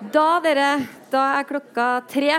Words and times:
Da, 0.00 0.40
dere, 0.40 0.86
da 1.12 1.22
er 1.36 1.44
klokka 1.44 1.86
tre. 2.08 2.38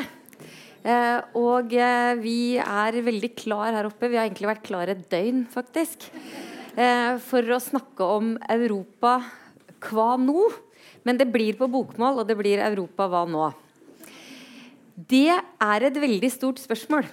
Eh, 0.81 1.17
og 1.37 1.69
eh, 1.77 2.13
vi 2.17 2.55
er 2.57 2.95
veldig 3.05 3.29
klar 3.37 3.75
her 3.75 3.85
oppe. 3.85 4.07
Vi 4.09 4.17
har 4.17 4.25
egentlig 4.25 4.49
vært 4.49 4.63
klar 4.65 4.89
et 4.89 5.03
døgn, 5.11 5.43
faktisk. 5.45 6.07
Eh, 6.73 7.19
for 7.21 7.45
å 7.53 7.59
snakke 7.61 8.07
om 8.17 8.31
Europa 8.49 9.19
hva 9.91 10.15
nå? 10.17 10.47
Men 11.05 11.19
det 11.19 11.27
blir 11.29 11.53
på 11.59 11.67
bokmål, 11.69 12.23
og 12.23 12.31
det 12.31 12.37
blir 12.39 12.63
Europa 12.65 13.05
hva 13.11 13.27
nå? 13.29 13.51
Det 14.97 15.29
er 15.29 15.85
et 15.85 15.99
veldig 16.01 16.31
stort 16.33 16.61
spørsmål. 16.63 17.05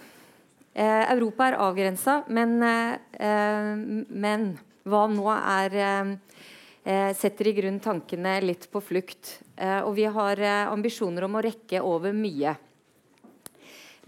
Eh, 0.72 1.02
Europa 1.12 1.50
er 1.50 1.58
avgrensa, 1.60 2.22
men, 2.32 2.56
eh, 2.64 3.74
men 4.08 4.48
hva 4.88 5.04
nå 5.12 5.28
er 5.36 5.76
eh, 5.84 7.12
setter 7.12 7.52
i 7.52 7.54
grunn 7.60 7.82
tankene 7.84 8.38
litt 8.48 8.64
på 8.72 8.80
flukt. 8.80 9.42
Eh, 9.58 9.82
og 9.82 9.96
vi 9.96 10.04
har 10.06 10.38
eh, 10.38 10.70
ambisjoner 10.70 11.24
om 11.26 11.34
å 11.34 11.42
rekke 11.42 11.80
over 11.82 12.12
mye. 12.14 12.54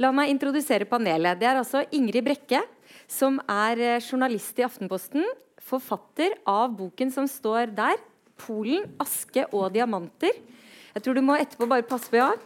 La 0.00 0.12
meg 0.14 0.30
introdusere 0.30 0.86
panelet. 0.88 1.40
Det 1.40 1.46
er 1.50 1.59
altså 1.59 1.82
Ingrid 1.96 2.24
Brekke, 2.24 2.62
som 3.10 3.40
er 3.50 3.78
eh, 3.82 3.98
journalist 3.98 4.59
i 4.62 4.66
Aftenposten. 4.66 5.26
Forfatter 5.60 6.38
av 6.48 6.70
boken 6.78 7.10
som 7.14 7.26
står 7.28 7.74
der. 7.74 7.96
'Polen, 8.40 8.86
aske 8.96 9.45
og 9.52 9.73
diamanter'. 9.74 10.38
Jeg 10.95 11.02
tror 11.04 11.14
du 11.14 11.20
må 11.20 11.36
etterpå 11.36 11.68
bare 11.68 11.84
passe 11.84 12.09
på, 12.09 12.16
ja. 12.16 12.32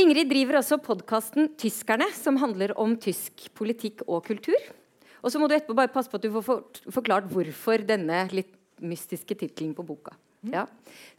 Ingrid 0.00 0.30
driver 0.30 0.62
også 0.62 0.80
podkasten 0.80 1.50
'Tyskerne', 1.60 2.08
som 2.16 2.40
handler 2.40 2.72
om 2.78 2.96
tysk 2.96 3.52
politikk 3.58 4.00
og 4.06 4.24
kultur. 4.30 4.79
Og 5.20 5.32
så 5.32 5.40
må 5.40 5.48
du 5.48 5.56
etterpå 5.56 5.76
bare 5.76 5.92
passe 5.92 6.10
på 6.10 6.18
at 6.20 6.26
du 6.26 6.32
får 6.32 6.62
forklart 6.92 7.28
hvorfor 7.30 7.84
denne 7.86 8.24
litt 8.32 8.54
mystiske 8.80 9.36
tittelen 9.36 9.74
på 9.76 9.84
boka. 9.84 10.14
Mm. 10.40 10.54
Ja. 10.54 10.64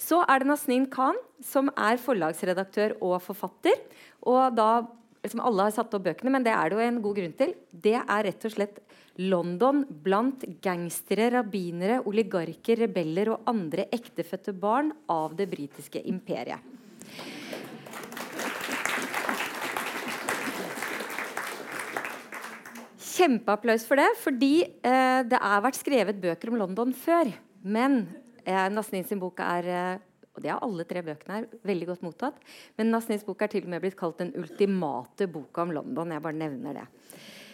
Så 0.01 0.23
er 0.25 0.41
det 0.41 0.49
Nasneen 0.49 0.87
Khan, 0.89 1.19
som 1.45 1.69
er 1.77 2.01
forlagsredaktør 2.01 2.97
og 2.99 3.19
forfatter. 3.25 3.77
Og 4.25 4.57
da 4.57 4.71
liksom 5.21 5.43
Alle 5.45 5.67
har 5.67 5.73
satt 5.75 5.93
opp 5.93 6.07
bøkene, 6.07 6.31
men 6.33 6.45
det 6.45 6.53
er 6.55 6.71
det 6.71 6.77
jo 6.79 6.81
en 6.81 7.01
god 7.03 7.19
grunn 7.19 7.35
til. 7.37 7.53
Det 7.69 7.99
er 7.99 8.23
rett 8.25 8.47
og 8.47 8.55
slett 8.55 8.79
London 9.21 9.83
blant 10.03 10.45
gangstere, 10.63 11.27
rabbinere, 11.35 11.99
oligarker, 12.09 12.79
rebeller 12.87 13.29
og 13.35 13.49
andre 13.51 13.85
ektefødte 13.93 14.55
barn 14.57 14.89
av 15.11 15.35
det 15.37 15.45
britiske 15.51 16.01
imperiet. 16.09 16.63
Kjempeapplaus 23.11 23.83
for 23.87 23.99
det, 23.99 24.07
fordi 24.21 24.53
eh, 24.63 25.21
det 25.27 25.39
har 25.41 25.63
vært 25.65 25.79
skrevet 25.79 26.21
bøker 26.21 26.51
om 26.51 26.61
London 26.61 26.93
før. 26.95 27.31
Men 27.61 28.05
eh, 28.45 28.69
Nasnin 28.71 29.07
sin 29.07 29.19
bok 29.19 29.41
er 29.43 29.67
eh, 29.67 30.07
og 30.31 30.43
det 30.43 30.51
er 30.51 30.63
alle 30.63 30.85
tre 30.87 31.01
bøkene 31.03 31.35
her, 31.35 31.47
veldig 31.67 31.89
godt 31.89 32.05
mottatt. 32.05 32.39
Men 32.79 32.91
Nasnins 32.93 33.25
bok 33.27 33.41
er 33.43 33.51
til 33.51 33.65
og 33.65 33.73
med 33.73 33.83
blitt 33.83 33.97
kalt 33.99 34.21
den 34.21 34.31
ultimate 34.39 35.27
boka 35.31 35.65
om 35.65 35.73
London. 35.75 36.13
Jeg 36.15 36.23
bare 36.23 36.39
nevner 36.39 36.79
det. 36.79 36.85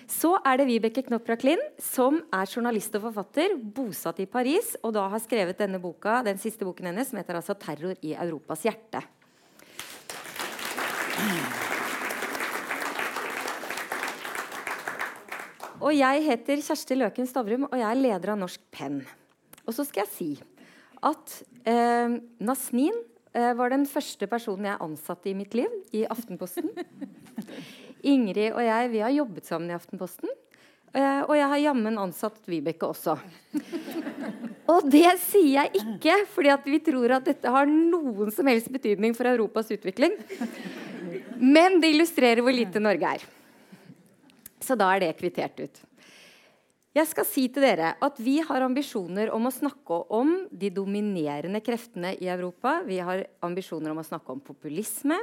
Så 0.07 0.37
er 0.45 0.61
det 0.61 0.69
Vibeke 0.69 1.03
Knopra-Klinn, 1.03 1.59
som 1.83 2.21
er 2.31 2.47
journalist 2.47 2.93
og 2.95 3.09
forfatter, 3.09 3.57
bosatt 3.57 4.21
i 4.23 4.29
Paris, 4.29 4.75
og 4.85 4.93
da 4.95 5.09
har 5.11 5.23
skrevet 5.25 5.59
denne 5.59 5.81
boka, 5.83 6.21
den 6.23 6.39
siste 6.39 6.63
boken 6.69 6.93
hennes, 6.93 7.09
som 7.09 7.19
heter 7.19 7.41
altså 7.41 7.57
'Terror 7.57 7.97
i 8.05 8.13
Europas 8.15 8.63
hjerte'. 8.63 9.03
Og 15.77 15.93
jeg 15.93 16.23
heter 16.25 16.61
Kjersti 16.65 16.95
Løken 16.97 17.27
Stavrum, 17.29 17.67
og 17.67 17.75
jeg 17.77 17.85
er 17.85 17.99
leder 17.99 18.33
av 18.33 18.39
Norsk 18.41 18.63
Penn. 18.73 19.01
Og 19.67 19.75
så 19.75 19.85
skal 19.85 20.05
jeg 20.05 20.13
si 20.15 20.29
at 21.05 21.35
eh, 21.69 22.17
Nasnin 22.41 22.95
eh, 23.35 23.51
var 23.57 23.69
den 23.69 23.85
første 23.89 24.25
personen 24.31 24.71
jeg 24.71 24.81
ansatte 24.81 25.29
i 25.29 25.35
mitt 25.37 25.53
liv 25.57 25.69
i 25.93 26.01
Aftenposten. 26.09 26.71
Ingrid 28.13 28.55
og 28.55 28.63
jeg 28.65 28.91
vi 28.95 29.03
har 29.05 29.13
jobbet 29.13 29.49
sammen 29.49 29.69
i 29.69 29.77
Aftenposten. 29.77 30.33
Eh, 30.97 31.21
og 31.27 31.35
jeg 31.37 31.51
har 31.53 31.63
jammen 31.67 32.01
ansatt 32.01 32.41
Vibeke 32.49 32.89
også. 32.89 33.19
Og 34.73 34.89
det 34.89 35.13
sier 35.27 35.61
jeg 35.61 35.83
ikke 35.83 36.17
fordi 36.33 36.55
at 36.57 36.65
vi 36.67 36.81
tror 36.83 37.19
at 37.19 37.29
dette 37.29 37.53
har 37.53 37.69
noen 37.69 38.33
som 38.33 38.49
helst 38.49 38.73
betydning 38.73 39.13
for 39.15 39.29
Europas 39.29 39.69
utvikling. 39.77 40.17
Men 41.37 41.77
det 41.83 41.93
illustrerer 41.93 42.41
hvor 42.41 42.55
lite 42.55 42.81
Norge 42.81 43.19
er. 43.19 43.33
Så 44.63 44.77
da 44.79 44.89
er 44.93 45.03
det 45.03 45.15
kvittert 45.19 45.59
ut. 45.61 45.81
Jeg 46.97 47.05
skal 47.11 47.27
si 47.29 47.43
til 47.53 47.61
dere 47.61 47.91
at 48.01 48.17
Vi 48.17 48.39
har 48.41 48.63
ambisjoner 48.65 49.29
om 49.35 49.45
å 49.45 49.53
snakke 49.53 49.99
om 50.17 50.31
de 50.49 50.71
dominerende 50.73 51.61
kreftene 51.61 52.15
i 52.17 52.29
Europa. 52.31 52.79
Vi 52.87 52.97
har 52.97 53.27
ambisjoner 53.45 53.93
om 53.93 54.01
å 54.01 54.07
snakke 54.07 54.33
om 54.33 54.41
populisme, 54.41 55.19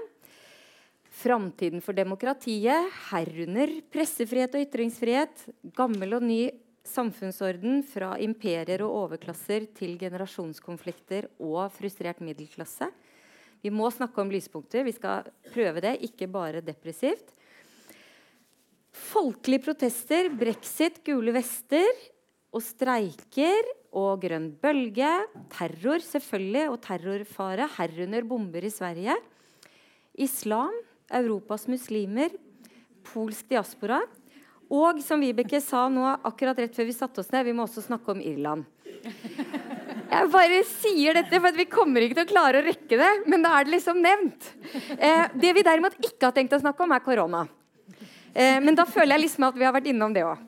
framtiden 1.15 1.83
for 1.83 1.97
demokratiet, 1.97 2.91
herunder 3.11 3.72
pressefrihet 3.91 4.55
og 4.55 4.67
ytringsfrihet, 4.69 5.49
gammel 5.75 6.19
og 6.19 6.27
ny 6.27 6.41
samfunnsorden 6.84 7.83
fra 7.87 8.12
imperier 8.22 8.84
og 8.84 8.95
overklasser 9.06 9.66
til 9.75 9.97
generasjonskonflikter 9.99 11.31
og 11.43 11.72
frustrert 11.75 12.21
middelklasse. 12.22 12.91
Vi 13.65 13.72
må 13.72 13.89
snakke 13.91 14.21
om 14.21 14.31
lyspunkter. 14.31 14.84
Vi 14.84 14.93
skal 14.93 15.31
prøve 15.55 15.81
det, 15.81 15.97
ikke 16.05 16.28
bare 16.28 16.62
depressivt. 16.62 17.33
Folkelige 18.94 19.65
protester, 19.66 20.28
brexit, 20.38 21.00
gule 21.06 21.32
vester 21.34 21.88
og 22.55 22.62
streiker 22.62 23.66
og 23.94 24.22
grønn 24.22 24.53
bølge. 24.62 25.10
Terror 25.50 26.03
selvfølgelig 26.05 26.69
og 26.71 26.78
terrorfare, 26.84 27.66
herunder 27.75 28.27
bomber 28.28 28.66
i 28.66 28.71
Sverige. 28.71 29.16
Islam, 30.15 30.75
Europas 31.10 31.66
muslimer, 31.66 32.31
polsk 33.10 33.50
diaspora. 33.50 33.99
Og 34.71 35.03
som 35.04 35.21
Vibeke 35.22 35.59
sa 35.60 35.88
nå 35.93 36.06
akkurat 36.25 36.62
rett 36.62 36.78
før 36.78 36.87
vi 36.88 36.94
satte 36.94 37.21
oss 37.22 37.33
ned, 37.34 37.44
vi 37.49 37.54
må 37.56 37.66
også 37.66 37.83
snakke 37.84 38.15
om 38.15 38.22
Irland. 38.22 38.65
Jeg 40.15 40.31
bare 40.31 40.62
sier 40.69 41.19
dette, 41.19 41.41
for 41.43 41.59
vi 41.59 41.66
kommer 41.66 42.04
ikke 42.04 42.21
til 42.21 42.28
å 42.28 42.31
klare 42.31 42.62
å 42.62 42.65
rekke 42.65 42.99
det. 43.00 43.10
Men 43.27 43.43
da 43.43 43.56
er 43.59 43.66
det 43.66 43.75
liksom 43.75 43.99
nevnt. 44.04 44.49
Eh, 44.94 45.27
det 45.34 45.50
vi 45.56 45.66
derimot 45.66 45.99
ikke 45.99 46.28
har 46.28 46.37
tenkt 46.37 46.54
å 46.54 46.62
snakke 46.62 46.87
om, 46.87 46.94
er 46.94 47.03
korona. 47.03 47.43
Eh, 48.34 48.59
men 48.61 48.75
da 48.75 48.87
føler 48.89 49.15
jeg 49.15 49.28
liksom 49.28 49.47
at 49.49 49.56
vi 49.59 49.67
har 49.67 49.75
vært 49.75 49.89
innom 49.93 50.15
det 50.15 50.27
òg. 50.27 50.43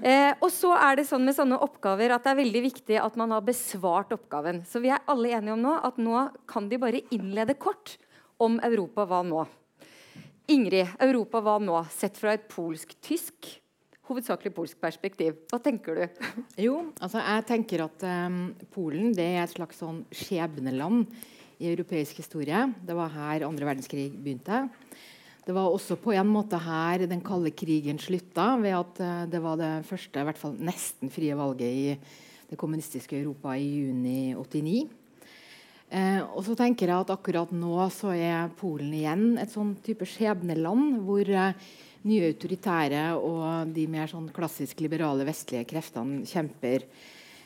Eh, 0.00 0.32
og 0.40 0.48
så 0.48 0.72
er 0.80 0.96
det 0.96 1.04
sånn 1.10 1.26
med 1.28 1.36
sånne 1.36 1.58
oppgaver 1.60 2.14
at 2.14 2.24
det 2.24 2.32
er 2.32 2.38
veldig 2.38 2.60
viktig 2.64 2.96
at 3.02 3.16
man 3.20 3.34
har 3.36 3.44
besvart 3.44 4.14
oppgaven. 4.16 4.62
Så 4.64 4.80
vi 4.80 4.92
er 4.94 5.02
alle 5.10 5.34
enige 5.36 5.56
om 5.58 5.64
nå 5.66 5.74
at 5.76 6.00
nå 6.00 6.22
kan 6.48 6.70
de 6.70 6.80
bare 6.80 7.02
innlede 7.12 7.58
kort 7.60 7.98
om 8.40 8.56
Europa 8.64 9.04
hva 9.08 9.20
nå. 9.26 9.44
Ingrid, 10.50 10.96
Europa 11.04 11.42
hva 11.44 11.58
nå, 11.62 11.76
sett 11.92 12.16
fra 12.18 12.32
et 12.34 12.48
polsk-tysk, 12.50 13.52
hovedsakelig 14.08 14.54
polsk 14.56 14.80
perspektiv. 14.82 15.36
Hva 15.52 15.60
tenker 15.62 16.00
du? 16.00 16.24
Jo, 16.66 16.80
altså 16.96 17.20
jeg 17.20 17.46
tenker 17.52 17.84
at 17.84 18.08
um, 18.08 18.40
Polen 18.72 19.12
det 19.14 19.28
er 19.36 19.44
et 19.44 19.52
slags 19.52 19.78
sånn 19.84 20.00
skjebneland 20.08 21.04
i 21.60 21.68
europeisk 21.68 22.24
historie. 22.24 22.64
Det 22.80 22.96
var 22.96 23.12
her 23.12 23.44
andre 23.46 23.68
verdenskrig 23.68 24.08
begynte. 24.16 24.64
Det 25.46 25.54
var 25.56 25.72
også 25.72 25.96
på 26.00 26.12
en 26.12 26.28
måte 26.28 26.58
her 26.60 27.06
den 27.10 27.22
kalde 27.24 27.52
krigen 27.56 27.98
slutta, 27.98 28.52
ved 28.60 28.76
at 28.76 29.00
uh, 29.00 29.26
det 29.30 29.40
var 29.42 29.60
det 29.60 29.72
første 29.88 30.20
i 30.20 30.28
hvert 30.28 30.40
fall 30.40 30.56
nesten 30.60 31.12
frie 31.12 31.36
valget 31.38 31.70
i 31.70 31.94
det 32.50 32.58
kommunistiske 32.58 33.16
Europa 33.16 33.54
i 33.56 33.68
juni 33.80 34.34
89. 34.34 34.88
Eh, 35.90 36.20
og 36.22 36.44
så 36.46 36.54
tenker 36.54 36.86
jeg 36.86 37.02
at 37.02 37.10
akkurat 37.10 37.50
nå 37.50 37.74
så 37.90 38.12
er 38.14 38.50
Polen 38.58 38.92
igjen 38.94 39.24
et 39.42 39.50
sånn 39.50 39.72
type 39.82 40.06
skjebneland 40.06 41.00
hvor 41.02 41.26
eh, 41.26 41.56
nye 42.06 42.28
autoritære 42.30 43.02
og 43.18 43.72
de 43.74 43.88
mer 43.90 44.10
sånn 44.10 44.28
klassisk 44.34 44.84
liberale 44.84 45.26
vestlige 45.26 45.66
kreftene 45.72 46.22
kjemper 46.30 46.86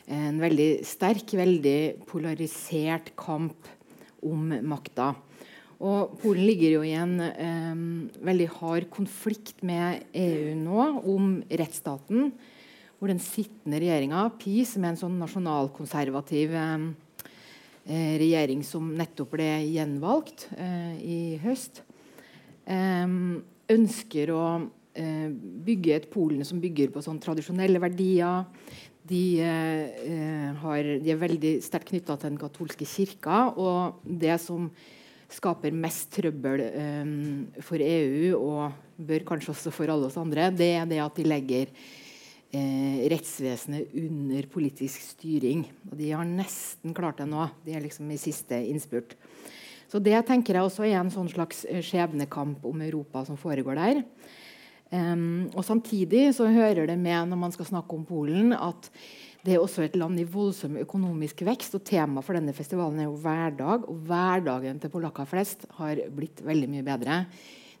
en 0.05 0.37
veldig 0.37 0.69
sterk, 0.85 1.33
veldig 1.33 2.05
polarisert 2.05 3.09
kamp 3.17 3.65
om 4.25 4.53
makta. 4.69 5.15
Og 5.85 6.15
Polen 6.21 6.47
ligger 6.47 6.77
jo 6.79 6.83
i 6.85 6.95
en 6.97 7.19
um, 7.21 7.81
veldig 8.25 8.47
hard 8.57 8.87
konflikt 8.93 9.61
med 9.65 10.05
EU 10.17 10.53
nå 10.57 10.85
om 11.05 11.35
rettsstaten. 11.45 12.31
Hvor 12.95 13.11
den 13.11 13.21
sittende 13.21 13.81
regjeringa, 13.83 14.23
PiS, 14.39 14.77
med 14.79 14.93
en 14.93 15.01
sånn 15.03 15.19
nasjonalkonservativ 15.21 16.55
um, 16.57 16.87
regjering 17.85 18.63
som 18.65 18.87
nettopp 18.97 19.35
ble 19.35 19.49
gjenvalgt 19.67 20.47
uh, 20.57 20.95
i 20.97 21.35
høst, 21.43 21.83
ønsker 22.65 24.31
å 24.33 24.41
uh, 24.57 25.29
bygge 25.67 25.99
et 25.99 26.09
Polen 26.09 26.41
som 26.47 26.63
bygger 26.63 26.89
på 26.95 27.03
sånn 27.05 27.21
tradisjonelle 27.21 27.83
verdier. 27.83 28.47
De, 29.05 29.23
uh, 29.37 30.57
har, 30.63 30.93
de 31.03 31.13
er 31.13 31.21
veldig 31.21 31.55
sterkt 31.61 31.91
knytta 31.91 32.17
til 32.17 32.31
den 32.31 32.41
katolske 32.41 32.89
kirka. 32.89 33.51
Og 33.53 34.01
det 34.01 34.39
som 34.41 34.71
skaper 35.35 35.75
mest 35.75 36.09
trøbbel 36.15 36.63
um, 36.71 37.45
for 37.63 37.81
EU, 37.83 38.33
og 38.39 38.73
bør 38.95 39.27
kanskje 39.27 39.53
også 39.53 39.73
for 39.75 39.91
alle 39.91 40.07
oss 40.09 40.17
andre, 40.19 40.49
det 40.55 40.71
er 40.79 40.89
det 40.89 41.01
at 41.03 41.17
de 41.19 41.27
legger 41.27 41.71
eh, 42.55 43.01
rettsvesenet 43.11 43.91
under 43.99 44.47
politisk 44.51 45.03
styring. 45.03 45.65
Og 45.89 45.97
de 45.99 46.13
har 46.13 46.27
nesten 46.27 46.95
klart 46.95 47.19
det 47.19 47.27
nå. 47.29 47.49
De 47.65 47.75
er 47.75 47.83
liksom 47.83 48.09
i 48.11 48.19
siste 48.21 48.59
innspurt. 48.69 49.17
Så 49.91 50.01
det 50.03 50.17
tenker 50.27 50.57
jeg 50.57 50.67
også 50.67 50.87
er 50.87 50.97
en 50.99 51.13
sånn 51.13 51.29
slags 51.31 51.65
eh, 51.69 51.83
skjebnekamp 51.85 52.65
om 52.67 52.81
Europa 52.85 53.25
som 53.27 53.39
foregår 53.39 53.79
der. 53.81 54.01
Um, 54.93 55.49
og 55.57 55.65
Samtidig 55.65 56.29
så 56.37 56.47
hører 56.47 56.85
det 56.87 56.97
med 57.01 57.31
når 57.31 57.39
man 57.41 57.53
skal 57.53 57.67
snakke 57.67 57.97
om 57.97 58.05
Polen, 58.07 58.53
at 58.53 58.89
det 59.45 59.53
er 59.53 59.61
også 59.61 59.83
et 59.85 59.97
land 59.99 60.17
i 60.17 60.25
voldsom 60.25 60.79
økonomisk 60.81 61.43
vekst. 61.45 61.75
og 61.77 61.83
Temaet 61.85 62.25
for 62.25 62.37
denne 62.37 62.53
festivalen 62.55 63.03
er 63.03 63.09
jo 63.09 63.19
hverdag. 63.21 63.85
Og 63.91 64.01
hverdagen 64.07 64.79
til 64.81 64.91
polakker 64.93 65.27
flest 65.29 65.67
har 65.77 66.01
blitt 66.15 66.41
veldig 66.45 66.71
mye 66.71 66.85
bedre 66.85 67.19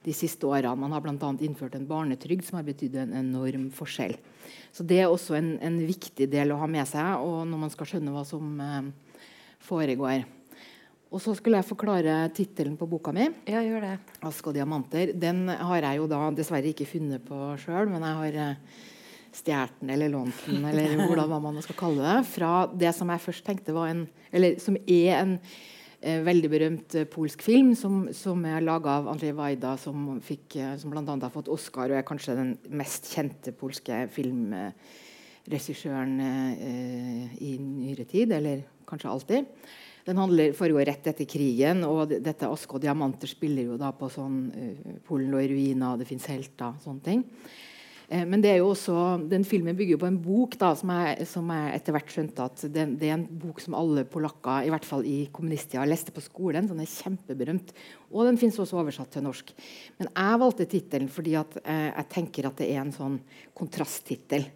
de 0.05 0.13
siste 0.13 0.45
årene. 0.45 0.77
Man 0.77 0.93
har 0.93 1.01
bl.a. 1.01 1.31
innført 1.41 1.77
en 1.77 1.87
barnetrygd 1.89 2.45
som 2.45 2.59
har 2.59 2.67
betydd 2.67 2.99
en 3.01 3.17
enorm 3.23 3.71
forskjell. 3.73 4.13
Så 4.75 4.85
det 4.85 5.01
er 5.01 5.09
også 5.09 5.39
en, 5.39 5.55
en, 5.63 5.81
viktig 5.87 6.29
del 6.29 6.53
å 6.53 6.61
ha 6.61 6.69
med 6.69 6.85
seg 6.89 7.25
og 7.25 7.45
når 7.49 7.65
man 7.65 7.73
skal 7.73 7.89
skjønne 7.89 8.13
hva 8.13 8.25
som 8.27 8.61
eh, 8.61 8.89
foregår. 9.65 10.25
Og 11.09 11.21
så 11.23 11.33
skulle 11.37 11.61
jeg 11.61 11.69
forklare 11.69 12.25
tittelen 12.35 12.75
på 12.77 12.89
boka 12.91 13.13
mi. 13.15 13.29
Ja, 13.49 13.63
gjør 13.65 13.87
det. 13.87 13.95
'Ask 14.21 14.45
og 14.51 14.53
diamanter'. 14.57 15.15
Den 15.17 15.47
har 15.47 15.81
jeg 15.81 15.97
jo 15.97 16.09
da 16.11 16.27
dessverre 16.35 16.69
ikke 16.69 16.89
funnet 16.89 17.25
på 17.25 17.55
sjøl, 17.61 17.89
men 17.89 18.03
jeg 18.05 18.19
har 18.19 18.37
eh, 18.43 18.83
stjålet 19.35 19.79
den 19.81 19.89
eller 19.95 20.09
lånt 20.13 20.37
den, 20.47 20.65
eller 20.69 20.85
hvordan 21.05 21.29
hva 21.31 21.39
man 21.43 21.63
skal 21.63 21.79
kalle 21.79 22.01
det, 22.03 22.19
fra 22.31 22.51
det 22.71 22.91
som 22.95 23.09
jeg 23.11 23.25
først 23.27 23.45
tenkte 23.45 23.75
var 23.75 23.87
en 23.91 24.03
Eller 24.35 24.51
som 24.59 24.75
er 24.75 25.15
en 25.21 25.39
eh, 26.01 26.21
veldig 26.25 26.49
berømt 26.51 26.95
eh, 26.95 27.07
polsk 27.07 27.41
film 27.41 27.75
som, 27.75 28.07
som 28.11 28.45
er 28.45 28.61
laga 28.61 28.89
av 28.99 29.07
Andrzej 29.07 29.33
Wajda, 29.37 29.77
som, 29.79 30.19
fikk, 30.19 30.55
eh, 30.59 30.77
som 30.81 30.89
bl.a. 30.91 31.03
har 31.07 31.29
fått 31.31 31.49
Oscar 31.53 31.89
og 31.89 31.97
er 31.97 32.07
kanskje 32.07 32.35
den 32.35 32.57
mest 32.67 33.13
kjente 33.13 33.51
polske 33.55 34.07
filmregissøren 34.11 36.19
eh, 36.19 37.25
i 37.39 37.57
nyere 37.61 38.05
tid, 38.11 38.31
eller 38.35 38.61
kanskje 38.89 39.09
alltid. 39.09 39.45
Den 40.05 40.19
handler, 40.21 40.51
foregår 40.53 40.85
rett 40.85 41.07
etter 41.09 41.25
krigen, 41.25 41.81
og 41.87 42.11
dette 42.21 42.45
Aske 42.45 42.77
og 42.77 42.83
diamanter 42.83 43.29
spiller 43.29 43.71
jo 43.71 43.77
da 43.81 43.89
på 43.97 44.05
sånn 44.13 44.35
uh, 44.53 44.99
Polen 45.07 45.31
lå 45.33 45.39
i 45.41 45.47
ruiner, 45.49 45.97
det 45.97 46.05
fins 46.05 46.27
helter, 46.29 46.75
sånne 46.83 47.01
ting. 47.07 47.23
Eh, 48.09 48.25
men 48.27 48.43
det 48.43 48.51
er 48.51 48.59
jo 48.61 48.71
også, 48.73 48.95
den 49.31 49.45
filmen 49.47 49.77
bygger 49.77 49.99
på 50.01 50.09
en 50.09 50.19
bok 50.21 50.57
da, 50.61 50.71
som, 50.77 50.91
jeg, 50.93 51.27
som 51.29 51.49
jeg 51.53 51.73
etter 51.77 51.95
hvert 51.95 52.13
skjønte 52.13 52.45
at 52.45 52.65
det, 52.67 52.85
det, 53.01 53.09
er 53.09 53.17
en 53.17 53.27
bok 53.41 53.61
som 53.63 53.77
alle 53.77 54.05
polakker 54.09 54.67
i 54.67 54.71
hvert 54.73 54.87
fall 54.87 55.05
i 55.09 55.17
kommunisttida 55.33 55.85
leste 55.89 56.13
på 56.15 56.23
skolen. 56.23 56.69
Den 56.69 56.83
er 56.83 56.91
kjempeberømt. 56.91 57.73
Og 58.11 58.29
den 58.29 58.39
fins 58.41 58.59
også 58.61 58.79
oversatt 58.81 59.13
til 59.15 59.25
norsk. 59.25 59.53
Men 59.99 60.11
jeg 60.11 60.41
valgte 60.45 60.69
tittelen 60.71 61.11
fordi 61.11 61.37
at, 61.39 61.59
eh, 61.63 61.89
jeg 61.91 62.09
tenker 62.13 62.49
at 62.49 62.61
det 62.61 62.71
er 62.71 62.83
en 62.83 62.95
sånn 62.95 63.19
kontrasttittel. 63.57 64.49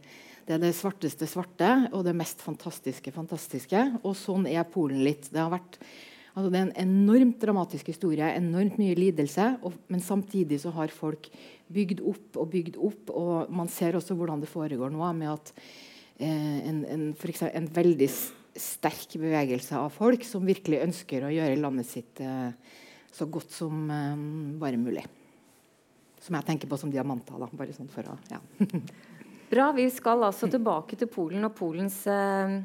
Det 0.49 0.55
er 0.57 0.61
det 0.63 0.73
svarteste 0.73 1.27
svarte 1.29 1.91
og 1.93 2.01
det 2.07 2.15
mest 2.17 2.39
fantastiske 2.41 3.13
fantastiske. 3.13 3.83
Og 4.01 4.15
sånn 4.17 4.47
er 4.49 4.65
Polen 4.69 5.03
litt. 5.05 5.29
Det 5.29 5.41
har 5.41 5.51
vært 5.53 5.77
Altså, 6.35 6.49
det 6.51 6.59
er 6.59 6.67
en 6.67 6.75
enormt 6.85 7.39
dramatisk 7.41 7.89
historie, 7.91 8.27
enormt 8.37 8.77
mye 8.81 8.97
lidelse. 8.97 9.47
Og, 9.65 9.77
men 9.91 10.03
samtidig 10.03 10.61
så 10.63 10.73
har 10.75 10.93
folk 10.93 11.29
bygd 11.73 12.03
opp 12.07 12.39
og 12.41 12.51
bygd 12.53 12.77
opp. 12.77 13.13
Og 13.13 13.53
man 13.53 13.71
ser 13.71 13.97
også 13.97 14.17
hvordan 14.17 14.43
det 14.43 14.51
foregår 14.51 14.93
nå, 14.93 15.03
med 15.17 15.33
at 15.33 15.53
eh, 16.21 16.59
en, 16.69 16.83
en, 16.85 17.07
eksempel, 17.13 17.55
en, 17.57 17.71
veldig 17.79 18.09
sterk 18.59 19.15
bevegelse 19.21 19.77
av 19.77 19.93
folk 19.93 20.25
som 20.27 20.47
virkelig 20.47 20.83
ønsker 20.87 21.25
å 21.25 21.33
gjøre 21.33 21.59
landet 21.61 21.87
sitt 21.89 22.21
eh, 22.23 22.49
så 23.15 23.27
godt 23.29 23.53
som 23.55 23.85
eh, 23.93 24.25
bare 24.61 24.79
mulig. 24.81 25.05
Som 26.19 26.35
jeg 26.35 26.49
tenker 26.49 26.69
på 26.69 26.77
som 26.77 26.91
diamanter. 26.91 27.39
Da, 27.39 27.47
bare 27.57 27.75
sånn 27.75 27.91
for 27.91 28.13
å, 28.13 28.17
ja. 28.29 28.41
Bra. 29.49 29.71
Vi 29.73 29.87
skal 29.89 30.21
altså 30.27 30.45
tilbake 30.45 30.93
til 30.99 31.09
Polen 31.09 31.47
og 31.47 31.55
Polens 31.57 32.03
eh, 32.05 32.59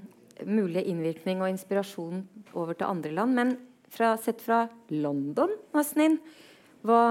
mulige 0.47 0.85
innvirkning 0.91 1.43
og 1.43 1.51
inspirasjon 1.53 2.25
over 2.55 2.75
til 2.75 2.89
andre 2.89 3.13
land. 3.15 3.35
Men 3.37 3.55
fra, 3.95 4.15
sett 4.21 4.43
fra 4.43 4.65
London, 4.91 5.53
Nasnin, 5.75 6.19
hva, 6.85 7.03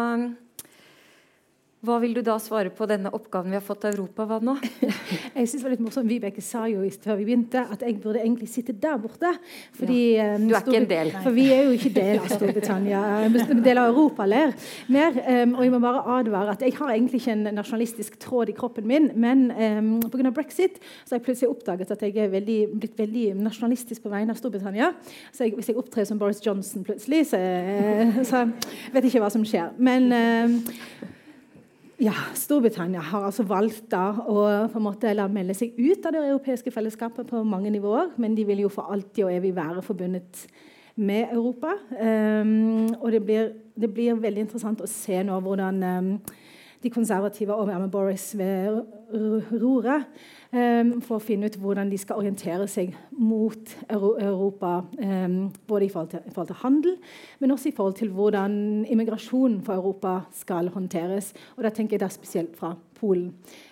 hva 1.83 1.97
vil 1.99 2.13
du 2.15 2.21
da 2.23 2.37
svare 2.39 2.71
på 2.71 2.85
denne 2.87 3.09
oppgaven 3.11 3.51
vi 3.51 3.57
har 3.57 3.63
fått 3.63 3.83
av 3.83 3.91
Europa? 3.91 4.23
Hva 4.27 4.37
nå? 4.39 4.53
jeg 5.35 5.47
synes 5.49 5.57
det 5.57 5.63
var 5.65 5.73
litt 5.73 5.81
morsomt. 5.83 6.07
Vibeke 6.07 6.43
sa 6.43 6.61
jo 6.71 6.85
før 7.03 7.17
vi 7.19 7.25
begynte 7.27 7.59
at 7.75 7.81
jeg 7.83 7.97
burde 7.99 8.21
egentlig 8.21 8.47
sitte 8.51 8.71
der 8.71 9.01
borte. 9.03 9.33
Fordi, 9.75 9.97
ja. 10.15 10.29
Um, 10.37 10.45
du 10.47 10.55
er 10.55 10.63
ikke 10.63 10.77
en 10.79 10.87
del. 10.87 11.11
For 11.25 11.35
vi 11.35 11.47
er 11.51 11.65
jo 11.67 11.73
ikke 11.75 11.91
del 11.97 12.21
av 12.21 12.29
Storbritannia. 12.31 13.01
En 13.53 13.61
del 13.65 13.79
av 13.81 13.89
Europa 13.91 14.25
ler 14.27 14.53
mer 14.91 15.17
um, 15.19 15.57
og 15.57 15.65
jeg 15.65 15.73
må 15.73 15.79
bare 15.83 16.03
advare 16.15 16.53
at 16.55 16.63
jeg 16.63 16.75
har 16.77 16.93
egentlig 16.93 17.19
ikke 17.19 17.35
en 17.35 17.49
nasjonalistisk 17.57 18.15
tråd 18.21 18.53
i 18.53 18.55
kroppen 18.55 18.87
min, 18.87 19.09
men 19.19 19.43
um, 19.51 19.89
pga. 20.07 20.31
brexit 20.33 20.79
så 21.03 21.13
har 21.13 21.19
jeg 21.19 21.25
plutselig 21.27 21.51
oppdaget 21.51 21.91
at 21.93 22.05
jeg 22.07 22.15
er 22.23 22.31
veldig, 22.31 22.59
blitt 22.79 22.95
veldig 22.99 23.25
nasjonalistisk 23.41 24.05
på 24.05 24.13
vegne 24.13 24.31
av 24.31 24.39
Storbritannia. 24.39 24.93
Så 25.35 25.47
jeg, 25.47 25.57
hvis 25.59 25.73
jeg 25.73 25.79
opptrer 25.83 26.07
som 26.07 26.21
Boris 26.21 26.39
Johnson 26.45 26.87
plutselig, 26.87 27.25
så, 27.33 27.41
så 28.31 28.45
vet 28.47 29.03
jeg 29.03 29.11
ikke 29.11 29.25
hva 29.25 29.33
som 29.35 29.43
skjer. 29.47 29.75
Men 29.83 30.09
um, 30.15 30.57
ja, 32.03 32.13
Storbritannia 32.35 33.01
har 33.05 33.27
altså 33.29 33.45
valgt 33.47 33.85
da 33.93 34.09
å 34.27 34.43
på 34.71 34.79
en 34.79 34.85
måte 34.85 35.13
melde 35.31 35.55
seg 35.55 35.77
ut 35.77 36.05
av 36.05 36.15
det 36.15 36.23
europeiske 36.25 36.71
fellesskapet 36.73 37.29
på 37.29 37.43
mange 37.47 37.71
nivåer, 37.71 38.11
men 38.19 38.35
de 38.35 38.45
vil 38.47 38.65
jo 38.65 38.71
for 38.73 38.91
alltid 38.91 39.23
og 39.27 39.33
evig 39.33 39.53
være 39.55 39.83
forbundet 39.85 40.43
med 40.95 41.31
Europa. 41.31 41.73
Um, 41.95 42.91
og 42.99 43.11
det 43.13 43.21
blir, 43.25 43.53
det 43.79 43.89
blir, 43.93 44.19
veldig 44.19 44.45
interessant 44.45 44.83
å 44.83 44.89
se 44.89 45.21
nå 45.25 45.39
hvordan 45.45 45.79
um, 45.83 46.11
de 46.83 46.91
konservative 46.91 47.55
og 47.55 47.71
med 47.71 47.89
Boris 47.91 48.33
ved 48.37 48.83
roret 49.61 50.09
for 50.53 51.17
å 51.17 51.23
finne 51.23 51.47
ut 51.49 51.55
hvordan 51.57 51.89
de 51.89 51.97
skal 51.97 52.19
orientere 52.21 52.67
seg 52.69 52.91
mot 53.17 53.71
Europa. 53.89 54.83
Um, 54.99 55.49
både 55.67 55.87
i 55.87 55.89
forhold, 55.89 56.11
til, 56.11 56.21
i 56.27 56.33
forhold, 56.33 56.51
til, 56.51 56.59
handel, 56.61 56.95
men 57.41 57.55
også 57.55 57.71
i 57.71 57.75
forhold 57.75 57.97
til 57.97 58.13
hvordan 58.13 58.55
immigrasjonen 58.85 59.63
for 59.65 59.81
Europa 59.81 60.19
skal 60.37 60.69
håndteres. 60.75 61.31
Og 61.57 61.65
da 61.65 61.73
tenker 61.73 61.97
jeg 61.97 62.05
da 62.05 62.11
spesielt 62.13 62.53
fra 62.59 62.75
Polen. 62.99 63.31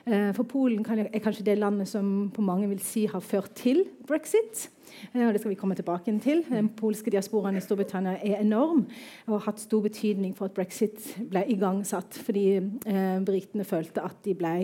Uh, 0.09 0.31
for 0.33 0.49
Polen 0.49 0.81
er 0.81 1.21
kanskje 1.21 1.45
det 1.51 1.59
landet 1.61 1.91
som 1.91 2.31
på 2.33 2.45
mange 2.45 2.69
vil 2.71 2.81
si 2.81 3.05
har 3.05 3.21
ført 3.21 3.53
til 3.61 3.85
brexit. 4.09 4.71
Og 5.13 5.33
det 5.33 5.41
skal 5.41 5.53
vi 5.53 5.59
komme 5.59 5.75
tilbake 5.75 6.13
til. 6.23 6.43
Den 6.49 6.69
polske 6.77 7.11
diasporaen 7.13 7.57
i 7.57 7.63
Storbritannia 7.63 8.17
er 8.19 8.41
enorm 8.41 8.83
og 9.27 9.37
har 9.37 9.45
hatt 9.51 9.61
stor 9.63 9.85
betydning 9.85 10.33
for 10.37 10.49
at 10.49 10.57
brexit 10.57 10.99
ble 11.31 11.45
igangsatt, 11.53 12.19
fordi 12.25 12.45
eh, 12.57 13.17
britene 13.25 13.67
følte 13.67 14.03
at 14.03 14.19
de 14.25 14.35
ble 14.37 14.55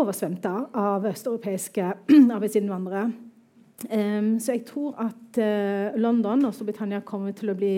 oversvømt 0.00 0.46
av 0.48 1.04
østeuropeiske 1.10 1.90
arbeidsinnvandrere. 2.36 3.10
Um, 3.90 4.36
så 4.38 4.54
jeg 4.56 4.64
tror 4.68 4.94
at 5.02 5.42
uh, 5.42 5.98
London 5.98 6.46
og 6.46 6.54
Storbritannia 6.54 7.02
kommer 7.06 7.34
til 7.34 7.50
å 7.50 7.56
bli 7.58 7.72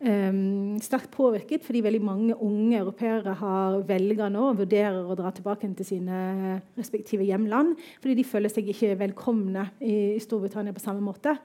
um, 0.00 0.74
sterkt 0.82 1.12
påvirket 1.14 1.62
fordi 1.62 1.84
veldig 1.84 2.00
mange 2.02 2.38
unge 2.42 2.80
europeere 2.80 3.36
har 3.38 3.78
velger 3.86 4.32
nå 4.32 4.42
og 4.50 4.60
vurderer 4.64 5.06
å 5.06 5.16
dra 5.18 5.30
tilbake 5.34 5.70
til 5.78 5.86
sine 5.86 6.58
respektive 6.74 7.28
hjemland 7.28 7.76
fordi 8.00 8.18
de 8.18 8.26
føler 8.26 8.52
seg 8.52 8.72
ikke 8.72 8.96
velkomne 9.04 9.68
i, 9.78 10.16
i 10.16 10.22
Storbritannia 10.24 10.74
på 10.74 10.82
samme 10.82 11.04
måte. 11.04 11.36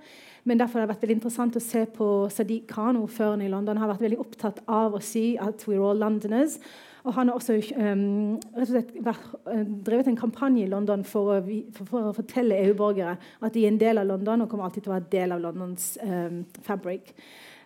Men 0.43 0.57
derfor 0.57 0.79
har 0.79 0.87
det 0.87 0.95
vært 0.95 1.05
veldig 1.05 1.19
interessant 1.19 1.57
å 1.57 1.61
se 1.61 1.85
på 1.93 2.07
Sadiq 2.33 2.65
Khan, 2.71 2.97
ordføreren 2.97 3.43
i 3.45 3.51
London, 3.51 3.77
har 3.77 3.91
vært 3.93 4.07
veldig 4.07 4.23
opptatt 4.23 4.63
av 4.65 4.97
å 4.97 5.03
si 5.03 5.35
at 5.37 5.67
we're 5.69 5.83
all 5.85 6.01
Londoners. 6.01 6.57
Og 7.03 7.13
han 7.15 7.29
har 7.29 7.37
også 7.37 7.57
um, 7.77 8.35
rett 8.55 8.67
og 8.67 8.71
slett 8.71 8.91
vært, 9.05 9.29
uh, 9.49 9.61
drevet 9.87 10.11
en 10.11 10.19
kampanje 10.19 10.65
i 10.65 10.69
London 10.69 11.05
for 11.07 11.35
å, 11.35 11.37
for, 11.77 12.11
å 12.11 12.15
fortelle 12.15 12.59
EU-borgere 12.67 13.15
at 13.17 13.55
de 13.55 13.65
er 13.65 13.73
en 13.73 13.79
del 13.81 14.01
av 14.01 14.09
London 14.09 14.43
og 14.43 14.51
kommer 14.51 14.67
alltid 14.67 14.85
til 14.85 14.93
å 14.93 14.97
være 14.97 15.09
del 15.13 15.35
av 15.35 15.41
Londons 15.47 15.87
um, 16.05 16.43
fabric. 16.65 17.13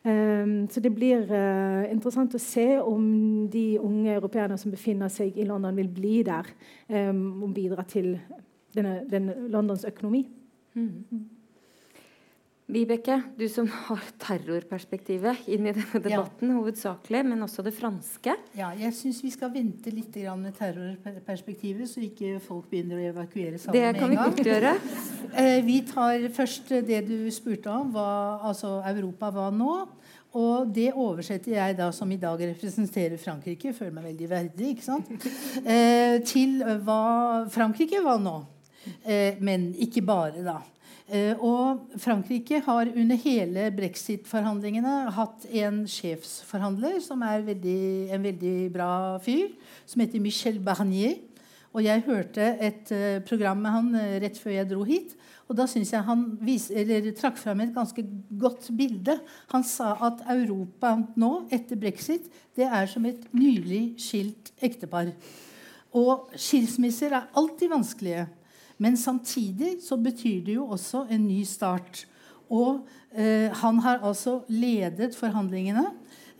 Um, 0.05 0.67
så 0.71 0.79
det 0.85 0.93
blir 0.95 1.25
uh, 1.31 1.83
interessant 1.91 2.37
å 2.37 2.41
se 2.41 2.67
om 2.79 3.05
de 3.51 3.67
unge 3.81 4.15
europeerne 4.15 4.57
som 4.61 4.73
befinner 4.73 5.11
seg 5.11 5.35
i 5.35 5.47
London, 5.49 5.75
vil 5.75 5.91
bli 5.91 6.19
der 6.25 6.51
og 6.95 7.47
bidra 7.55 7.83
til 7.89 8.13
denne, 8.75 8.99
denne 9.09 9.49
Londons 9.49 9.87
økonomi. 9.87 10.27
Mm. 10.75 11.25
Vibeke, 12.65 13.19
du 13.37 13.43
som 13.45 13.67
har 13.69 14.01
terrorperspektivet 14.17 15.45
inn 15.53 15.67
i 15.69 15.73
denne 15.75 15.99
debatten, 16.01 16.49
ja. 16.49 16.55
hovedsakelig, 16.57 17.21
men 17.29 17.45
også 17.45 17.61
det 17.67 17.75
franske. 17.77 18.33
Ja, 18.57 18.71
jeg 18.73 18.89
syns 18.97 19.19
vi 19.21 19.29
skal 19.35 19.51
vente 19.53 19.93
litt 19.93 20.17
med 20.41 20.57
terrorperspektivet, 20.57 21.85
så 21.91 22.01
ikke 22.01 22.39
folk 22.41 22.65
begynner 22.71 22.97
å 22.97 23.05
evakuere 23.11 23.61
sammen 23.61 23.77
med 23.77 23.85
en 23.85 23.85
gang. 23.85 23.93
Det 23.93 24.01
kan 24.01 24.09
vi 24.15 24.19
godt 24.23 24.49
gjøre. 24.49 24.73
Eh, 25.43 25.59
vi 25.67 25.77
tar 25.85 26.27
først 26.33 26.73
det 26.89 27.03
du 27.05 27.29
spurte 27.35 27.69
om, 27.69 27.93
hva 27.93 28.09
altså 28.49 28.79
Europa 28.89 29.29
var 29.35 29.53
nå. 29.53 29.77
Og 30.35 30.73
det 30.73 30.89
oversetter 30.91 31.53
jeg 31.53 31.77
da, 31.77 31.93
som 31.95 32.09
i 32.11 32.17
dag 32.19 32.41
representerer 32.41 33.21
Frankrike, 33.21 33.77
føler 33.77 33.93
meg 33.95 34.09
veldig 34.09 34.33
verdig, 34.33 34.73
ikke 34.73 34.89
sant? 34.89 35.13
Eh, 35.61 36.17
til 36.25 36.59
hva 36.81 37.45
Frankrike 37.53 38.01
var 38.03 38.17
nå. 38.25 38.39
Eh, 39.05 39.37
men 39.45 39.69
ikke 39.85 40.01
bare, 40.05 40.41
da. 40.45 40.63
Eh, 41.05 41.37
og 41.37 41.85
Frankrike 42.01 42.63
har 42.65 42.89
under 42.89 43.19
hele 43.21 43.67
brexit-forhandlingene 43.77 44.93
hatt 45.13 45.45
en 45.53 45.83
sjefsforhandler 45.89 46.97
som 47.05 47.21
er 47.21 47.45
veldig, 47.45 47.81
en 48.15 48.25
veldig 48.25 48.55
bra 48.73 48.89
fyr, 49.21 49.51
som 49.85 50.01
heter 50.01 50.23
Michel 50.23 50.57
Barnier. 50.65 51.19
Og 51.75 51.83
jeg 51.83 52.05
hørte 52.05 52.43
et 52.63 52.91
uh, 52.95 53.19
program 53.27 53.59
med 53.59 53.73
han 53.73 53.87
uh, 53.99 54.13
rett 54.23 54.37
før 54.39 54.53
jeg 54.53 54.69
dro 54.69 54.85
hit. 54.87 55.11
Og 55.51 55.57
da 55.59 55.65
syns 55.67 55.91
jeg 55.91 56.07
han 56.07 56.21
vis, 56.41 56.69
trakk 57.19 57.35
fram 57.37 57.59
et 57.61 57.73
ganske 57.75 58.01
godt 58.39 58.69
bilde. 58.77 59.17
Han 59.51 59.65
sa 59.67 59.91
at 60.07 60.23
Europa 60.31 60.93
nå, 61.19 61.33
etter 61.53 61.77
brexit, 61.77 62.31
det 62.55 62.65
er 62.65 62.87
som 62.89 63.03
et 63.05 63.27
nylig 63.35 63.99
skilt 64.01 64.53
ektepar. 64.63 65.11
Og 65.95 66.31
skilsmisser 66.39 67.13
er 67.13 67.27
alltid 67.35 67.75
vanskelige. 67.75 68.25
Men 68.77 68.97
samtidig 68.97 69.77
så 69.83 69.97
betyr 69.97 70.43
det 70.45 70.57
jo 70.57 70.67
også 70.75 71.05
en 71.11 71.27
ny 71.27 71.43
start. 71.47 72.05
Og 72.49 72.85
eh, 73.15 73.49
han 73.61 73.79
har 73.79 74.03
altså 74.03 74.41
ledet 74.47 75.15
forhandlingene 75.17 75.87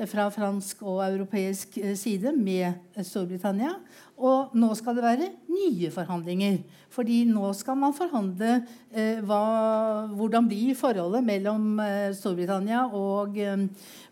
fra 0.06 0.28
fransk 0.30 0.82
og 0.84 1.00
europeisk 1.08 1.78
eh, 1.80 1.96
side 1.98 2.34
med 2.36 3.04
Storbritannia. 3.04 3.78
Og 4.16 4.54
nå 4.56 4.70
skal 4.76 4.96
det 4.98 5.04
være 5.04 5.30
nye 5.52 5.90
forhandlinger. 5.92 6.60
Fordi 6.96 7.24
nå 7.28 7.50
skal 7.58 7.78
man 7.80 7.96
forhandle 7.96 8.52
eh, 8.92 9.20
hva, 9.26 9.42
hvordan 10.16 10.48
blir 10.48 10.76
forholdet 10.80 11.26
mellom 11.26 11.80
eh, 11.84 12.12
Storbritannia 12.16 12.86
og, 12.96 13.40
eh, 13.40 13.66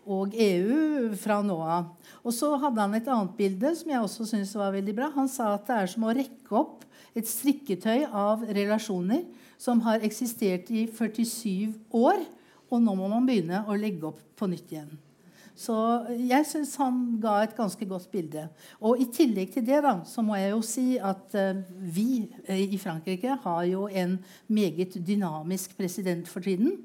og, 0.04 0.34
EU 0.34 1.12
fra 1.20 1.40
nå 1.44 1.56
av. 1.62 1.92
Og 2.24 2.36
så 2.36 2.52
hadde 2.60 2.84
han 2.84 2.96
et 2.98 3.08
annet 3.08 3.36
bilde 3.38 3.72
som 3.78 3.92
jeg 3.94 4.04
også 4.04 4.28
syntes 4.28 4.56
var 4.58 4.74
veldig 4.76 4.96
bra. 4.96 5.12
Han 5.16 5.30
sa 5.30 5.54
at 5.54 5.68
det 5.68 5.78
er 5.78 5.94
som 5.94 6.08
å 6.08 6.16
rekke 6.16 6.58
opp 6.60 6.84
et 7.14 7.28
strikketøy 7.30 8.08
av 8.10 8.44
relasjoner 8.46 9.24
som 9.60 9.80
har 9.86 10.04
eksistert 10.06 10.70
i 10.74 10.86
47 10.90 11.72
år. 11.94 12.22
Og 12.72 12.82
nå 12.82 12.94
må 12.98 13.08
man 13.10 13.26
begynne 13.26 13.64
å 13.68 13.76
legge 13.78 14.08
opp 14.10 14.22
på 14.38 14.48
nytt 14.50 14.72
igjen. 14.72 14.94
Så 15.54 15.74
jeg 16.18 16.42
syns 16.50 16.72
han 16.80 16.96
ga 17.22 17.36
et 17.44 17.54
ganske 17.54 17.86
godt 17.86 18.08
bilde. 18.10 18.48
Og 18.82 18.98
i 18.98 19.06
tillegg 19.14 19.52
til 19.54 19.62
det 19.66 19.84
da, 19.84 20.00
så 20.02 20.22
må 20.26 20.34
jeg 20.34 20.50
jo 20.50 20.62
si 20.66 20.86
at 20.98 21.36
uh, 21.38 21.60
vi 21.78 22.24
uh, 22.48 22.58
i 22.58 22.78
Frankrike 22.82 23.36
har 23.44 23.62
jo 23.70 23.86
en 23.86 24.16
meget 24.50 24.98
dynamisk 25.06 25.76
president 25.78 26.26
for 26.30 26.42
tiden. 26.42 26.80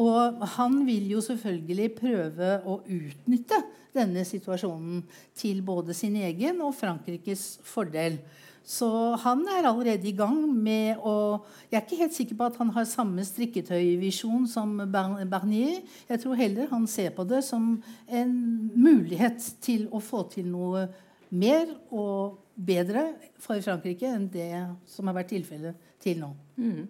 Og 0.00 0.42
han 0.56 0.82
vil 0.88 1.06
jo 1.14 1.22
selvfølgelig 1.22 1.88
prøve 2.00 2.50
å 2.66 2.80
utnytte 2.82 3.60
denne 3.94 4.24
situasjonen 4.26 5.04
til 5.38 5.62
både 5.66 5.94
sin 5.94 6.16
egen 6.18 6.62
og 6.66 6.74
Frankrikes 6.78 7.60
fordel. 7.66 8.18
Så 8.64 8.86
han 9.22 9.40
er 9.48 9.66
allerede 9.66 10.06
i 10.06 10.14
gang 10.14 10.42
med 10.52 11.00
å 11.02 11.40
Jeg 11.70 11.78
er 11.78 11.84
ikke 11.86 12.00
helt 12.02 12.14
sikker 12.14 12.36
på 12.38 12.48
at 12.50 12.58
han 12.60 12.70
har 12.74 12.86
samme 12.86 13.24
strikketøyvisjon 13.24 14.46
som 14.50 14.76
Barnier. 14.90 15.80
Jeg 16.08 16.22
tror 16.22 16.38
heller 16.38 16.70
han 16.70 16.86
ser 16.90 17.10
på 17.16 17.24
det 17.24 17.42
som 17.46 17.72
en 18.06 18.34
mulighet 18.74 19.42
til 19.64 19.88
å 19.90 20.02
få 20.02 20.26
til 20.34 20.46
noe 20.50 20.88
mer 21.30 21.72
og 21.94 22.38
bedre 22.54 23.12
for 23.40 23.60
Frankrike 23.64 24.08
enn 24.10 24.28
det 24.30 24.52
som 24.90 25.08
har 25.08 25.16
vært 25.20 25.32
tilfellet 25.32 25.90
til 26.02 26.20
nå. 26.20 26.32
Mm. 26.60 26.88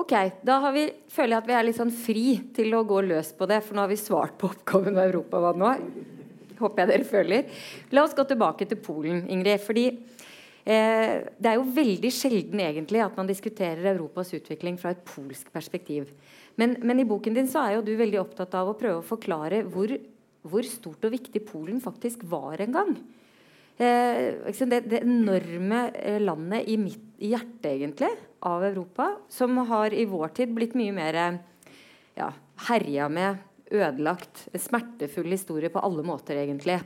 Ok, 0.00 0.12
Da 0.46 0.60
vi, 0.70 0.86
føler 1.10 1.34
jeg 1.34 1.42
at 1.42 1.48
vi 1.48 1.56
er 1.56 1.66
litt 1.66 1.78
sånn 1.78 1.94
fri 1.94 2.26
til 2.54 2.74
å 2.78 2.84
gå 2.86 3.00
løs 3.02 3.32
på 3.34 3.48
det, 3.50 3.58
for 3.64 3.74
nå 3.74 3.84
har 3.84 3.90
vi 3.90 3.98
svart 3.98 4.36
på 4.38 4.52
oppgaven 4.52 4.94
med 4.94 5.08
Europa 5.08 5.40
hva 5.42 5.50
nå. 5.56 5.72
Håper 6.60 6.82
jeg 6.82 6.90
dere 6.92 7.08
føler. 7.08 7.62
La 7.96 8.04
oss 8.04 8.14
gå 8.14 8.22
tilbake 8.28 8.68
til 8.68 8.78
Polen, 8.84 9.24
Ingrid. 9.32 9.62
fordi 9.64 9.86
Eh, 10.64 11.22
det 11.40 11.48
er 11.48 11.56
jo 11.56 11.68
veldig 11.72 12.10
sjelden 12.12 12.60
egentlig 12.60 13.00
at 13.04 13.16
man 13.16 13.28
diskuterer 13.28 13.94
Europas 13.94 14.32
utvikling 14.36 14.76
fra 14.80 14.92
et 14.92 15.04
polsk 15.08 15.48
perspektiv. 15.54 16.10
Men, 16.60 16.76
men, 16.84 17.00
i 17.00 17.08
boken 17.08 17.36
din 17.36 17.48
så 17.48 17.62
er 17.64 17.78
jo 17.78 17.86
du 17.86 17.94
veldig 17.96 18.20
opptatt 18.20 18.54
av 18.58 18.68
å 18.68 18.76
prøve 18.76 19.00
å 19.00 19.06
forklare 19.06 19.62
hvor, 19.72 19.94
hvor 20.44 20.68
stort 20.68 21.06
og 21.08 21.14
viktig 21.14 21.42
Polen 21.48 21.80
faktisk 21.80 22.26
var 22.28 22.60
en 22.60 22.76
gang. 22.76 22.94
Eh, 23.80 24.52
det, 24.52 24.82
det, 24.90 25.00
enorme 25.00 25.86
eh, 25.96 26.20
landet 26.20 26.68
i, 26.68 26.76
mitt, 26.80 27.06
i 27.24 27.32
hjertet 27.32 27.72
egentlig 27.72 28.12
av 28.44 28.64
Europa, 28.68 29.14
som 29.32 29.56
har 29.70 29.96
i 29.96 30.04
vår 30.08 30.36
tid 30.36 30.52
blitt 30.56 30.76
mye 30.76 30.92
mer 30.96 31.20
ja, 32.18 32.28
herja 32.68 33.08
med, 33.12 33.46
ødelagt, 33.70 34.48
smertefull 34.58 35.30
historie 35.30 35.70
på 35.72 35.80
alle 35.80 36.04
måter, 36.04 36.40
egentlig. 36.42 36.80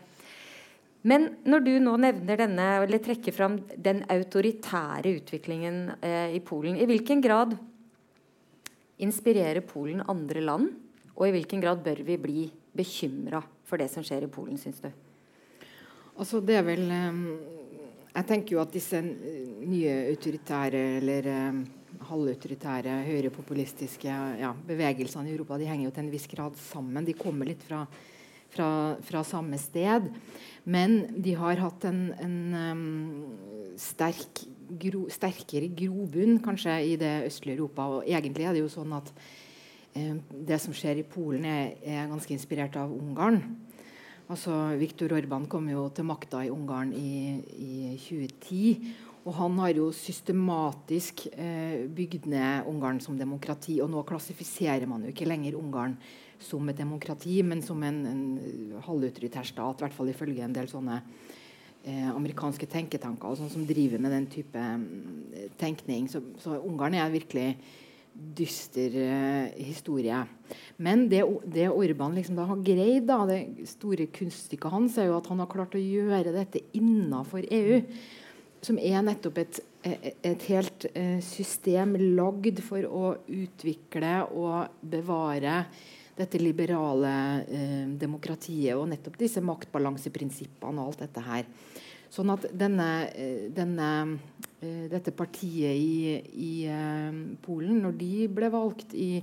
Men 1.04 1.28
når 1.44 1.64
du 1.66 1.73
nå 1.84 1.99
nevner 2.00 2.40
denne, 2.40 2.66
eller 2.80 3.00
trekker 3.04 3.34
fram 3.37 3.58
den 3.76 4.00
autoritære 4.08 5.12
utviklingen 5.18 5.80
eh, 6.00 6.32
i 6.32 6.40
Polen, 6.40 6.78
i 6.80 6.87
hvilken 6.88 7.20
grad 7.25 7.52
inspirerer 9.04 9.61
Polen 9.68 10.00
andre 10.08 10.40
land? 10.44 10.70
Og 11.14 11.28
i 11.28 11.34
hvilken 11.37 11.61
grad 11.62 11.82
bør 11.84 12.00
vi 12.06 12.16
bli 12.18 12.44
bekymra 12.75 13.42
for 13.68 13.80
det 13.80 13.90
som 13.92 14.04
skjer 14.06 14.25
i 14.25 14.30
Polen, 14.32 14.56
syns 14.58 14.80
du? 14.80 14.88
Altså, 16.14 16.40
det 16.40 16.56
er 16.56 16.64
vel 16.66 16.88
um, 16.88 17.23
Jeg 18.14 18.26
tenker 18.28 18.56
jo 18.56 18.62
at 18.62 18.73
disse 18.73 19.00
nye 19.02 19.94
autoritære 20.14 20.82
eller 21.02 21.28
eh, 21.34 21.62
halvautoritære, 22.08 22.96
høyrepopulistiske 23.11 24.16
ja, 24.40 24.54
bevegelsene 24.54 25.28
i 25.28 25.37
Europa 25.37 25.58
de 25.61 25.68
henger 25.68 25.88
jo 25.88 25.94
til 25.94 26.06
en 26.06 26.12
viss 26.14 26.28
grad 26.30 26.56
sammen. 26.58 27.04
De 27.04 27.16
kommer 27.18 27.52
litt 27.52 27.64
fra 27.66 27.84
fra, 28.54 28.70
fra, 29.04 29.23
samme 29.26 29.58
sted. 29.61 30.08
Men 30.64 31.02
de 31.23 31.34
har 31.38 31.61
hatt 31.61 31.87
en, 31.88 32.06
en 32.25 32.37
um, 32.54 33.75
sterk, 33.80 34.44
gro, 34.80 35.04
sterkere 35.12 35.68
grobunn 35.76 36.38
kanskje 36.44 36.78
i 36.94 36.96
det 37.00 37.14
østlige 37.28 37.58
Europa. 37.58 37.88
Og 37.99 38.08
egentlig 38.08 38.49
er 38.49 38.56
det 38.56 38.64
jo 38.64 38.73
sånn 38.73 38.94
at 38.96 39.12
um, 39.99 40.23
det 40.49 40.61
som 40.62 40.76
skjer 40.76 41.02
i 41.02 41.08
Polen, 41.08 41.44
er, 41.44 41.75
er, 41.84 42.11
ganske 42.12 42.37
inspirert 42.37 42.78
av 42.80 42.92
Ungarn. 42.94 43.42
Altså, 44.25 44.54
Viktor 44.80 45.12
Orban 45.12 45.44
kom 45.52 45.66
jo 45.68 45.90
til 45.92 46.06
makta 46.08 46.46
i 46.46 46.52
Ungarn 46.52 46.94
i, 46.96 47.42
i 47.61 47.75
2010. 48.00 48.94
Og 49.25 49.32
han 49.38 49.56
har 49.62 49.73
jo 49.73 49.88
systematisk 49.96 51.25
eh, 51.32 51.84
bygd 51.88 52.26
ned 52.28 52.68
Ungarn 52.68 53.00
som 53.00 53.16
demokrati. 53.16 53.78
Og 53.80 53.88
nå 53.92 54.02
klassifiserer 54.08 54.84
man 54.88 55.04
jo 55.04 55.12
ikke 55.14 55.28
lenger 55.28 55.56
Ungarn 55.56 55.96
som 56.44 56.68
et 56.68 56.78
demokrati, 56.78 57.40
men 57.46 57.62
som 57.64 57.80
en, 57.86 58.02
en 58.06 58.82
halvautoritær 58.84 59.46
stat, 59.48 59.80
i 59.80 59.86
hvert 59.86 59.96
fall 59.96 60.12
ifølge 60.12 60.44
en 60.44 60.56
del 60.56 60.68
sånne 60.70 60.98
eh, 61.84 62.10
amerikanske 62.10 62.68
tenketanker 62.70 63.30
og 63.30 63.40
sånn 63.40 63.52
som 63.52 63.64
driver 63.68 64.02
med 64.02 64.14
den 64.14 64.28
type 64.32 64.60
eh, 64.60 65.48
tenkning. 65.60 66.08
Så, 66.12 66.22
så, 66.42 66.58
Ungarn 66.64 66.96
er 66.98 67.12
virkelig 67.12 67.48
dyster 68.14 68.94
eh, 69.02 69.54
historie. 69.66 70.20
Men 70.76 71.08
det, 71.10 71.24
det 71.50 71.70
Orban 71.72 72.14
liksom 72.14 72.38
da 72.38 72.46
har 72.50 72.62
greid, 72.66 73.08
da, 73.10 73.22
det 73.28 73.68
store 73.70 74.08
kunststykket 74.14 74.74
hans, 74.74 74.98
er 74.98 75.10
jo 75.10 75.18
at 75.18 75.30
han 75.32 75.42
har 75.42 75.50
klart 75.50 75.74
å 75.76 75.82
gjøre 75.82 76.34
dette 76.36 76.62
innafor 76.78 77.46
EU. 77.48 77.80
Som 78.64 78.78
er 78.80 79.02
nettopp 79.04 79.42
et, 79.42 79.58
et 79.84 80.46
helt 80.48 80.86
eh, 80.94 81.18
system 81.24 81.98
lagd 82.16 82.62
for 82.64 82.86
å 82.88 83.16
utvikle 83.28 84.22
og 84.32 84.80
bevare 84.80 85.64
dette 86.14 86.38
liberale 86.38 87.14
eh, 87.49 87.88
demokratiet 87.99 88.78
og 88.78 88.87
nettopp 88.92 89.18
disse 89.18 89.42
maktbalanseprinsippene 89.44 90.80
og 90.80 90.92
alt 90.92 91.06
dette 91.06 91.26
her. 91.26 91.49
Sånn 92.14 92.30
at 92.30 92.44
denne, 92.54 93.09
eh, 93.11 93.50
denne, 93.50 94.21
eh, 94.62 94.87
dette 94.92 95.11
partiet 95.16 95.75
i, 95.75 96.21
i 96.38 96.66
eh, 96.71 97.11
Polen, 97.42 97.83
når 97.83 97.92
de 97.99 98.28
ble 98.30 98.50
valgt 98.54 98.94
i, 98.94 99.18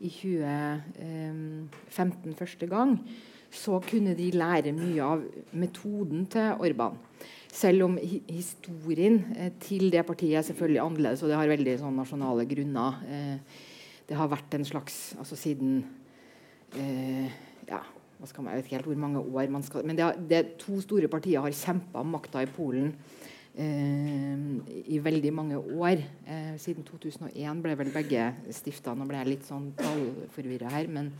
i 0.00 0.08
2015 0.14 2.34
første 2.38 2.66
gang, 2.70 2.94
så 3.50 3.80
kunne 3.82 4.14
de 4.14 4.30
lære 4.30 4.70
mye 4.76 5.02
av 5.02 5.24
metoden 5.58 6.26
til 6.30 6.54
Orban. 6.62 6.94
Selv 7.50 7.82
om 7.88 7.98
historien 7.98 9.18
til 9.58 9.90
det 9.90 10.06
partiet 10.06 10.38
er 10.38 10.46
selvfølgelig 10.46 10.84
annerledes, 10.84 11.22
og 11.24 11.28
det 11.32 11.38
har 11.40 11.50
veldig 11.50 11.78
sånn, 11.80 11.96
nasjonale 11.98 12.46
grunner. 12.46 13.02
Det 14.06 14.14
har 14.14 14.30
vært 14.30 14.54
en 14.54 14.62
slags 14.68 15.18
altså 15.18 15.34
Siden 15.34 15.82
eh, 16.78 17.30
ja, 17.68 17.80
man, 18.20 18.28
Jeg 18.50 18.60
vet 18.60 18.68
ikke 18.68 18.76
helt 18.76 18.90
hvor 18.90 19.00
mange 19.00 19.22
år 19.22 19.50
man 19.50 19.62
skal 19.62 19.86
Men 19.86 19.98
det, 19.98 20.10
det 20.30 20.42
to 20.60 20.80
store 20.84 21.08
partier 21.08 21.40
har 21.40 21.54
kjempa 21.54 22.02
om 22.02 22.14
makta 22.16 22.42
i 22.44 22.50
Polen 22.50 22.92
eh, 23.54 24.82
i 24.86 24.98
veldig 25.02 25.32
mange 25.34 25.58
år. 25.58 26.02
Eh, 26.26 26.54
siden 26.60 26.84
2001 26.86 27.62
ble 27.64 27.76
vel 27.78 27.94
begge 27.94 28.28
stifta. 28.54 28.94
Nå 28.94 29.08
ble 29.08 29.22
jeg 29.22 29.32
litt 29.34 29.48
sånn 29.48 29.70
tallforvirra 29.78 30.74
her, 30.76 30.90
men, 30.92 31.10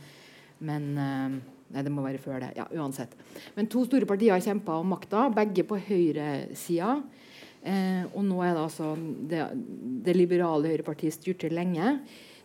men 0.59 0.93
eh, 0.97 1.41
Nei, 1.71 1.85
det 1.87 1.91
må 1.93 2.03
være 2.03 2.19
før 2.19 2.41
det. 2.43 2.49
Ja, 2.57 2.65
uansett. 2.81 3.13
Men 3.55 3.69
to 3.71 3.85
store 3.87 4.03
partier 4.03 4.33
har 4.35 4.43
kjempa 4.43 4.75
om 4.81 4.89
makta, 4.91 5.29
begge 5.31 5.63
på 5.63 5.77
høyresida. 5.79 6.97
Eh, 7.61 8.03
og 8.09 8.25
nå 8.25 8.41
er 8.43 8.55
det 8.57 8.63
altså 8.65 8.89
det, 9.31 9.45
det 10.03 10.17
liberale 10.17 10.73
høyrepartiet 10.73 11.15
styrte 11.15 11.51
lenge. 11.53 11.99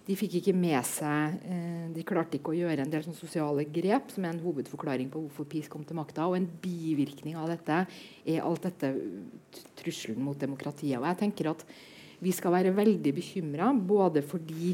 De 0.07 0.15
fikk 0.15 0.39
ikke 0.39 0.55
med 0.55 0.79
seg 0.87 1.41
eh, 1.51 1.89
De 1.95 2.05
klarte 2.07 2.39
ikke 2.39 2.53
å 2.53 2.59
gjøre 2.61 2.85
en 2.85 2.93
del 2.93 3.07
sosiale 3.17 3.67
grep, 3.67 4.13
som 4.15 4.27
er 4.27 4.35
en 4.35 4.45
hovedforklaring 4.45 5.11
på 5.11 5.25
hvorfor 5.25 5.49
PiS 5.51 5.71
kom 5.73 5.83
til 5.87 5.99
makta. 5.99 6.29
Og 6.29 6.39
en 6.39 6.47
bivirkning 6.63 7.39
av 7.41 7.51
dette 7.51 7.83
er 8.23 8.47
alt 8.47 8.69
dette 8.69 8.93
trusselen 9.81 10.23
mot 10.23 10.39
demokratiet. 10.39 10.99
Og 11.01 11.09
jeg 11.11 11.23
tenker 11.25 11.51
at 11.51 11.67
vi 12.23 12.33
skal 12.33 12.55
være 12.55 12.75
veldig 12.77 13.13
bekymra, 13.19 13.73
både 13.77 14.23
fordi 14.25 14.73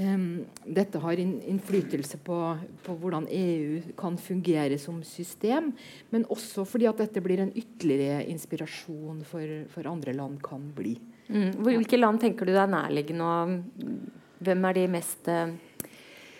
um, 0.00 0.40
dette 0.64 0.98
har 1.04 1.20
innflytelse 1.22 2.18
på, 2.24 2.38
på, 2.82 2.96
hvordan 2.98 3.28
EU 3.30 3.94
kan 4.00 4.16
fungere 4.18 4.80
som 4.82 5.04
system. 5.06 5.70
Men 6.10 6.26
også 6.32 6.64
fordi 6.66 6.88
at 6.90 7.04
dette 7.04 7.22
blir 7.22 7.44
en 7.44 7.52
ytterligere 7.54 8.24
inspirasjon 8.32 9.22
for, 9.28 9.60
for 9.76 9.92
andre 9.92 10.16
land 10.16 10.40
kan 10.42 10.66
bli. 10.74 10.96
Mm. 11.28 11.62
Hvilke 11.62 12.00
land 12.00 12.24
tenker 12.24 12.48
du 12.48 12.56
er 12.56 12.70
nærliggende? 12.70 13.28
og 13.28 14.20
Hvem 14.44 14.68
er 14.70 14.78
de 14.78 14.88
mest 14.98 15.30
svake 15.30 15.74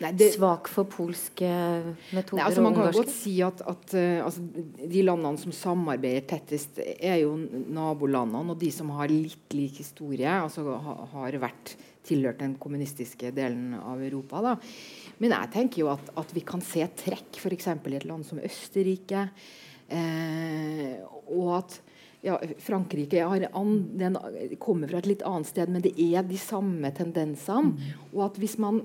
Nei, 0.03 0.11
det, 0.19 0.33
svak 0.35 0.69
for 0.69 0.89
polske 0.91 1.47
metoder 1.47 2.41
nei, 2.41 2.47
altså 2.49 2.63
Man 2.65 2.75
kan 2.77 2.91
godt 2.93 3.13
si 3.15 3.37
at, 3.47 3.63
at 3.63 3.95
uh, 3.95 4.25
altså, 4.27 4.43
de 4.91 5.05
landene 5.07 5.41
som 5.41 5.55
samarbeider 5.55 6.27
tettest, 6.35 6.81
er 6.83 7.21
jo 7.23 7.37
nabolandene. 7.39 8.53
Og 8.53 8.59
de 8.61 8.73
som 8.75 8.91
har 8.99 9.13
litt 9.13 9.55
lik 9.55 9.79
historie, 9.85 10.29
altså 10.29 10.67
ha, 10.83 10.97
har 11.15 11.39
vært 11.47 11.77
tilhørt 12.05 12.43
den 12.43 12.59
kommunistiske 12.61 13.31
delen 13.37 13.79
av 13.79 14.03
Europa. 14.05 14.43
Da. 14.45 14.57
Men 15.23 15.37
jeg 15.39 15.53
tenker 15.55 15.85
jo 15.85 15.93
at, 15.95 16.11
at 16.21 16.35
vi 16.37 16.43
kan 16.45 16.65
se 16.65 16.85
trekk 17.05 17.39
f.eks. 17.41 17.71
i 17.71 17.97
et 17.97 18.09
land 18.11 18.27
som 18.29 18.43
Østerrike. 18.43 19.29
Eh, 19.95 21.01
og 21.31 21.55
at 21.63 21.79
ja, 22.25 22.39
Frankrike 22.65 23.23
an, 23.25 23.75
den, 24.01 24.19
kommer 24.63 24.89
fra 24.91 25.01
et 25.03 25.09
litt 25.11 25.25
annet 25.29 25.51
sted, 25.51 25.73
men 25.73 25.85
det 25.85 25.95
er 26.01 26.25
de 26.27 26.39
samme 26.41 26.91
tendensene. 26.97 27.75
Mm. 27.75 28.05
Og 28.15 28.23
at 28.31 28.41
hvis 28.41 28.57
man 28.63 28.83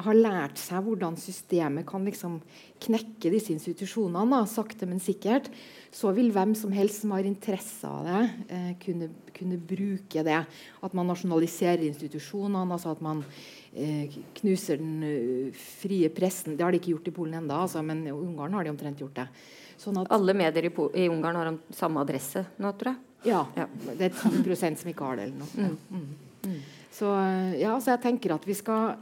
har 0.00 0.16
lært 0.16 0.60
seg 0.60 0.84
hvordan 0.84 1.16
systemet 1.20 1.86
kan 1.88 2.04
liksom 2.06 2.38
knekke 2.84 3.32
disse 3.32 3.52
institusjonene, 3.54 4.24
da, 4.32 4.48
sakte, 4.48 4.88
men 4.88 5.02
sikkert, 5.02 5.50
så 5.94 6.12
vil 6.16 6.30
hvem 6.34 6.54
som 6.58 6.72
helst 6.74 7.02
som 7.02 7.12
har 7.14 7.26
interesse 7.28 7.88
av 7.88 8.06
det, 8.08 8.22
eh, 8.54 8.70
kunne, 8.82 9.10
kunne, 9.36 9.58
bruke 9.60 10.24
det. 10.26 10.40
At 10.84 10.96
man 10.96 11.08
nasjonaliserer 11.10 11.84
institusjonene, 11.88 12.64
altså 12.76 12.94
at 12.94 13.04
man 13.04 13.24
eh, 13.72 14.14
knuser 14.40 14.80
den 14.80 14.96
uh, 15.04 15.60
frie 15.82 16.10
pressen. 16.14 16.56
Det 16.56 16.64
har 16.64 16.74
de 16.74 16.80
ikke 16.80 16.94
gjort 16.96 17.12
i 17.12 17.16
Polen 17.20 17.38
ennå, 17.42 17.60
altså, 17.66 17.84
men 17.84 18.06
i 18.06 18.14
Ungarn 18.14 18.56
har 18.56 18.64
de 18.66 18.74
omtrent 18.74 19.04
gjort 19.04 19.22
det. 19.22 19.28
Sånn 19.84 20.00
Alle 20.02 20.36
medier 20.36 20.68
i, 20.68 20.72
i, 20.72 21.08
Ungarn 21.12 21.40
har 21.40 21.50
samme 21.76 22.00
adresse 22.04 22.46
nå, 22.56 22.72
tror 22.80 22.94
jeg? 22.94 23.30
Ja. 23.30 23.42
ja. 23.56 23.68
Det 23.90 24.10
er 24.10 24.16
10 24.16 24.80
som 24.80 24.90
ikke 24.90 25.10
har 25.10 25.20
det. 25.20 25.28
eller 25.28 25.44
noe. 25.44 25.52
Mm. 25.54 25.76
Mm. 25.90 26.48
Mm. 26.48 26.62
Så, 26.94 27.10
ja, 27.58 27.76
så 27.80 27.94
jeg 27.94 28.02
tenker 28.04 28.34
at 28.36 28.48
vi 28.48 28.56
skal 28.56 28.96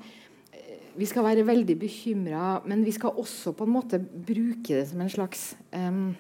vi 0.92 1.08
skal 1.08 1.24
være 1.24 1.46
veldig 1.48 1.76
bekymra, 1.80 2.58
men 2.68 2.82
vi 2.84 2.92
skal 2.92 3.16
også 3.16 3.54
på 3.56 3.64
en 3.64 3.72
måte 3.72 4.00
bruke 4.02 4.74
det 4.74 4.84
som 4.90 5.00
en 5.00 5.10
slags 5.12 5.54
um, 5.72 6.12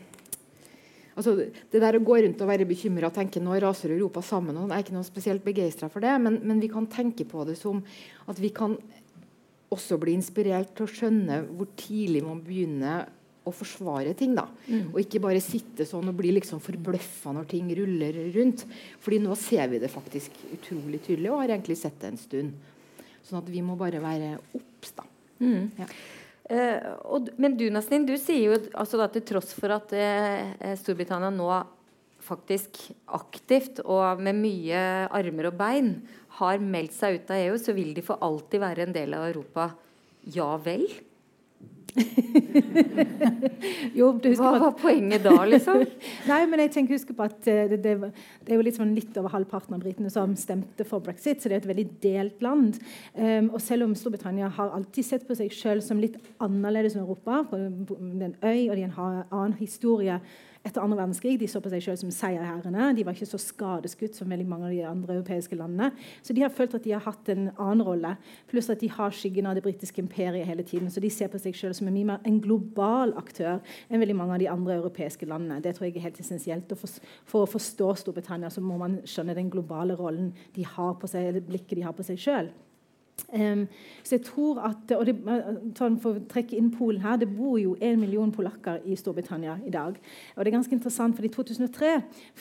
altså 1.12 1.34
Det 1.36 1.80
der 1.82 1.98
å 1.98 2.04
gå 2.04 2.16
rundt 2.24 2.40
og 2.40 2.48
være 2.48 2.68
bekymra 2.68 3.10
og 3.10 3.16
tenke 3.16 3.42
nå 3.42 3.58
raser 3.60 3.92
Europa 3.92 4.22
sammen 4.24 4.56
og 4.56 4.70
Jeg 4.70 4.78
er 4.78 4.86
ikke 4.86 4.96
noe 4.96 5.08
spesielt 5.08 5.44
begeistra 5.44 5.90
for 5.92 6.04
det, 6.04 6.14
men, 6.22 6.40
men, 6.40 6.60
vi 6.62 6.70
kan 6.72 6.88
tenke 6.88 7.26
på 7.28 7.44
det 7.48 7.58
som 7.60 7.82
at 8.30 8.40
vi 8.40 8.52
kan 8.54 8.78
også 9.72 9.98
bli 10.00 10.16
inspirert 10.16 10.72
til 10.76 10.86
å 10.86 10.92
skjønne 10.92 11.42
hvor 11.50 11.68
tidlig 11.76 12.24
man 12.24 12.40
begynner 12.44 13.10
å 13.44 13.52
forsvare 13.54 14.14
ting. 14.18 14.34
da, 14.38 14.46
mm. 14.68 14.92
Og 14.92 15.00
ikke 15.02 15.22
bare 15.22 15.42
sitte 15.42 15.86
sånn 15.88 16.10
og 16.10 16.18
bli 16.18 16.32
liksom 16.36 16.62
forbløffa 16.62 17.34
når 17.34 17.48
ting 17.50 17.70
ruller 17.76 18.18
rundt. 18.36 18.66
fordi 19.00 19.18
nå 19.22 19.34
ser 19.38 19.68
vi 19.68 19.82
det 19.82 19.90
faktisk 19.90 20.30
utrolig 20.52 21.02
tydelig, 21.02 21.30
og 21.30 21.42
har 21.42 21.56
egentlig 21.56 21.78
sett 21.78 22.00
det 22.00 22.12
en 22.12 22.20
stund. 22.20 22.52
Sånn 23.26 23.42
at 23.42 23.50
vi 23.50 23.62
må 23.62 23.76
bare 23.78 24.02
være 24.02 24.36
obs, 24.54 24.94
da. 24.96 25.06
Mm. 25.42 25.70
Ja. 25.78 25.90
Eh, 26.52 26.88
og, 27.06 27.30
men 27.40 27.54
du 27.56 27.68
Nastin, 27.70 28.06
du 28.06 28.16
sier 28.18 28.50
jo 28.50 28.56
altså 28.74 28.98
da, 29.00 29.06
til 29.10 29.24
tross 29.26 29.54
for 29.54 29.72
at 29.74 29.92
eh, 29.94 30.74
Storbritannia 30.78 31.30
nå 31.32 31.50
faktisk 32.22 32.78
aktivt 33.14 33.80
og 33.82 34.20
med 34.22 34.38
mye 34.38 34.82
armer 35.10 35.50
og 35.50 35.56
bein 35.58 35.94
har 36.38 36.62
meldt 36.62 36.94
seg 36.94 37.18
ut 37.18 37.32
av 37.32 37.40
EU, 37.46 37.56
så 37.58 37.74
vil 37.76 37.92
de 37.96 38.04
for 38.04 38.22
alltid 38.22 38.62
være 38.62 38.86
en 38.86 38.94
del 38.94 39.16
av 39.16 39.26
Europa. 39.30 39.72
Ja 40.34 40.54
vel? 40.62 40.86
jo, 43.98 44.06
Hva 44.16 44.52
var 44.62 44.72
poenget 44.80 45.24
da, 45.26 45.34
liksom? 45.48 45.82
Nei, 46.30 46.40
men 46.48 46.62
jeg 46.64 46.72
tenker, 46.76 46.96
husker 46.96 47.16
på 47.16 47.26
at 47.26 47.48
eh, 47.50 47.66
det, 47.72 47.80
det, 47.84 48.12
det, 48.46 48.54
er 48.54 48.56
jo 48.56 48.74
sånn 48.76 48.94
litt 48.96 49.18
over 49.20 49.34
halvparten 49.34 49.76
av 49.76 49.82
britene 49.84 50.12
som 50.12 50.32
stemte 50.38 50.86
for 50.88 51.04
brexit, 51.04 51.42
så 51.42 51.50
det 51.50 51.58
er 51.58 51.64
et 51.64 51.72
veldig 51.72 51.88
delt 52.04 52.44
land. 52.44 52.78
Um, 53.16 53.52
og 53.52 53.60
selv 53.64 53.86
om 53.86 53.96
Storbritannia 53.98 54.50
har 54.56 54.72
alltid 54.76 55.08
sett 55.08 55.26
på 55.28 55.36
seg 55.38 55.52
sjøl 55.54 55.82
som 55.84 56.00
litt 56.00 56.16
annerledes 56.42 56.96
enn 56.96 57.04
Europa, 57.04 57.42
på 57.50 57.58
en 57.58 58.38
øy 58.40 58.70
og 58.70 58.78
de 58.78 58.88
har 58.88 59.20
en 59.20 59.28
annen 59.28 59.58
historie 59.60 60.20
etter 60.62 60.82
andre 60.82 60.98
verdenskrig. 61.00 61.38
De 61.40 61.48
så 61.50 61.60
på 61.62 61.70
seg 61.72 61.82
selv 61.84 62.00
som 62.00 62.12
seierherrene. 62.14 62.90
De 62.96 63.04
var 63.06 63.16
ikke 63.16 63.28
så 63.28 63.40
skadeskutt 63.40 64.16
som 64.18 64.30
veldig 64.30 64.46
mange 64.48 64.68
av 64.68 64.74
de 64.74 64.82
andre 64.86 65.16
europeiske 65.18 65.58
landene. 65.58 65.90
Så 66.22 66.36
de 66.36 66.44
har 66.44 66.54
følt 66.54 66.76
at 66.78 66.86
de 66.86 66.94
har 66.94 67.04
hatt 67.04 67.30
en 67.32 67.48
annen 67.52 67.84
rolle. 67.86 68.14
Pluss 68.50 68.70
at 68.72 68.82
de 68.82 68.90
har 68.92 69.14
skyggen 69.16 69.48
av 69.50 69.58
det 69.58 69.64
britiske 69.66 70.02
imperiet 70.02 70.46
hele 70.48 70.66
tiden. 70.66 70.90
Så 70.92 71.02
de 71.02 71.10
ser 71.10 71.32
på 71.32 71.40
seg 71.42 71.58
selv 71.58 71.78
som 71.78 71.90
en 71.90 71.96
mye 71.96 72.10
mer 72.12 72.28
en 72.28 72.40
global 72.42 73.14
aktør 73.18 73.60
enn 73.88 74.02
veldig 74.02 74.18
mange 74.18 74.38
av 74.38 74.42
de 74.44 74.50
andre 74.52 74.78
europeiske 74.78 75.28
landene. 75.28 75.60
Det 75.64 75.74
tror 75.76 75.88
jeg 75.88 75.98
er 75.98 76.08
helt 76.08 76.20
essensielt. 76.22 76.76
For, 76.78 77.00
for, 77.26 77.44
å 77.44 77.52
forstå 77.58 77.92
Storbritannia 78.04 78.50
så 78.52 78.62
må 78.64 78.78
man 78.80 79.00
skjønne 79.08 79.36
den 79.38 79.50
globale 79.52 79.98
rollen 79.98 80.32
de 80.56 80.66
har 80.66 80.94
på 81.00 81.10
seg, 81.10 81.30
eller 81.30 81.46
blikket 81.46 81.78
de 81.78 81.86
har 81.86 81.96
på 81.96 82.06
seg 82.06 82.20
sjøl. 82.22 82.52
Um, 83.32 83.68
så 84.04 84.16
jeg 84.16 84.24
tror 84.26 84.58
at, 84.60 84.92
og 84.96 85.06
det, 85.08 85.14
for 86.02 86.10
å 86.10 86.22
trekke 86.28 86.56
inn 86.58 86.68
Polen 86.74 87.00
her, 87.00 87.16
det 87.20 87.30
bor 87.32 87.54
jo 87.60 87.74
en 87.80 88.00
million 88.00 88.32
polakker 88.32 88.82
i 88.84 88.96
Storbritannia 88.98 89.54
i 89.64 89.72
dag. 89.72 89.96
Og 90.34 90.42
det 90.42 90.50
er 90.50 90.56
ganske 90.56 90.74
interessant, 90.76 91.16
for 91.16 91.24
I 91.24 91.30
2003, 91.32 91.92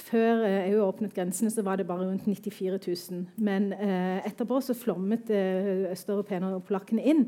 før 0.09 0.43
uh, 0.43 0.69
EU 0.71 0.81
åpnet 0.83 1.13
grensene, 1.15 1.51
så 1.53 1.63
var 1.63 1.79
det 1.79 1.87
bare 1.87 2.09
rundt 2.09 2.27
94 2.27 2.79
000. 3.11 3.21
Men 3.39 3.71
uh, 3.77 4.19
etterpå 4.27 4.59
så 4.63 4.75
flommet 4.75 5.31
uh, 5.31 5.91
østeuropeerne 5.93 6.51
og 6.57 6.65
polakkene 6.67 7.05
inn. 7.07 7.23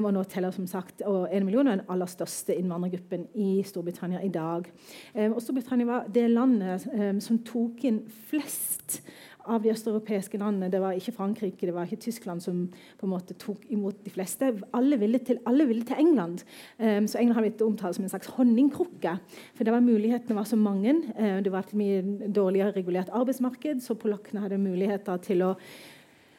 Og 0.00 0.10
nå 0.14 0.24
teller 0.30 0.54
som 0.54 0.66
sagt 0.70 1.02
og 1.06 1.28
en 1.34 1.46
million 1.46 1.68
er 1.68 1.78
den 1.78 1.92
aller 1.92 2.10
største 2.10 2.54
innvandrergruppen 2.56 3.28
i 3.38 3.60
Storbritannia 3.66 4.22
i 4.24 4.32
dag. 4.34 4.66
Um, 5.14 5.36
og 5.36 5.40
Storbritannia 5.44 5.90
var 5.90 6.10
det 6.10 6.26
landet 6.32 6.86
som 7.22 7.38
tok 7.46 7.84
inn 7.86 8.02
flest 8.30 9.00
av 9.50 9.62
de 9.64 9.72
østeuropeiske 9.72 10.38
landene. 10.40 10.70
Det 10.72 10.80
var 10.82 10.96
ikke 10.96 11.14
Frankrike 11.16 11.68
det 11.68 11.74
var 11.74 11.88
ikke 11.88 12.04
Tyskland 12.06 12.42
som 12.44 12.66
på 12.98 13.06
en 13.06 13.12
måte 13.12 13.36
tok 13.40 13.64
imot 13.72 13.98
de 14.04 14.12
fleste. 14.14 14.52
Alle 14.76 14.98
ville 15.00 15.20
til, 15.24 15.40
alle 15.46 15.66
ville 15.68 15.86
til 15.86 16.00
England. 16.02 16.44
Um, 16.78 17.08
så 17.08 17.20
England 17.20 17.38
har 17.38 17.46
blitt 17.46 17.66
omtalt 17.66 17.98
som 17.98 18.06
en 18.06 18.12
slags 18.12 18.30
honningkrukke. 18.36 19.16
For 19.56 19.66
det 19.66 19.74
var 19.74 19.84
mulighetene 19.84 20.38
var 20.38 20.48
så 20.48 20.58
mange. 20.60 20.96
Uh, 21.18 21.38
det 21.44 21.52
var 21.52 21.66
et 21.66 21.76
mye 21.78 22.30
dårligere 22.30 22.76
regulert 22.76 23.12
arbeidsmarked, 23.12 23.82
så 23.84 23.98
polakkene 23.98 24.44
hadde 24.44 24.62
muligheter 24.62 25.22
til 25.24 25.46
å 25.46 25.54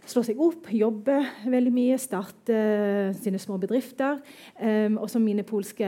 slå 0.08 0.24
seg 0.26 0.39
opp, 0.41 0.70
jobbe 0.72 1.17
veldig 1.52 1.74
mye, 1.74 1.98
starte 2.00 2.58
sine 3.20 3.39
små 3.41 3.58
bedrifter. 3.62 4.22
Um, 4.60 4.98
og 5.02 5.10
som 5.12 5.26
mine 5.26 5.46
polske 5.48 5.88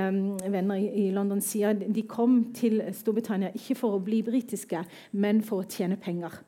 venner 0.51 0.79
i, 0.79 1.09
London 1.15 1.41
sier, 1.43 1.77
de 1.79 2.03
kom 2.09 2.41
til 2.55 2.81
Storbritannia 2.95 3.53
ikke 3.55 3.77
for 3.79 3.97
å 3.97 4.03
bli 4.03 4.21
britiske, 4.25 4.83
men 5.11 5.43
for 5.45 5.63
å 5.63 5.69
tjene 5.69 5.99
penger 5.99 6.41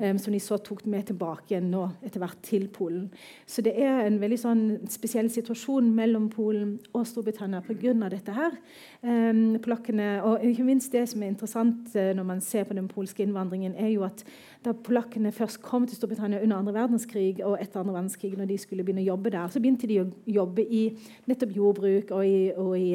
um, 0.00 0.18
som 0.18 0.32
de 0.32 0.40
så 0.42 0.58
tok 0.64 0.84
med 0.90 1.08
tilbake 1.10 1.60
nå 1.64 1.84
etter 2.06 2.22
hvert 2.22 2.40
til 2.46 2.68
Polen. 2.72 3.08
Så 3.48 3.62
det 3.64 3.74
er 3.80 4.06
en 4.06 4.18
veldig 4.20 4.40
sånn 4.40 4.64
spesiell 4.90 5.30
situasjon 5.32 5.90
mellom 5.94 6.28
Polen 6.32 6.76
og 6.92 7.06
Storbritannia 7.08 7.62
pga. 7.66 7.94
dette 8.08 8.34
her. 8.34 8.56
Um, 9.02 9.56
og 9.58 10.44
ikke 10.44 10.66
minst 10.66 10.92
det 10.92 11.06
som 11.10 11.22
er 11.22 11.32
interessant 11.32 11.94
uh, 11.96 12.12
når 12.16 12.24
man 12.24 12.40
ser 12.40 12.64
på 12.64 12.76
den 12.76 12.88
polske 12.88 13.22
innvandringen, 13.22 13.76
er 13.76 13.92
jo 13.92 14.04
at 14.06 14.24
da 14.64 14.72
polakkene 14.74 15.30
først 15.32 15.60
kom 15.62 15.86
til 15.86 15.96
Storbritannia 15.96 16.42
under 16.42 16.58
andre 16.58 16.74
verdenskrig 16.74 17.38
og 17.46 17.58
etter 17.62 17.80
andre 17.80 17.94
verdenskrig, 17.94 18.32
når 18.38 18.50
de 18.50 18.58
skulle 18.58 18.84
begynne 18.84 19.04
å 19.04 19.10
jobbe 19.12 19.30
der, 19.34 19.46
så 19.52 19.62
begynte 19.62 19.90
de 19.90 20.00
å 20.02 20.08
jobbe 20.38 20.64
i 20.64 20.82
nettopp 21.30 21.54
jordbruk 21.56 22.10
og 22.16 22.26
i, 22.26 22.40
og 22.56 22.74
i 22.78 22.88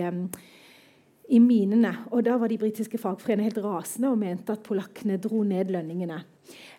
i 1.34 1.40
minene. 1.42 1.96
Og 2.14 2.24
da 2.28 2.38
var 2.38 2.52
de 2.52 2.60
britiske 2.62 3.00
fagforeningene 3.02 3.50
helt 3.50 3.64
rasende 3.66 4.12
og 4.14 4.22
mente 4.22 4.54
at 4.54 4.64
polakkene 4.66 5.18
dro 5.22 5.42
ned 5.48 5.74
lønningene. 5.74 6.22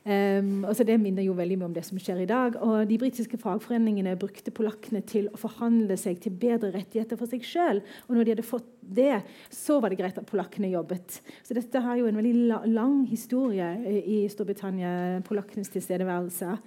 Um, 0.05 0.67
og 0.69 0.75
så 0.77 0.85
Det 0.85 0.99
minner 1.01 1.25
jo 1.25 1.33
veldig 1.33 1.57
mye 1.57 1.69
om 1.71 1.75
det 1.75 1.85
som 1.87 1.99
skjer 1.99 2.21
i 2.23 2.29
dag. 2.29 2.57
og 2.61 2.89
De 2.89 2.99
britiske 3.01 3.39
fagforeningene 3.41 4.17
brukte 4.21 4.53
polakkene 4.53 5.01
til 5.01 5.31
å 5.33 5.41
forhandle 5.41 5.97
seg 5.97 6.21
til 6.21 6.37
bedre 6.37 6.71
rettigheter 6.75 7.17
for 7.17 7.27
seg 7.27 7.41
sjøl. 7.41 7.81
Og 8.09 8.15
når 8.15 8.25
de 8.25 8.35
hadde 8.35 8.47
fått 8.47 8.69
det, 8.85 9.23
så 9.49 9.81
var 9.81 9.91
det 9.91 9.99
greit 9.99 10.19
at 10.21 10.29
polakkene 10.29 10.71
jobbet. 10.75 11.21
Så 11.43 11.57
dette 11.57 11.81
har 11.81 11.97
jo 11.97 12.07
en 12.07 12.21
veldig 12.21 12.69
lang 12.69 13.07
historie 13.09 13.71
i 14.05 14.29
Storbritannia, 14.29 15.23
polakkenes 15.25 15.73
tilstedeværelse. 15.73 16.59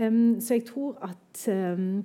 Um, 0.00 0.40
så 0.40 0.56
jeg 0.56 0.66
tror 0.72 0.96
at, 1.04 1.46
um, 1.52 2.02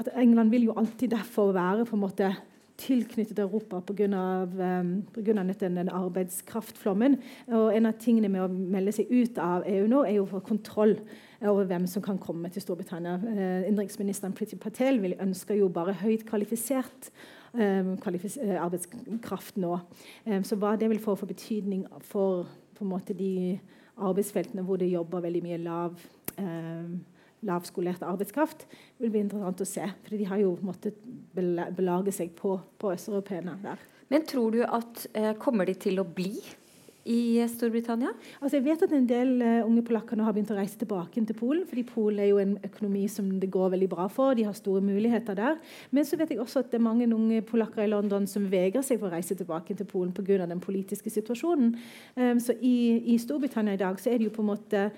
at 0.00 0.08
England 0.16 0.50
vil 0.50 0.70
jo 0.70 0.78
alltid 0.80 1.12
derfor 1.12 1.52
være 1.52 1.84
på 1.84 1.96
en 1.96 2.06
måte 2.08 2.34
tilknyttet 2.80 3.38
Europa 3.38 3.80
pga. 3.80 4.06
Um, 4.46 4.90
den 5.16 5.88
arbeidskraftflommen. 5.88 7.18
Og 7.46 7.76
En 7.76 7.86
av 7.86 7.96
tingene 8.00 8.28
med 8.28 8.44
å 8.44 8.48
melde 8.48 8.92
seg 8.92 9.10
ut 9.10 9.38
av 9.38 9.66
EU 9.66 9.86
nå, 9.88 10.04
er 10.04 10.18
jo 10.18 10.26
for 10.26 10.40
kontroll 10.40 10.96
over 11.40 11.64
hvem 11.68 11.86
som 11.86 12.02
kan 12.02 12.18
komme 12.18 12.50
til 12.50 12.62
Storbritannia. 12.62 13.16
Uh, 13.22 13.64
innenriksministeren 13.68 14.34
Priti 14.36 14.56
Patel 14.56 15.00
vil, 15.00 15.16
ønsker 15.20 15.58
jo 15.58 15.68
bare 15.68 15.96
høyt 16.02 16.26
kvalifisert 16.28 17.10
kvalifis 17.56 18.34
uh, 18.36 18.58
arbeidskraft 18.60 19.56
nå. 19.56 19.78
Um, 20.26 20.44
så 20.44 20.58
hva 20.60 20.74
det 20.76 20.90
vil 20.92 21.00
få 21.00 21.14
for 21.16 21.30
betydning 21.30 21.86
for 22.04 22.44
på 22.76 22.84
en 22.84 22.90
måte 22.92 23.16
de 23.16 23.56
arbeidsfeltene 23.96 24.64
hvor 24.66 24.76
det 24.80 24.90
jobber 24.90 25.24
veldig 25.24 25.42
mye 25.44 25.60
lav 25.62 25.94
um, 26.36 26.98
lavskolert 27.46 28.04
arbeidskraft, 28.06 28.66
vil 29.00 29.12
bli 29.14 29.24
interessant 29.24 29.62
å 29.62 29.68
se. 29.68 29.88
For 30.04 30.18
de 30.18 30.28
har 30.28 30.42
jo 30.42 30.56
måttet 30.66 30.98
belage 31.34 32.14
seg 32.14 32.34
på, 32.38 32.56
på 32.80 32.92
østeuropeerne 32.94 33.58
der. 33.64 33.82
Men 34.12 34.26
tror 34.26 34.54
du 34.54 34.62
at 34.62 35.06
eh, 35.18 35.34
kommer 35.42 35.66
de 35.66 35.74
til 35.86 35.98
å 35.98 36.06
bli 36.06 36.36
i 37.06 37.38
Storbritannia? 37.50 38.10
Altså 38.40 38.58
jeg 38.58 38.64
vet 38.66 38.82
at 38.82 38.92
en 38.94 39.06
del 39.08 39.32
uh, 39.42 39.66
unge 39.66 39.84
polakker 39.86 40.18
nå 40.18 40.26
har 40.26 40.34
begynt 40.34 40.50
å 40.50 40.58
reise 40.58 40.78
tilbake 40.80 41.22
til 41.28 41.38
Polen. 41.38 41.64
fordi 41.68 41.84
Polen 41.86 42.22
er 42.22 42.30
jo 42.30 42.40
en 42.42 42.56
økonomi 42.66 43.04
som 43.10 43.28
det 43.40 43.50
går 43.54 43.72
veldig 43.76 43.88
bra 43.92 44.08
for. 44.12 44.34
De 44.34 44.46
har 44.46 44.56
store 44.58 44.82
muligheter 44.84 45.38
der. 45.38 45.60
Men 45.94 46.06
så 46.06 46.18
vet 46.18 46.34
jeg 46.34 46.42
også 46.42 46.64
at 46.64 46.72
det 46.72 46.80
er 46.80 46.86
mange 46.86 47.06
unge 47.06 47.42
polakker 47.46 47.84
i 47.84 47.90
London 47.90 48.26
som 48.30 48.48
vegrer 48.50 48.84
seg 48.86 49.00
for 49.00 49.10
å 49.10 49.14
reise 49.14 49.38
tilbake 49.38 49.76
til 49.78 49.88
Polen 49.90 50.14
pga. 50.16 50.46
den 50.46 50.62
politiske 50.62 51.10
situasjonen. 51.10 51.76
Um, 52.16 52.40
så 52.42 52.56
i, 52.60 53.02
i, 53.14 53.18
Storbritannia 53.22 53.74
i 53.74 53.82
dag 53.82 54.00
så 54.02 54.10
er 54.10 54.18
det 54.18 54.30
jo 54.30 54.36
på 54.36 54.42
en 54.42 54.52
måte 54.54 54.90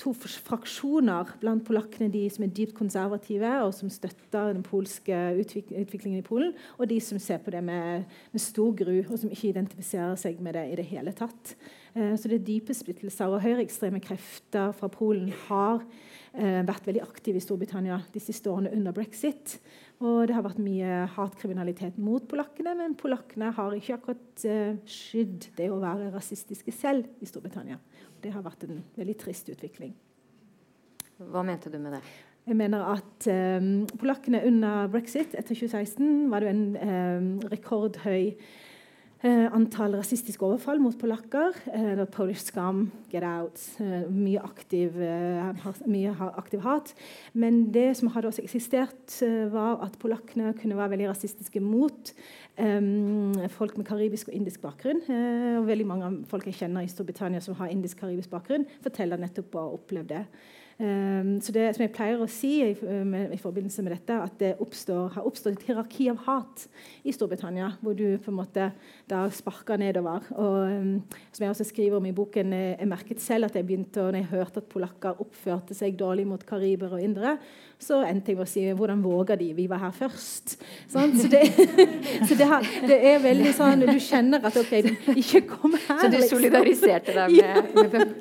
to 0.00 0.12
fraksjoner 0.16 1.32
blant 1.40 1.64
polakkene. 1.66 2.10
De 2.12 2.24
som 2.32 2.44
er 2.46 2.52
dypt 2.54 2.76
konservative 2.76 3.50
og 3.64 3.72
som 3.76 3.90
støtter 3.92 4.52
den 4.54 4.64
polske 4.66 5.16
utvik 5.40 5.72
utviklingen 5.76 6.20
i 6.20 6.26
Polen, 6.26 6.52
og 6.78 6.90
de 6.90 6.98
som 7.02 7.20
ser 7.22 7.40
på 7.42 7.52
det 7.54 7.62
med, 7.64 8.06
med, 8.32 8.42
stor 8.42 8.74
gru, 8.76 8.98
og 9.04 9.16
som 9.18 9.32
ikke 9.32 9.50
identifiserer 9.50 10.16
seg 10.20 10.40
med 10.44 10.56
det 10.58 10.66
i 10.72 10.78
det 10.78 10.86
hele 10.90 11.14
tatt. 11.16 11.56
Eh, 11.94 12.14
så 12.18 12.30
det 12.30 12.40
er 12.40 12.46
dype 12.50 12.76
splittelser. 12.76 13.32
Og 13.32 13.42
høyreekstreme 13.44 14.02
krefter 14.04 14.74
fra 14.76 14.90
Polen 14.92 15.32
har 15.48 15.82
eh, 16.36 16.62
vært 16.66 16.86
veldig 16.88 17.04
aktive 17.04 17.40
i 17.40 17.44
Storbritannia 17.44 18.02
de 18.14 18.22
siste 18.22 18.52
årene 18.52 18.74
under 18.76 18.96
brexit. 18.96 19.58
Og 20.04 20.26
det 20.28 20.34
har 20.36 20.44
vært 20.44 20.60
mye 20.60 21.06
hatkriminalitet 21.14 21.96
mot 21.96 22.24
polakkene, 22.28 22.74
men 22.76 22.96
polakkene 23.00 23.48
har 23.56 23.76
ikke 23.76 23.96
akkurat 23.96 24.44
eh, 24.44 24.76
skydd 24.84 25.48
det 25.56 25.70
å 25.72 25.80
være 25.80 26.10
rasistiske 26.12 26.74
selv 26.76 27.08
i 27.24 27.28
Storbritannia. 27.28 27.78
Det 28.22 28.32
har 28.34 28.44
vært 28.44 28.66
en 28.66 28.80
veldig 28.96 29.16
trist 29.20 29.50
utvikling. 29.52 29.94
Hva 31.16 31.42
mente 31.46 31.72
du 31.72 31.78
med 31.80 31.96
det? 31.96 32.02
Jeg 32.46 32.58
mener 32.60 32.84
at 32.92 33.26
um, 33.26 33.86
Polakkene 33.98 34.44
under 34.46 34.86
brexit 34.92 35.34
etter 35.34 35.56
2016 35.56 36.28
var 36.30 36.44
det 36.44 36.52
en 36.52 36.64
um, 36.76 37.30
rekordhøy 37.50 38.36
antall 39.26 39.96
rasistiske 39.98 40.44
overfall 40.46 40.80
mot 40.82 40.96
polakker. 40.98 41.56
Uh, 41.72 42.04
Polish 42.12 42.46
scam, 42.46 42.86
get 43.10 43.24
out, 43.26 43.60
uh, 43.80 44.06
mye, 44.12 44.40
aktiv, 44.42 44.96
mye 45.86 46.14
aktiv 46.36 46.64
hat. 46.66 46.94
Men 47.34 47.66
det 47.74 47.88
som 47.98 48.10
hadde 48.14 48.30
også 48.30 48.44
eksistert, 48.44 49.20
var 49.52 49.80
at 49.86 49.98
polakkene 50.02 50.54
kunne 50.60 50.76
være 50.78 50.96
veldig 50.96 51.12
rasistiske 51.14 51.62
mot 51.64 52.14
Um, 52.56 53.34
folk 53.52 53.74
med 53.76 53.84
karibisk 53.84 54.30
og 54.30 54.34
indisk 54.34 54.62
bakgrunn. 54.64 55.02
Og 55.60 55.66
veldig 55.68 55.86
mange 55.86 56.06
folk 56.30 56.46
jeg 56.48 56.56
kjenner 56.56 56.86
i 56.86 56.88
Storbritannia 56.88 57.42
som 57.44 57.58
har 57.58 57.68
indisk-karibisk 57.68 58.32
bakgrunn, 58.32 58.64
forteller 58.80 59.20
nettopp 59.20 59.58
å 59.58 59.64
ha 59.66 59.74
opplevd 59.76 60.14
det. 60.14 60.22
Um, 60.76 61.38
så 61.40 61.54
det 61.56 61.70
som 61.72 61.86
jeg 61.86 61.92
pleier 61.94 62.20
å 62.20 62.26
si 62.28 62.50
i, 62.60 62.72
i 62.76 63.38
forbindelse 63.40 63.80
med 63.80 63.94
dette, 63.94 64.18
at 64.26 64.34
det 64.42 64.50
oppstår, 64.60 65.14
har 65.14 65.24
oppstått 65.24 65.56
et 65.56 65.70
hierarki 65.70 66.10
av 66.12 66.18
hat 66.26 66.66
i 67.00 67.14
Storbritannia, 67.16 67.70
hvor 67.80 67.96
du 67.96 68.18
på 68.20 68.28
en 68.28 68.36
måte 68.36 68.66
da 69.08 69.22
sparker 69.32 69.80
nedover. 69.80 70.26
Og 70.36 70.58
um, 70.68 70.90
som 71.30 71.46
jeg 71.46 71.54
også 71.54 71.68
skriver 71.70 71.96
om 71.96 72.10
i 72.10 72.12
boken, 72.16 72.52
jeg, 72.52 72.74
jeg 72.76 72.90
merket 72.92 73.24
selv 73.24 73.48
at 73.48 73.56
jeg 73.56 73.64
begynte, 73.68 74.04
når 74.04 74.20
jeg 74.20 74.30
hørte 74.34 74.60
at 74.60 74.68
polakker 74.74 75.22
oppførte 75.24 75.76
seg 75.78 75.96
dårlig 75.96 76.26
mot 76.28 76.44
kariber 76.44 76.98
og 76.98 77.04
indere, 77.04 77.38
så 77.78 78.00
endte 78.08 78.32
jeg 78.32 78.38
med 78.38 78.46
å 78.46 78.48
si 78.48 78.62
'Hvordan 78.72 79.02
våger 79.04 79.36
de? 79.36 79.52
Vi 79.52 79.66
var 79.68 79.78
her 79.78 79.92
først'. 79.92 80.56
Sånn? 80.88 81.12
Så, 81.20 81.28
det, 81.28 81.42
så 82.28 82.34
det, 82.34 82.46
har, 82.48 82.64
det, 82.88 82.96
er 82.96 83.18
veldig 83.20 83.52
sånn 83.52 83.84
Du 83.84 83.98
kjenner 84.00 84.44
at 84.48 84.56
OK, 84.56 84.72
ikke 85.12 85.42
kom 85.44 85.76
her. 85.76 86.00
Så 86.00 86.08
du 86.08 86.16
liksom. 86.16 86.38
solidariserte 86.38 87.12
deg 87.12 87.36
med, 87.36 87.92
med 87.92 88.14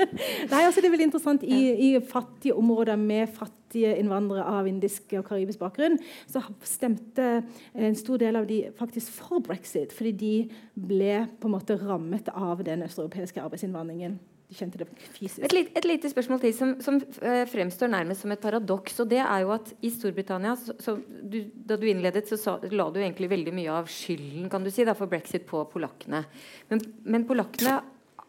Nei, 0.52 0.62
altså 0.66 0.82
Det 0.82 0.90
er 0.90 0.96
veldig 0.98 1.08
interessant. 1.08 1.44
I, 1.44 1.62
i 1.72 1.90
fattige 2.04 2.45
områder 2.54 3.00
med 3.00 3.32
fattige 3.34 3.96
innvandrere 4.00 4.46
av 4.60 4.70
indisk 4.70 5.16
og 5.18 5.26
karibisk 5.30 5.64
bakgrunn, 5.64 5.98
så 6.30 6.44
stemte 6.66 7.42
en 7.74 7.98
stor 7.98 8.22
del 8.22 8.38
av 8.40 8.48
de 8.50 8.62
faktisk 8.78 9.18
for 9.18 9.44
brexit, 9.46 9.96
fordi 9.96 10.14
de 10.20 10.36
ble 10.76 11.26
på 11.40 11.50
en 11.50 11.58
måte 11.58 11.80
rammet 11.82 12.30
av 12.36 12.64
den 12.68 12.86
østeuropeiske 12.86 13.42
arbeidsinnvandringen. 13.42 14.20
Et, 14.46 15.54
lit, 15.54 15.72
et 15.74 15.86
lite 15.90 16.10
spørsmål 16.12 16.40
til 16.44 16.52
som, 16.54 16.76
som 16.84 17.00
uh, 17.02 17.44
fremstår 17.50 17.90
nærmest 17.90 18.22
som 18.22 18.32
et 18.32 18.42
paradoks. 18.44 19.00
og 19.02 19.10
det 19.10 19.20
er 19.24 19.42
jo 19.42 19.52
at 19.56 19.72
I 19.82 19.90
Storbritannia, 19.90 20.54
så, 20.60 20.76
så 20.80 20.96
du, 21.02 21.40
da 21.66 21.78
du 21.82 21.88
innledet, 21.90 22.28
så 22.30 22.38
sa, 22.38 22.56
la 22.72 22.86
du 22.94 23.00
egentlig 23.02 23.32
veldig 23.32 23.56
mye 23.58 23.74
av 23.74 23.90
skylden 23.90 24.46
kan 24.52 24.64
du 24.64 24.70
si, 24.72 24.86
da, 24.86 24.94
for 24.98 25.10
brexit 25.12 25.48
på 25.50 25.64
polakkene. 25.72 26.22
Men, 26.70 26.84
men 27.10 27.26
polakkene 27.28 27.80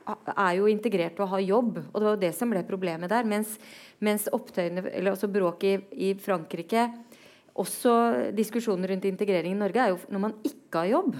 er 0.06 0.52
jo 0.58 0.68
integrert 0.70 1.18
og 1.22 1.32
har 1.34 1.44
jobb, 1.44 1.80
og 1.80 1.96
det 1.96 2.06
var 2.06 2.14
jo 2.14 2.24
det 2.24 2.32
som 2.36 2.52
ble 2.52 2.62
problemet 2.66 3.10
der. 3.12 3.26
Mens, 3.28 3.56
mens 3.98 4.28
opptøyene, 4.32 4.84
eller 4.92 5.14
altså 5.14 5.30
bråket 5.32 5.88
i, 5.92 6.10
i 6.10 6.14
Frankrike, 6.20 6.88
også 7.56 7.94
diskusjoner 8.36 8.92
rundt 8.92 9.08
integrering 9.08 9.56
i 9.56 9.58
Norge, 9.58 9.82
er 9.82 9.94
jo 9.94 9.98
når 10.12 10.22
man 10.26 10.36
ikke 10.44 10.82
har 10.82 10.92
jobb. 10.92 11.16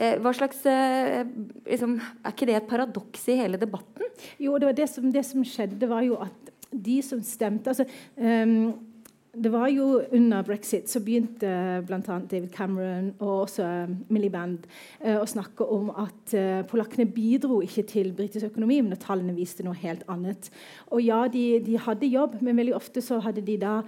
Eh, 0.00 0.16
hva 0.22 0.32
slags, 0.34 0.62
eh, 0.66 1.24
liksom, 1.66 1.98
Er 2.24 2.32
ikke 2.32 2.46
det 2.48 2.56
et 2.56 2.68
paradoks 2.68 3.28
i 3.28 3.36
hele 3.36 3.58
debatten? 3.60 4.06
Jo, 4.38 4.56
det, 4.58 4.76
det, 4.76 4.88
som, 4.88 5.10
det 5.12 5.24
som, 5.26 5.44
skjedde, 5.44 5.88
var 5.88 6.02
jo 6.02 6.16
at 6.20 6.52
de 6.70 7.00
som 7.02 7.20
stemte 7.22 7.72
altså, 7.72 7.84
um, 8.16 8.89
det 9.30 9.52
var 9.52 9.68
jo 9.70 10.02
Under 10.12 10.42
brexit 10.42 10.90
så 10.90 11.00
begynte 11.04 11.50
bl.a. 11.86 12.00
David 12.30 12.50
Cameron 12.54 13.12
og 13.18 13.46
også 13.46 13.66
Milliband 14.08 14.66
uh, 15.04 15.20
å 15.20 15.26
snakke 15.28 15.66
om 15.66 15.90
at 15.94 16.34
polakkene 16.70 17.06
bidro 17.10 17.60
ikke 17.64 17.84
til 17.88 18.12
britisk 18.16 18.50
økonomi, 18.50 18.80
men 18.82 18.98
tallene 19.00 19.34
viste 19.36 19.64
noe 19.66 19.78
helt 19.78 20.02
annet. 20.10 20.50
Og 20.90 21.02
ja, 21.04 21.24
de, 21.30 21.44
de, 21.64 21.78
hadde 21.80 22.10
jobb, 22.10 22.38
men 22.40 22.58
veldig 22.58 22.74
ofte 22.76 23.02
så 23.04 23.20
hadde 23.22 23.44
de 23.46 23.56
da 23.60 23.80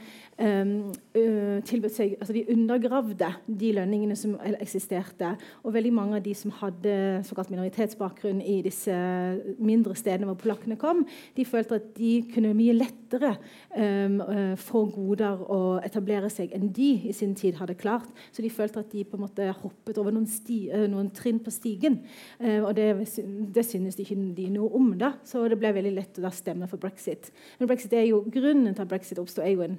uh, 0.42 1.58
tilbudt 1.66 1.94
seg 1.94 2.14
altså 2.18 2.34
De 2.34 2.44
undergravde 2.52 3.28
de 3.46 3.72
lønningene 3.76 4.16
som 4.18 4.34
eksisterte. 4.52 5.34
Og 5.62 5.74
veldig 5.76 5.92
mange 5.94 6.18
av 6.18 6.24
de 6.24 6.34
som 6.36 6.54
hadde 6.60 6.94
såkalt 7.26 7.52
minoritetsbakgrunn 7.52 8.42
i 8.42 8.58
disse 8.64 8.94
mindre 9.62 9.96
stedene 9.98 10.28
hvor 10.30 10.40
polakkene 10.40 10.78
kom, 10.80 11.04
de 11.36 11.46
følte 11.46 11.78
at 11.78 11.90
de 11.96 12.12
kunne 12.32 12.54
mye 12.56 12.74
lettere 12.76 13.34
um, 13.76 14.18
få 14.60 14.84
goder 14.92 15.44
og 15.46 15.86
etablere 15.86 16.30
seg 16.32 16.54
enn 16.56 16.70
de 16.74 16.90
i 17.10 17.14
sin 17.16 17.36
tid 17.38 17.58
hadde 17.60 17.78
klart. 17.78 18.10
Så 18.32 18.44
de 18.44 18.52
følte 18.52 18.82
at 18.82 18.92
de 18.92 19.04
på 19.06 19.18
en 19.18 19.26
måte 19.26 19.48
hoppet 19.62 20.00
over 20.00 20.14
noen, 20.14 20.28
sti, 20.28 20.64
noen 20.90 21.10
trinn 21.14 21.40
på 21.42 21.52
stigen. 21.54 22.00
Um, 22.40 22.68
og 22.68 22.74
det, 22.78 22.88
det 23.54 23.66
synes 23.68 23.98
de 23.98 24.06
ikke 24.06 24.18
de 24.36 24.48
noe 24.52 24.72
om. 24.76 24.92
da, 24.98 25.14
Så 25.24 25.44
det 25.48 25.58
ble 25.60 25.72
veldig 25.74 25.94
lett 25.96 26.18
å 26.18 26.26
da 26.26 26.32
stemme 26.34 26.68
for 26.70 26.80
brexit. 26.82 27.30
Men 27.58 27.70
brexit 27.70 27.94
er 27.96 28.08
jo, 28.08 28.22
grunnen 28.32 28.74
til 28.74 28.84
at 28.84 28.90
brexit 28.90 29.20
oppsto, 29.22 29.42
er 29.44 29.54
jo 29.54 29.66
en 29.66 29.78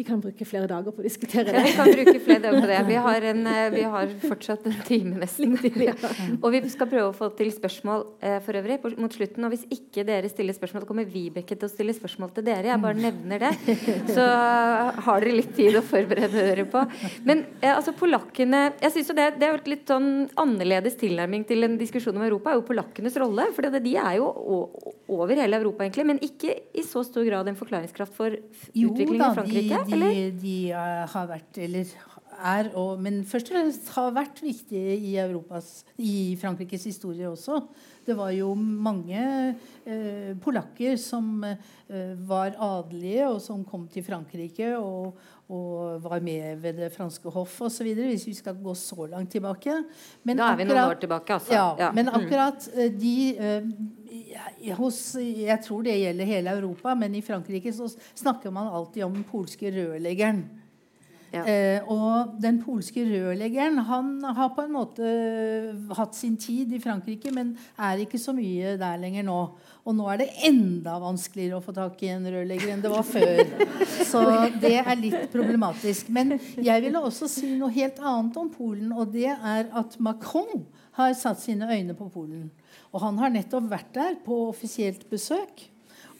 vi 0.00 0.04
kan 0.04 0.20
bruke 0.20 0.46
flere 0.48 0.68
dager 0.70 0.94
på 0.96 1.02
å 1.02 1.04
diskutere 1.04 1.52
det. 1.52 1.60
Vi 1.66 1.72
kan 1.76 1.90
bruke 1.92 2.20
flere 2.24 2.40
dager 2.46 2.62
på 2.64 2.68
det. 2.70 2.78
Vi 2.90 2.96
har, 3.04 3.24
en, 3.30 3.40
eh, 3.46 3.66
vi 3.74 3.82
har 3.92 4.12
fortsatt 4.22 4.64
en 4.70 4.78
time 4.86 5.18
nesten. 5.20 5.52
Og 6.42 6.46
vi 6.54 6.60
skal 6.72 6.88
prøve 6.88 7.10
å 7.10 7.16
få 7.16 7.28
til 7.36 7.50
spørsmål 7.52 8.06
eh, 8.24 8.38
for 8.44 8.56
øvrig 8.56 8.78
mot 9.00 9.12
slutten. 9.12 9.44
Og 9.44 9.52
hvis 9.52 9.66
ikke 9.76 10.04
dere 10.08 10.30
stiller 10.32 10.56
spørsmål, 10.56 10.86
kommer 10.88 11.08
Vibeke 11.08 11.52
til 11.52 11.68
å 11.68 11.72
stille 11.72 11.94
spørsmål 11.96 12.32
til 12.36 12.46
dere. 12.48 12.70
Jeg 12.70 12.82
bare 12.82 12.96
nevner 12.98 13.44
det. 13.44 13.76
Så 14.08 14.24
har 14.24 15.20
dere 15.20 15.36
litt 15.36 15.52
tid 15.58 15.76
å 15.76 15.84
forberede 15.84 16.46
dere 16.48 16.64
på. 16.70 16.86
Men 17.28 17.44
eh, 17.60 17.74
altså 17.74 17.94
polakkene 17.96 18.62
jeg 18.80 18.94
synes 18.94 19.12
jo 19.12 19.18
det, 19.18 19.28
det 19.42 19.50
er 19.50 19.60
litt 19.68 19.90
sånn 19.90 20.10
annerledes 20.40 20.96
tilnærming 21.00 21.44
til 21.48 21.68
en 21.68 21.76
diskusjon 21.80 22.16
om 22.16 22.24
Europa, 22.24 22.54
er 22.54 22.62
jo 22.62 22.66
polakkenes 22.72 23.20
rolle. 23.20 23.50
For 23.56 23.68
de 23.76 23.94
er 24.00 24.16
jo 24.16 24.32
over 25.10 25.36
hele 25.36 25.60
Europa, 25.60 25.84
egentlig, 25.84 26.08
men 26.08 26.24
ikke 26.24 26.56
i 26.72 26.86
så 26.86 27.04
stor 27.06 27.26
grad 27.28 27.48
en 27.50 27.58
forklaringskraft 27.58 28.16
for 28.16 28.32
utviklingen 28.32 29.26
i 29.26 29.34
Frankrike 29.36 29.84
de, 29.90 30.30
de 30.40 30.56
uh, 30.72 31.04
har 31.10 31.28
vært, 31.30 31.60
eller 31.66 31.90
er, 32.40 32.70
og, 32.78 33.00
men 33.02 33.20
først 33.28 33.50
og 33.50 33.56
fremst 33.56 33.90
har 33.96 34.14
vært 34.16 34.40
viktige 34.42 34.96
i, 34.96 35.14
Europas, 35.20 35.82
i 36.00 36.36
Frankrikes 36.40 36.86
historie 36.88 37.28
også. 37.28 37.60
Det 38.06 38.16
var 38.16 38.32
jo 38.32 38.54
mange 38.56 39.20
eh, 39.84 40.32
polakker 40.40 40.96
som 41.00 41.44
eh, 41.44 42.14
var 42.26 42.56
adelige, 42.56 43.28
og 43.28 43.40
som 43.44 43.64
kom 43.68 43.86
til 43.92 44.06
Frankrike 44.06 44.72
og, 44.78 45.20
og 45.50 46.04
var 46.04 46.22
med 46.22 46.60
ved 46.62 46.78
det 46.78 46.92
franske 46.94 47.32
hoff 47.34 47.56
osv. 47.66 47.88
Hvis 47.98 48.26
vi 48.28 48.34
skal 48.38 48.58
gå 48.62 48.74
så 48.78 49.06
langt 49.10 49.32
tilbake. 49.34 49.74
Men 50.22 50.38
da 50.38 50.52
er 50.52 50.60
vi 50.60 50.66
akkurat, 50.66 50.76
noen 50.76 50.94
år 50.94 51.00
tilbake, 51.02 51.34
altså. 51.40 51.54
Ja, 51.56 51.66
ja. 51.78 51.90
Men 51.96 52.06
mm. 52.06 52.18
akkurat 52.20 52.68
eh, 52.74 52.92
de 52.94 53.16
eh, 53.36 54.72
hos, 54.78 55.02
Jeg 55.18 55.58
tror 55.66 55.82
det 55.82 55.98
gjelder 55.98 56.30
hele 56.30 56.56
Europa, 56.60 56.94
men 56.94 57.14
i 57.18 57.24
Frankrike 57.24 57.72
så 57.74 57.90
snakker 58.14 58.54
man 58.54 58.70
alltid 58.70 59.04
om 59.04 59.14
den 59.18 59.26
polske 59.26 59.72
rørleggeren. 59.74 60.44
Ja. 61.30 61.44
Eh, 61.46 61.90
og 61.90 62.34
den 62.42 62.58
polske 62.62 63.04
rørleggeren 63.06 63.78
han 63.86 64.16
har 64.24 64.50
på 64.56 64.64
en 64.66 64.72
måte 64.74 65.10
hatt 65.94 66.16
sin 66.18 66.34
tid 66.40 66.72
i 66.74 66.80
Frankrike, 66.82 67.30
men 67.34 67.52
er 67.78 68.02
ikke 68.02 68.18
så 68.18 68.34
mye 68.34 68.74
der 68.80 68.98
lenger 69.02 69.26
nå. 69.28 69.42
Og 69.88 69.96
nå 69.96 70.06
er 70.12 70.20
det 70.20 70.28
enda 70.46 70.98
vanskeligere 71.00 71.58
å 71.58 71.64
få 71.64 71.72
tak 71.76 72.02
i 72.04 72.10
en 72.12 72.26
rørlegger 72.28 72.74
enn 72.74 72.82
det 72.84 72.92
var 72.92 73.06
før. 73.06 73.40
Så 74.10 74.22
det 74.60 74.74
er 74.82 74.92
litt 75.00 75.30
problematisk. 75.32 76.10
Men 76.12 76.36
jeg 76.60 76.84
ville 76.84 77.00
også 77.00 77.28
si 77.30 77.54
noe 77.56 77.72
helt 77.74 78.00
annet 78.02 78.36
om 78.40 78.50
Polen, 78.52 78.92
og 78.92 79.14
det 79.14 79.30
er 79.32 79.70
at 79.72 79.96
Macron 80.02 80.66
har 80.98 81.16
satt 81.16 81.40
sine 81.42 81.68
øyne 81.70 81.96
på 81.96 82.10
Polen. 82.12 82.50
Og 82.92 83.00
han 83.04 83.18
har 83.22 83.32
nettopp 83.32 83.70
vært 83.70 83.92
der 83.96 84.16
på 84.24 84.42
offisielt 84.50 85.06
besøk. 85.10 85.64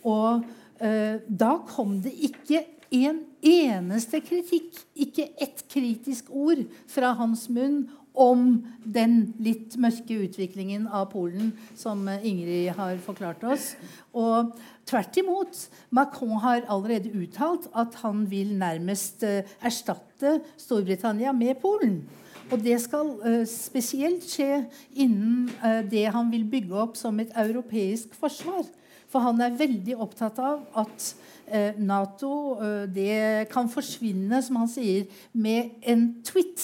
Og 0.09 0.47
eh, 0.81 1.21
da 1.27 1.57
kom 1.69 1.99
det 2.05 2.15
ikke 2.31 2.65
en 2.91 3.21
eneste 3.47 4.19
kritikk, 4.25 4.75
ikke 4.99 5.29
ett 5.39 5.63
kritisk 5.71 6.31
ord 6.35 6.65
fra 6.91 7.13
hans 7.19 7.47
munn 7.53 7.85
om 8.15 8.63
den 8.85 9.35
litt 9.43 9.77
mørke 9.81 10.19
utviklingen 10.25 10.87
av 10.87 11.11
Polen 11.13 11.53
som 11.79 12.09
Ingrid 12.09 12.73
har 12.77 12.99
forklart 13.05 13.45
oss. 13.47 13.75
Og 14.17 14.55
tvert 14.89 15.21
imot. 15.21 15.61
Macron 15.95 16.41
har 16.43 16.67
allerede 16.69 17.13
uttalt 17.15 17.69
at 17.79 18.01
han 18.03 18.27
vil 18.31 18.57
nærmest 18.59 19.25
uh, 19.27 19.47
erstatte 19.63 20.41
Storbritannia 20.59 21.33
med 21.37 21.61
Polen. 21.63 22.03
Og 22.51 22.59
det 22.65 22.81
skal 22.83 23.15
uh, 23.23 23.45
spesielt 23.47 24.27
skje 24.27 24.65
innen 24.99 25.49
det 25.91 26.09
han 26.11 26.33
vil 26.33 26.49
bygge 26.51 26.77
opp 26.83 26.99
som 26.99 27.21
et 27.23 27.33
europeisk 27.39 28.15
forsvar. 28.19 28.67
For 29.11 29.23
han 29.23 29.41
er 29.43 29.59
veldig 29.59 29.97
opptatt 29.99 30.39
av 30.39 30.63
at 30.79 31.13
Nato 31.83 32.55
det 32.95 33.49
kan 33.51 33.67
forsvinne, 33.67 34.39
som 34.39 34.61
han 34.61 34.69
sier, 34.71 35.09
med 35.35 35.73
en 35.83 36.05
tweet 36.23 36.63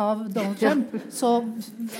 av 0.00 0.22
Donald 0.32 0.58
Trump, 0.60 0.94
så 1.12 1.38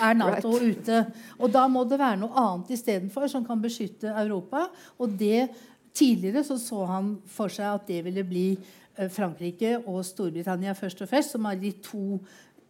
er 0.01 0.17
Nato 0.19 0.55
ute. 0.59 1.03
Og 1.39 1.53
da 1.53 1.67
må 1.71 1.85
det 1.89 2.01
være 2.01 2.21
noe 2.23 2.35
annet 2.41 2.73
istedenfor 2.77 3.29
som 3.31 3.45
kan 3.47 3.61
beskytte 3.63 4.15
Europa. 4.25 4.69
Og 4.99 5.19
det 5.21 5.51
Tidligere 5.91 6.45
så, 6.47 6.55
så 6.59 6.85
han 6.87 7.17
for 7.29 7.51
seg 7.53 7.67
at 7.67 7.89
det 7.89 8.05
ville 8.07 8.23
bli 8.27 8.45
eh, 8.55 9.09
Frankrike 9.11 9.75
og 9.81 10.05
Storbritannia 10.07 10.75
først 10.79 11.03
og 11.03 11.11
fremst, 11.11 11.35
som 11.35 11.49
er 11.51 11.59
de 11.59 11.73
to 11.83 12.21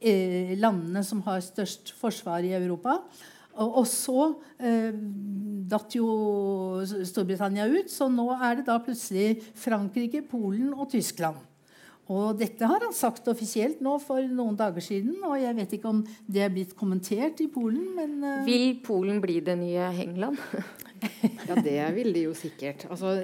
eh, 0.01 0.55
landene 0.59 1.03
som 1.05 1.21
har 1.27 1.43
størst 1.45 1.93
forsvar 2.01 2.47
i 2.49 2.55
Europa. 2.57 2.97
Og, 3.61 3.83
og 3.83 3.87
så 3.91 4.25
eh, 4.57 4.97
datt 5.71 5.99
jo 5.99 6.09
Storbritannia 6.87 7.69
ut, 7.69 7.93
så 7.93 8.09
nå 8.09 8.31
er 8.39 8.61
det 8.61 8.67
da 8.71 8.79
plutselig 8.83 9.37
Frankrike, 9.59 10.25
Polen 10.31 10.73
og 10.73 10.89
Tyskland. 10.95 11.37
Og 12.11 12.39
dette 12.41 12.67
har 12.67 12.83
han 12.83 12.95
sagt 12.97 13.29
offisielt 13.31 13.79
nå 13.85 13.95
for 14.03 14.25
noen 14.27 14.57
dager 14.59 14.83
siden. 14.83 15.21
Og 15.29 15.37
jeg 15.39 15.57
vet 15.61 15.75
ikke 15.77 15.91
om 15.93 16.01
det 16.27 16.43
er 16.43 16.53
blitt 16.53 16.75
kommentert 16.79 17.39
i 17.45 17.47
Polen, 17.53 17.93
men 17.95 18.17
uh... 18.25 18.41
Vil 18.47 18.81
Polen 18.83 19.21
bli 19.23 19.39
det 19.47 19.55
nye 19.61 19.93
England? 20.03 20.41
ja, 21.49 21.55
det 21.55 21.77
vil 21.95 22.11
de 22.17 22.25
jo 22.27 22.35
sikkert. 22.37 22.89
Altså, 22.91 23.15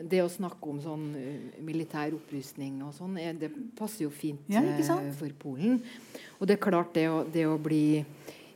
det 0.00 0.22
å 0.24 0.30
snakke 0.32 0.72
om 0.72 0.80
sånn 0.80 1.08
uh, 1.12 1.62
militær 1.64 2.16
opprustning 2.16 2.80
og 2.86 2.96
sånn, 2.96 3.20
det 3.36 3.52
passer 3.76 4.06
jo 4.06 4.12
fint 4.14 4.48
ja, 4.52 4.64
for 5.18 5.36
Polen. 5.42 5.82
Og 6.40 6.48
det 6.48 6.56
er 6.56 6.64
klart, 6.70 6.94
det 6.96 7.10
å, 7.12 7.22
det 7.28 7.44
å 7.46 7.58
bli 7.60 7.84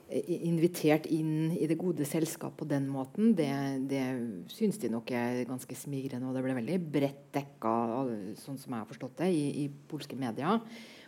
invitert 0.06 1.08
inn 1.10 1.50
i 1.56 1.66
det 1.66 1.78
gode 1.80 2.06
selskap 2.06 2.54
på 2.60 2.68
den 2.70 2.86
måten, 2.86 3.32
det, 3.34 3.48
det 3.90 4.04
syns 4.54 4.78
de 4.78 4.90
nok 4.92 5.10
er 5.10 5.40
ganske 5.48 5.78
smigrende. 5.78 6.28
Og 6.28 6.36
det 6.36 6.44
ble 6.44 6.54
veldig 6.60 6.76
bredt 6.94 7.24
dekka, 7.34 7.72
sånn 8.38 8.60
som 8.60 8.76
jeg 8.76 8.84
har 8.84 8.90
forstått 8.90 9.24
det, 9.24 9.32
i, 9.34 9.64
i 9.64 9.88
polske 9.90 10.18
medier 10.18 10.62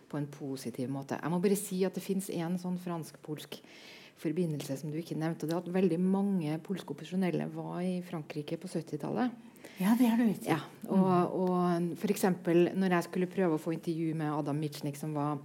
på 0.08 0.18
en 0.18 0.26
positiv 0.32 0.90
måte. 0.90 1.18
Jeg 1.20 1.30
må 1.30 1.38
bare 1.44 1.60
si 1.60 1.82
at 1.86 1.94
det 1.94 2.02
fins 2.02 2.30
en 2.34 2.58
sånn 2.58 2.80
fransk-polsk 2.82 3.60
forbindelse 4.18 4.80
som 4.80 4.90
du 4.90 4.98
ikke 4.98 5.18
nevnte. 5.18 5.46
og 5.46 5.50
det 5.50 5.56
er 5.56 5.62
at 5.62 5.74
Veldig 5.78 6.00
mange 6.02 6.58
polske 6.64 6.90
opposisjonelle 6.94 7.46
var 7.54 7.80
i 7.84 8.00
Frankrike 8.02 8.58
på 8.58 8.70
70-tallet. 8.72 9.46
Ja, 9.78 9.94
det 9.98 10.08
har 10.10 10.18
du 10.18 10.26
ikke 10.26 10.50
Ja, 10.50 10.58
og, 10.90 11.38
og 11.38 11.98
for 12.00 12.10
eksempel, 12.10 12.72
når 12.74 12.96
jeg 12.96 13.06
skulle 13.06 13.30
prøve 13.30 13.58
å 13.58 13.62
få 13.62 13.76
intervju 13.76 14.16
med 14.18 14.32
Adam 14.32 14.58
Michnik, 14.58 14.98
som 14.98 15.14
var 15.14 15.38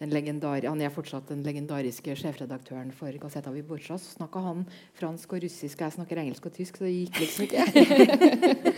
han 0.00 0.80
er 0.82 0.90
fortsatt 0.90 1.28
den 1.30 1.44
legendariske 1.46 2.16
sjefredaktøren 2.18 2.90
for 2.92 3.14
Gazeta 3.22 3.52
Vyborcza. 3.54 3.98
Så 3.98 4.16
snakka 4.18 4.42
han 4.42 4.64
fransk 4.98 5.32
og 5.36 5.44
russisk, 5.44 5.78
og 5.78 5.86
jeg 5.86 5.96
snakker 5.98 6.22
engelsk 6.22 6.46
og 6.46 6.56
tysk, 6.56 6.78
så 6.78 6.88
det 6.88 6.94
gikk 6.96 7.20
liksom 7.22 7.44
ikke. 7.46 8.72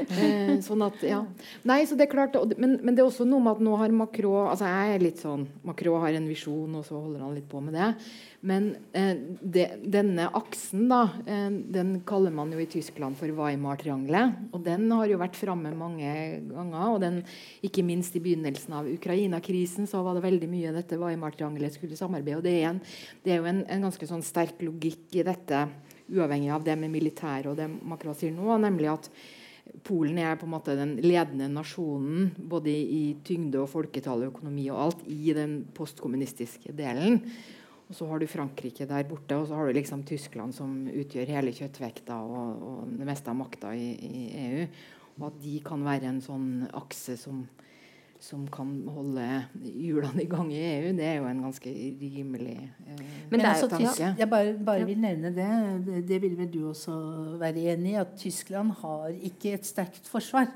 eh, 0.00 0.56
sånn 0.64 0.84
at, 0.86 1.02
ja. 1.06 1.22
Nei, 1.68 1.82
så 1.88 1.98
det 1.98 2.08
er 2.08 2.12
klart, 2.14 2.36
men, 2.56 2.78
men, 2.82 2.94
det 2.94 3.04
er 3.04 3.08
også 3.10 3.26
noe 3.28 3.42
med 3.44 3.56
at 3.56 3.64
nå 3.64 3.78
har 3.80 3.94
Macron 3.94 4.50
altså 4.50 4.68
jeg 4.68 4.96
er 4.96 5.06
litt 5.06 5.22
sånn, 5.22 5.46
Macron 5.66 6.02
har 6.02 6.18
en 6.18 6.28
visjon, 6.30 6.78
og 6.78 6.86
så 6.86 6.98
holder 6.98 7.24
han 7.24 7.34
litt 7.36 7.48
på 7.50 7.62
med 7.64 7.76
det. 7.78 7.90
Men 8.42 8.72
eh, 8.90 9.12
de, 9.38 9.68
denne 9.86 10.24
aksen 10.34 10.88
da, 10.90 11.04
eh, 11.30 11.46
den 11.76 11.92
kaller 12.06 12.34
man 12.34 12.50
jo 12.50 12.58
i 12.58 12.66
Tyskland 12.66 13.14
for 13.20 13.30
Weimar-triangelet. 13.38 14.48
Og 14.50 14.64
den 14.66 14.88
har 14.90 15.06
jo 15.06 15.20
vært 15.20 15.38
framme 15.38 15.70
mange 15.78 16.10
ganger. 16.48 16.88
og 16.88 16.98
den, 17.04 17.20
Ikke 17.62 17.84
minst 17.86 18.16
i 18.18 18.22
begynnelsen 18.24 18.74
av 18.74 18.88
Ukraina-krisen 18.90 19.86
så 19.86 20.02
var 20.02 20.18
det 20.18 20.24
veldig 20.26 20.50
mye 20.50 20.74
dette 20.74 20.98
Weimar-triangelet 20.98 21.78
skulle 21.78 21.98
samarbeide. 21.98 22.40
og 22.40 22.42
Det 22.42 22.56
er, 22.58 22.72
en, 22.72 22.82
det 23.22 23.34
er 23.34 23.38
jo 23.38 23.46
en, 23.52 23.62
en, 23.62 23.86
ganske 23.86 24.10
sånn 24.10 24.26
sterk 24.26 24.58
logikk 24.66 25.20
i 25.20 25.26
dette, 25.26 25.62
uavhengig 26.10 26.50
av 26.50 26.66
det 26.66 26.74
med 26.82 26.90
militæret 26.90 27.46
og 27.46 27.54
det 27.56 27.70
Macron 27.70 28.16
sier 28.18 28.34
nå, 28.34 28.58
nemlig 28.60 28.90
at 28.90 29.06
Polen 29.86 30.18
er 30.18 30.36
på 30.38 30.46
en 30.46 30.52
måte 30.54 30.74
den 30.78 30.96
ledende 31.02 31.48
nasjonen 31.50 32.32
både 32.50 32.70
i 32.70 33.02
tyngde 33.26 33.60
og 33.62 33.70
folketall 33.70 34.24
og 34.24 34.32
økonomi 34.34 34.68
og 34.70 34.80
alt 34.86 35.02
i 35.10 35.34
den 35.36 35.60
postkommunistiske 35.74 36.74
delen. 36.76 37.20
Og 37.92 37.96
så 37.98 38.06
har 38.08 38.22
du 38.22 38.26
Frankrike 38.30 38.86
der 38.88 39.04
borte, 39.04 39.36
og 39.36 39.48
så 39.48 39.58
har 39.58 39.68
du 39.68 39.76
liksom 39.76 40.02
Tyskland, 40.08 40.54
som 40.56 40.86
utgjør 40.88 41.28
hele 41.34 41.52
kjøttvekta 41.52 42.16
og, 42.24 42.62
og 42.64 42.94
det 42.96 43.08
meste 43.08 43.28
av 43.28 43.36
makta 43.36 43.74
i, 43.76 43.90
i, 43.92 44.22
EU. 44.46 44.62
Og 45.18 45.26
at 45.28 45.42
de 45.42 45.58
kan 45.66 45.82
være 45.84 46.08
en 46.08 46.22
sånn 46.24 46.46
akse 46.78 47.18
som, 47.20 47.42
som 48.22 48.44
kan 48.52 48.70
holde 48.94 49.24
hjulene 49.66 50.22
i 50.22 50.28
gang 50.30 50.50
i 50.54 50.60
EU, 50.60 50.90
det 50.94 51.06
er 51.08 51.16
jo 51.18 51.26
en 51.26 51.42
ganske 51.42 51.72
rimelig 51.98 52.54
eh, 52.62 53.00
Men 53.32 53.42
altså, 53.50 53.66
tanke. 53.72 54.12
Jeg 54.18 54.28
bare, 54.30 54.52
bare, 54.62 54.86
vil 54.86 55.00
nevne 55.02 55.32
det. 55.34 55.48
det. 55.86 56.02
Det 56.08 56.20
vil 56.22 56.36
vel 56.38 56.50
du 56.52 56.60
også 56.70 56.94
være 57.40 57.72
enig 57.74 57.96
i, 57.96 57.98
at 57.98 58.14
Tyskland 58.18 58.76
har 58.82 59.08
ikke 59.10 59.56
et 59.58 59.66
sterkt 59.66 60.06
forsvar 60.10 60.46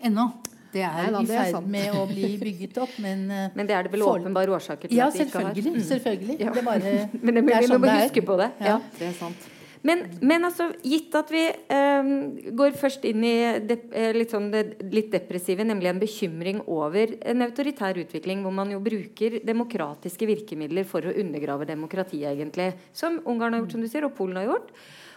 ennå. 0.00 0.30
Det 0.72 0.82
er 0.84 1.10
Nei, 1.12 1.22
i 1.22 1.28
ferd 1.28 1.68
med 1.72 1.92
å 1.96 2.06
bli 2.08 2.30
bygget 2.40 2.80
opp, 2.84 2.96
men 3.00 3.28
eh, 3.30 3.50
Men 3.58 3.68
det 3.68 3.76
er 3.76 3.86
det 3.86 3.92
vel 3.92 4.06
åpenbare 4.06 4.56
årsaker 4.56 4.88
til 4.88 4.96
ja, 4.96 5.10
at 5.10 5.16
de 5.16 5.28
ikke 5.28 5.44
har? 5.44 5.52
Selvfølgelig. 5.52 5.76
Mm. 5.76 5.88
selvfølgelig. 5.90 6.38
Ja. 6.40 6.56
Det 6.56 6.64
bare, 6.64 6.96
men 7.24 7.38
det, 7.38 7.44
det 7.44 7.58
er 7.58 7.68
sånn 7.68 7.84
vi 7.84 7.92
må 7.92 8.00
huske 8.00 8.24
på 8.32 8.40
det. 8.40 8.50
Ja. 8.64 8.80
det 8.96 9.10
er 9.10 9.14
sant. 9.20 9.52
Men, 9.86 10.02
men, 10.18 10.46
altså, 10.48 10.68
gitt 10.82 11.14
at 11.18 11.30
vi 11.30 11.44
eh, 11.46 12.10
går 12.58 12.76
først 12.80 13.06
inn 13.06 13.22
i 13.26 13.36
de, 13.68 13.78
eh, 13.94 14.10
litt, 14.16 14.34
sånn 14.34 14.50
det, 14.50 14.64
litt 14.92 15.12
depressive, 15.14 15.66
nemlig 15.66 15.92
en 15.92 16.02
bekymring 16.02 16.62
over 16.66 17.16
en 17.22 17.46
autoritær 17.46 17.98
utvikling, 18.02 18.42
hvor 18.42 18.54
man 18.56 18.72
jo 18.74 18.82
bruker 18.82 19.40
demokratiske 19.46 20.28
virkemidler 20.28 20.88
for 20.88 21.06
å 21.06 21.14
undergrave 21.14 21.68
demokratiet, 21.68 22.32
egentlig. 22.32 22.72
Som 22.96 23.20
Ungarn 23.24 23.54
har 23.54 23.62
gjort, 23.62 23.76
som 23.76 23.84
du 23.84 23.90
sier, 23.92 24.08
og 24.08 24.16
Polen 24.18 24.40
har 24.40 24.50
gjort. 24.50 24.72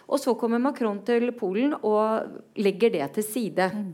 Og 0.10 0.18
så 0.18 0.34
kommer 0.38 0.62
Macron 0.62 1.02
til 1.06 1.30
Polen 1.38 1.76
og 1.86 2.58
legger 2.58 2.94
det 2.96 3.06
til 3.18 3.26
side. 3.26 3.68
Mm. 3.70 3.90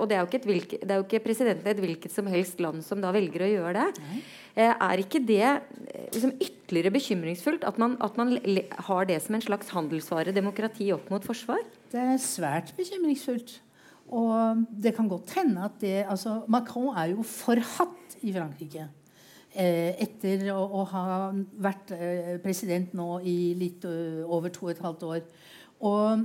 Og 0.00 0.08
det 0.10 0.18
er, 0.18 0.26
hvilke, 0.26 0.80
det 0.80 0.88
er, 0.90 0.98
jo 0.98 1.06
ikke 1.06 1.22
presidenten 1.22 1.68
i 1.68 1.74
et 1.74 1.82
hvilket 1.84 2.14
som 2.14 2.26
helst 2.30 2.58
land 2.62 2.82
som 2.82 3.02
da 3.02 3.12
velger 3.14 3.46
å 3.46 3.50
gjøre 3.52 3.74
det. 3.78 4.02
Mm. 4.02 4.24
Er 4.52 5.00
ikke 5.00 5.20
det 5.24 5.40
eh, 5.42 6.08
liksom 6.12 6.34
ytterligere 6.36 6.92
bekymringsfullt 6.92 7.64
at 7.64 7.78
man, 7.80 7.96
at 8.04 8.16
man, 8.20 8.34
har 8.88 9.04
det 9.08 9.18
som 9.24 9.36
en 9.36 9.44
slags 9.44 9.72
handelsvare, 9.72 10.34
demokrati 10.36 10.90
opp 10.92 11.08
mot 11.12 11.24
forsvar? 11.24 11.62
Det 11.92 12.00
er 12.00 12.20
svært 12.20 12.74
bekymringsfullt. 12.76 13.60
Og 14.12 14.66
det 14.68 14.92
kan 14.96 15.08
godt 15.08 15.32
hende 15.38 15.64
at 15.64 15.78
det 15.80 16.02
altså, 16.04 16.42
Macron 16.52 16.92
er 16.96 17.14
jo 17.14 17.24
forhatt 17.24 18.18
i 18.20 18.34
Frankrike. 18.34 18.90
Eh, 19.52 19.96
etter 20.04 20.44
å, 20.52 20.84
ha 20.88 21.06
vært 21.32 21.94
eh, 21.96 22.36
president 22.44 22.92
nå 22.96 23.22
i 23.24 23.54
litt 23.56 23.84
over 23.88 24.52
to 24.52 24.68
og 24.68 24.74
et 24.74 24.84
halvt 24.84 25.08
år. 25.08 25.24
Og 25.82 26.20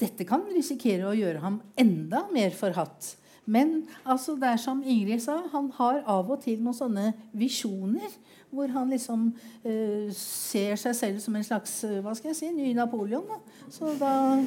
dette 0.00 0.24
kan 0.24 0.46
risikere 0.48 1.10
å 1.10 1.16
gjøre 1.16 1.42
ham 1.42 1.58
enda 1.76 2.22
mer 2.32 2.54
forhatt. 2.56 3.18
Men 3.48 3.86
altså, 4.04 4.34
det 4.36 4.50
er 4.52 4.60
som 4.60 4.82
Ingrid 4.84 5.22
sa, 5.24 5.38
han 5.52 5.70
har 5.78 6.02
av 6.04 6.28
og 6.28 6.42
til 6.44 6.60
noen 6.60 6.76
sånne 6.76 7.12
visjoner. 7.32 8.12
Hvor 8.52 8.70
han 8.72 8.92
liksom 8.92 9.26
uh, 9.64 10.08
ser 10.16 10.76
seg 10.80 10.94
selv 10.96 11.18
som 11.20 11.36
en 11.36 11.44
slags 11.44 11.74
uh, 11.84 11.98
hva 12.04 12.14
skal 12.16 12.30
jeg 12.30 12.38
si, 12.38 12.52
ny 12.52 12.74
Napoleon. 12.76 13.24
Da. 13.28 13.64
Så 13.72 13.92
da 14.00 14.12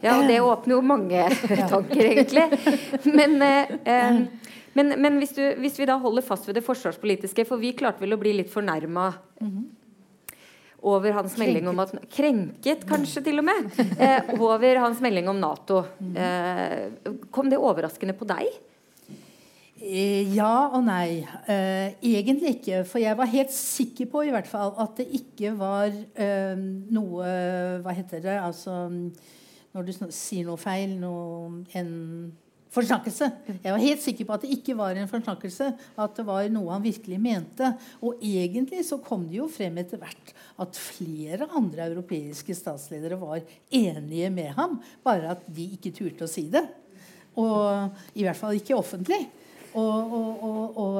Ja, 0.00 0.14
og 0.16 0.30
det 0.30 0.38
åpner 0.40 0.78
jo 0.78 0.80
mange 0.80 1.26
tanker, 1.74 2.00
egentlig. 2.00 2.46
Men, 3.04 3.36
eh, 3.44 4.22
men, 4.72 4.94
men 4.96 5.18
hvis, 5.20 5.34
du, 5.36 5.42
hvis, 5.60 5.76
vi 5.76 5.88
da 5.90 5.98
holder 6.00 6.24
fast 6.24 6.48
ved 6.48 6.56
det 6.56 6.64
forsvarspolitiske, 6.64 7.44
for 7.44 7.60
vi 7.60 7.74
klarte 7.76 8.00
vel 8.00 8.16
å 8.16 8.20
bli 8.22 8.32
litt 8.38 8.48
fornærma 8.52 9.10
mm 9.42 9.50
-hmm 9.50 9.68
over 10.82 11.14
hans 11.18 11.36
melding 11.40 11.68
om 11.70 11.82
at 11.82 11.92
Krenket, 12.12 12.86
kanskje, 12.88 13.24
til 13.26 13.42
og 13.42 13.46
med. 13.48 13.70
Eh, 14.00 14.34
over 14.40 14.80
hans 14.80 15.00
melding 15.04 15.28
om 15.28 15.40
Nato. 15.40 15.82
Eh, 16.16 17.16
kom 17.30 17.50
det 17.52 17.60
overraskende 17.60 18.16
på 18.16 18.28
deg? 18.28 18.48
Eh, 19.80 20.28
ja 20.36 20.68
og 20.68 20.84
nei. 20.84 21.22
Eh, 21.48 21.96
egentlig 22.04 22.58
ikke. 22.58 22.84
For 22.88 23.00
jeg 23.02 23.16
var 23.16 23.32
helt 23.32 23.52
sikker 23.54 24.10
på 24.12 24.24
i 24.28 24.32
hvert 24.34 24.48
fall 24.48 24.74
at 24.80 25.00
det 25.00 25.08
ikke 25.20 25.54
var 25.58 25.88
eh, 25.90 26.56
noe 26.92 27.34
Hva 27.80 27.96
heter 27.96 28.24
det? 28.24 28.36
Altså 28.40 28.84
når 29.70 29.86
du 29.86 29.92
sier 30.10 30.46
noe 30.48 30.58
feil, 30.58 30.96
noe, 30.98 31.62
en 31.78 31.90
forsnakkelse. 32.74 33.28
Jeg 33.62 33.72
var 33.72 33.82
helt 33.82 34.02
sikker 34.02 34.26
på 34.26 34.34
at 34.34 34.44
det 34.44 34.52
ikke 34.56 34.76
var 34.78 34.98
en 34.98 35.10
forsnakkelse. 35.10 35.70
At 35.98 36.18
det 36.18 36.26
var 36.26 36.48
noe 36.52 36.74
han 36.74 36.84
virkelig 36.84 37.20
mente. 37.22 37.72
Og 38.02 38.18
egentlig 38.18 38.84
så 38.86 39.00
kom 39.02 39.28
det 39.30 39.38
jo 39.40 39.48
frem 39.50 39.78
etter 39.82 40.02
hvert 40.02 40.34
at 40.60 40.78
flere 40.78 41.48
andre 41.56 41.88
europeiske 41.90 42.54
statsledere 42.56 43.18
var 43.20 43.42
enige 43.70 44.30
med 44.34 44.52
ham, 44.58 44.78
bare 45.04 45.34
at 45.36 45.44
de 45.48 45.70
ikke 45.76 45.94
turte 45.96 46.26
å 46.26 46.30
si 46.30 46.48
det. 46.52 46.66
Og 47.40 48.16
i 48.18 48.26
hvert 48.26 48.38
fall 48.38 48.58
ikke 48.58 48.78
offentlig. 48.78 49.22
Og, 49.70 50.12
og, 50.12 50.40
og, 50.42 50.78
og, 50.82 50.96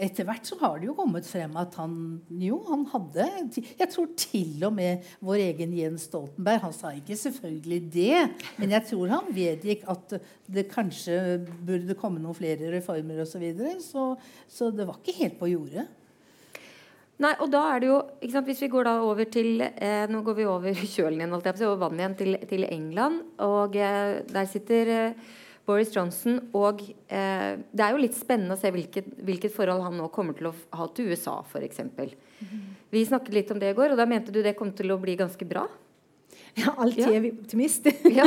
etter 0.00 0.24
hvert 0.24 0.48
så 0.48 0.56
har 0.62 0.78
det 0.80 0.86
jo 0.88 0.94
kommet 0.96 1.26
frem 1.28 1.52
at 1.60 1.74
han 1.76 1.96
jo, 2.40 2.56
han 2.70 2.86
hadde 2.88 3.26
Jeg 3.52 3.88
tror 3.92 4.06
til 4.16 4.64
og 4.64 4.72
med 4.78 5.04
vår 5.20 5.42
egen 5.50 5.74
Jens 5.76 6.06
Stoltenberg 6.08 6.62
Han 6.62 6.72
sa 6.72 6.94
ikke 6.96 7.18
selvfølgelig 7.20 7.80
det, 7.92 8.22
men 8.56 8.72
jeg 8.72 8.88
tror 8.88 9.12
han 9.12 9.28
vedgikk 9.28 9.84
at 9.92 10.16
det 10.56 10.64
kanskje 10.72 11.18
burde 11.68 11.98
komme 12.00 12.22
noen 12.22 12.38
flere 12.38 12.72
reformer 12.72 13.20
osv. 13.26 13.34
Så, 13.34 13.42
videre, 13.44 13.76
så 13.84 14.06
Så 14.48 14.70
det 14.72 14.88
var 14.88 15.02
ikke 15.02 15.18
helt 15.20 15.38
på 15.42 15.52
jordet. 15.52 15.84
Nei, 17.22 17.30
og 17.38 17.46
da 17.52 17.60
er 17.70 17.82
det 17.82 17.88
jo 17.92 18.00
sant, 18.32 18.48
Hvis 18.48 18.64
vi 18.64 18.72
går 18.72 18.88
da 18.88 18.96
over 19.06 19.28
til 19.30 19.62
eh, 19.62 20.04
Nå 20.10 20.24
går 20.26 20.34
vi 20.40 20.48
over 20.50 20.84
kjølen 20.96 21.20
igjen, 21.20 21.34
holdt 21.36 21.46
jeg 21.50 21.60
på, 21.60 21.68
over 21.68 21.86
vann 21.86 22.00
igjen 22.00 22.18
til, 22.18 22.36
til 22.50 22.66
England. 22.66 23.22
Og 23.46 23.78
eh, 23.78 24.20
der 24.30 24.48
sitter 24.50 24.90
eh, 24.94 25.32
Boris 25.64 25.94
Johnson. 25.94 26.40
Og 26.56 26.82
eh, 26.82 27.52
det 27.70 27.86
er 27.86 27.94
jo 27.94 28.02
litt 28.02 28.18
spennende 28.18 28.56
å 28.56 28.60
se 28.60 28.72
hvilket, 28.74 29.14
hvilket, 29.24 29.54
forhold 29.54 29.84
han 29.86 29.96
nå 30.00 30.10
kommer 30.14 30.36
til 30.36 30.50
å 30.50 30.56
ha 30.76 30.88
til 30.90 31.12
USA, 31.12 31.38
f.eks. 31.46 31.78
Mm 31.78 31.94
-hmm. 31.98 32.66
Vi 32.90 33.06
snakket 33.06 33.34
litt 33.34 33.50
om 33.50 33.58
det 33.58 33.70
i 33.70 33.78
går, 33.78 33.90
og 33.90 33.96
da 33.96 34.06
mente 34.06 34.32
du 34.32 34.42
det 34.42 34.56
kom 34.56 34.72
til 34.72 34.92
å 34.92 34.98
bli 34.98 35.16
ganske 35.16 35.44
bra? 35.44 35.66
Ja, 36.64 36.70
alltid 36.78 37.02
ja. 37.02 37.12
er 37.12 37.20
vi 37.20 37.30
optimist. 37.32 37.86
ja. 38.18 38.26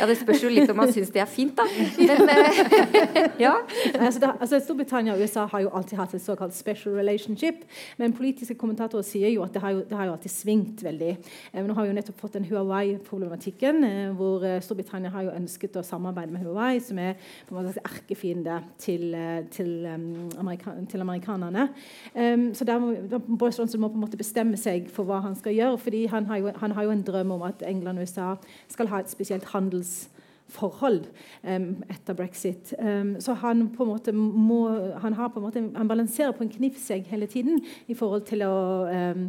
ja. 0.00 0.06
det 0.06 0.16
spørs 0.18 0.42
jo 0.42 0.50
litt 0.50 0.70
om 0.70 0.80
man 0.80 0.90
syns 0.92 1.12
det 1.14 1.20
er 1.22 1.28
fint, 1.30 1.54
da. 1.54 1.66
Men, 1.98 2.30
eh, 2.34 3.36
ja. 3.38 3.52
altså, 4.00 4.32
altså, 4.32 4.58
Storbritannia 4.64 5.14
og 5.14 5.22
USA 5.22 5.44
har 5.52 5.62
jo 5.62 5.70
alltid 5.78 6.00
hatt 6.00 6.16
et 6.18 6.24
såkalt 6.24 6.56
special 6.56 6.96
relationship. 6.98 7.62
Men 8.02 8.16
politiske 8.18 8.56
kommentatorer 8.58 9.06
sier 9.06 9.30
jo 9.30 9.44
at 9.46 9.54
det 9.54 9.62
har 9.62 9.76
jo, 9.76 9.84
det 9.86 9.98
har 9.98 10.08
jo 10.10 10.16
alltid 10.16 10.34
svingt 10.34 10.82
veldig. 10.82 11.12
Eh, 11.52 11.60
nå 11.62 11.76
har 11.78 11.86
vi 11.86 11.92
jo 11.92 11.98
nettopp 12.00 12.18
fått 12.24 12.34
den 12.40 12.48
Huawei-problematikken, 12.50 13.86
eh, 13.86 14.02
hvor 14.18 14.48
Storbritannia 14.66 15.14
har 15.14 15.28
jo 15.28 15.36
ønsket 15.38 15.78
å 15.78 15.84
samarbeide 15.86 16.34
med 16.34 16.42
Huawei, 16.42 16.82
som 16.82 16.98
er 16.98 17.14
på 17.46 17.54
en 17.54 17.60
måte 17.60 17.86
erkefiende 17.86 18.58
til, 18.82 19.14
til, 19.54 19.70
um, 19.86 20.26
amerika 20.42 20.74
til 20.90 21.04
amerikanerne. 21.04 21.68
Um, 22.14 22.50
så 22.58 22.66
der 22.66 22.82
må, 22.82 22.92
Boris 23.38 23.58
Johnson 23.60 23.80
må 23.84 23.92
på 23.92 24.00
en 24.00 24.06
måte 24.08 24.18
bestemme 24.18 24.58
seg 24.58 24.90
for 24.90 25.06
hva 25.06 25.22
han 25.22 25.38
skal 25.38 25.54
gjøre. 25.54 25.78
fordi 25.78 26.04
han 26.10 26.26
har 26.26 26.42
jo, 26.42 26.50
han 26.58 26.71
han 26.72 26.78
har 26.78 26.88
jo 26.88 26.96
en 26.96 27.06
drøm 27.06 27.30
om 27.36 27.46
at 27.46 27.62
England 27.68 28.00
og 28.00 28.08
USA 28.08 28.34
skal 28.72 28.88
ha 28.92 29.00
et 29.02 29.10
spesielt 29.12 29.44
handelsforhold 29.52 31.04
um, 31.44 31.66
etter 31.92 32.16
brexit. 32.16 32.74
Um, 32.78 33.16
så 33.20 33.36
han 33.44 33.68
på 33.76 33.84
en 33.84 33.92
måte 33.92 34.12
må, 34.16 34.62
han, 35.02 35.12
har 35.18 35.28
på 35.28 35.40
en 35.40 35.46
måte, 35.48 35.64
han 35.76 35.88
balanserer 35.88 36.32
på 36.32 36.46
en 36.46 36.54
knivsegg 36.56 37.10
hele 37.12 37.26
tiden 37.26 37.60
i 37.86 37.94
forhold 37.94 38.24
til 38.30 38.46
å 38.48 38.54
um, 38.88 39.28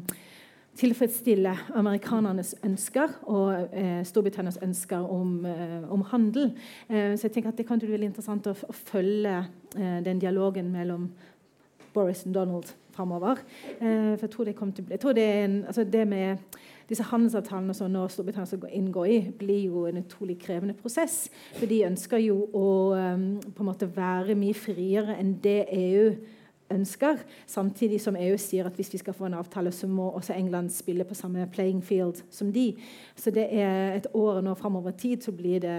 tilfredsstille 0.80 1.54
amerikanernes 1.78 2.56
ønsker 2.66 3.12
og 3.30 3.76
eh, 3.78 4.02
Storbritannias 4.08 4.58
ønsker 4.66 5.06
om, 5.06 5.46
eh, 5.46 5.84
om 5.92 6.02
handel. 6.10 6.54
Eh, 6.90 7.14
så 7.14 7.28
jeg 7.28 7.36
tenker 7.36 7.50
at 7.50 7.58
Det 7.58 7.68
kan 7.68 7.80
bli 7.80 7.92
veldig 7.92 8.10
interessant 8.10 8.48
å, 8.48 8.56
å 8.56 8.74
følge 8.74 9.36
eh, 9.78 10.00
den 10.06 10.20
dialogen 10.20 10.72
mellom 10.74 11.12
Boris 11.94 12.26
og 12.26 12.34
Donald 12.34 12.74
framover. 12.94 13.42
For 13.80 14.22
jeg 14.22 14.30
tror 14.34 14.46
det 14.46 14.56
kommer 14.56 14.74
til 14.74 14.84
å 14.84 14.88
bli 14.88 14.94
jeg 14.94 15.02
tror 15.02 15.14
det, 15.18 15.24
er 15.24 15.46
en, 15.46 15.56
altså 15.66 15.84
det 15.84 16.08
med 16.08 16.58
disse 16.94 17.08
handelsavtalene 17.10 17.74
som 17.78 17.92
nå 17.92 18.06
Storbritannia 18.12 18.50
skal 18.50 18.78
inngå 18.78 19.06
i, 19.10 19.18
blir 19.40 19.66
jo 19.68 19.88
en 19.90 20.00
utrolig 20.04 20.38
krevende 20.42 20.76
prosess. 20.78 21.26
For 21.58 21.70
de 21.70 21.84
ønsker 21.90 22.22
jo 22.24 22.38
å 22.54 22.70
um, 22.94 23.28
på 23.44 23.66
en 23.66 23.70
måte 23.72 23.90
være 23.92 24.38
mye 24.40 24.56
friere 24.58 25.18
enn 25.20 25.36
det 25.44 25.64
EU 25.74 26.08
ønsker. 26.74 27.24
Samtidig 27.50 28.00
som 28.02 28.18
EU 28.20 28.38
sier 28.42 28.70
at 28.70 28.78
hvis 28.78 28.94
vi 28.94 29.02
skal 29.02 29.16
få 29.18 29.28
en 29.28 29.38
avtale, 29.38 29.74
så 29.74 29.90
må 29.90 30.10
også 30.12 30.36
England 30.38 30.72
spille 30.74 31.06
på 31.08 31.18
samme 31.18 31.48
playing 31.54 31.84
field 31.84 32.24
som 32.34 32.54
de. 32.54 32.72
Så 33.16 33.34
det 33.34 33.50
er 33.52 33.98
et 33.98 34.08
år 34.14 34.42
nå 34.46 34.56
framover 34.60 34.96
tid 34.98 35.26
så 35.26 35.34
blir 35.36 35.64
det 35.64 35.78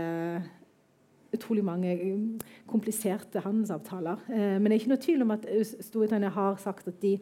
utrolig 1.35 1.65
mange 1.67 1.97
um, 2.13 2.29
kompliserte 2.71 3.43
handelsavtaler. 3.43 4.21
Eh, 4.31 4.55
men 4.61 4.69
det 4.69 4.77
er 4.77 4.83
ikke 4.85 4.93
noe 4.93 5.03
tvil 5.03 5.25
om 5.25 5.35
at 5.35 5.49
Storbritannia 5.83 6.31
har 6.31 6.61
sagt 6.63 6.89
at 6.93 7.01
de 7.03 7.17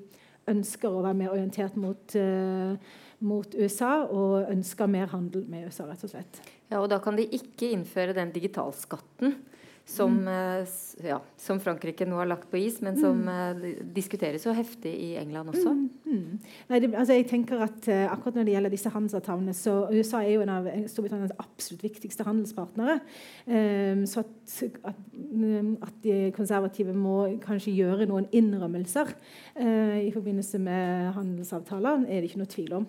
ønsker 0.50 0.90
å 0.90 1.04
være 1.04 1.16
mer 1.16 1.32
orientert 1.32 1.76
mot 1.78 2.16
uh, 2.18 2.74
mot 3.22 3.54
USA 3.54 4.02
og 4.04 4.50
ønsker 4.50 4.90
mer 4.90 5.10
handel 5.12 5.46
med 5.50 5.68
USA. 5.68 5.86
rett 5.88 6.04
og 6.04 6.12
slett. 6.12 6.42
Ja, 6.70 6.80
og 6.80 6.88
Da 6.90 6.98
kan 6.98 7.16
de 7.16 7.26
ikke 7.26 7.70
innføre 7.72 8.14
den 8.16 8.32
digitalskatten 8.34 9.36
som, 9.84 10.14
mm. 10.18 10.28
Eh, 10.28 11.08
ja, 11.08 11.20
som, 11.36 11.60
Frankrike 11.60 12.06
nå 12.06 12.16
har 12.16 12.28
lagt 12.30 12.50
på 12.50 12.60
is, 12.60 12.78
men 12.84 12.96
som 13.00 13.18
mm. 13.18 13.30
uh, 13.58 13.80
diskuteres 13.94 14.44
jo 14.46 14.54
heftig 14.54 14.92
i 14.94 15.08
England 15.18 15.50
også. 15.52 15.72
Mm. 15.74 15.88
mm. 16.06 16.52
Nei, 16.70 16.80
det, 16.84 16.90
altså 16.94 17.16
jeg 17.16 17.26
tenker 17.30 17.64
at 17.66 17.88
uh, 17.90 18.12
akkurat 18.12 18.38
Når 18.38 18.46
det 18.46 18.54
gjelder 18.54 18.72
disse 18.72 18.92
handelsavtalene, 18.92 19.54
så 19.56 19.74
USA 19.90 20.22
er 20.22 20.36
jo 20.36 20.44
en 20.44 20.52
av 20.54 20.68
Storbritannias 20.90 21.34
absolutt 21.42 21.82
viktigste 21.84 22.26
handelspartnere. 22.26 23.00
Um, 23.46 24.04
så 24.08 24.22
at, 24.22 24.54
at, 24.92 25.02
um, 25.32 25.74
at, 25.82 25.98
de 26.02 26.30
konservative 26.36 26.94
må 26.96 27.16
kanskje 27.42 27.74
gjøre 27.74 28.06
noen 28.10 28.28
innrømmelser 28.34 29.12
uh, 29.12 29.98
i 29.98 30.10
forbindelse 30.14 30.62
med 30.62 31.12
handelsavtaler, 31.18 32.06
er 32.06 32.22
det 32.22 32.30
ikke 32.30 32.42
noe 32.42 32.52
tvil 32.52 32.78
om. 32.78 32.88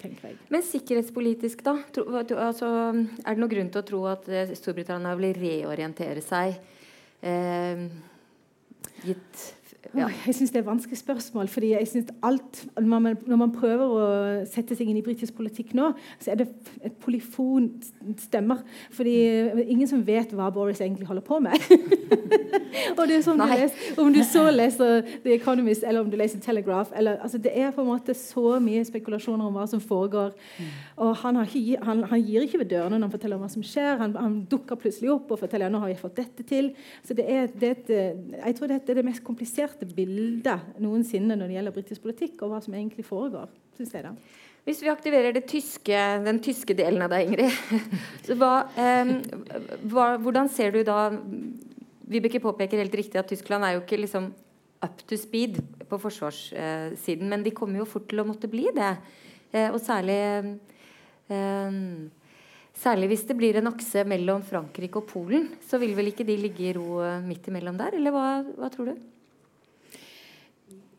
tenker 0.00 0.30
jeg. 0.30 0.38
Men 0.54 0.64
sikkerhetspolitisk, 0.64 1.62
da? 1.66 1.76
Tro, 1.94 2.06
altså, 2.22 2.70
er 2.94 3.34
det 3.34 3.42
noen 3.42 3.52
grunn 3.52 3.70
til 3.74 3.82
å 3.82 3.86
tro 3.92 4.02
at 4.10 4.26
Storbritannia 4.58 5.16
vil 5.18 5.36
reorientere 5.38 6.22
seg 6.24 6.27
eh, 7.20 7.90
gitt 9.04 9.57
ja. 9.96 10.08
Jeg 10.26 10.34
syns 10.36 10.50
det 10.52 10.58
er 10.60 10.64
et 10.64 10.68
vanskelig 10.68 10.98
spørsmål. 10.98 11.48
fordi 11.48 11.70
jeg 11.72 11.88
synes 11.88 12.10
alt, 12.22 12.66
når 12.76 12.98
man, 12.98 13.16
når 13.26 13.36
man, 13.36 13.52
prøver 13.52 13.84
å 13.84 14.44
sette 14.46 14.76
seg 14.76 14.90
inn 14.90 14.98
i 15.00 15.02
britisk 15.02 15.34
politikk 15.36 15.72
nå, 15.74 15.92
så 16.20 16.32
er 16.32 16.42
det 16.42 16.48
et 16.84 16.92
polyfon 17.00 17.70
stemmer. 18.20 18.60
fordi 18.90 19.16
ingen 19.64 19.88
som 19.88 20.06
vet 20.06 20.32
hva 20.36 20.50
Boris 20.52 20.80
egentlig 20.80 21.06
holder 21.08 21.24
på 21.24 21.38
med. 21.40 21.56
og 22.98 23.02
det 23.08 23.16
er 23.16 23.24
sånn 23.24 23.40
du 23.40 23.46
leser, 23.48 24.00
Om 24.02 24.12
du 24.12 24.20
så 24.26 24.44
leser 24.50 25.02
The 25.24 25.34
Economist 25.34 25.84
eller 25.84 26.04
om 26.04 26.10
du 26.10 26.16
leser 26.20 26.40
Telegraph 26.40 26.92
eller, 26.96 27.18
altså 27.22 27.38
Det 27.38 27.52
er 27.54 27.72
på 27.72 27.82
en 27.82 27.88
måte 27.88 28.14
så 28.14 28.58
mye 28.60 28.84
spekulasjoner 28.84 29.46
om 29.46 29.56
hva 29.56 29.66
som 29.70 29.80
foregår. 29.80 30.34
Mm. 30.58 30.70
Og 31.06 31.16
han, 31.22 31.40
ikke, 31.46 31.80
han, 31.84 32.04
han, 32.10 32.22
gir 32.22 32.44
ikke 32.44 32.60
ved 32.62 32.70
dørene 32.74 32.98
når 32.98 33.08
han 33.08 33.16
forteller 33.16 33.38
om 33.38 33.46
hva 33.46 33.50
som 33.52 33.64
skjer. 33.64 33.96
Han, 34.02 34.16
han 34.18 34.38
dukker 34.50 34.78
plutselig 34.80 35.12
opp 35.14 35.32
og 35.32 35.40
forteller 35.40 35.72
nå 35.72 35.80
har 35.82 35.92
jeg 35.92 36.02
fått 36.02 36.18
dette 36.20 36.46
til. 36.48 36.72
Så 37.06 37.16
det 37.16 37.26
er, 37.30 37.48
det 37.54 37.70
er 37.70 37.76
et, 37.78 37.92
jeg 38.36 38.58
tror 38.58 38.72
dette 38.72 38.92
er 38.92 39.00
det 39.00 39.06
mest 39.06 39.24
kompliserte 39.24 39.77
balanserte 39.78 39.94
bildet 39.94 40.80
noensinne 40.80 41.36
når 41.36 41.48
det 41.48 41.56
gjelder 41.56 41.74
britisk 41.74 42.02
politikk, 42.02 42.42
og 42.42 42.52
hva 42.52 42.60
som 42.62 42.74
egentlig 42.74 43.04
foregår. 43.06 43.48
Synes 43.76 43.94
jeg 43.94 44.04
da. 44.04 44.12
Hvis 44.64 44.82
vi 44.82 44.90
aktiverer 44.90 45.40
tyske, 45.40 45.98
den 46.24 46.40
tyske 46.40 46.74
delen 46.74 47.02
av 47.02 47.10
deg, 47.10 47.28
Ingrid, 47.28 47.50
hva, 48.38 48.68
eh, 48.76 49.14
hva, 49.88 50.18
hvordan 50.18 50.48
ser 50.48 50.72
du 50.72 50.82
da 50.84 51.10
Vibeke 52.08 52.40
påpeker 52.40 52.78
helt 52.80 52.94
riktig 52.94 53.18
at 53.20 53.28
Tyskland 53.28 53.64
er 53.64 53.76
jo 53.76 53.82
ikke 53.82 54.00
liksom 54.00 54.30
up 54.82 55.00
to 55.06 55.16
speed 55.16 55.58
på 55.88 55.98
forsvarssiden, 55.98 57.28
men 57.28 57.42
de 57.44 57.52
kommer 57.52 57.80
jo 57.80 57.88
fort 57.88 58.06
til 58.08 58.22
å 58.22 58.26
måtte 58.28 58.48
bli 58.48 58.68
det. 58.72 58.94
Eh, 59.52 59.68
og 59.72 59.80
særlig 59.80 60.20
eh, 61.28 61.82
Særlig 62.78 63.08
hvis 63.10 63.24
det 63.26 63.34
blir 63.34 63.56
en 63.58 63.66
akse 63.72 64.04
mellom 64.06 64.44
Frankrike 64.46 65.00
og 65.00 65.08
Polen, 65.10 65.48
så 65.66 65.80
vil 65.82 65.96
vel 65.98 66.12
ikke 66.12 66.22
de 66.22 66.36
ligge 66.38 66.62
i 66.62 66.74
ro 66.76 67.00
midt 67.24 67.48
imellom 67.50 67.74
der? 67.74 67.96
Eller 67.98 68.14
hva, 68.14 68.26
hva 68.54 68.68
tror 68.70 68.92
du? 68.92 69.00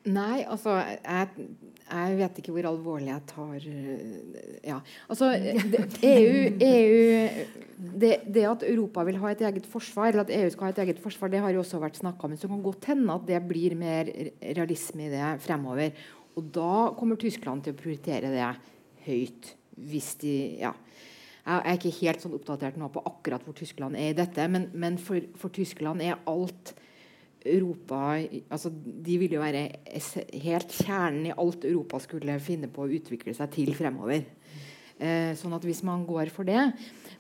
Nei, 0.08 0.46
altså 0.48 0.78
jeg, 0.80 1.48
jeg, 1.84 2.14
vet 2.22 2.38
ikke 2.40 2.54
hvor 2.56 2.68
alvorlig 2.70 3.10
jeg 3.10 3.24
tar 3.28 3.66
Ja. 4.64 4.78
Altså 5.12 5.34
EU, 5.36 6.38
EU 6.56 7.02
det, 8.00 8.14
det, 8.28 8.46
at 8.48 8.64
Europa 8.68 9.04
vil 9.08 9.20
ha 9.20 9.34
et 9.34 9.44
eget 9.44 9.68
forsvar, 9.68 10.14
eller 10.14 10.24
at 10.24 10.34
EU 10.36 10.50
skal 10.54 10.70
ha 10.70 10.72
et 10.74 10.82
eget 10.86 11.04
forsvar, 11.04 11.32
det 11.32 11.44
har 11.44 11.52
jo 11.56 11.62
også 11.64 11.80
vært 11.84 12.00
snakka 12.00 12.28
om. 12.28 12.36
Så 12.36 12.48
det 12.48 12.54
kan 12.54 12.64
godt 12.64 12.90
hende 12.92 13.16
at 13.16 13.28
det 13.28 13.44
blir 13.48 13.76
mer 13.80 14.12
realisme 14.42 15.08
i 15.08 15.14
det 15.14 15.30
fremover. 15.44 15.96
Og 16.40 16.50
da 16.56 16.74
kommer 17.00 17.20
Tyskland 17.20 17.64
til 17.64 17.76
å 17.76 17.80
prioritere 17.80 18.32
det 18.32 18.52
høyt. 19.08 19.56
Hvis 19.80 20.14
de 20.24 20.36
Ja. 20.64 20.74
Jeg 21.50 21.66
er 21.66 21.78
ikke 21.80 22.00
helt 22.04 22.22
sånn 22.22 22.36
oppdatert 22.36 22.76
nå 22.78 22.92
på 22.94 23.02
akkurat 23.10 23.42
hvor 23.42 23.56
Tyskland 23.58 23.98
er 23.98 24.12
i 24.12 24.18
dette, 24.18 24.44
men, 24.52 24.68
men 24.78 25.00
for, 25.02 25.24
for 25.40 25.50
Tyskland 25.50 26.04
er 26.06 26.20
alt 26.30 26.76
Europa 27.46 28.18
altså 28.52 28.72
De 28.72 29.18
ville 29.20 29.38
jo 29.38 29.44
være 29.44 29.64
helt 30.44 30.74
kjernen 30.76 31.30
i 31.30 31.36
alt 31.36 31.66
Europa 31.68 32.02
skulle 32.04 32.40
finne 32.44 32.68
på 32.72 32.84
å 32.84 32.92
utvikle 33.00 33.34
seg 33.38 33.54
til 33.54 33.72
fremover. 33.78 34.26
Eh, 35.00 35.32
sånn 35.40 35.56
at 35.56 35.64
hvis 35.64 35.82
man 35.88 36.04
går 36.04 36.28
for 36.36 36.44
det 36.44 36.60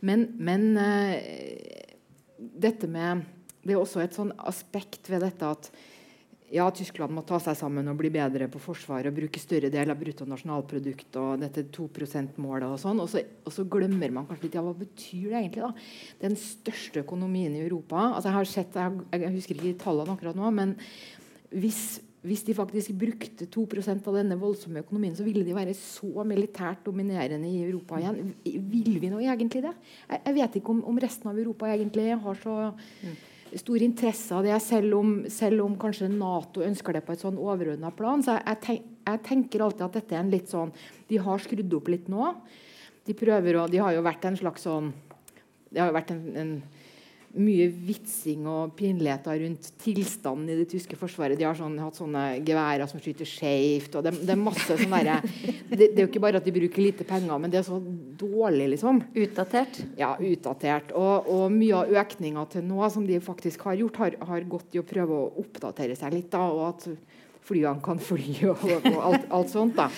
Men, 0.04 0.26
men 0.36 0.74
eh, 0.76 1.86
dette 2.36 2.90
med 2.92 3.24
Det 3.64 3.72
er 3.72 3.80
også 3.80 4.02
et 4.04 4.18
sånn 4.18 4.34
aspekt 4.36 5.08
ved 5.08 5.24
dette 5.24 5.48
at 5.48 5.70
ja, 6.54 6.66
Tyskland 6.74 7.14
må 7.14 7.22
ta 7.28 7.38
seg 7.42 7.58
sammen 7.58 7.88
og 7.92 7.98
bli 8.00 8.10
bedre 8.14 8.48
på 8.52 8.62
forsvar 8.62 9.08
og 9.10 9.16
bruke 9.16 9.42
større 9.42 9.70
del 9.74 9.94
av 9.94 10.00
bruttonasjonalprodukt 10.00 11.20
og 11.22 11.44
dette 11.44 11.66
2 11.76 11.88
%-målet 11.94 12.68
og 12.70 12.80
sånn. 12.82 13.02
Og, 13.04 13.16
og, 13.46 13.52
så 13.54 13.66
glemmer 13.70 14.14
man 14.16 14.28
kanskje 14.30 14.48
litt 14.48 14.58
ja, 14.58 14.66
hva 14.66 14.74
betyr 14.78 15.30
det 15.30 15.40
egentlig. 15.44 15.68
da? 15.68 15.72
Den 16.26 16.38
største 16.40 17.04
økonomien 17.06 17.56
i 17.56 17.64
Europa 17.64 18.10
altså 18.10 18.30
Jeg 18.30 18.38
har 18.40 18.52
sett, 18.56 18.78
jeg, 18.82 19.24
jeg 19.26 19.34
husker 19.38 19.60
ikke 19.60 19.82
tallene 19.86 20.16
akkurat 20.16 20.38
nå, 20.40 20.50
men 20.56 20.76
hvis, 21.54 22.00
hvis 22.26 22.46
de 22.50 22.58
faktisk 22.58 22.98
brukte 22.98 23.50
2% 23.50 24.10
av 24.10 24.20
denne 24.20 24.38
voldsomme 24.42 24.84
økonomien, 24.84 25.16
så 25.18 25.26
ville 25.28 25.46
de 25.46 25.56
være 25.58 25.78
så 25.78 26.26
militært 26.26 26.86
dominerende 26.86 27.50
i 27.50 27.64
Europa 27.68 28.02
igjen. 28.02 28.34
Vil 28.74 29.00
vi 29.02 29.14
nå 29.14 29.22
egentlig 29.22 29.66
det? 29.66 29.74
Jeg, 30.10 30.22
jeg 30.26 30.40
vet 30.42 30.62
ikke 30.62 30.78
om, 30.78 30.86
om, 30.94 31.02
resten 31.02 31.30
av 31.30 31.42
Europa 31.42 31.70
egentlig 31.70 32.14
har 32.18 32.42
så 32.42 32.62
mm 32.74 33.18
stor 33.58 33.82
interesse 33.82 34.36
av 34.36 34.46
det, 34.46 34.56
selv 34.62 34.98
om, 35.00 35.14
selv 35.32 35.64
om, 35.66 35.76
kanskje 35.80 36.10
Nato 36.12 36.64
ønsker 36.66 36.98
det 36.98 37.04
på 37.06 37.16
et 37.16 37.24
sånn 37.24 37.40
overordna 37.42 37.92
plan. 37.96 38.24
Så 38.26 38.38
jeg, 38.38 38.60
tenk, 38.66 38.90
jeg, 39.08 39.22
tenker 39.26 39.64
alltid 39.66 39.86
at 39.88 39.98
dette 40.00 40.18
er 40.18 40.24
en 40.24 40.34
litt 40.34 40.52
sånn 40.52 40.74
De 41.10 41.22
har 41.24 41.42
skrudd 41.44 41.78
opp 41.80 41.90
litt 41.90 42.10
nå. 42.12 42.34
De 43.08 43.16
prøver 43.18 43.58
å 43.58 43.68
De 43.72 43.82
har 43.82 43.96
jo 43.96 44.06
vært 44.06 44.28
en 44.30 44.38
slags 44.38 44.68
sånn 44.68 44.92
Det 45.70 45.82
har 45.82 45.90
jo 45.90 45.98
vært 45.98 46.14
en, 46.14 46.24
en 46.38 46.54
mye 47.38 47.68
vitsing 47.70 48.48
og 48.50 48.74
pinligheter 48.78 49.38
rundt 49.44 49.68
tilstanden 49.84 50.50
i 50.50 50.58
det 50.58 50.66
tyske 50.72 50.98
forsvaret. 50.98 51.38
De 51.38 51.46
har 51.46 51.58
sånn, 51.58 51.78
hatt 51.82 52.00
sånne 52.00 52.24
geværer 52.46 52.90
som 52.90 53.02
skyter 53.02 53.28
skjevt. 53.30 54.00
Det, 54.02 54.14
det, 54.24 54.34
er 54.34 54.42
masse 54.42 54.78
sånn 54.80 54.96
det, 54.98 55.20
det, 55.70 55.92
er 55.92 56.02
jo 56.04 56.10
ikke 56.10 56.24
bare 56.24 56.42
at 56.42 56.48
de 56.48 56.56
bruker 56.56 56.84
lite 56.84 57.06
penger, 57.08 57.36
men 57.38 57.54
det 57.54 57.62
er 57.62 57.68
så 57.68 57.78
dårlig, 57.80 58.72
liksom. 58.74 59.04
Utdatert? 59.14 59.82
Ja, 60.00 60.16
utdatert. 60.18 60.94
Og, 60.98 61.30
og 61.30 61.46
mye 61.54 61.84
av 61.84 61.94
økninga 62.02 62.48
til 62.56 62.66
nå 62.66 62.82
som 62.94 63.06
de 63.08 63.22
faktisk 63.24 63.68
har 63.70 63.78
gjort, 63.84 64.02
har, 64.02 64.20
har 64.32 64.50
gått 64.50 64.78
i 64.78 64.82
å 64.82 64.88
prøve 64.88 65.22
å 65.22 65.32
oppdatere 65.44 65.98
seg 66.00 66.18
litt. 66.18 66.32
Da, 66.34 66.48
og 66.50 66.66
at 66.72 66.90
flyene 67.50 67.82
kan 67.84 68.02
fly 68.02 68.36
og, 68.52 68.64
og 68.64 69.00
alt, 69.10 69.26
alt, 69.34 69.52
sånt. 69.52 69.78
da. 69.78 69.90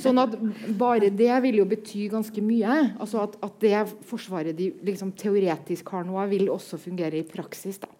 Sånn 0.00 0.20
at 0.20 0.36
Bare 0.80 1.10
det 1.12 1.32
vil 1.46 1.60
jo 1.62 1.68
bety 1.68 2.06
ganske 2.12 2.44
mye. 2.44 2.76
Altså 3.00 3.24
at, 3.24 3.38
at 3.44 3.56
det 3.64 3.86
forsvaret 4.08 4.56
de 4.58 4.70
liksom 4.86 5.14
teoretisk 5.18 5.90
har 5.94 6.06
nå, 6.08 6.20
vil 6.30 6.52
også 6.52 6.80
fungere 6.80 7.20
i 7.20 7.26
praksis. 7.26 7.80
da. 7.82 7.90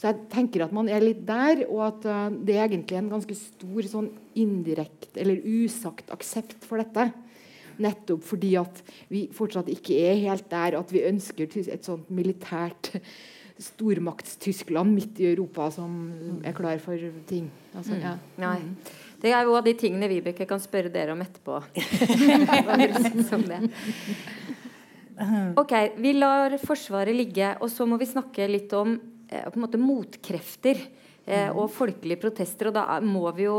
Så 0.00 0.08
jeg 0.08 0.30
tenker 0.32 0.64
at 0.64 0.72
man 0.72 0.88
er 0.88 1.02
litt 1.04 1.26
der, 1.28 1.66
og 1.68 1.82
at 1.90 2.06
uh, 2.08 2.28
det 2.32 2.54
er 2.56 2.70
egentlig 2.70 2.96
en 2.96 3.10
ganske 3.12 3.36
stor 3.36 3.88
sånn 3.88 4.06
indirekte 4.40 5.20
eller 5.20 5.42
usagt 5.44 6.08
aksept 6.14 6.64
for 6.64 6.80
dette. 6.80 7.10
Nettopp 7.80 8.24
fordi 8.24 8.54
at 8.60 8.80
vi 9.12 9.26
fortsatt 9.36 9.68
ikke 9.72 9.98
er 10.08 10.22
helt 10.24 10.48
der 10.52 10.78
at 10.78 10.90
vi 10.92 11.04
ønsker 11.08 11.52
et 11.60 11.84
sånt 11.84 12.08
militært 12.12 12.94
stormaktstyskland 13.60 14.94
midt 14.96 15.20
i 15.20 15.28
Europa 15.30 15.70
som 15.74 15.90
er 16.46 16.54
klar 16.56 16.78
for 16.82 16.96
ting. 17.28 17.50
Altså, 17.74 17.94
mm. 17.94 18.02
ja. 18.02 18.16
Nei. 18.40 18.58
Mm. 18.64 18.76
Det 19.20 19.32
er 19.36 19.44
jo 19.44 19.56
av 19.58 19.64
de 19.66 19.74
tingene 19.76 20.08
Vibeke 20.08 20.46
kan 20.48 20.60
spørre 20.62 20.88
dere 20.92 21.12
om 21.12 21.20
etterpå. 21.20 21.58
ok, 25.60 25.74
Vi 26.00 26.12
lar 26.16 26.56
Forsvaret 26.62 27.16
ligge, 27.16 27.50
og 27.60 27.68
så 27.72 27.86
må 27.88 27.98
vi 28.00 28.06
snakke 28.08 28.48
litt 28.48 28.72
om 28.76 28.94
eh, 29.28 29.44
på 29.44 29.58
en 29.58 29.64
måte 29.66 29.78
motkrefter 29.80 30.76
eh, 31.30 31.48
og 31.54 31.70
folkelige 31.72 32.20
protester. 32.24 32.70
Og 32.70 32.76
da 32.76 32.98
må 33.04 33.24
vi 33.36 33.46
jo 33.46 33.56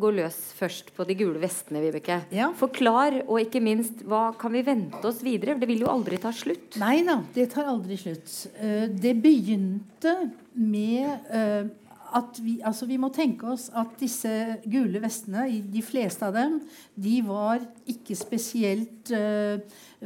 gå 0.00 0.12
løs 0.18 0.38
først 0.58 0.92
på 0.96 1.06
de 1.08 1.16
gule 1.18 1.40
vestene, 1.42 1.82
Vibeke. 1.84 2.20
Ja. 2.34 2.50
Forklar, 2.58 3.20
og 3.26 3.40
ikke 3.42 3.62
minst, 3.64 4.04
hva 4.08 4.28
kan 4.38 4.54
vi 4.54 4.64
vente 4.66 5.02
oss 5.08 5.22
videre? 5.24 5.58
Det 5.58 5.68
vil 5.70 5.86
jo 5.86 5.92
aldri 5.92 6.20
ta 6.22 6.34
slutt. 6.34 6.78
Nei 6.82 7.00
da, 7.06 7.20
det 7.34 7.50
tar 7.54 7.70
aldri 7.70 7.98
slutt. 8.00 8.32
Uh, 8.60 8.86
det 8.92 9.14
begynte 9.22 10.14
med 10.58 11.30
uh, 11.32 11.68
at 12.16 12.38
vi, 12.40 12.56
altså 12.64 12.86
vi 12.88 12.96
må 13.00 13.10
tenke 13.14 13.48
oss 13.52 13.68
at 13.76 13.96
disse 14.00 14.30
gule 14.68 15.00
vestene, 15.02 15.46
de 15.68 15.82
fleste 15.84 16.24
av 16.26 16.36
dem, 16.36 16.58
de 16.96 17.18
var 17.26 17.62
ikke 17.88 18.16
spesielt 18.18 19.12
uh, 19.12 19.60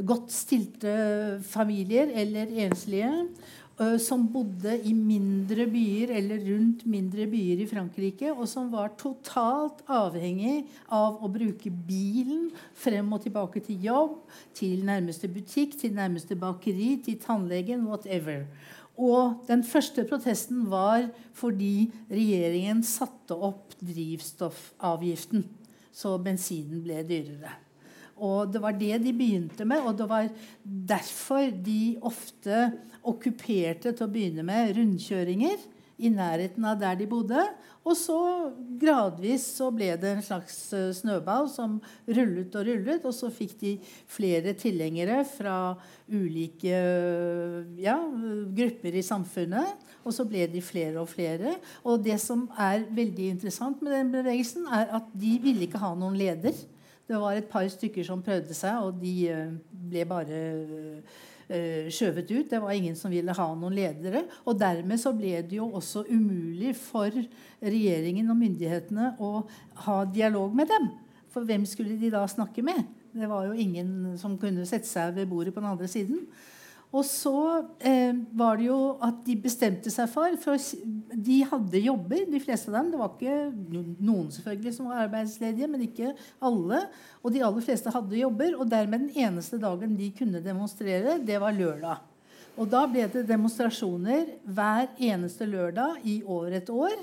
godt 0.09 0.33
stilte 0.35 0.95
familier 1.47 2.11
eller 2.23 2.53
enslige 2.67 3.13
som 4.03 4.27
bodde 4.29 4.75
i 4.87 4.93
mindre 4.95 5.65
byer 5.71 6.13
eller 6.19 6.43
rundt 6.51 6.85
mindre 6.87 7.27
byer 7.31 7.63
i 7.65 7.69
Frankrike, 7.71 8.33
og 8.33 8.45
som 8.49 8.69
var 8.73 8.93
totalt 9.01 9.81
avhengig 9.91 10.67
av 10.93 11.23
å 11.25 11.31
bruke 11.33 11.73
bilen 11.73 12.51
frem 12.79 13.09
og 13.13 13.25
tilbake 13.25 13.63
til 13.65 13.89
jobb, 13.89 14.19
til 14.55 14.85
nærmeste 14.87 15.31
butikk, 15.33 15.79
til 15.81 15.97
nærmeste 15.97 16.37
bakeri, 16.39 16.95
til 17.05 17.19
tannlegen, 17.23 17.87
whatever. 17.89 18.45
Og 19.01 19.41
den 19.49 19.65
første 19.65 20.05
protesten 20.05 20.67
var 20.71 21.09
fordi 21.35 21.89
regjeringen 22.13 22.85
satte 22.85 23.35
opp 23.35 23.73
drivstoffavgiften. 23.81 25.49
Så 25.93 26.17
bensinen 26.25 26.85
ble 26.85 27.03
dyrere. 27.09 27.57
Og 28.23 28.53
det 28.55 28.63
var 28.63 28.77
det 28.79 29.01
de 29.03 29.13
begynte 29.17 29.67
med, 29.67 29.83
og 29.83 29.97
det 29.99 30.07
var 30.11 30.31
derfor 30.63 31.51
de 31.51 31.97
ofte 32.07 32.69
okkuperte 33.03 33.91
til 33.91 34.07
å 34.07 34.11
begynne 34.13 34.45
med 34.47 34.77
rundkjøringer 34.77 35.65
i 36.03 36.11
nærheten 36.11 36.65
av 36.67 36.81
der 36.81 36.97
de 36.99 37.07
bodde. 37.11 37.43
Og 37.83 37.97
så 37.99 38.17
gradvis 38.79 39.45
så 39.57 39.69
ble 39.75 39.91
det 39.99 40.13
en 40.15 40.25
slags 40.25 40.57
eh, 40.77 40.91
snøball 40.95 41.49
som 41.51 41.81
rullet 42.07 42.55
og 42.59 42.67
rullet. 42.69 43.07
Og 43.07 43.15
så 43.15 43.31
fikk 43.35 43.57
de 43.61 43.73
flere 44.11 44.55
tilhengere 44.59 45.23
fra 45.29 45.75
ulike 46.11 46.79
ja, 47.83 47.99
grupper 48.55 48.99
i 48.99 49.05
samfunnet. 49.07 49.89
Og 50.07 50.15
så 50.15 50.27
ble 50.29 50.47
de 50.51 50.63
flere 50.65 51.03
og 51.03 51.11
flere. 51.11 51.57
Og 51.83 52.03
det 52.07 52.21
som 52.23 52.47
er 52.55 52.87
veldig 52.91 53.33
interessant 53.35 53.83
med 53.83 53.97
den 53.99 54.15
bevegelsen, 54.15 54.69
er 54.71 54.95
at 55.01 55.11
de 55.15 55.37
ville 55.43 55.67
ikke 55.67 55.83
ha 55.83 55.95
noen 55.99 56.19
leder. 56.19 56.55
Det 57.13 57.21
var 57.21 57.37
et 57.37 57.49
par 57.51 57.67
stykker 57.69 58.07
som 58.07 58.23
prøvde 58.25 58.55
seg, 58.57 58.87
og 58.87 58.97
de 59.03 59.13
eh, 59.29 59.51
ble 59.93 60.05
bare 60.09 60.39
uh, 61.53 61.89
skjøvet 61.93 62.31
ut. 62.31 62.47
Det 62.49 62.61
var 62.63 62.73
ingen 62.73 62.97
som 62.97 63.13
ville 63.13 63.35
ha 63.37 63.49
noen 63.53 63.77
ledere. 63.77 64.23
Og 64.49 64.57
dermed 64.57 65.01
så 65.03 65.13
ble 65.13 65.35
det 65.45 65.59
jo 65.59 65.69
også 65.77 66.07
umulig 66.09 66.73
for 66.79 67.13
regjeringen 67.61 68.33
og 68.33 68.41
myndighetene 68.41 69.11
å 69.21 69.43
ha 69.85 69.99
dialog 70.09 70.57
med 70.57 70.73
dem. 70.73 70.89
For 71.33 71.45
hvem 71.49 71.69
skulle 71.69 71.99
de 72.01 72.13
da 72.15 72.25
snakke 72.29 72.65
med? 72.65 72.81
Det 73.13 73.29
var 73.29 73.51
jo 73.51 73.61
ingen 73.61 74.17
som 74.17 74.39
kunne 74.41 74.65
sette 74.69 74.89
seg 74.89 75.13
ved 75.19 75.29
bordet 75.29 75.53
på 75.53 75.61
den 75.61 75.69
andre 75.75 75.91
siden. 75.93 76.25
Og 76.93 77.05
så 77.09 77.63
eh, 77.81 78.13
var 78.37 78.59
det 78.61 78.67
jo 78.67 78.79
at 79.01 79.23
de 79.25 79.37
bestemte 79.41 79.89
seg 79.93 80.11
for 80.13 80.35
For 80.43 80.61
de 81.13 81.39
hadde 81.49 81.81
jobber, 81.81 82.27
de 82.29 82.41
fleste 82.43 82.69
av 82.69 82.77
dem. 82.77 82.91
Det 82.93 83.01
var 83.01 83.15
ikke 83.17 83.97
noen 84.05 84.29
selvfølgelig 84.35 84.75
som 84.77 84.91
var 84.91 85.07
arbeidsledige, 85.07 85.71
men 85.73 85.87
ikke 85.87 86.13
alle. 86.45 86.83
Og 87.23 87.33
de 87.33 87.43
aller 87.47 87.65
fleste 87.65 87.93
hadde 87.95 88.21
jobber. 88.21 88.59
Og 88.59 88.69
dermed 88.69 89.07
den 89.07 89.25
eneste 89.25 89.61
dagen 89.63 89.97
de 89.97 90.11
kunne 90.19 90.45
demonstrere, 90.45 91.17
det 91.25 91.41
var 91.41 91.57
lørdag. 91.57 92.05
Og 92.61 92.69
da 92.69 92.85
ble 92.85 93.07
det 93.09 93.25
demonstrasjoner 93.31 94.35
hver 94.45 94.91
eneste 95.01 95.49
lørdag 95.49 96.05
i 96.05 96.21
over 96.27 96.59
et 96.61 96.69
år. 96.69 96.99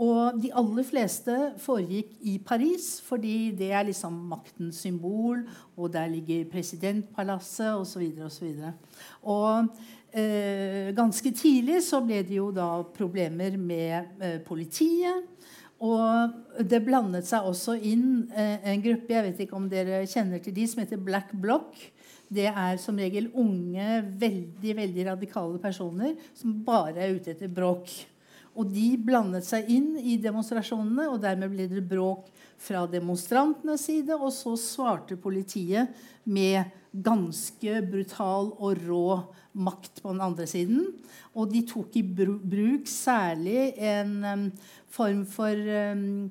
Og 0.00 0.38
de 0.40 0.48
aller 0.56 0.86
fleste 0.88 1.34
foregikk 1.60 2.14
i 2.24 2.38
Paris, 2.40 2.96
fordi 3.04 3.52
det 3.56 3.72
er 3.76 3.84
liksom 3.86 4.14
maktens 4.30 4.80
symbol, 4.80 5.42
og 5.76 5.92
der 5.92 6.08
ligger 6.08 6.48
presidentpalasset 6.50 7.74
osv. 7.76 8.06
videre, 8.40 8.72
Og 9.22 9.68
eh, 10.12 10.94
ganske 10.96 11.30
tidlig 11.30 11.82
så 11.82 12.00
ble 12.00 12.22
det 12.22 12.36
jo 12.36 12.50
da 12.50 12.82
problemer 12.82 13.58
med 13.58 14.08
eh, 14.20 14.40
politiet. 14.40 15.28
Og 15.82 16.62
det 16.62 16.78
blandet 16.86 17.26
seg 17.26 17.44
også 17.44 17.74
inn 17.74 18.30
eh, 18.30 18.62
en 18.72 18.82
gruppe 18.84 19.12
jeg 19.12 19.26
vet 19.26 19.40
ikke 19.44 19.58
om 19.58 19.68
dere 19.68 20.04
kjenner 20.06 20.38
til 20.38 20.54
de, 20.54 20.66
som 20.70 20.80
heter 20.84 21.00
Black 21.02 21.34
Block. 21.34 21.74
Det 22.32 22.46
er 22.48 22.78
som 22.80 22.96
regel 22.96 23.28
unge, 23.36 23.98
veldig 24.16 24.76
veldig 24.78 25.06
radikale 25.10 25.58
personer 25.60 26.14
som 26.38 26.54
bare 26.64 27.02
er 27.02 27.18
ute 27.18 27.34
etter 27.34 27.50
bråk. 27.52 27.90
Og 28.52 28.68
de 28.68 28.90
blandet 29.00 29.46
seg 29.46 29.68
inn 29.72 29.94
i 29.96 30.18
demonstrasjonene, 30.20 31.08
og 31.08 31.22
dermed 31.22 31.54
ble 31.54 31.68
det 31.70 31.84
bråk 31.88 32.28
fra 32.60 32.84
demonstrantenes 32.90 33.86
side. 33.88 34.16
Og 34.18 34.32
så 34.34 34.54
svarte 34.60 35.16
politiet 35.20 35.94
med 36.28 36.68
ganske 36.92 37.80
brutal 37.88 38.52
og 38.60 38.82
rå 38.84 39.06
makt 39.52 40.02
på 40.02 40.12
den 40.12 40.20
andre 40.24 40.46
siden. 40.48 40.84
Og 41.32 41.48
de 41.52 41.62
tok 41.68 41.96
i 41.96 42.04
bruk 42.04 42.88
særlig 42.90 43.72
en 43.80 44.50
form 44.92 45.24
for 45.28 45.56
um, 45.56 46.28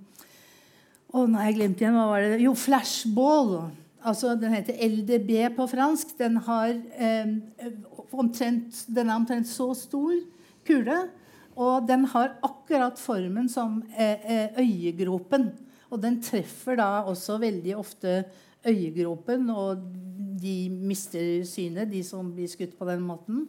nå 1.11 1.23
nei, 1.27 1.47
jeg 1.49 1.57
glemte 1.57 1.83
igjen. 1.83 1.97
Hva 1.97 2.05
var 2.07 2.23
det? 2.23 2.43
Jo, 2.45 2.53
flashball. 2.55 3.55
Altså, 4.01 4.35
den 4.39 4.53
heter 4.55 4.77
LDB 4.85 5.33
på 5.57 5.65
fransk. 5.69 6.13
Den, 6.21 6.37
har, 6.45 6.71
um, 6.77 7.33
omtrent, 8.21 8.85
den 8.87 9.09
er 9.09 9.17
omtrent 9.17 9.49
så 9.49 9.71
stor 9.77 10.13
kule 10.67 11.01
og 11.61 11.87
den 11.87 12.07
har 12.13 12.37
akkurat 12.45 12.99
formen 12.99 13.49
som 13.51 13.81
eh, 13.93 14.23
eh, 14.25 14.61
øyegropen. 14.61 15.51
Og 15.91 16.01
den 16.01 16.21
treffer 16.23 16.79
da 16.79 17.03
også 17.11 17.37
veldig 17.41 17.75
ofte 17.77 18.23
øyegropen, 18.65 19.49
og 19.49 19.83
de 20.41 20.55
mister 20.71 21.43
synet, 21.45 21.91
de 21.91 22.03
som 22.05 22.29
blir 22.33 22.49
skutt 22.49 22.77
på 22.79 22.87
den 22.87 23.03
måten. 23.03 23.47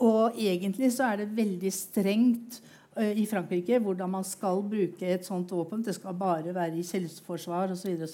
Og 0.00 0.38
egentlig 0.38 0.92
så 0.94 1.10
er 1.10 1.20
det 1.20 1.34
veldig 1.36 1.72
strengt 1.74 2.60
eh, 2.96 3.18
i 3.18 3.26
Frankrike 3.28 3.82
hvordan 3.82 4.14
man 4.14 4.24
skal 4.24 4.62
bruke 4.62 5.10
et 5.10 5.26
sånt 5.26 5.50
våpen. 5.52 5.82
Det 5.84 5.98
skal 5.98 6.16
bare 6.16 6.54
være 6.54 6.78
i 6.78 6.86
selvforsvar 6.86 7.74
osv. 7.74 8.06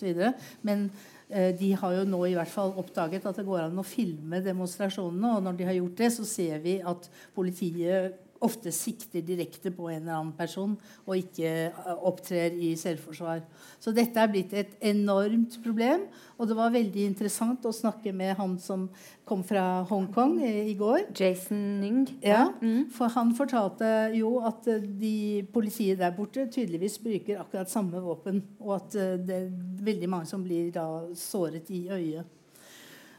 Men 0.66 0.88
de 1.26 1.72
har 1.74 1.90
jo 1.90 2.02
nå 2.06 2.20
i 2.30 2.36
hvert 2.38 2.50
fall 2.50 2.70
oppdaget 2.78 3.24
at 3.26 3.38
det 3.40 3.44
går 3.48 3.64
an 3.64 3.80
å 3.82 3.86
filme 3.86 4.38
demonstrasjonene. 4.44 5.32
Og 5.36 5.42
når 5.42 5.56
de 5.58 5.66
har 5.66 5.74
gjort 5.74 5.98
det, 5.98 6.12
så 6.14 6.26
ser 6.26 6.60
vi 6.62 6.76
at 6.78 7.08
politiet 7.34 8.14
ofte 8.44 8.72
sikter 8.74 9.22
direkte 9.24 9.70
på 9.74 9.88
en 9.90 10.02
eller 10.02 10.16
annen 10.18 10.34
person 10.36 10.74
og 11.06 11.14
ikke 11.16 11.50
eh, 11.70 11.92
opptrer 11.96 12.56
i 12.56 12.72
selvforsvar. 12.78 13.42
Så 13.80 13.92
dette 13.96 14.20
er 14.20 14.30
blitt 14.32 14.54
et 14.56 14.76
enormt 14.84 15.58
problem. 15.64 16.06
Og 16.36 16.50
det 16.50 16.56
var 16.58 16.74
veldig 16.74 17.06
interessant 17.08 17.64
å 17.64 17.74
snakke 17.74 18.12
med 18.16 18.34
han 18.38 18.56
som 18.60 18.86
kom 19.26 19.42
fra 19.46 19.82
Hongkong 19.88 20.36
i, 20.44 20.52
i 20.70 20.76
går. 20.78 21.08
Jason 21.16 21.62
Ning. 21.80 22.04
Ja, 22.24 22.50
For 22.94 23.12
han 23.16 23.32
fortalte 23.36 23.90
jo 24.16 24.36
at 24.46 24.68
eh, 24.70 24.84
de 24.84 25.44
politiet 25.52 26.00
der 26.02 26.14
borte 26.16 26.48
tydeligvis 26.52 27.00
bruker 27.02 27.42
akkurat 27.42 27.72
samme 27.72 28.02
våpen. 28.04 28.42
Og 28.60 28.76
at 28.78 28.98
eh, 29.00 29.14
det 29.20 29.42
er 29.42 29.52
veldig 29.86 30.10
mange 30.12 30.30
som 30.30 30.44
blir 30.44 30.72
da 30.74 30.86
såret 31.16 31.70
i 31.74 31.86
øyet. 31.92 32.34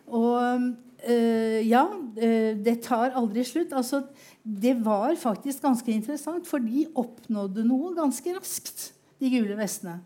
Og 0.07 0.76
øh, 1.06 1.62
ja, 1.68 1.86
uh, 1.93 2.52
det 2.64 2.80
tar 2.86 3.16
aldri 3.18 3.45
slutt. 3.45 3.74
Altså, 3.76 4.04
det 4.43 4.76
var 4.86 5.16
faktisk 5.20 5.62
ganske 5.62 5.91
interessant, 5.91 6.48
for 6.48 6.64
de 6.64 6.88
oppnådde 6.95 7.66
noe 7.68 7.93
ganske 7.98 8.36
raskt, 8.38 8.91
de 9.22 9.32
gule 9.34 9.58
vestene. 9.60 10.00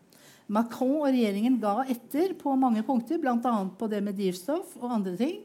Macron 0.51 0.97
og 0.99 1.11
regjeringen 1.13 1.59
ga 1.61 1.85
etter 1.89 2.33
på 2.39 2.57
mange 2.59 2.83
punkter, 2.83 3.21
bl.a. 3.21 3.37
på 3.39 3.87
det 3.91 4.01
med 4.03 4.17
drivstoff 4.19 4.75
og 4.81 4.97
andre 4.97 5.15
ting. 5.19 5.37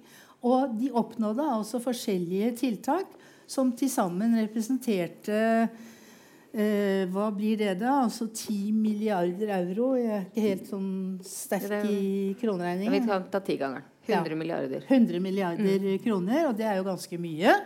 Og 0.46 0.74
de 0.78 0.90
oppnådde 0.94 1.46
altså 1.56 1.80
forskjellige 1.82 2.54
tiltak 2.60 3.12
som 3.46 3.70
til 3.78 3.90
sammen 3.90 4.34
representerte 4.40 5.40
uh, 5.70 7.02
Hva 7.12 7.28
blir 7.34 7.58
det, 7.60 7.76
da? 7.82 8.00
Altså 8.06 8.26
10 8.32 8.72
milliarder 8.74 9.52
euro? 9.60 9.92
Jeg 10.00 10.10
er 10.10 10.24
ikke 10.26 10.46
helt 10.48 10.70
sånn 10.72 10.94
sterk 11.26 11.86
i 11.86 12.34
kroneregningen. 12.40 12.96
Vi 12.96 13.04
kan 13.06 13.28
ta 13.30 13.42
tigangeren. 13.44 13.86
100 14.06 14.30
Ja. 14.30 14.36
milliarder. 14.36 14.84
100 14.88 15.20
milliarder 15.20 15.98
kroner, 16.04 16.48
og 16.48 16.56
det 16.58 16.66
er 16.66 16.76
jo 16.78 16.84
ganske 16.86 17.18
mye. 17.18 17.56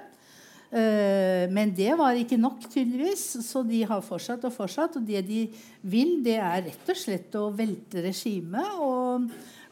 Eh, 0.71 1.49
men 1.51 1.73
det 1.75 1.97
var 1.99 2.15
ikke 2.15 2.39
nok, 2.39 2.61
tydeligvis. 2.71 3.25
Så 3.43 3.65
de 3.67 3.83
har 3.91 4.03
fortsatt 4.07 4.45
og 4.47 4.53
fortsatt. 4.55 4.97
Og 5.01 5.07
det 5.07 5.25
de 5.27 5.41
vil, 5.83 6.21
det 6.23 6.37
er 6.39 6.63
rett 6.69 6.93
og 6.93 6.97
slett 7.01 7.35
å 7.35 7.49
velte 7.57 8.05
regimet 8.05 8.77
og, 8.79 9.27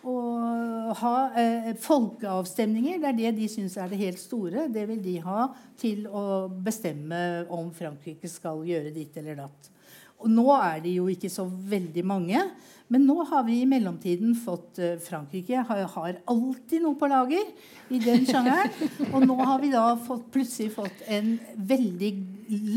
og 0.09 0.97
ha 0.99 1.15
eh, 1.39 1.71
folkeavstemninger. 1.79 2.99
Det 2.99 3.09
er 3.13 3.19
det 3.21 3.33
de 3.39 3.49
syns 3.53 3.77
er 3.79 3.89
det 3.93 4.01
helt 4.03 4.19
store. 4.21 4.67
Det 4.75 4.87
vil 4.91 5.01
de 5.05 5.17
ha 5.23 5.49
til 5.79 6.07
å 6.11 6.49
bestemme 6.51 7.47
om 7.55 7.71
Frankrike 7.75 8.31
skal 8.31 8.65
gjøre 8.67 8.91
ditt 8.95 9.17
eller 9.23 9.39
datt. 9.45 9.71
Og 10.19 10.27
nå 10.35 10.49
er 10.57 10.81
de 10.83 10.97
jo 10.97 11.07
ikke 11.13 11.31
så 11.31 11.45
veldig 11.47 12.03
mange. 12.03 12.41
Men 12.89 13.05
nå 13.05 13.21
har 13.29 13.45
vi 13.45 13.59
i 13.61 13.69
mellomtiden 13.69 14.33
fått 14.39 14.79
eh, 14.81 14.97
Frankrike 15.05 15.65
har, 15.69 15.83
har 15.93 16.21
alltid 16.25 16.85
noe 16.85 16.97
på 16.97 17.09
lager 17.11 17.51
i 17.93 18.01
den 18.01 18.25
sjangeren. 18.29 18.73
Og 19.13 19.27
nå 19.29 19.37
har 19.43 19.61
vi 19.61 19.73
da 19.75 19.91
fått, 20.01 20.31
plutselig 20.33 20.73
fått 20.77 21.03
en 21.13 21.35
veldig 21.69 22.13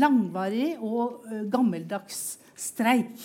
langvarig 0.02 0.74
og 0.80 1.24
eh, 1.30 1.46
gammeldags 1.52 2.20
streik. 2.58 3.24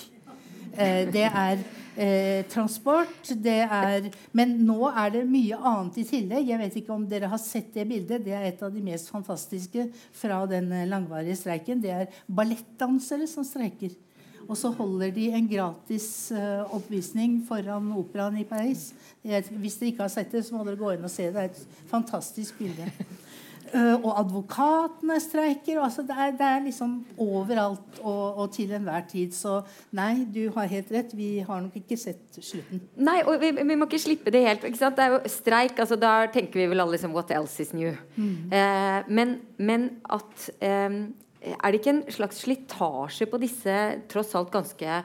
Eh, 0.72 1.04
det 1.12 1.26
er 1.28 1.60
eh, 1.98 2.40
transport, 2.48 3.34
det 3.36 3.60
er 3.64 4.08
Men 4.36 4.56
nå 4.64 4.88
er 4.88 5.12
det 5.18 5.24
mye 5.28 5.60
annet 5.60 6.00
i 6.00 6.08
tillegg. 6.08 6.48
Jeg 6.48 6.62
vet 6.64 6.80
ikke 6.80 6.96
om 6.96 7.06
dere 7.08 7.28
har 7.28 7.42
sett 7.42 7.72
det 7.76 7.84
bildet. 7.90 8.24
Det 8.24 8.32
er 8.32 8.48
et 8.48 8.64
av 8.64 8.72
de 8.72 8.84
mest 8.84 9.12
fantastiske 9.12 9.90
fra 10.16 10.44
den 10.48 10.72
langvarige 10.88 11.36
streiken. 11.36 11.84
Det 11.84 11.92
er 11.92 12.20
ballettdansere 12.32 13.28
som 13.28 13.44
streiker. 13.44 13.92
Og 14.48 14.56
så 14.56 14.70
holder 14.72 15.12
de 15.12 15.28
en 15.36 15.48
gratis 15.48 16.08
eh, 16.32 16.74
oppvisning 16.74 17.42
foran 17.48 17.92
operaen 17.92 18.38
i 18.40 18.46
Paris. 18.48 18.90
Hvis 19.22 19.76
dere 19.76 19.92
ikke 19.92 20.06
har 20.06 20.12
sett 20.12 20.32
det, 20.32 20.44
så 20.46 20.56
må 20.56 20.64
dere 20.64 20.80
gå 20.80 20.94
inn 20.94 21.04
og 21.04 21.12
se 21.12 21.28
det. 21.28 21.34
Det 21.34 21.42
er 21.42 21.50
et 21.52 21.88
fantastisk 21.90 22.58
bilde. 22.62 22.88
Eh, 23.68 23.94
og 24.00 24.14
advokatene 24.20 25.18
streiker. 25.20 25.80
Altså 25.82 26.02
det, 26.06 26.16
er, 26.16 26.32
det 26.38 26.46
er 26.46 26.62
liksom 26.64 26.94
overalt 27.20 28.00
og, 28.00 28.38
og 28.40 28.52
til 28.54 28.72
enhver 28.72 29.04
tid. 29.10 29.34
Så 29.36 29.58
nei, 29.96 30.24
du 30.24 30.46
har 30.54 30.70
helt 30.72 30.92
rett. 30.94 31.12
Vi 31.16 31.30
har 31.44 31.60
nok 31.64 31.76
ikke 31.76 31.98
sett 32.00 32.38
slutten. 32.40 32.80
Nei, 32.96 33.20
og 33.26 33.36
vi, 33.42 33.52
vi 33.58 33.76
må 33.76 33.88
ikke 33.88 34.00
slippe 34.00 34.32
det 34.34 34.44
helt. 34.46 34.64
Ikke 34.64 34.80
sant? 34.80 34.96
Det 34.96 35.04
er 35.04 35.16
jo 35.16 35.32
streik. 35.32 35.78
altså 35.78 36.00
Da 36.00 36.14
tenker 36.32 36.62
vi 36.62 36.68
vel 36.72 36.84
alle 36.84 36.96
liksom 36.96 37.12
What 37.16 37.32
else 37.34 37.62
is 37.66 37.74
new? 37.76 37.92
Eh, 38.16 39.00
men, 39.08 39.38
men 39.58 39.90
at 40.16 40.48
eh, 40.64 41.02
Er 41.54 41.72
det 41.72 41.80
ikke 41.80 41.94
en 41.96 42.04
slags 42.12 42.44
slitasje 42.44 43.28
på 43.30 43.40
disse 43.42 43.78
tross 44.10 44.34
alt 44.38 44.52
ganske 44.54 45.00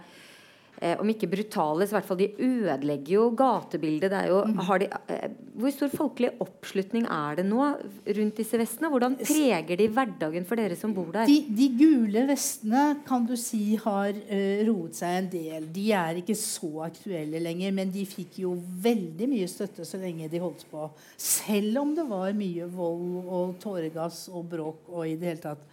eh, 0.83 0.99
om 0.99 1.09
ikke 1.09 1.29
brutale, 1.31 1.85
så 1.85 1.93
i 1.93 1.97
hvert 1.97 2.09
fall 2.09 2.19
de 2.19 2.29
ødelegger 2.43 3.13
jo 3.15 3.27
gatebildet. 3.37 4.11
Det 4.11 4.19
er 4.19 4.31
jo, 4.31 4.41
har 4.67 4.81
de, 4.81 4.89
eh, 5.13 5.37
hvor 5.59 5.73
stor 5.73 5.91
folkelig 5.93 6.33
oppslutning 6.43 7.07
er 7.07 7.39
det 7.39 7.45
nå 7.47 7.61
rundt 8.17 8.41
disse 8.41 8.59
vestene? 8.59 8.91
Hvordan 8.91 9.17
preger 9.21 9.79
de 9.79 9.89
hverdagen 9.95 10.47
for 10.49 10.59
dere 10.59 10.77
som 10.79 10.95
bor 10.95 11.11
der? 11.15 11.29
De, 11.29 11.39
de 11.55 11.69
gule 11.79 12.25
vestene 12.29 12.83
kan 13.07 13.27
du 13.29 13.35
si 13.39 13.77
har 13.79 14.11
uh, 14.11 14.61
roet 14.67 14.99
seg 14.99 15.17
en 15.21 15.31
del. 15.33 15.67
De 15.73 15.87
er 15.95 16.21
ikke 16.21 16.37
så 16.39 16.85
aktuelle 16.87 17.41
lenger, 17.43 17.75
men 17.75 17.93
de 17.93 18.05
fikk 18.09 18.41
jo 18.43 18.55
veldig 18.83 19.29
mye 19.31 19.49
støtte 19.51 19.87
så 19.87 20.01
lenge 20.01 20.29
de 20.31 20.41
holdt 20.43 20.65
på. 20.71 20.87
Selv 21.17 21.83
om 21.83 21.93
det 21.95 22.07
var 22.09 22.35
mye 22.37 22.69
vold 22.71 23.19
og 23.23 23.59
tåregass 23.63 24.25
og 24.33 24.47
bråk 24.51 24.89
og 24.93 25.05
i 25.07 25.17
det 25.19 25.33
hele 25.33 25.45
tatt. 25.51 25.67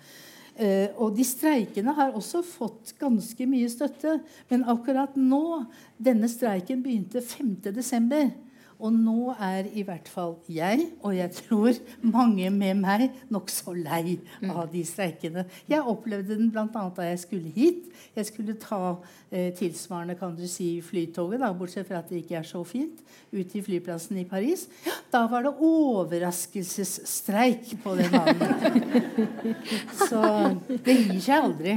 Eh, 0.57 0.91
og 0.99 1.15
de 1.17 1.25
streikende 1.25 1.95
har 1.97 2.15
også 2.17 2.43
fått 2.45 2.95
ganske 3.01 3.47
mye 3.49 3.69
støtte. 3.71 4.19
Men 4.51 4.67
akkurat 4.69 5.17
nå 5.17 5.65
Denne 6.01 6.31
streiken 6.33 6.81
begynte 6.83 7.21
5.12. 7.21 8.31
Og 8.81 8.93
nå 8.97 9.35
er 9.37 9.69
i 9.77 9.83
hvert 9.85 10.09
fall 10.09 10.39
jeg, 10.49 10.97
og 11.05 11.13
jeg 11.17 11.31
tror 11.37 11.73
mange 12.01 12.51
med 12.55 12.75
meg, 12.81 13.11
nokså 13.33 13.73
lei 13.77 14.19
av 14.49 14.71
de 14.73 14.85
streikene. 14.89 15.45
Jeg 15.69 15.83
opplevde 15.85 16.37
den 16.39 16.51
bl.a. 16.53 16.91
da 16.97 17.03
jeg 17.05 17.19
skulle 17.25 17.51
hit. 17.55 17.85
Jeg 18.17 18.27
skulle 18.31 18.55
ta 18.61 18.97
eh, 19.31 19.55
tilsvarende 19.57 20.15
kan 20.19 20.37
du 20.37 20.47
si, 20.49 20.83
flytoget, 20.85 21.41
da, 21.43 21.53
bortsett 21.57 21.89
fra 21.89 21.99
at 22.01 22.09
det 22.11 22.19
ikke 22.25 22.37
er 22.41 22.47
så 22.49 22.65
fint, 22.65 22.99
ut 23.33 23.49
til 23.53 23.63
flyplassen 23.67 24.19
i 24.23 24.29
Paris. 24.29 24.69
Da 25.13 25.21
var 25.31 25.41
det 25.45 25.55
overraskelsesstreik 25.59 27.65
på 27.85 27.91
den 28.01 28.11
banen. 28.15 28.41
Så 30.09 30.21
det 30.87 30.95
gir 30.97 31.21
seg 31.21 31.37
aldri. 31.45 31.73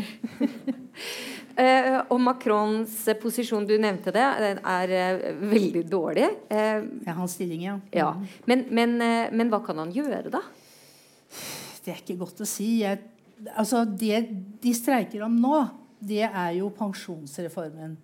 Eh, 1.53 1.99
og 2.09 2.17
Macrons 2.23 2.95
eh, 3.11 3.17
posisjon, 3.21 3.65
du 3.69 3.75
nevnte 3.77 4.09
det, 4.15 4.25
den 4.41 4.61
er 4.65 4.93
eh, 4.97 5.25
veldig 5.37 5.83
dårlig. 5.91 6.29
Eh, 6.49 6.81
Ja, 7.05 7.13
hans 7.19 7.35
stilling, 7.37 7.61
ja. 7.67 7.75
ja. 7.93 8.09
men, 8.49 8.65
men, 8.73 8.95
eh, 9.01 9.29
men 9.29 9.51
hva 9.53 9.59
kan 9.65 9.77
han 9.83 9.93
gjøre, 9.93 10.31
da? 10.33 10.41
Det 11.83 11.93
er 11.93 12.01
ikke 12.01 12.17
godt 12.23 12.41
å 12.41 12.47
si. 12.47 12.79
Jeg, 12.81 13.03
altså 13.53 13.83
det 13.85 14.23
de 14.63 14.73
streiker 14.73 15.25
om 15.27 15.35
nå, 15.43 15.61
det 16.03 16.23
er 16.25 16.57
jo 16.57 16.71
pensjonsreformen. 16.73 17.95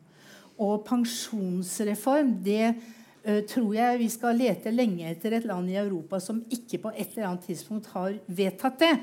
Og 0.59 0.83
pensjonsreform, 0.85 2.35
det 2.45 2.65
eh, 2.67 3.41
tror 3.49 3.73
jeg 3.79 4.01
vi 4.03 4.09
skal 4.13 4.37
lete 4.37 4.73
lenge 4.75 5.09
etter 5.09 5.39
et 5.39 5.47
land 5.49 5.71
i 5.71 5.79
Europa 5.79 6.19
som 6.21 6.43
ikke 6.53 6.83
på 6.85 6.93
et 6.93 7.15
eller 7.15 7.31
annet 7.31 7.49
tidspunkt 7.49 7.89
har 7.95 8.13
vedtatt 8.27 8.83
det. 8.83 8.93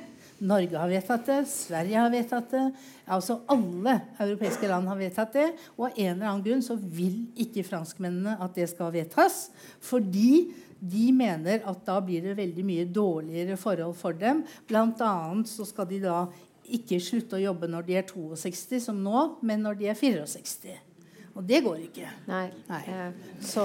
Norge 0.45 0.76
har 0.76 0.91
vedtatt 0.91 1.28
det, 1.28 1.39
Sverige 1.49 1.97
har 1.97 2.12
vedtatt 2.12 2.51
det. 2.53 2.64
Altså 3.09 3.39
Alle 3.53 3.95
europeiske 4.20 4.68
land 4.68 4.89
har 4.91 4.99
vedtatt 5.01 5.32
det. 5.37 5.47
Og 5.78 5.89
av 5.89 5.97
en 5.97 6.12
eller 6.12 6.28
annen 6.28 6.45
grunn 6.45 6.64
så 6.64 6.76
vil 6.76 7.22
ikke 7.41 7.64
franskmennene 7.64 8.37
at 8.45 8.57
det 8.59 8.68
skal 8.72 8.93
vedtas. 8.95 9.47
Fordi 9.80 10.53
de 10.76 11.07
mener 11.16 11.64
at 11.64 11.87
da 11.87 12.01
blir 12.05 12.24
det 12.24 12.37
veldig 12.37 12.64
mye 12.68 12.89
dårligere 12.93 13.57
forhold 13.61 13.97
for 13.97 14.16
dem. 14.16 14.45
Blant 14.68 15.01
annet 15.05 15.49
så 15.49 15.64
skal 15.68 15.89
de 15.89 16.03
da 16.05 16.26
ikke 16.66 17.01
slutte 17.01 17.39
å 17.39 17.45
jobbe 17.47 17.70
når 17.70 17.87
de 17.87 17.97
er 18.01 18.09
62, 18.11 18.82
som 18.89 18.99
nå, 19.01 19.22
men 19.47 19.62
når 19.64 19.80
de 19.80 19.91
er 19.93 19.99
64. 19.99 20.86
Og 21.37 21.45
det 21.45 21.61
går 21.64 21.82
ikke. 21.84 22.11
Nei. 22.30 22.47
Nei. 22.70 22.82
Eh, 22.89 23.32
Så, 23.45 23.62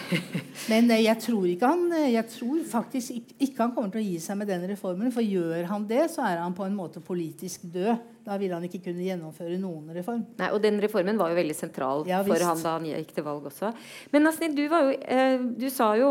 men 0.70 0.90
eh, 0.92 1.04
jeg 1.06 1.16
tror 1.24 1.46
ikke 1.48 1.68
han 1.72 1.86
eh, 1.96 2.10
Jeg 2.12 2.28
tror 2.30 2.60
faktisk 2.68 3.14
ikke, 3.16 3.36
ikke 3.46 3.62
han 3.62 3.72
kommer 3.74 3.94
til 3.94 4.02
å 4.02 4.04
gi 4.04 4.18
seg 4.22 4.38
med 4.40 4.50
den 4.52 4.66
reformen. 4.68 5.12
For 5.14 5.24
gjør 5.24 5.64
han 5.70 5.86
det, 5.88 6.02
så 6.12 6.26
er 6.28 6.42
han 6.42 6.56
på 6.56 6.66
en 6.66 6.76
måte 6.76 7.00
politisk 7.04 7.64
død. 7.72 8.10
Da 8.24 8.38
vil 8.40 8.52
han 8.56 8.64
ikke 8.64 8.82
kunne 8.86 9.04
gjennomføre 9.04 9.56
noen 9.60 9.90
reform. 9.96 10.22
Nei, 10.38 10.50
og 10.52 10.60
den 10.64 10.80
reformen 10.80 11.20
var 11.20 11.32
jo 11.32 11.40
veldig 11.40 11.56
sentral 11.56 12.06
Ja, 12.08 12.22
for 12.24 12.40
han 12.40 12.62
da 12.64 12.76
han 12.78 12.88
gikk 12.88 13.12
til 13.16 13.26
valg 13.26 13.50
også. 13.50 13.72
Men 14.14 14.24
Nasrin, 14.24 14.56
du, 14.56 14.64
var 14.72 14.88
jo, 14.88 14.94
du 15.60 15.66
sa 15.72 15.90
jo 16.00 16.08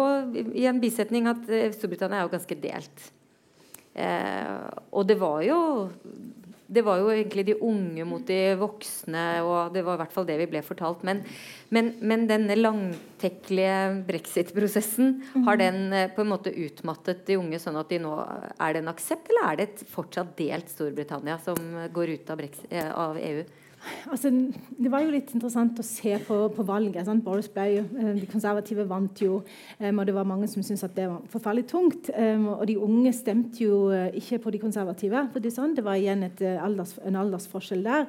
i 0.53 0.67
en 0.69 0.81
bisetning 0.81 1.29
at 1.31 1.41
Storbritannia 1.73 2.21
er 2.21 2.27
jo 2.27 2.35
ganske 2.35 2.59
delt. 2.61 3.07
Og 4.93 5.09
det 5.09 5.17
var 5.21 5.41
jo 5.45 5.57
det 6.67 6.83
var 6.85 7.01
jo 7.01 7.09
egentlig 7.11 7.45
de 7.47 7.55
unge 7.65 8.05
mot 8.07 8.23
de 8.27 8.55
voksne, 8.59 9.23
og 9.43 9.73
det 9.75 9.83
var 9.85 9.97
i 9.97 10.01
hvert 10.03 10.13
fall 10.15 10.27
det 10.27 10.37
vi 10.39 10.47
ble 10.53 10.61
fortalt. 10.65 11.03
Men, 11.07 11.21
men, 11.75 11.91
men 11.99 12.23
denne 12.29 12.55
langtekkelige 12.57 14.05
brexit-prosessen, 14.07 15.17
mm. 15.33 15.43
har 15.47 15.59
den 15.59 15.81
eh, 15.91 16.07
på 16.13 16.23
en 16.23 16.31
måte 16.31 16.53
utmattet 16.53 17.25
de 17.27 17.37
unge, 17.41 17.59
sånn 17.61 17.79
at 17.79 17.91
de 17.91 17.99
nå 18.03 18.13
Er 18.13 18.73
det 18.73 18.83
en 18.83 18.93
aksept, 18.93 19.29
eller 19.31 19.49
er 19.49 19.59
det 19.59 19.67
et 19.69 19.83
fortsatt 19.91 20.33
delt 20.39 20.71
Storbritannia 20.71 21.37
som 21.43 21.59
går 21.93 22.15
ut 22.15 22.31
av, 22.31 22.39
brexit, 22.39 22.71
eh, 22.71 22.89
av 22.89 23.19
EU? 23.19 23.43
Altså, 24.11 24.29
det 24.77 24.91
var 24.91 25.03
jo 25.03 25.11
litt 25.13 25.31
interessant 25.35 25.79
å 25.79 25.85
se 25.85 26.15
på, 26.27 26.37
på 26.55 26.65
valget. 26.67 27.05
Sant? 27.07 27.23
Boris 27.25 27.49
ble, 27.51 27.65
jo, 27.77 27.83
De 28.17 28.29
konservative 28.29 28.85
vant 28.89 29.23
jo, 29.23 29.41
um, 29.79 29.99
og 29.99 30.07
det 30.07 30.15
var 30.15 30.27
mange 30.29 30.47
som 30.51 30.63
syntes 30.63 30.85
at 30.87 30.95
det 30.97 31.07
var 31.09 31.23
forferdelig 31.31 31.65
tungt. 31.71 32.11
Um, 32.15 32.49
og 32.55 32.65
de 32.69 32.77
unge 32.79 33.13
stemte 33.15 33.63
jo 33.65 33.79
ikke 33.91 34.41
på 34.43 34.53
de 34.53 34.61
konservative. 34.61 35.25
For 35.33 35.43
det, 35.43 35.53
sånn. 35.55 35.75
det 35.77 35.85
var 35.85 35.99
igjen 35.99 36.25
et, 36.27 36.43
alders, 36.63 36.95
en 37.03 37.19
aldersforskjell 37.19 37.83
der. 37.85 38.07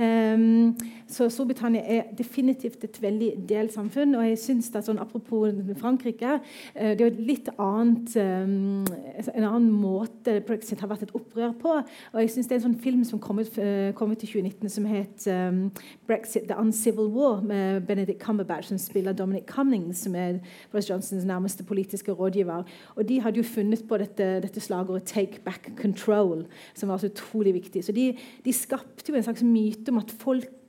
Um, 0.00 0.76
så 1.10 1.28
Storbritannia 1.28 1.82
er 1.84 2.12
definitivt 2.16 2.84
et 2.86 3.00
veldig 3.02 3.32
delt 3.50 3.74
samfunn. 3.74 4.16
Og 4.18 4.28
jeg 4.30 4.40
synes 4.40 4.70
at 4.74 4.88
sånn, 4.88 5.00
Apropos 5.00 5.52
Frankrike, 5.80 6.38
uh, 6.40 6.92
det 6.94 7.00
er 7.00 7.10
et 7.10 7.22
litt 7.32 7.52
annet 7.56 8.16
en 8.20 9.44
annen 9.46 9.70
måte 9.72 10.38
brexit 10.46 10.80
har 10.82 10.90
vært 10.90 11.06
et 11.06 11.14
opprør 11.16 11.54
på. 11.60 11.76
Og 12.12 12.20
jeg 12.22 12.32
synes 12.32 12.48
Det 12.50 12.56
er 12.56 12.60
en 12.60 12.68
sånn 12.70 12.82
film 12.82 13.04
som 13.06 13.20
kom 13.22 13.40
ut, 13.42 13.58
uh, 13.58 13.90
kom 13.96 14.12
ut 14.12 14.24
i 14.24 14.28
2019 14.28 14.72
som 14.72 14.86
het 14.90 15.09
um, 15.26 15.70
'Brexit 16.06 16.48
The 16.48 16.58
Uncivil 16.58 17.08
War', 17.08 17.42
med 17.42 17.80
Benedict 17.86 18.22
Cumberbatch, 18.22 18.68
som 18.68 18.78
spiller 18.78 19.12
Dominic 19.12 19.44
Cummings, 19.46 19.98
som 19.98 20.14
er 20.14 20.38
Boris 20.72 20.90
Johnsons 20.90 21.24
nærmeste 21.24 21.64
politiske 21.64 22.12
rådgiver. 22.12 22.62
Og 22.96 23.08
De 23.08 23.20
hadde 23.20 23.36
jo 23.36 23.42
funnet 23.42 23.82
på 23.88 23.96
dette, 23.96 24.42
dette 24.42 24.60
slagordet 24.60 25.04
'Take 25.04 25.40
back 25.44 25.70
control', 25.76 26.46
som 26.74 26.88
var 26.88 26.96
så 26.96 27.06
utrolig 27.06 27.54
viktig. 27.54 27.84
Så 27.84 27.92
de, 27.92 28.16
de 28.44 28.52
skapte 28.52 29.12
jo 29.12 29.16
en 29.16 29.22
slags 29.22 29.42
myte 29.42 29.88
om 29.88 29.98
at 29.98 30.10
folk 30.10 30.59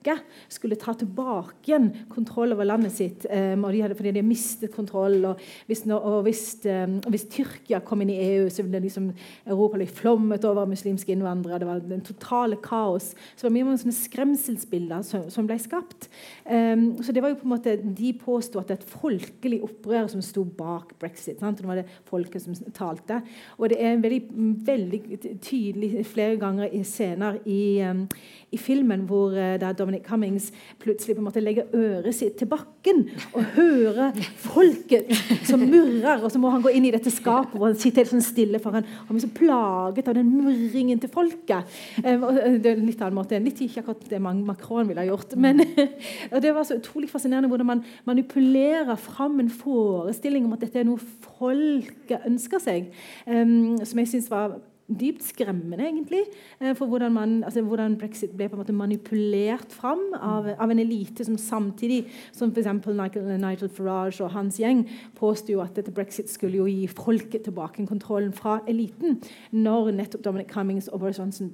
skulle 0.49 0.77
ta 0.79 0.93
tilbake 0.97 1.69
igjen 1.69 1.89
kontroll 2.09 2.53
over 2.55 2.65
landet 2.65 2.93
sitt. 2.95 3.25
Um, 3.29 3.65
de 3.71 3.81
hadde, 3.83 3.95
fordi 3.95 4.11
de 4.11 4.19
hadde 4.19 4.27
mistet 4.27 4.73
kontroll. 4.73 5.19
Og 5.29 5.41
hvis, 5.69 5.83
og 5.87 6.23
hvis, 6.25 6.43
um, 6.65 6.97
hvis, 7.11 7.27
Tyrkia 7.31 7.81
kom 7.85 8.01
inn 8.03 8.13
i 8.13 8.19
EU, 8.33 8.49
så 8.51 8.65
ville 8.65 8.81
liksom 8.83 9.11
Europa 9.45 9.79
bli 9.79 9.87
flommet 9.87 10.45
over 10.47 10.69
muslimske 10.69 11.13
innvandrere. 11.13 11.61
Det 11.61 11.69
var 11.69 11.83
den 11.85 12.03
totale 12.05 12.57
kaos. 12.63 13.11
Så 13.35 13.45
det 13.45 13.49
var 13.49 13.55
mye 13.57 13.77
sånne 13.81 13.97
skremselsbilder 13.97 15.05
som, 15.07 15.27
som 15.31 15.47
ble 15.49 15.59
skapt. 15.61 16.09
Um, 16.45 16.97
så 17.03 17.13
det 17.13 17.23
var 17.23 17.33
jo 17.33 17.39
på 17.41 17.47
en 17.47 17.55
måte, 17.55 17.77
De 17.81 18.13
påsto 18.17 18.59
at 18.59 18.69
det 18.69 18.77
er 18.77 18.81
et 18.81 18.95
folkelig 18.95 19.61
opprør 19.65 20.09
som 20.11 20.23
sto 20.25 20.43
bak 20.45 20.95
brexit. 21.01 21.39
Sant? 21.39 21.61
Det 21.61 21.69
var 21.69 21.81
det 21.81 21.87
folket 22.09 22.43
som 22.43 22.57
talte. 22.75 23.21
Og 23.59 23.69
det 23.71 23.79
er 23.81 24.01
veldig, 24.01 24.21
veldig 24.65 25.01
tydelig 25.41 26.05
flere 26.09 26.37
ganger 26.41 26.71
i 26.73 26.83
scener 26.87 27.39
i, 27.45 27.61
um, 27.85 28.05
i 28.51 28.59
filmen 28.59 29.05
hvor 29.09 29.35
uh, 29.35 29.55
det 29.61 29.67
er 29.67 29.90
Dominic 29.91 30.07
Cummings 30.07 30.51
plutselig 30.79 31.15
på 31.15 31.19
en 31.19 31.27
måte 31.27 31.41
legger 31.43 31.67
øret 31.75 32.15
sitt 32.15 32.37
til 32.39 32.47
bakken 32.47 33.03
og 33.35 33.43
hører 33.57 34.15
folket 34.39 35.11
som 35.47 35.59
murrer. 35.59 36.23
Og 36.23 36.31
så 36.31 36.39
må 36.39 36.51
han 36.53 36.63
gå 36.63 36.71
inn 36.71 36.87
i 36.87 36.93
dette 36.93 37.11
skapet 37.11 37.57
hvor 37.57 37.67
han 37.67 37.79
sitter 37.79 38.05
helt 38.05 38.13
sånn 38.13 38.23
stille, 38.23 38.61
for 38.63 38.77
han, 38.77 38.87
han 38.87 39.11
blir 39.11 39.25
så 39.25 39.31
plaget 39.35 40.07
av 40.07 40.15
den 40.15 40.31
murringen 40.31 41.01
til 41.01 41.11
folket. 41.11 41.67
Um, 42.05 42.23
det 42.63 42.71
er 42.71 42.79
en 42.79 42.87
litt 42.87 43.03
annen 43.03 43.19
måte, 43.19 43.41
litt 43.43 43.59
ikke 43.65 43.83
akkurat 43.83 44.07
det 44.13 44.21
Macron 44.23 44.87
ville 44.87 45.03
ha 45.03 45.09
gjort. 45.09 45.35
Men 45.35 45.63
det 46.45 46.55
var 46.55 46.67
så 46.67 46.79
utrolig 46.79 47.11
fascinerende 47.11 47.51
hvordan 47.51 47.71
man 47.73 47.85
manipulerer 48.07 48.95
fram 49.01 49.39
en 49.43 49.51
forestilling 49.51 50.47
om 50.47 50.55
at 50.55 50.63
dette 50.63 50.81
er 50.81 50.87
noe 50.87 51.01
folket 51.37 52.27
ønsker 52.29 52.63
seg, 52.63 52.91
um, 53.27 53.81
som 53.83 53.99
jeg 53.99 54.13
syns 54.15 54.31
var 54.31 54.61
dypt 54.99 55.25
skremmende, 55.25 55.87
egentlig. 55.87 56.23
Eh, 56.59 56.75
for 56.77 56.91
hvordan, 56.91 57.13
man, 57.13 57.43
altså, 57.43 57.63
hvordan, 57.65 57.97
brexit 57.99 58.35
ble 58.37 58.49
på 58.49 58.57
en 58.57 58.63
måte 58.63 58.75
manipulert 58.75 59.73
fram 59.73 60.01
av, 60.17 60.49
av 60.57 60.71
en 60.71 60.81
elite 60.83 61.25
som 61.27 61.37
samtidig 61.39 62.05
som 62.35 62.51
f.eks. 62.51 62.71
Nigel, 62.87 63.27
Nigel 63.41 63.69
Farage 63.69 64.23
og 64.23 64.33
hans 64.35 64.59
gjeng 64.61 64.85
påsto 65.17 65.59
at 65.63 65.75
dette 65.77 65.93
brexit 65.95 66.31
skulle 66.31 66.61
jo 66.61 66.69
gi 66.69 66.87
folket 66.91 67.45
tilbake 67.47 67.83
kontrollen 67.89 68.33
fra 68.33 68.59
eliten, 68.69 69.19
når 69.51 69.93
nettopp 69.97 70.25
Dominic 70.25 70.51
Cummings 70.51 70.89
og 70.91 71.01
Boris 71.03 71.19
Johnson 71.19 71.51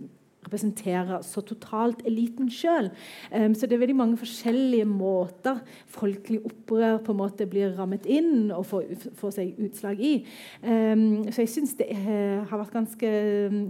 representerer 0.47 1.23
så 1.25 1.43
totalt 1.45 2.03
eliten 2.07 2.49
sjøl. 2.51 2.89
Um, 3.31 3.53
så 3.53 3.67
det 3.67 3.77
er 3.77 3.83
veldig 3.85 3.99
mange 3.99 4.19
forskjellige 4.21 4.87
måter 4.89 5.61
folkelig 5.93 6.41
opprør 6.47 7.01
på 7.03 7.13
en 7.13 7.21
måte 7.21 7.49
blir 7.49 7.75
rammet 7.77 8.07
inn 8.09 8.49
og 8.55 8.65
får, 8.71 8.87
får 9.19 9.35
seg 9.39 9.59
utslag 9.67 10.01
i. 10.01 10.15
Um, 10.63 11.27
så 11.29 11.43
jeg 11.43 11.53
syns 11.53 11.75
det 11.79 11.91
er, 11.93 12.47
har 12.47 12.63
vært 12.63 12.75
ganske 12.77 13.13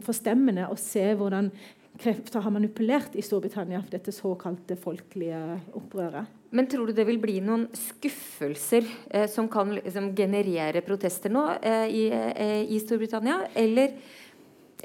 forstemmende 0.06 0.70
å 0.72 0.78
se 0.80 1.10
hvordan 1.18 1.52
krefter 1.98 2.44
har 2.44 2.54
manipulert 2.54 3.16
i 3.18 3.24
Storbritannia 3.26 3.82
for 3.82 3.94
dette 3.94 4.14
såkalte 4.14 4.78
folkelige 4.80 5.40
opprøret. 5.78 6.34
Men 6.56 6.70
tror 6.72 6.88
du 6.88 6.96
det 6.96 7.06
vil 7.10 7.20
bli 7.20 7.40
noen 7.44 7.66
skuffelser 7.76 8.86
eh, 9.12 9.26
som 9.32 9.50
kan 9.52 9.74
liksom, 9.76 10.14
generere 10.16 10.84
protester 10.86 11.34
nå 11.34 11.44
eh, 11.58 11.88
i, 11.92 12.06
eh, 12.14 12.62
i 12.72 12.80
Storbritannia? 12.80 13.42
Eller 13.58 13.98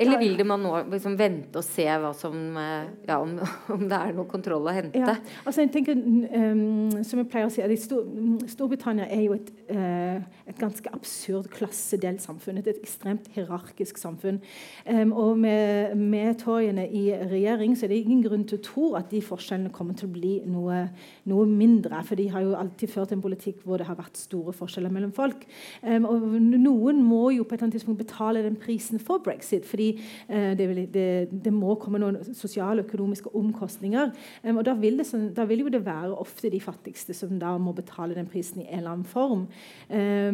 eller 0.01 0.19
vil 0.19 0.39
det 0.39 0.45
man 0.49 0.63
nå 0.65 0.71
liksom 0.89 1.19
vente 1.21 1.61
og 1.61 1.65
se 1.67 1.85
som, 2.17 2.37
eh, 2.57 2.87
ja, 3.05 3.19
om, 3.21 3.35
om, 3.75 3.83
det 3.89 3.99
er 3.99 4.15
noe 4.17 4.29
kontroll 4.31 4.65
å 4.65 4.73
hente? 4.73 4.99
Ja, 4.99 5.19
altså 5.45 5.67
jeg 5.67 5.73
tenker, 5.75 5.99
um, 5.99 7.03
som 7.05 7.21
jeg 7.21 7.29
pleier 7.29 7.51
å 7.51 7.53
si, 7.53 7.61
Stor 7.83 8.07
Storbritannia 8.49 9.09
er 9.13 9.27
jo 9.27 9.37
et, 9.37 9.51
uh, 9.69 10.23
et 10.49 10.57
ganske 10.59 10.89
absurd 10.97 11.51
klassedelt 11.53 12.25
samfunn. 12.25 12.63
Et, 12.63 12.71
ekstremt 12.73 13.29
hierarkisk 13.35 14.01
samfunn. 14.01 14.41
Um, 14.87 15.13
og 15.13 15.37
med, 15.43 15.93
med 16.01 16.41
Torjene 16.41 16.87
i 16.89 17.05
regjering 17.29 17.77
så 17.77 17.85
er 17.87 17.93
det 17.93 18.01
ingen 18.01 18.25
grunn 18.25 18.49
til 18.49 18.63
å 18.63 18.65
tro 18.65 18.87
at 18.99 19.13
de 19.13 19.21
forskjellene 19.25 19.75
kommer 19.77 19.99
til 19.99 20.09
å 20.09 20.15
bli 20.17 20.33
noe, 20.49 20.87
noe 21.29 21.47
mindre. 21.51 22.01
For 22.09 22.19
de 22.19 22.31
har 22.33 22.47
jo 22.47 22.57
alltid 22.57 22.95
ført 22.95 23.13
en 23.13 23.25
politikk 23.25 23.61
hvor 23.67 23.83
det 23.83 23.91
har 23.91 24.01
vært 24.01 24.17
store 24.21 24.57
forskjeller 24.57 24.93
mellom 24.95 25.13
folk. 25.17 25.45
Um, 25.85 26.09
og 26.09 26.27
noen 26.41 27.05
må 27.05 27.27
jo 27.37 27.45
på 27.45 27.53
et 27.53 27.61
eller 27.61 27.69
annet 27.69 27.79
tidspunkt 27.79 28.01
betale 28.07 28.47
den 28.49 28.57
prisen 28.57 29.03
for 29.03 29.21
brexit. 29.21 29.69
fordi 29.69 29.82
fordi 29.83 30.03
eh, 30.29 30.57
det, 30.59 30.69
vil, 30.69 30.81
det, 30.93 31.29
det, 31.45 31.53
må 31.53 31.75
komme 31.81 32.01
noen 32.03 32.21
sosiale 32.37 32.83
og 32.83 32.89
økonomiske 32.89 33.33
omkostninger. 33.39 34.13
Og 34.53 34.63
da 34.67 34.75
vil, 34.79 35.01
det, 35.01 35.09
da 35.37 35.47
vil, 35.49 35.65
jo 35.65 35.73
det 35.73 35.83
være 35.85 36.15
ofte 36.23 36.51
de 36.53 36.61
fattigste 36.63 37.15
som 37.17 37.39
da 37.41 37.55
må 37.59 37.75
betale 37.77 38.17
den 38.17 38.29
prisen 38.31 38.63
i 38.63 38.69
en 38.69 38.83
eller 38.83 38.95
annen 38.95 39.09
form. 39.09 39.47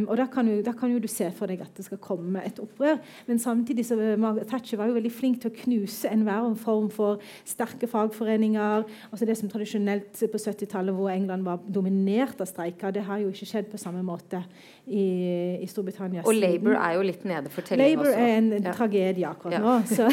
Og 0.09 0.14
da 0.18 0.28
kan, 0.30 0.49
jo, 0.49 0.61
da 0.64 0.74
kan, 0.76 0.92
jo, 0.92 1.01
du 1.03 1.09
se 1.11 1.28
for 1.34 1.51
deg 1.51 1.62
at 1.64 1.76
det 1.76 1.86
skal 1.86 2.01
komme 2.03 2.42
et 2.46 2.59
opprør. 2.62 2.99
Men 3.28 3.40
samtidig 3.42 3.86
så 3.88 3.99
Margaret 3.99 4.49
Thatcher 4.51 4.80
var 4.80 4.90
jo 4.90 4.96
veldig 4.99 5.12
flink 5.12 5.42
til 5.42 5.53
å 5.53 5.59
knuse 5.62 6.11
enhver 6.12 6.49
form 6.61 6.88
for 6.92 7.22
sterke 7.49 7.88
fagforeninger. 7.90 8.86
altså 9.11 9.28
Det 9.28 9.36
som 9.38 9.51
tradisjonelt 9.53 10.22
på 10.32 10.40
70-tallet, 10.42 10.94
hvor 10.94 11.12
England 11.12 11.46
var 11.46 11.62
dominert 11.68 12.40
av 12.40 12.51
streiker, 12.51 12.94
det 12.94 13.07
har 13.09 13.22
jo 13.22 13.32
ikke 13.32 13.51
skjedd 13.53 13.70
på 13.72 13.80
samme 13.80 14.03
måte 14.07 14.42
i, 14.86 15.05
i 15.62 15.68
Storbritannia. 15.68 16.24
Og 16.26 16.36
Labour 16.36 16.78
er 16.78 16.96
jo 16.96 17.05
litt 17.07 17.24
nede 17.28 17.53
for 17.53 17.66
telling 17.66 17.99
Labour 17.99 18.12
er 18.12 18.34
en 18.38 18.51
ja. 18.57 18.72
tragedie 18.74 19.28
akkurat 19.39 19.64
nå. 19.64 19.78
Så. 19.97 20.11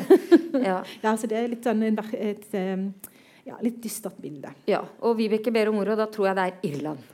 ja. 0.61 0.79
så 1.17 1.27
det 1.27 1.41
er 1.41 1.51
litt 1.51 1.65
sånn 1.65 1.83
et, 1.89 1.99
et, 2.15 3.11
ja, 3.45 3.59
litt 3.61 3.81
dystert 3.83 4.17
bilde. 4.21 4.53
Ja, 4.69 4.81
Og 5.05 5.19
Vibeke 5.19 5.53
ber 5.53 5.69
om 5.73 5.81
ordet, 5.81 5.97
og 5.97 6.03
da 6.05 6.09
tror 6.13 6.31
jeg 6.31 6.39
det 6.39 6.47
er 6.47 6.71
Irland. 6.71 7.11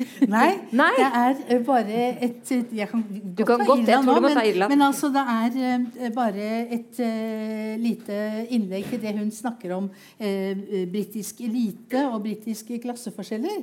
Nei, 0.32 0.48
Nei, 0.72 0.92
det 0.96 1.52
er 1.52 1.58
bare 1.64 2.04
et 2.24 2.48
Jeg 2.48 2.88
kan 2.88 3.02
godt 3.04 3.34
du 3.36 3.42
kan 3.44 3.60
ta 3.60 3.66
godt, 3.68 3.82
Irland 3.82 4.08
nå, 4.08 4.14
men, 4.24 4.38
Irland. 4.48 4.72
men, 4.72 4.84
altså 4.86 5.10
det 5.12 5.24
er 5.28 6.14
bare 6.14 6.48
et 6.72 7.00
uh, 7.04 7.74
lite 7.80 8.20
innlegg 8.56 8.88
til 8.88 9.02
det 9.02 9.12
hun 9.18 9.28
snakker 9.34 9.74
om 9.76 9.90
uh, 9.90 10.64
britisk 10.88 11.42
elite 11.44 12.06
og 12.08 12.22
britiske 12.24 12.80
klasseforskjeller. 12.80 13.60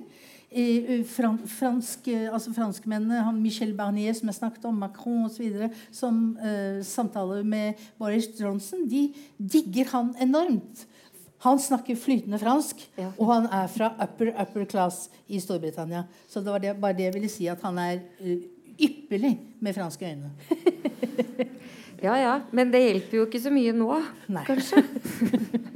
Fran, 0.48 1.42
fransk, 1.52 2.06
altså 2.32 2.54
franskmennene, 2.56 3.20
han 3.26 3.40
Michel 3.44 3.74
Barnier, 3.76 4.16
som 4.16 4.30
jeg 4.32 4.38
snakket 4.38 4.68
om, 4.70 4.78
Macron 4.80 5.26
osv., 5.28 5.58
som 5.92 6.22
uh, 6.40 6.80
samtaler 6.88 7.44
med 7.44 7.82
Boris 8.00 8.30
Johnson, 8.40 8.86
de 8.88 9.10
digger 9.38 9.92
han 9.92 10.14
enormt. 10.24 10.86
Han 11.44 11.60
snakker 11.60 12.00
flytende 12.00 12.40
fransk, 12.42 12.80
ja. 12.98 13.12
og 13.20 13.30
han 13.30 13.50
er 13.54 13.68
fra 13.70 13.92
upper 14.02 14.32
upper 14.32 14.66
class 14.72 15.10
i 15.28 15.42
Storbritannia. 15.44 16.06
Så 16.32 16.42
det 16.42 16.54
var 16.56 16.64
det, 16.64 16.78
bare 16.80 16.98
det 16.98 17.10
jeg 17.10 17.18
ville 17.18 17.30
si, 17.30 17.50
at 17.52 17.62
han 17.68 17.78
er 17.84 18.00
uh, 18.24 18.38
ypperlig 18.88 19.34
med 19.60 19.76
franske 19.76 20.14
øyne. 20.14 20.32
ja, 22.08 22.16
ja. 22.24 22.38
Men 22.56 22.72
det 22.72 22.86
hjelper 22.86 23.20
jo 23.20 23.28
ikke 23.28 23.44
så 23.44 23.52
mye 23.54 23.76
nå, 23.76 23.90
Nei. 24.32 24.46
kanskje. 24.48 24.82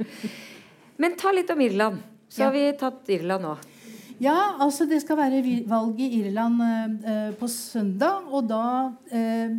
men 1.02 1.20
ta 1.20 1.34
litt 1.36 1.52
om 1.52 1.60
Irland. 1.60 2.00
Så 2.32 2.40
ja. 2.40 2.48
har 2.48 2.56
vi 2.56 2.64
tatt 2.80 3.12
Irland 3.12 3.44
nå. 3.44 3.54
Ja, 4.22 4.54
altså 4.62 4.84
det 4.86 5.00
skal 5.02 5.18
være 5.18 5.42
valg 5.66 5.98
i 5.98 6.20
Irland 6.20 6.60
eh, 6.62 7.32
på 7.34 7.48
søndag. 7.50 8.28
Og 8.30 8.46
da 8.46 8.92
eh, 9.10 9.56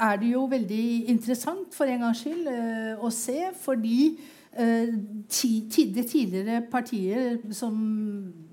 er 0.00 0.16
det 0.18 0.32
jo 0.32 0.48
veldig 0.50 0.86
interessant 1.12 1.76
for 1.76 1.86
en 1.86 2.02
gangs 2.02 2.24
skyld 2.24 2.48
eh, 2.50 2.98
å 2.98 3.10
se, 3.14 3.38
fordi 3.62 4.16
eh, 4.58 4.90
ti, 5.30 5.52
det 5.94 6.08
tidligere 6.10 6.64
partiet 6.72 7.46
som 7.54 7.78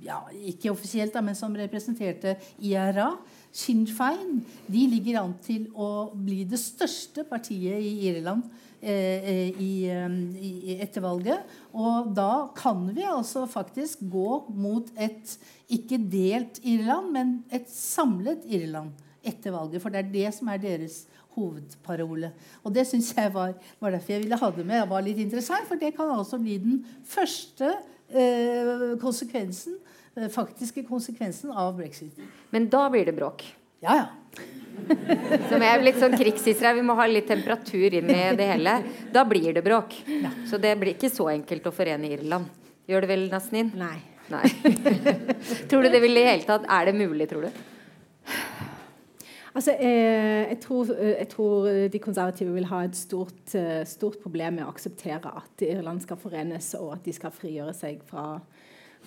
ja, 0.05 0.19
ikke 0.51 0.75
offisielt, 0.75 1.15
da, 1.15 1.25
men 1.25 1.37
som 1.39 1.57
representerte 1.57 2.35
IRA, 2.61 3.09
Sinn 3.49 3.87
Fein, 3.89 4.43
de 4.69 4.85
ligger 4.91 5.23
an 5.23 5.33
til 5.41 5.65
å 5.73 6.11
bli 6.13 6.43
det 6.45 6.61
største 6.61 7.25
partiet 7.25 7.81
i 7.81 8.11
Irland 8.11 8.45
eh, 8.45 8.66
i, 8.81 9.89
i, 9.89 10.75
etter 10.77 11.01
valget. 11.01 11.57
Og 11.73 12.11
da 12.17 12.47
kan 12.57 12.85
vi 12.93 13.05
altså 13.07 13.45
faktisk 13.49 14.03
gå 14.11 14.29
mot 14.53 14.89
et 14.93 15.33
ikke 15.73 15.99
delt 16.11 16.61
Irland, 16.63 17.11
men 17.15 17.35
et 17.53 17.69
samlet 17.71 18.45
Irland 18.45 18.93
etter 19.25 19.55
valget. 19.55 19.81
For 19.83 19.93
det 19.93 20.03
er 20.03 20.11
det 20.13 20.33
som 20.37 20.51
er 20.53 20.61
deres 20.61 21.05
hovedparole. 21.37 22.31
Og 22.65 22.73
det 22.73 22.87
syns 22.89 23.11
jeg 23.17 23.33
var, 23.33 23.53
var, 23.79 23.93
derfor 23.93 24.15
jeg 24.15 24.25
ville 24.25 24.39
ha 24.41 24.49
det 24.53 24.65
med. 24.65 24.81
Det 24.81 24.89
var 24.93 25.05
litt 25.05 25.21
interessant, 25.21 25.67
for 25.69 25.79
det 25.79 25.93
kan 25.97 26.13
altså 26.13 26.39
bli 26.41 26.57
den 26.61 26.79
første 27.07 27.73
eh, 28.09 28.95
konsekvensen, 29.01 29.77
eh, 30.17 30.29
faktiske 30.33 30.85
konsekvensen 30.89 31.53
av 31.53 31.75
brexit. 31.77 32.17
Men 32.53 32.69
da 32.73 32.87
blir 32.93 33.09
det 33.09 33.17
bråk? 33.17 33.45
Ja, 33.85 34.01
ja. 34.01 34.07
Som 35.49 35.63
er 35.63 35.83
litt 35.83 35.99
sånn 36.01 36.15
krigshissere. 36.17 36.73
Vi 36.77 36.85
må 36.85 36.95
ha 36.97 37.07
litt 37.09 37.27
temperatur 37.29 37.97
inn 37.99 38.11
i 38.13 38.21
det 38.37 38.49
hele. 38.51 38.77
Da 39.13 39.25
blir 39.27 39.51
det 39.57 39.63
bråk. 39.65 39.97
Ja. 40.07 40.31
Så 40.49 40.59
det 40.61 40.75
blir 40.79 40.95
ikke 40.95 41.11
så 41.13 41.29
enkelt 41.33 41.67
å 41.67 41.73
forene 41.75 42.11
Irland. 42.13 42.51
Gjør 42.87 43.03
det 43.03 43.11
vel, 43.11 43.25
Nasnin? 43.31 43.73
Nei. 43.75 43.97
Nei. 44.31 44.43
tror 45.69 45.85
du 45.85 45.91
det 45.91 46.01
vil 46.03 46.19
i 46.19 46.25
hele 46.27 46.43
tatt 46.43 46.65
Er 46.67 46.89
det 46.89 46.97
mulig, 46.99 47.29
tror 47.31 47.47
du? 47.47 47.61
Altså, 49.57 49.73
jeg, 49.73 50.47
jeg, 50.51 50.57
tror, 50.61 50.89
jeg, 50.93 51.27
tror, 51.31 51.67
de 51.89 51.99
konservative 52.03 52.53
vil 52.53 52.67
ha 52.69 52.83
et 52.85 52.97
stort, 52.97 53.39
eh, 53.57 53.81
stort, 53.89 54.19
problem 54.21 54.59
med 54.59 54.67
å 54.67 54.69
akseptere 54.69 55.31
at 55.39 55.63
Irland 55.65 56.03
skal 56.03 56.19
forenes, 56.21 56.67
og 56.77 56.91
at 56.93 57.07
de 57.07 57.15
skal 57.15 57.33
frigjøre 57.33 57.73
seg 57.73 58.03
fra, 58.05 58.35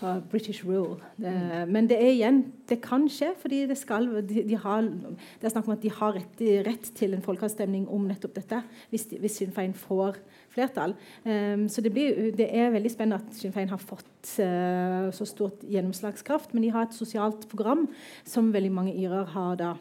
fra 0.01 0.16
British 0.30 0.64
rule. 0.64 0.96
Det, 1.20 1.32
men 1.68 1.88
det 1.90 1.98
er 2.01 2.14
igjen 2.14 2.40
Det 2.70 2.78
kan 2.82 3.09
skje, 3.11 3.32
fordi 3.40 3.64
det, 3.66 3.76
skal, 3.78 4.07
de, 4.28 4.44
de 4.46 4.57
har, 4.57 4.86
det 4.86 5.48
er 5.48 5.53
snakk 5.53 5.66
om 5.66 5.74
at 5.74 5.82
de 5.82 5.90
har 5.90 6.14
rett, 6.14 6.42
rett 6.66 6.90
til 6.96 7.16
en 7.16 7.24
folkeavstemning 7.24 7.88
om 7.90 8.05
nettopp 8.07 8.36
dette, 8.38 8.61
hvis, 8.92 9.09
de, 9.11 9.18
hvis 9.18 9.40
Sinn 9.40 9.51
Fein 9.53 9.74
får 9.74 10.20
flertall. 10.55 10.94
Um, 11.24 11.66
så 11.68 11.82
det, 11.82 11.92
blir, 11.94 12.30
det, 12.38 12.46
er 12.46 12.70
veldig 12.70 12.92
spennende 12.92 13.18
at 13.20 13.36
Sinn 13.36 13.55
Fein 13.55 13.72
har 13.72 13.82
fått 13.82 14.36
uh, 14.38 15.11
så 15.14 15.26
stort 15.26 15.66
gjennomslagskraft. 15.66 16.55
Men 16.55 16.66
de 16.66 16.72
har 16.74 16.86
et 16.86 16.96
sosialt 16.96 17.48
program 17.51 17.88
som 18.22 18.53
veldig 18.55 18.72
mange 18.74 18.94
irer 18.94 19.26
har 19.34 19.59
da 19.59 19.74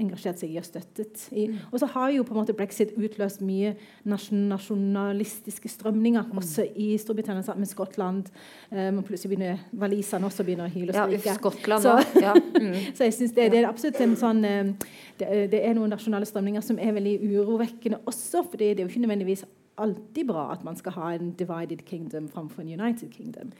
engasjert 0.00 0.40
seg 0.40 0.54
i 0.54 0.58
og 0.60 0.66
støttet. 0.66 1.26
I. 1.30 1.46
Mm. 1.50 1.58
Og 1.70 1.82
så 1.82 1.88
har 1.94 2.10
jo 2.14 2.24
på 2.26 2.34
en 2.34 2.40
måte 2.40 2.56
brexit 2.56 2.94
utløst 2.98 3.42
mye 3.44 3.74
nasjonalistiske 4.08 5.70
strømninger, 5.70 6.26
mm. 6.26 6.40
også 6.42 6.66
i 6.74 6.90
Storbritannia 7.00 7.44
sammen 7.46 7.66
med 7.66 7.72
Skottland. 7.72 8.32
Um, 8.70 9.02
plutselig 9.06 9.34
begynner 9.34 9.62
walisene 9.72 10.28
også 10.28 10.46
begynner 10.46 10.68
å 10.68 10.74
hyle 10.74 10.94
og 10.94 10.98
skrike. 10.98 11.28
Ja, 11.28 11.36
Skottland 11.38 11.86
så, 11.86 11.96
ja. 12.20 12.34
mm. 12.34 12.76
så 12.96 13.08
jeg 13.08 13.16
synes 13.18 13.36
det, 13.36 13.50
det, 13.54 13.62
er 13.62 13.70
absolutt 13.70 14.00
en 14.04 14.18
sånn 14.18 14.44
um, 14.44 14.74
det, 15.20 15.30
det, 15.52 15.62
er 15.62 15.76
noen 15.78 15.92
nasjonale 15.94 16.28
strømninger 16.28 16.64
som 16.64 16.80
er 16.80 16.94
veldig 16.96 17.16
urovekkende 17.30 18.02
også, 18.10 18.44
for 18.44 18.60
det 18.60 18.72
er 18.72 18.84
jo 18.84 18.90
ikke 18.90 19.04
nødvendigvis 19.04 19.46
alltid 19.80 20.26
bra 20.28 20.50
at 20.52 20.64
man 20.64 20.76
skal 20.76 20.92
ha 20.98 21.12
en 21.16 21.32
divided 21.38 21.84
kingdom 21.88 22.28
framfor 22.28 22.62
en 22.62 22.80
united 22.80 23.12
kingdom. 23.12 23.52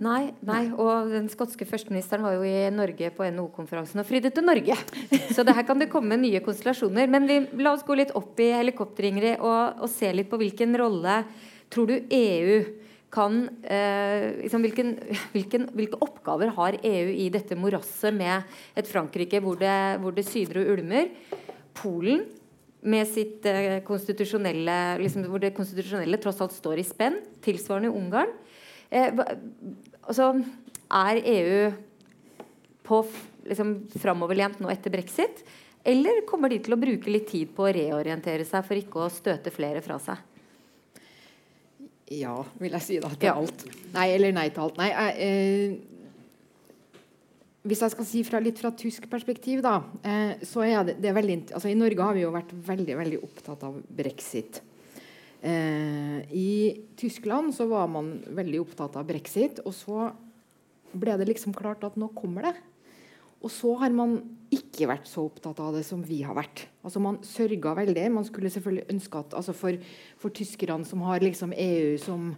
Nei, 0.00 0.32
nei, 0.40 0.62
og 0.72 1.10
den 1.12 1.28
skotske 1.30 1.66
førsteministeren 1.68 2.24
var 2.24 2.38
jo 2.38 2.46
i 2.48 2.70
Norge 2.74 3.10
på 3.14 3.26
NHO-konferansen 3.28 4.00
og 4.00 4.06
fridde 4.08 4.32
til 4.34 4.46
Norge. 4.46 4.74
Så 5.34 5.44
det 5.44 5.54
her 5.54 5.66
kan 5.68 5.78
det 5.78 5.90
komme 5.92 6.16
nye 6.18 6.40
konstellasjoner. 6.42 7.10
Men 7.12 7.28
vi, 7.28 7.36
la 7.60 7.74
oss 7.76 7.84
gå 7.86 7.98
litt 8.00 8.14
opp 8.18 8.40
i 8.42 8.50
helikopteret, 8.56 9.12
Ingrid, 9.12 9.36
og, 9.44 9.84
og 9.84 9.92
se 9.92 10.10
litt 10.14 10.30
på 10.32 10.40
hvilken 10.40 10.74
rolle 10.80 11.20
tror 11.72 11.92
du 11.92 12.00
EU 12.12 12.56
kan 13.12 13.42
eh, 13.62 14.30
liksom 14.40 14.62
hvilken, 14.64 14.94
hvilken, 15.34 15.66
Hvilke 15.76 16.00
oppgaver 16.00 16.52
har 16.56 16.78
EU 16.80 17.10
i 17.12 17.28
dette 17.32 17.58
morasset 17.60 18.14
med 18.16 18.48
et 18.78 18.88
Frankrike 18.88 19.40
hvor 19.44 19.58
det, 19.60 19.74
hvor 20.00 20.16
det 20.16 20.24
syder 20.28 20.62
og 20.62 20.78
ulmer? 20.78 21.10
Polen 21.76 22.24
med 22.82 23.06
sitt 23.06 23.44
eh, 23.46 23.82
konstitusjonelle 23.86 24.78
liksom, 25.02 25.28
Hvor 25.30 25.42
det 25.42 25.52
konstitusjonelle 25.56 26.20
tross 26.22 26.40
alt 26.42 26.56
står 26.56 26.80
i 26.80 26.86
spenn. 26.88 27.20
Tilsvarende 27.44 27.92
Ungarn. 27.92 28.32
Eh, 28.92 29.22
altså, 30.04 30.32
er 30.92 31.22
EU 31.32 31.70
på 32.84 33.02
liksom, 33.48 33.76
framoverlent 34.02 34.60
nå 34.60 34.70
etter 34.72 34.92
brexit? 34.92 35.44
Eller 35.82 36.22
kommer 36.28 36.52
de 36.52 36.60
til 36.62 36.76
å 36.76 36.80
bruke 36.80 37.10
litt 37.10 37.30
tid 37.32 37.54
på 37.56 37.66
å 37.66 37.72
reorientere 37.74 38.44
seg 38.46 38.66
for 38.66 38.78
ikke 38.78 39.00
å 39.02 39.10
støte 39.10 39.50
flere 39.54 39.82
fra 39.82 39.96
seg? 40.02 40.28
Ja, 42.12 42.36
vil 42.60 42.76
jeg 42.76 42.84
si 42.84 42.98
da 43.00 43.08
til 43.14 43.30
ja. 43.30 43.38
alt. 43.40 43.64
Nei, 43.94 44.06
eller 44.12 44.34
nei 44.36 44.48
til 44.52 44.66
alt. 44.66 44.76
Nei, 44.78 44.90
jeg, 44.92 45.10
eh, 45.24 45.72
hvis 47.62 47.82
jeg 47.84 47.94
skal 47.94 48.06
si 48.06 48.20
fra, 48.26 48.40
litt 48.42 48.58
fra 48.60 48.70
tysk 48.74 49.08
perspektiv, 49.10 49.62
da, 49.64 49.76
eh, 50.04 50.32
så 50.46 50.64
er 50.66 50.80
det, 50.88 50.96
det 51.02 51.08
er 51.10 51.16
veldig 51.16 51.36
altså 51.56 51.70
I 51.70 51.78
Norge 51.78 52.06
har 52.08 52.14
vi 52.16 52.24
jo 52.24 52.34
vært 52.34 52.52
veldig 52.68 52.96
veldig 53.00 53.20
opptatt 53.22 53.60
av 53.68 53.80
brexit. 54.02 54.60
Eh, 55.42 55.81
Tyskland 57.02 57.54
så 57.56 57.66
var 57.70 57.88
man 57.90 58.14
veldig 58.30 58.62
opptatt 58.62 58.96
av 59.00 59.08
brexit, 59.08 59.58
og 59.66 59.74
så 59.74 60.10
ble 60.92 61.16
det 61.18 61.26
liksom 61.30 61.54
klart 61.56 61.84
at 61.86 61.98
nå 61.98 62.12
kommer 62.14 62.50
det. 62.50 62.54
Og 63.42 63.50
så 63.50 63.72
har 63.80 63.90
man 63.94 64.20
ikke 64.54 64.86
vært 64.86 65.08
så 65.10 65.24
opptatt 65.26 65.58
av 65.62 65.74
det 65.74 65.82
som 65.86 66.02
vi 66.06 66.20
har 66.22 66.36
vært. 66.38 66.66
Altså 66.86 67.02
Man 67.02 67.18
sørga 67.26 67.74
veldig. 67.80 68.04
Man 68.14 68.26
skulle 68.28 68.52
selvfølgelig 68.54 68.86
ønske 68.94 69.18
at 69.18 69.34
altså 69.34 69.54
for, 69.56 69.78
for 70.20 70.34
tyskerne 70.34 70.86
som 70.86 71.02
har 71.08 71.24
liksom 71.24 71.54
EU 71.56 71.96
som 71.98 72.30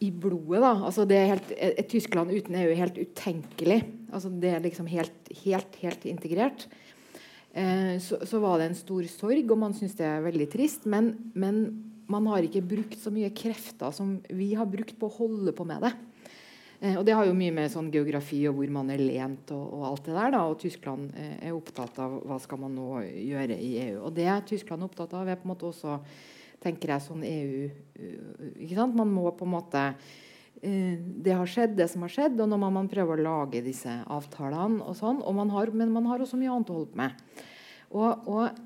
i 0.00 0.08
blodet 0.16 0.62
da, 0.64 0.72
altså 0.88 1.04
det 1.04 1.16
er 1.18 1.26
helt, 1.34 1.50
Et 1.60 1.88
Tyskland 1.92 2.32
uten 2.32 2.54
EU 2.56 2.70
er 2.70 2.78
helt 2.82 3.00
utenkelig. 3.00 3.82
Altså 4.12 4.30
Det 4.32 4.52
er 4.52 4.62
liksom 4.64 4.86
helt, 4.88 5.32
helt, 5.44 5.76
helt 5.82 6.04
integrert. 6.08 6.68
Eh, 7.52 7.98
så, 8.00 8.20
så, 8.24 8.40
var 8.40 8.58
det 8.58 8.70
en 8.70 8.78
stor 8.78 9.04
sorg, 9.12 9.50
og 9.50 9.58
man 9.58 9.74
syns 9.76 9.96
det 9.98 10.06
er 10.06 10.24
veldig 10.24 10.48
trist. 10.52 10.86
Men, 10.88 11.32
men 11.34 11.89
man 12.10 12.26
har 12.30 12.46
ikke 12.46 12.64
brukt 12.66 12.98
så 13.00 13.12
mye 13.14 13.30
krefter 13.34 13.94
som 13.94 14.18
vi 14.28 14.52
har 14.58 14.68
brukt 14.70 14.96
på 14.98 15.08
å 15.08 15.16
holde 15.20 15.54
på 15.56 15.66
med 15.68 15.86
det. 15.86 15.92
Eh, 16.80 16.96
og 16.96 17.04
Det 17.04 17.14
har 17.16 17.28
jo 17.28 17.36
mye 17.36 17.52
med 17.54 17.70
sånn 17.72 17.90
geografi 17.92 18.40
og 18.48 18.56
hvor 18.56 18.72
man 18.72 18.90
er 18.92 19.02
lent 19.02 19.52
og, 19.52 19.64
og 19.76 19.86
alt 19.90 20.08
det 20.08 20.16
der. 20.16 20.34
da, 20.34 20.42
og 20.48 20.58
Tyskland 20.62 21.14
eh, 21.14 21.36
er 21.48 21.56
opptatt 21.56 22.00
av 22.00 22.18
hva 22.24 22.40
skal 22.40 22.62
man 22.62 22.74
nå 22.76 23.02
gjøre 23.04 23.56
i 23.56 23.72
EU. 23.86 24.02
Og 24.08 24.14
det 24.16 24.30
Tyskland 24.48 24.82
er 24.82 24.90
opptatt 24.90 25.16
av, 25.18 25.28
er 25.28 25.40
på 25.40 25.48
en 25.48 25.54
måte 25.54 25.68
også 25.68 26.00
tenker 26.60 26.92
jeg, 26.92 27.04
sånn 27.06 27.22
EU 27.24 27.68
uh, 27.70 28.48
ikke 28.60 28.76
sant? 28.76 28.96
Man 28.96 29.12
må 29.14 29.30
på 29.32 29.46
en 29.46 29.54
måte 29.54 29.84
uh, 29.96 30.96
Det 31.24 31.32
har 31.32 31.48
skjedd, 31.48 31.72
det 31.78 31.86
som 31.88 32.04
har 32.04 32.12
skjedd, 32.12 32.36
og 32.36 32.50
nå 32.52 32.58
må 32.60 32.68
man 32.74 32.90
prøve 32.90 33.16
å 33.16 33.22
lage 33.22 33.62
disse 33.64 33.94
avtalene. 34.04 34.82
og 34.84 34.98
sånn, 34.98 35.22
og 35.24 35.38
man 35.38 35.52
har, 35.54 35.72
Men 35.72 35.94
man 35.94 36.08
har 36.10 36.20
også 36.20 36.36
mye 36.40 36.52
annet 36.52 36.72
å 36.72 36.76
holde 36.76 36.92
på 36.92 37.00
med. 37.00 37.46
Og, 37.90 38.28
og 38.28 38.60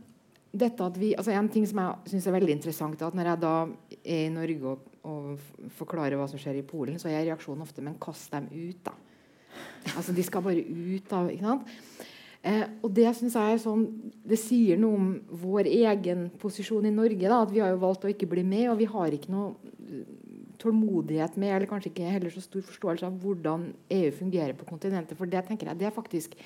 dette 0.55 0.87
at 0.87 0.99
vi, 0.99 1.13
altså 1.19 1.35
En 1.35 1.49
ting 1.51 1.67
som 1.67 1.81
jeg 1.83 2.13
synes 2.13 2.27
er 2.29 2.37
veldig 2.37 2.55
interessant, 2.55 3.01
er 3.01 3.11
at 3.11 3.17
når 3.19 3.31
jeg 3.31 3.43
da 3.43 3.55
er 4.05 4.27
i 4.27 4.33
Norge 4.33 4.75
og, 4.75 4.89
og 5.03 5.71
forklarer 5.79 6.17
hva 6.19 6.29
som 6.31 6.41
skjer 6.41 6.61
i 6.61 6.67
Polen, 6.67 6.99
så 7.01 7.11
er 7.11 7.27
reaksjonen 7.27 7.65
ofte 7.67 7.83
Men 7.85 7.99
kast 8.01 8.33
dem 8.35 8.49
ut, 8.53 8.81
da. 8.87 8.95
Altså, 9.97 10.15
De 10.15 10.25
skal 10.27 10.45
bare 10.45 10.65
ut 10.65 11.15
av 11.15 11.31
ikke 11.33 11.49
sant? 11.49 11.73
Eh, 12.45 12.67
og 12.85 12.93
Det 12.95 13.09
synes 13.17 13.37
jeg 13.39 13.55
er 13.55 13.63
sånn, 13.63 13.87
det 14.25 14.39
sier 14.41 14.81
noe 14.81 14.99
om 14.99 15.09
vår 15.45 15.71
egen 15.71 16.29
posisjon 16.41 16.87
i 16.87 16.93
Norge. 16.95 17.29
da, 17.29 17.43
at 17.43 17.53
Vi 17.53 17.63
har 17.65 17.73
jo 17.73 17.81
valgt 17.83 18.05
å 18.05 18.13
ikke 18.13 18.29
bli 18.31 18.45
med, 18.45 18.69
og 18.71 18.79
vi 18.79 18.91
har 18.91 19.17
ikke 19.17 19.33
noe 19.33 19.55
eh, 19.89 20.05
tålmodighet 20.61 21.37
med, 21.37 21.55
eller 21.55 21.69
kanskje 21.69 21.91
ikke 21.91 22.13
heller 22.13 22.33
så 22.33 22.41
stor 22.45 22.63
forståelse 22.65 23.09
av 23.09 23.17
hvordan 23.21 23.73
EU 23.91 24.13
fungerer 24.13 24.55
på 24.57 24.69
kontinentet. 24.69 25.17
For 25.19 25.29
det 25.29 25.45
tenker 25.49 25.69
jeg, 25.69 25.81
det 25.81 25.89
er 25.89 25.97
faktisk 25.97 26.37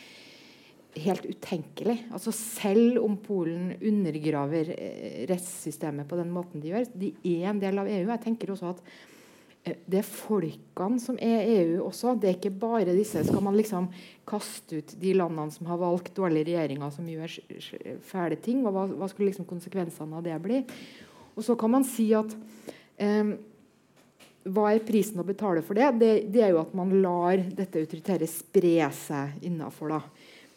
helt 0.97 1.27
utenkelig. 1.27 1.99
Altså 2.13 2.33
selv 2.33 3.03
om 3.05 3.17
Polen 3.21 3.75
undergraver 3.81 4.73
eh, 4.75 5.27
rettssystemet 5.29 6.09
på 6.09 6.19
den 6.19 6.33
måten 6.33 6.63
de 6.63 6.73
gjør. 6.73 6.89
De 6.95 7.13
er 7.29 7.51
en 7.51 7.61
del 7.63 7.79
av 7.81 7.91
EU. 7.91 8.07
Jeg 8.09 8.23
tenker 8.25 8.53
også 8.53 8.73
at 8.73 8.81
eh, 9.65 9.77
det 9.87 10.01
er 10.01 10.09
folkene 10.09 11.03
som 11.03 11.19
er 11.23 11.45
EU 11.59 11.85
også. 11.87 12.17
Det 12.19 12.31
er 12.31 12.39
ikke 12.39 12.55
bare 12.65 12.97
disse. 12.97 13.25
Skal 13.29 13.45
man 13.45 13.59
liksom 13.59 13.91
kaste 14.29 14.81
ut 14.81 14.97
de 15.01 15.13
landene 15.17 15.55
som 15.55 15.69
har 15.71 15.83
valgt 15.83 16.15
dårlige 16.17 16.51
regjeringer 16.51 16.95
som 16.95 17.11
gjør 17.11 17.37
fæle 18.09 18.41
ting? 18.43 18.65
Og 18.67 18.75
hva, 18.75 18.89
hva 18.89 19.11
skulle 19.13 19.31
liksom 19.31 19.49
konsekvensene 19.49 20.19
av 20.19 20.27
det 20.27 20.41
bli? 20.45 20.65
Og 21.39 21.45
så 21.47 21.55
kan 21.59 21.71
man 21.71 21.87
si 21.87 22.11
at 22.19 22.33
eh, 22.99 23.37
hva 24.49 24.71
er 24.73 24.85
prisen 24.87 25.21
å 25.21 25.27
betale 25.27 25.63
for 25.67 25.79
det? 25.79 25.91
det? 26.01 26.13
det? 26.33 26.43
er 26.45 26.55
jo 26.55 26.63
at 26.63 26.75
man 26.77 26.93
lar 27.03 27.41
dette 27.55 27.83
autoritære 27.83 28.29
spre 28.31 28.89
seg 28.97 29.47
innafor. 29.47 29.99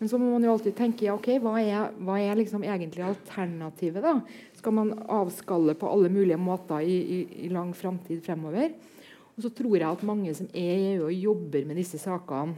Men 0.01 0.09
så 0.09 0.17
må 0.17 0.31
man 0.31 0.41
jo 0.41 0.55
alltid 0.55 0.73
tenke 0.73 1.05
ja, 1.05 1.13
ok, 1.13 1.27
hva 1.43 1.59
er, 1.61 1.91
hva 2.01 2.15
er 2.17 2.39
liksom 2.39 2.63
egentlig 2.65 3.03
alternativet? 3.05 4.01
da? 4.01 4.15
Skal 4.57 4.73
man 4.73 4.95
avskalle 5.05 5.75
på 5.77 5.91
alle 5.93 6.09
mulige 6.09 6.39
måter 6.41 6.81
i, 6.81 6.95
i, 6.97 7.19
i 7.45 7.51
lang 7.53 7.69
framtid 7.77 8.23
fremover? 8.25 8.73
Og 9.35 9.45
så 9.45 9.51
tror 9.53 9.77
jeg 9.77 9.85
at 9.85 10.07
mange 10.09 10.33
som 10.33 10.49
er 10.57 10.73
i 10.73 10.89
EU 10.95 11.05
og 11.05 11.13
jobber 11.13 11.69
med 11.69 11.77
disse 11.77 12.01
sakene, 12.01 12.57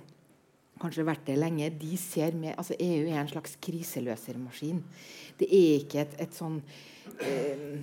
kanskje 0.79 1.05
vært 1.07 1.27
det 1.27 1.35
lenge, 1.39 1.67
de 1.79 1.99
ser 1.99 2.31
med, 2.35 2.55
altså 2.55 2.79
EU 2.79 3.03
er 3.11 3.19
en 3.21 3.29
slags 3.29 3.59
kriseløsermaskin. 3.63 4.79
Det 5.39 5.47
er 5.51 5.83
ikke 5.83 6.01
et, 6.01 6.17
et 6.23 6.39
sånn 6.39 6.57
eh, 7.27 7.77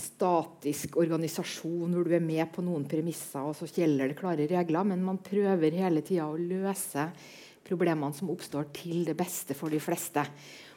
statisk 0.00 0.96
organisasjon 1.00 1.92
hvor 1.92 2.08
du 2.08 2.16
er 2.16 2.24
med 2.24 2.48
på 2.56 2.64
noen 2.64 2.88
premisser, 2.88 3.44
og 3.44 3.56
så 3.56 3.68
gjelder 3.68 4.10
det 4.10 4.18
klare 4.18 4.48
regler, 4.48 4.88
men 4.88 5.04
man 5.04 5.20
prøver 5.24 5.76
hele 5.84 6.00
tida 6.04 6.26
å 6.28 6.40
løse 6.40 7.10
problemene 7.64 8.16
som 8.16 8.30
oppstår, 8.32 8.68
til 8.76 9.04
det 9.08 9.16
beste 9.18 9.56
for 9.56 9.72
de 9.72 9.80
fleste. 9.82 10.24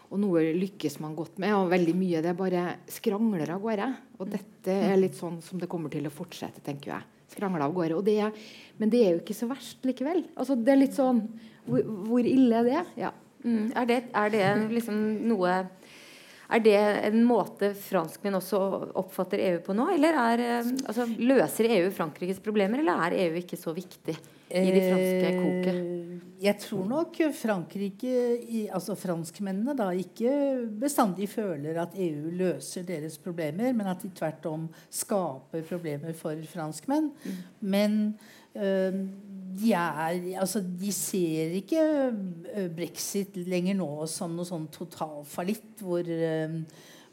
Og 0.07 0.21
noe 0.21 0.41
lykkes 0.55 1.01
man 1.03 1.15
godt 1.17 1.39
med, 1.43 1.51
og 1.57 1.71
veldig 1.73 1.93
mye 1.99 2.23
det 2.23 2.33
bare 2.39 2.63
skrangler 2.91 3.51
av 3.51 3.61
gårde. 3.63 3.89
Og 4.21 4.31
dette 4.31 4.71
er 4.87 4.99
litt 4.99 5.17
sånn 5.17 5.41
som 5.43 5.59
det 5.59 5.69
kommer 5.71 5.91
til 5.91 6.07
å 6.07 6.13
fortsette, 6.13 6.63
tenker 6.63 6.93
jeg. 6.93 7.07
Skrangler 7.33 7.65
av 7.65 7.75
gårde. 7.75 7.99
Det 8.07 8.15
er, 8.23 8.43
men 8.79 8.91
det 8.93 9.03
er 9.03 9.15
jo 9.15 9.21
ikke 9.21 9.35
så 9.35 9.49
verst 9.49 9.83
likevel. 9.87 10.23
Altså, 10.39 10.55
det 10.55 10.73
er 10.73 10.83
litt 10.85 10.95
sånn 10.95 11.25
Hvor, 11.67 11.81
hvor 12.07 12.23
ille 12.23 12.61
er 12.61 12.67
det? 12.69 12.83
Ja. 13.01 13.11
Mm. 13.43 13.73
Er 13.75 13.89
det, 13.89 13.97
er 14.15 14.31
det 14.31 14.45
liksom 14.71 15.01
noe 15.27 15.57
er 16.47 16.61
det 16.63 16.77
en 16.79 17.25
måte 17.27 17.73
franskmenn 17.75 18.37
også 18.37 18.59
oppfatter 18.95 19.41
EU 19.49 19.57
på 19.65 19.75
nå? 19.75 19.89
Eller 19.97 20.15
er, 20.15 20.43
eh, 20.45 20.69
altså, 20.87 21.03
løser 21.19 21.67
EU 21.75 21.89
Frankrikes 21.91 22.39
problemer, 22.39 22.79
eller 22.79 23.09
er 23.09 23.17
EU 23.25 23.35
ikke 23.41 23.59
så 23.59 23.73
viktig 23.75 24.15
i 24.49 24.71
de 24.71 24.81
franske 24.81 25.31
koket? 25.37 25.75
Eh, 25.75 25.97
jeg 26.37 26.59
tror 26.61 26.83
nok 26.85 27.15
Frankrike, 27.33 28.11
altså 28.69 28.93
franskmennene, 28.97 29.73
da 29.77 29.89
ikke 29.97 30.31
bestandig 30.79 31.29
føler 31.31 31.79
at 31.81 31.95
EU 31.97 32.29
løser 32.37 32.85
deres 32.85 33.17
problemer, 33.21 33.73
men 33.73 33.89
at 33.89 34.03
de 34.05 34.11
tvert 34.13 34.45
om 34.49 34.67
skaper 34.93 35.65
problemer 35.65 36.13
for 36.17 36.37
franskmenn. 36.51 37.09
Mm. 37.23 37.39
Men 37.73 37.97
øh, 38.53 38.99
de, 39.57 39.73
er, 39.73 40.19
altså, 40.39 40.61
de 40.61 40.93
ser 40.93 41.57
ikke 41.57 41.81
eh, 42.53 42.69
brexit 42.69 43.37
lenger 43.47 43.79
nå 43.81 43.89
som 44.11 44.37
noe 44.37 44.45
sånn 44.45 44.69
totalfallitt 44.73 45.81
hvor, 45.81 46.05
eh, 46.05 46.61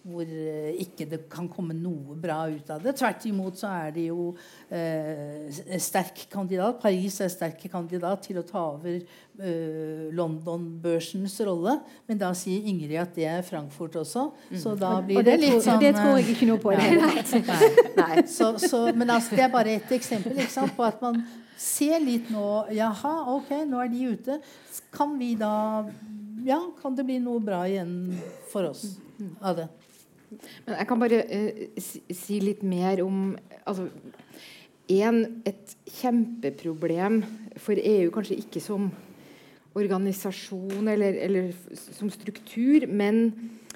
hvor 0.05 0.29
eh, 0.29 0.75
ikke 0.85 1.07
det 1.09 1.23
kan 1.33 1.47
komme 1.49 1.73
noe 1.77 2.17
bra 2.21 2.43
ut 2.53 2.69
av 2.71 2.83
det. 2.85 2.93
Tvert 2.99 3.25
imot 3.31 3.57
så 3.57 3.71
er 3.73 3.93
det 3.95 4.07
jo 4.11 4.27
eh, 4.69 5.49
sterk 5.81 6.27
kandidat. 6.33 6.77
Paris 6.83 7.17
er 7.25 7.31
sterk 7.33 7.63
kandidat 7.73 8.27
til 8.27 8.41
å 8.41 8.45
ta 8.45 8.67
over 8.75 8.99
eh, 8.99 10.03
London-børsens 10.13 11.39
rolle. 11.49 11.79
Men 12.11 12.21
da 12.21 12.35
sier 12.37 12.69
Ingrid 12.69 12.99
at 13.01 13.15
det 13.17 13.29
er 13.31 13.47
Frankfurt 13.47 13.97
også. 14.03 14.27
Mm. 14.51 14.59
Så 14.61 14.75
da 14.81 14.99
blir 15.05 15.23
det, 15.23 15.39
det, 15.39 15.39
litt 15.47 15.65
sånn 15.65 15.81
Det 15.81 15.95
tror 15.97 16.19
jeg 16.21 16.35
ikke 16.35 16.51
noe 16.53 16.61
på. 16.61 16.75
Nei. 16.77 18.27
Så, 18.35 18.55
så, 18.59 18.79
men 18.97 19.09
altså, 19.11 19.37
det 19.37 19.45
er 19.47 19.51
bare 19.53 19.75
ett 19.79 19.91
eksempel 19.95 20.37
på 20.77 20.85
at 20.85 21.01
man 21.03 21.21
ser 21.61 22.01
litt 22.03 22.31
nå 22.33 22.67
Jaha, 22.75 23.13
ok, 23.37 23.53
nå 23.69 23.81
er 23.83 23.93
de 23.93 24.11
ute. 24.15 24.37
Kan 24.95 25.17
vi 25.21 25.35
da 25.39 25.85
Ja, 26.45 26.61
kan 26.83 26.97
det 26.97 27.07
bli 27.09 27.17
noe 27.23 27.41
bra 27.41 27.63
igjen 27.69 28.19
for 28.51 28.69
oss 28.69 28.85
av 29.41 29.57
det? 29.63 29.69
Men 30.67 30.77
jeg 30.79 30.89
kan 30.91 31.01
bare 31.03 31.23
uh, 31.25 31.65
si, 31.81 32.03
si, 32.11 32.41
litt 32.43 32.63
mer 32.67 33.03
om 33.05 33.35
altså, 33.65 33.89
en, 34.93 35.21
Et 35.49 35.77
kjempeproblem 36.01 37.23
for 37.57 37.79
EU, 37.81 38.11
kanskje 38.13 38.41
ikke 38.43 38.61
som 38.61 38.91
organisasjon 39.75 40.87
eller, 40.93 41.17
eller 41.25 41.49
som 41.75 42.11
struktur, 42.13 42.87
men 42.87 43.33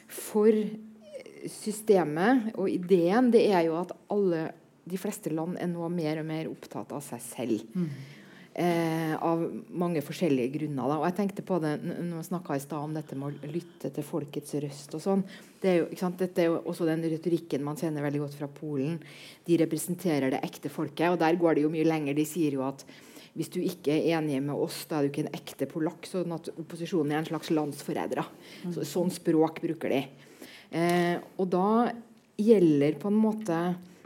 for 0.09 0.53
systemet 1.49 2.53
og 2.55 2.69
ideen, 2.71 3.33
det 3.35 3.47
er 3.51 3.67
jo 3.67 3.79
at 3.81 3.95
alle 4.13 4.49
de 4.89 5.01
fleste 5.01 5.33
land 5.35 5.59
er 5.61 5.69
nå 5.71 5.89
mer 5.93 6.23
og 6.23 6.29
mer 6.29 6.49
opptatt 6.51 6.93
av 6.97 7.03
seg 7.05 7.23
selv. 7.25 7.65
Mm. 7.75 7.89
Eh, 8.59 9.13
av 9.23 9.43
mange 9.71 10.01
forskjellige 10.03 10.51
grunner. 10.57 10.89
Da. 10.91 10.95
Og 10.99 11.05
jeg 11.07 11.15
tenkte 11.15 11.45
på 11.47 11.61
det 11.63 11.77
når 11.79 12.17
vi 12.17 12.23
snakka 12.27 12.57
i 12.59 12.63
stad 12.65 12.89
om 12.89 12.97
dette 12.97 13.15
med 13.15 13.31
å 13.31 13.51
lytte 13.53 13.91
til 13.95 14.03
folkets 14.03 14.57
røst 14.65 14.97
og 14.99 15.03
sånn. 15.05 15.23
Det 15.63 15.71
er 15.71 15.77
jo, 15.79 16.09
Dette 16.19 16.43
er 16.43 16.49
jo 16.49 16.57
også 16.67 16.89
den 16.89 17.05
retorikken 17.07 17.63
man 17.63 17.79
kjenner 17.79 18.03
veldig 18.03 18.25
godt 18.25 18.35
fra 18.41 18.49
Polen. 18.51 18.97
De 19.47 19.61
representerer 19.63 20.35
det 20.35 20.43
ekte 20.43 20.73
folket. 20.75 21.07
Og 21.13 21.21
der 21.23 21.39
går 21.39 21.55
det 21.55 21.69
jo 21.69 21.71
mye 21.71 21.87
lenger. 21.87 22.19
De 22.19 22.27
sier 22.27 22.59
jo 22.59 22.65
at 22.67 22.83
hvis 23.39 23.53
du 23.55 23.61
ikke 23.63 23.95
er 23.95 24.19
enig 24.19 24.41
med 24.43 24.59
oss, 24.59 24.81
da 24.91 24.99
er 24.99 25.07
du 25.07 25.13
ikke 25.13 25.29
en 25.29 25.39
ekte 25.39 25.71
polakk. 25.71 26.11
Sånn 26.11 26.35
at 26.35 26.51
opposisjonen 26.57 27.15
er 27.15 27.23
en 27.23 27.31
slags 27.31 27.55
landsforrædere. 27.55 28.27
Så, 28.75 28.83
sånn 28.83 29.15
språk 29.15 29.63
bruker 29.69 29.95
de. 29.95 30.03
Eh, 30.75 31.15
og 31.39 31.47
da 31.55 31.93
gjelder 32.43 32.99
på 32.99 33.15
en 33.15 33.23
måte 33.23 33.63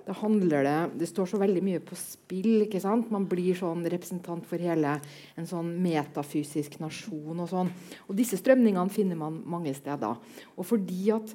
da 0.07 0.15
handler 0.19 0.67
det 0.67 0.99
Det 0.99 1.09
står 1.11 1.29
så 1.31 1.39
veldig 1.39 1.63
mye 1.63 1.81
på 1.85 1.97
spill. 1.99 2.65
ikke 2.67 2.81
sant? 2.83 3.11
Man 3.15 3.27
blir 3.31 3.55
sånn 3.59 3.85
representant 3.87 4.47
for 4.49 4.59
hele 4.59 4.97
en 5.39 5.49
sånn 5.49 5.73
metafysisk 5.83 6.81
nasjon. 6.83 7.39
Og 7.39 7.49
sånn. 7.51 7.71
Og 8.09 8.17
disse 8.19 8.39
strømningene 8.41 8.91
finner 8.91 9.19
man 9.19 9.43
mange 9.47 9.75
steder. 9.75 10.19
Og 10.57 10.67
fordi 10.67 11.11
at, 11.15 11.35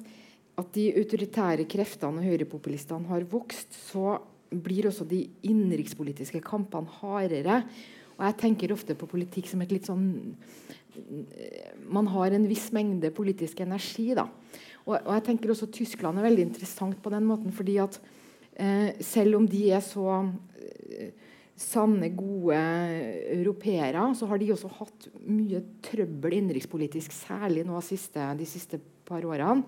at 0.60 0.72
de 0.74 0.90
autoritære 1.00 1.68
kreftene 1.70 2.20
og 2.20 2.28
høyrepopulistene 2.28 3.08
har 3.08 3.24
vokst, 3.30 3.72
så 3.88 4.18
blir 4.48 4.88
også 4.88 5.06
de 5.08 5.24
innenrikspolitiske 5.48 6.40
kampene 6.44 6.92
hardere. 7.00 7.62
Og 8.18 8.26
jeg 8.26 8.38
tenker 8.42 8.74
ofte 8.74 8.96
på 8.98 9.08
politikk 9.08 9.48
som 9.48 9.62
et 9.62 9.72
litt 9.72 9.88
sånn 9.88 10.34
Man 11.86 12.08
har 12.10 12.34
en 12.34 12.48
viss 12.50 12.72
mengde 12.74 13.12
politisk 13.14 13.60
energi. 13.62 14.14
da. 14.18 14.26
Og, 14.84 14.96
og 14.96 15.12
jeg 15.14 15.24
tenker 15.28 15.52
også 15.52 15.68
Tyskland 15.70 16.18
er 16.18 16.26
veldig 16.26 16.48
interessant 16.48 16.96
på 17.00 17.12
den 17.12 17.24
måten. 17.28 17.52
fordi 17.52 17.78
at 17.78 18.00
selv 19.04 19.38
om 19.38 19.46
de 19.46 19.62
er 19.70 19.82
så 19.84 20.08
eh, 20.58 21.12
sanne, 21.58 22.10
gode 22.14 22.58
europeere, 23.34 24.02
så 24.18 24.28
har 24.30 24.40
de 24.40 24.52
også 24.54 24.70
hatt 24.78 25.08
mye 25.26 25.62
trøbbel 25.84 26.38
innenrikspolitisk, 26.38 27.14
særlig 27.14 27.64
nå 27.66 27.80
siste, 27.86 28.22
de 28.38 28.46
siste 28.48 28.80
par 29.08 29.26
årene. 29.26 29.66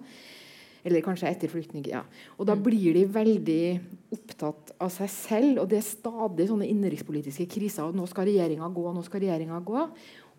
Eller 0.87 1.05
kanskje 1.05 1.29
etter 1.29 1.51
flyktning. 1.53 1.85
Ja. 1.91 2.01
Og 2.39 2.47
da 2.49 2.55
mm. 2.57 2.63
blir 2.65 2.95
de 2.97 3.03
veldig 3.13 3.65
opptatt 4.17 4.71
av 4.81 4.89
seg 4.95 5.11
selv. 5.13 5.59
Og 5.61 5.67
det 5.69 5.77
er 5.77 5.85
stadig 5.85 6.47
sånne 6.49 6.71
innenrikspolitiske 6.71 7.45
kriser. 7.53 7.85
og 7.85 7.99
Nå 7.99 8.07
skal 8.09 8.31
regjeringa 8.31 8.71
gå, 8.73 8.87
nå 8.97 9.03
skal 9.05 9.21
regjeringa 9.27 9.59
gå. 9.67 9.83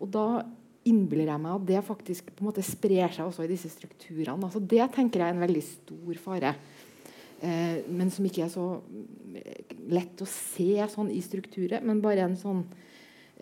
Og 0.02 0.10
da 0.10 0.26
innbiller 0.90 1.30
jeg 1.30 1.42
meg 1.44 1.54
at 1.54 1.66
det 1.68 1.84
faktisk 1.86 2.32
på 2.32 2.42
en 2.42 2.48
måte 2.48 2.64
sprer 2.66 3.12
seg 3.14 3.28
også 3.28 3.44
i 3.46 3.52
disse 3.52 3.70
strukturene. 3.70 4.34
Altså 4.42 4.58
det 4.58 4.82
tenker 4.96 5.22
jeg 5.22 5.30
er 5.30 5.36
en 5.36 5.44
veldig 5.44 5.62
stor 5.68 6.22
fare 6.24 6.56
eh, 7.42 7.82
men 7.90 8.10
som 8.14 8.26
ikke 8.26 8.46
er 8.46 8.52
så 8.52 8.66
eh, 9.38 9.76
lett 9.92 10.22
å 10.22 10.28
se 10.30 10.86
sånn 10.94 11.12
i 11.12 11.20
strukturet, 11.24 11.84
men 11.84 12.02
bare 12.04 12.26
en 12.28 12.38
sånn 12.38 12.64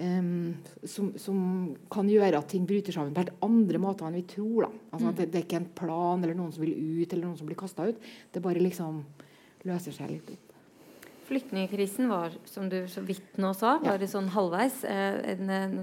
Um, 0.01 0.55
som, 0.89 1.11
som, 1.21 1.41
kan 1.93 2.09
gjøre 2.09 2.39
at 2.39 2.47
ting 2.49 2.63
bryter 2.65 2.95
sammen 2.95 3.13
på 3.13 3.21
helt 3.21 3.43
andre 3.45 3.81
måter 3.83 4.07
enn 4.07 4.15
vi 4.17 4.23
tror. 4.31 4.71
Altså, 4.95 5.11
mm. 5.11 5.17
det, 5.19 5.27
det, 5.27 5.41
er 5.41 5.45
ikke 5.45 5.59
en 5.59 5.67
plan 5.77 6.23
eller 6.25 6.39
noen 6.39 6.55
som 6.55 6.63
vil 6.65 6.73
ut, 6.73 7.11
eller 7.11 7.27
noen 7.27 7.37
som 7.37 7.51
blir 7.51 7.59
kasta 7.61 7.91
ut. 7.91 8.07
Det 8.33 8.41
bare 8.41 8.63
liksom 8.63 9.03
løser 9.69 9.93
seg 9.93 10.15
litt 10.15 10.31
opp. 10.33 10.50
Flyktningkrisen 11.31 12.09
var, 12.11 12.35
som 12.45 12.67
du 12.69 12.81
så 12.91 13.05
vidt 13.07 13.37
nå 13.39 13.53
sa, 13.55 13.77
bare 13.85 14.09
sånn 14.11 14.33
halvveis 14.35 14.81
eh, 14.83 15.21
en, 15.31 15.53
en, 15.55 15.77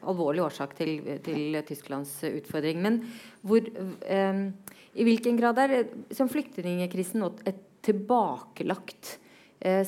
alvorlig 0.00 0.40
årsak 0.46 0.72
til, 0.78 0.96
til 1.26 1.58
Tysklands 1.68 2.14
utfordring. 2.30 2.80
Men 2.80 3.02
hvor 3.44 3.68
um, 3.68 4.46
i 4.96 5.04
hvilken 5.04 5.36
grad 5.36 5.60
er 5.60 5.76
som 6.16 6.30
flyktningkrisen 6.32 7.20
nå 7.20 7.34
et 7.44 7.60
tilbakelagt 7.84 9.18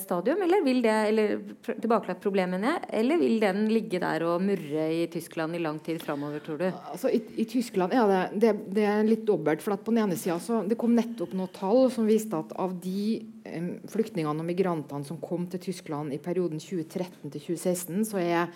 stadium, 0.00 0.40
eller 0.42 0.62
vil 0.64 0.78
det 0.84 0.92
eller 1.10 1.32
tilbakelagt 1.66 2.22
problemene, 2.24 2.78
eller 2.88 3.18
vil 3.20 3.40
den 3.42 3.66
ligge 3.68 4.00
der 4.00 4.24
og 4.24 4.40
murre 4.44 4.86
i 4.94 5.02
Tyskland 5.12 5.56
i 5.56 5.60
lang 5.60 5.78
tid 5.84 6.00
framover, 6.00 6.40
tror 6.44 6.62
du? 6.62 6.66
Altså, 6.70 7.10
i, 7.12 7.20
i, 7.36 7.44
Tyskland 7.50 7.92
ja, 7.92 8.06
det, 8.08 8.20
det, 8.40 8.52
det, 8.78 8.86
er 8.88 9.04
litt 9.04 9.26
dobbelt. 9.28 9.60
for 9.64 9.76
at 9.76 9.84
på 9.84 9.92
den 9.92 10.06
ene 10.06 10.16
siden 10.16 10.40
så 10.40 10.62
Det 10.66 10.78
kom 10.80 10.96
nettopp 10.96 11.34
noen 11.36 11.52
tall 11.52 11.90
som 11.92 12.08
viste 12.08 12.38
at 12.38 12.54
av 12.56 12.72
de 12.80 13.18
eh, 13.44 13.68
flyktningene 13.92 14.40
og 14.40 14.48
migrantene 14.48 15.04
som 15.04 15.20
kom 15.20 15.44
til 15.52 15.62
Tyskland 15.68 16.14
i 16.16 16.22
perioden 16.22 16.62
2013 16.62 17.28
til 17.28 17.40
2016, 17.40 18.08
så 18.08 18.22
er 18.22 18.48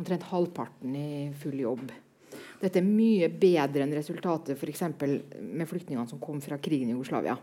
omtrent 0.00 0.24
halvparten 0.30 0.96
i 0.96 1.10
full 1.42 1.60
jobb. 1.60 1.92
Dette 2.62 2.78
er 2.78 2.86
mye 2.86 3.28
bedre 3.28 3.84
enn 3.84 3.96
resultatet 3.96 4.56
f.eks. 4.56 4.84
med 4.96 5.68
flyktningene 5.68 6.08
som 6.08 6.20
kom 6.22 6.40
fra 6.40 6.60
krigen 6.62 6.92
i 6.92 6.96
Jugoslavia. 6.96 7.36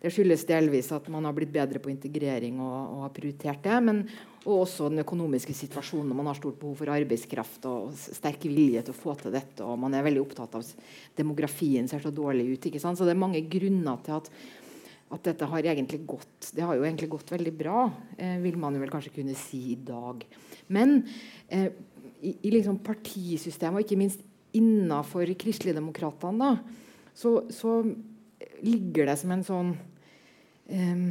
Det 0.00 0.12
skyldes 0.14 0.46
delvis 0.48 0.88
at 0.96 1.08
man 1.12 1.26
har 1.28 1.34
blitt 1.36 1.52
bedre 1.52 1.80
på 1.82 1.90
integrering 1.92 2.60
og, 2.62 2.76
og 2.94 3.02
har 3.04 3.14
prioritert 3.16 3.64
det. 3.66 3.80
Men 3.84 4.04
og 4.48 4.62
også 4.62 4.88
den 4.88 5.02
økonomiske 5.02 5.52
situasjonen. 5.52 6.14
Man 6.16 6.30
har 6.30 6.38
stort 6.38 6.56
behov 6.60 6.78
for 6.78 6.92
arbeidskraft 6.92 7.66
og 7.68 7.92
sterk 7.92 8.46
vilje 8.48 8.86
til 8.86 8.94
å 8.94 8.96
få 8.96 9.14
til 9.20 9.34
dette. 9.34 9.60
Og 9.66 9.76
man 9.82 9.92
er 9.96 10.06
veldig 10.06 10.22
opptatt 10.22 10.56
av 10.56 10.64
demografien 11.18 11.88
ser 11.90 12.00
så 12.00 12.12
dårlig 12.14 12.54
ut. 12.54 12.70
ikke 12.70 12.80
sant? 12.80 12.96
Så 12.96 13.04
det 13.04 13.12
er 13.12 13.20
mange 13.20 13.42
grunner 13.52 14.00
til 14.06 14.16
at, 14.16 14.30
at 15.12 15.28
dette 15.28 15.50
har 15.52 15.68
egentlig 15.74 16.00
gått 16.08 16.54
det 16.56 16.64
har 16.64 16.78
jo 16.78 16.86
egentlig 16.88 17.10
gått 17.12 17.34
veldig 17.34 17.52
bra, 17.58 17.84
eh, 18.16 18.38
vil 18.40 18.56
man 18.58 18.74
jo 18.74 18.80
vel 18.80 18.92
kanskje 18.92 19.12
kunne 19.18 19.36
si 19.36 19.74
i 19.74 19.76
dag. 19.76 20.24
Men 20.72 21.02
eh, 21.52 21.68
i, 22.24 22.32
i 22.40 22.54
liksom 22.56 22.80
partisystemet, 22.84 23.76
og 23.76 23.84
ikke 23.84 24.00
minst 24.00 24.24
innafor 24.56 25.28
Kristeligdemokratene, 25.38 26.54
så, 27.12 27.36
så 27.52 27.82
ligger 28.64 29.10
det 29.10 29.20
som 29.20 29.36
en 29.36 29.44
sånn 29.44 29.76
um, 30.70 31.04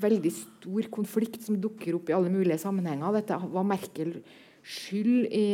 veldig 0.00 0.32
stor 0.34 0.88
konflikt 0.92 1.44
som 1.46 1.58
dukker 1.60 1.96
opp 1.96 2.10
i 2.10 2.16
alle 2.16 2.32
mulige 2.32 2.60
sammenhenger. 2.60 3.20
Dette 3.20 3.38
var 3.52 3.66
Merkel 3.66 4.18
skyld 4.60 5.30
i 5.32 5.46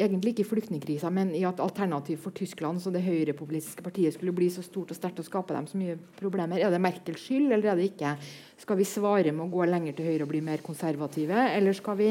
egentlig 0.00 0.32
ikke 0.32 0.48
flyktningkrisa, 0.48 1.10
men 1.12 1.32
i 1.36 1.42
at 1.48 1.60
alternativ 1.60 2.22
for 2.22 2.34
Tyskland 2.36 2.80
så 2.80 2.92
det 2.94 3.02
høyrepopulistiske 3.04 3.84
partiet 3.84 4.16
skulle 4.16 4.34
bli 4.36 4.48
så 4.52 4.64
stort 4.64 4.92
og 4.94 4.96
sterkt 4.98 5.20
og 5.20 5.26
skape 5.26 5.56
dem 5.56 5.68
så 5.68 5.80
mye 5.80 5.98
problemer. 6.18 6.60
Er 6.60 6.72
det 6.72 6.80
Merkels 6.82 7.26
skyld, 7.26 7.50
eller 7.50 7.72
er 7.72 7.80
det 7.80 7.90
ikke? 7.90 8.14
Skal 8.60 8.80
vi 8.80 8.88
svare 8.88 9.34
med 9.34 9.46
å 9.46 9.52
gå 9.52 9.66
lenger 9.68 9.98
til 9.98 10.08
høyre 10.08 10.26
og 10.26 10.32
bli 10.32 10.42
mer 10.46 10.64
konservative, 10.64 11.46
eller 11.52 11.76
skal 11.76 11.98
vi 12.00 12.10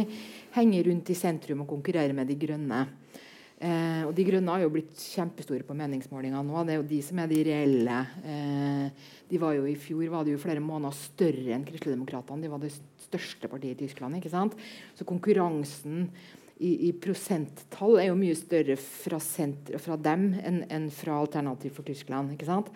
henge 0.57 0.83
rundt 0.85 1.09
i 1.09 1.17
sentrum 1.17 1.65
og 1.65 1.71
konkurrere 1.71 2.15
med 2.17 2.29
de 2.29 2.37
grønne? 2.39 2.83
Eh, 3.59 4.05
og 4.07 4.13
De 4.15 4.23
Grønne 4.23 4.53
har 4.55 4.63
jo 4.63 4.71
blitt 4.71 4.93
kjempestore 4.95 5.65
på 5.67 5.75
meningsmålingene 5.75 6.45
nå. 6.47 6.61
Det 6.63 6.73
er 6.73 6.79
jo 6.79 6.87
de 6.87 6.99
som 7.03 7.19
er 7.19 7.27
de 7.27 7.39
reelle. 7.43 7.97
Eh, 8.23 9.07
de 9.27 9.41
var 9.41 9.57
jo 9.57 9.65
I 9.67 9.75
fjor 9.79 10.05
var 10.13 10.23
de 10.23 10.37
jo 10.37 10.41
flere 10.41 10.63
måneder 10.63 10.95
større 10.95 11.57
enn 11.57 11.65
Kristeligdemokratene. 11.67 12.45
De 12.45 12.51
var 12.53 12.63
det 12.63 12.71
største 13.03 13.51
partiet 13.51 13.75
i 13.75 13.83
Tyskland. 13.83 14.15
ikke 14.15 14.31
sant? 14.31 14.55
Så 14.95 15.07
konkurransen 15.07 16.07
i, 16.59 16.71
i 16.87 16.93
prosenttall 16.95 17.99
er 17.99 18.09
jo 18.09 18.17
mye 18.19 18.37
større 18.39 18.79
fra, 18.79 19.19
senter, 19.23 19.79
fra 19.83 19.99
dem 19.99 20.29
enn, 20.39 20.63
enn 20.71 20.87
fra 20.95 21.19
Alternativ 21.19 21.75
for 21.75 21.87
Tyskland. 21.87 22.35
ikke 22.35 22.47
sant? 22.47 22.71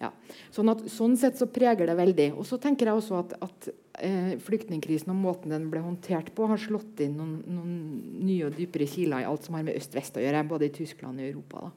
Ja. 0.00 0.08
Sånn, 0.54 0.70
at, 0.72 0.80
sånn, 0.88 1.14
sett 1.20 1.36
så 1.36 1.46
preger 1.50 1.90
det 1.90 1.96
veldig. 1.98 2.30
Og 2.40 2.46
så 2.48 2.56
tenker 2.60 2.88
jeg 2.88 3.00
også 3.02 3.18
at, 3.18 3.34
at 3.44 3.68
eh, 4.00 4.32
flyktningkrisen 4.40 5.12
og 5.12 5.18
måten 5.20 5.52
den 5.52 5.66
ble 5.72 5.82
håndtert 5.84 6.32
på, 6.36 6.46
har 6.48 6.60
slått 6.60 7.02
inn 7.04 7.18
noen, 7.20 7.34
noen 7.44 7.74
nye 8.24 8.48
og 8.48 8.56
dypere 8.56 8.88
kiler 8.88 9.24
i 9.24 9.28
alt 9.28 9.44
som 9.44 9.58
har 9.58 9.66
med 9.66 9.76
øst-vest 9.76 10.16
å 10.16 10.24
gjøre, 10.24 10.46
både 10.48 10.70
i 10.70 10.74
Tyskland 10.80 11.20
og 11.20 11.26
i 11.26 11.32
Europa. 11.34 11.68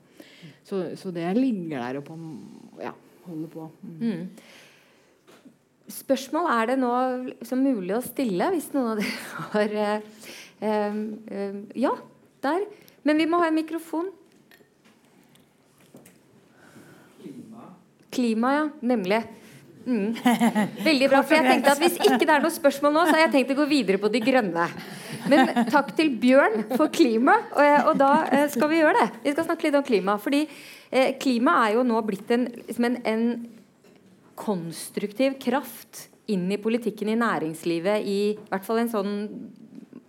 Så, 0.64 0.86
så, 1.00 1.12
det 1.12 1.28
ligger 1.36 1.84
der 1.84 2.00
og 2.00 2.08
på, 2.08 2.18
ja, 2.80 2.94
holder 3.28 3.52
på. 3.52 3.68
Mm. 3.84 4.00
Mm. 4.00 5.44
Spørsmål 5.92 6.48
er 6.56 6.72
det 6.72 6.80
nå 6.80 6.96
liksom, 7.28 7.68
mulig 7.68 7.98
å 7.98 8.04
stille, 8.06 8.54
hvis 8.56 8.72
noen 8.72 8.94
av 8.94 9.04
dere 9.04 9.20
har 9.52 9.80
eh, 9.84 10.28
eh, 10.64 11.62
Ja, 11.84 11.92
der. 12.44 12.68
Men 13.04 13.20
vi 13.20 13.28
må 13.28 13.44
ha 13.44 13.52
en 13.52 13.60
mikrofon. 13.60 14.14
Klima, 18.14 18.54
ja. 18.56 18.68
Nemlig. 18.94 19.24
Mm. 19.86 20.14
Veldig 20.88 21.10
bra. 21.12 21.22
for 21.28 21.36
jeg 21.36 21.44
tenkte 21.44 21.74
at 21.74 21.82
Hvis 21.82 21.98
ikke 22.00 22.24
det 22.24 22.32
er 22.32 22.44
noe 22.44 22.54
spørsmål 22.54 22.94
nå, 22.96 23.02
så 23.08 23.16
har 23.18 23.26
jeg 23.26 23.34
tenkt 23.34 23.52
å 23.52 23.58
gå 23.58 23.66
videre 23.68 24.00
på 24.00 24.12
De 24.14 24.22
grønne. 24.24 24.68
Men 25.32 25.52
takk 25.72 25.92
til 25.98 26.14
Bjørn 26.20 26.70
for 26.76 26.92
klima, 26.94 27.36
og, 27.52 27.90
og 27.92 27.98
da 28.00 28.12
eh, 28.30 28.46
skal 28.52 28.72
vi 28.72 28.80
gjøre 28.80 29.02
det. 29.02 29.10
Vi 29.26 29.34
skal 29.36 29.48
snakke 29.50 29.68
litt 29.68 29.80
om 29.80 29.86
klima. 29.88 30.16
Fordi 30.22 30.46
eh, 30.46 31.16
klima 31.20 31.58
er 31.66 31.78
jo 31.78 31.88
nå 31.88 32.00
blitt 32.08 32.32
en, 32.36 32.48
liksom 32.64 32.90
en, 32.90 33.02
en, 33.10 33.28
konstruktiv 34.34 35.36
kraft 35.38 36.08
inn 36.34 36.48
i 36.50 36.58
politikken 36.58 37.12
i 37.12 37.20
næringslivet. 37.20 38.08
I 38.10 38.22
hvert 38.50 38.64
fall 38.66 38.80
en 38.82 38.90
sånn 38.90 39.12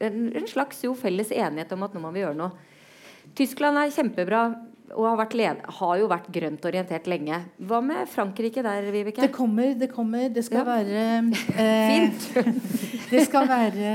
en, 0.05 0.31
en 0.33 0.47
slags 0.49 0.81
jo 0.85 0.95
felles 0.97 1.29
enighet 1.35 1.75
om 1.77 1.85
at 1.85 1.93
nå 1.95 2.01
må 2.01 2.13
vi 2.15 2.23
gjøre 2.23 2.39
noe. 2.39 2.55
Tyskland 3.37 3.81
er 3.81 3.93
kjempebra 3.93 4.47
og 4.95 5.07
har, 5.09 5.35
led, 5.35 5.63
har, 5.79 5.95
jo 5.99 6.09
vært 6.11 6.29
grønt 6.33 6.67
orientert 6.69 7.09
lenge. 7.11 7.41
Hva 7.67 7.81
med 7.85 8.07
Frankrike 8.11 8.63
der, 8.65 8.87
Vibeke? 8.95 9.25
Det 9.25 9.35
kommer, 9.35 9.73
det 9.79 9.89
kommer. 9.91 10.29
Det 10.33 10.45
skal 10.47 10.61
ja. 10.61 10.65
være 10.69 11.05
eh, 11.65 12.55
Det 13.11 13.25
skal 13.27 13.49
være 13.51 13.93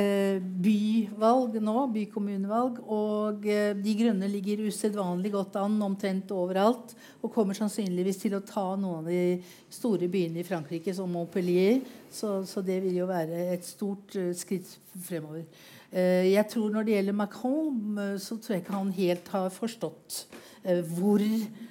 eh, 0.00 0.40
byvalg 0.40 1.58
nå, 1.60 1.76
bykommunevalg. 1.94 2.80
Og 2.88 3.48
eh, 3.48 3.72
De 3.76 3.96
Grønne 4.00 4.30
ligger 4.32 4.64
usedvanlig 4.68 5.34
godt 5.34 5.60
an 5.60 5.76
omtrent 5.84 6.32
overalt. 6.36 6.94
Og 7.20 7.32
kommer 7.34 7.56
sannsynligvis 7.56 8.22
til 8.24 8.38
å 8.38 8.44
ta 8.44 8.70
noen 8.80 9.04
av 9.04 9.10
de 9.10 9.40
store 9.72 10.08
byene 10.10 10.40
i 10.40 10.46
Frankrike, 10.46 10.94
som 10.96 11.12
Montpellier. 11.12 11.82
Så, 12.10 12.40
så 12.48 12.64
det 12.64 12.80
vil 12.84 13.02
jo 13.02 13.10
være 13.10 13.50
et 13.54 13.66
stort 13.66 14.16
uh, 14.18 14.32
skritt 14.36 14.72
fremover. 15.04 15.44
Eh, 15.90 16.30
jeg 16.30 16.46
tror 16.52 16.70
Når 16.70 16.86
det 16.86 16.94
gjelder 16.94 17.16
Macron, 17.18 17.98
eh, 17.98 18.14
så 18.22 18.36
tror 18.38 18.54
jeg 18.54 18.62
ikke 18.62 18.76
han 18.76 18.92
helt 18.94 19.28
har 19.34 19.50
forstått 19.50 20.22
eh, 20.64 20.84
hvor 20.86 21.24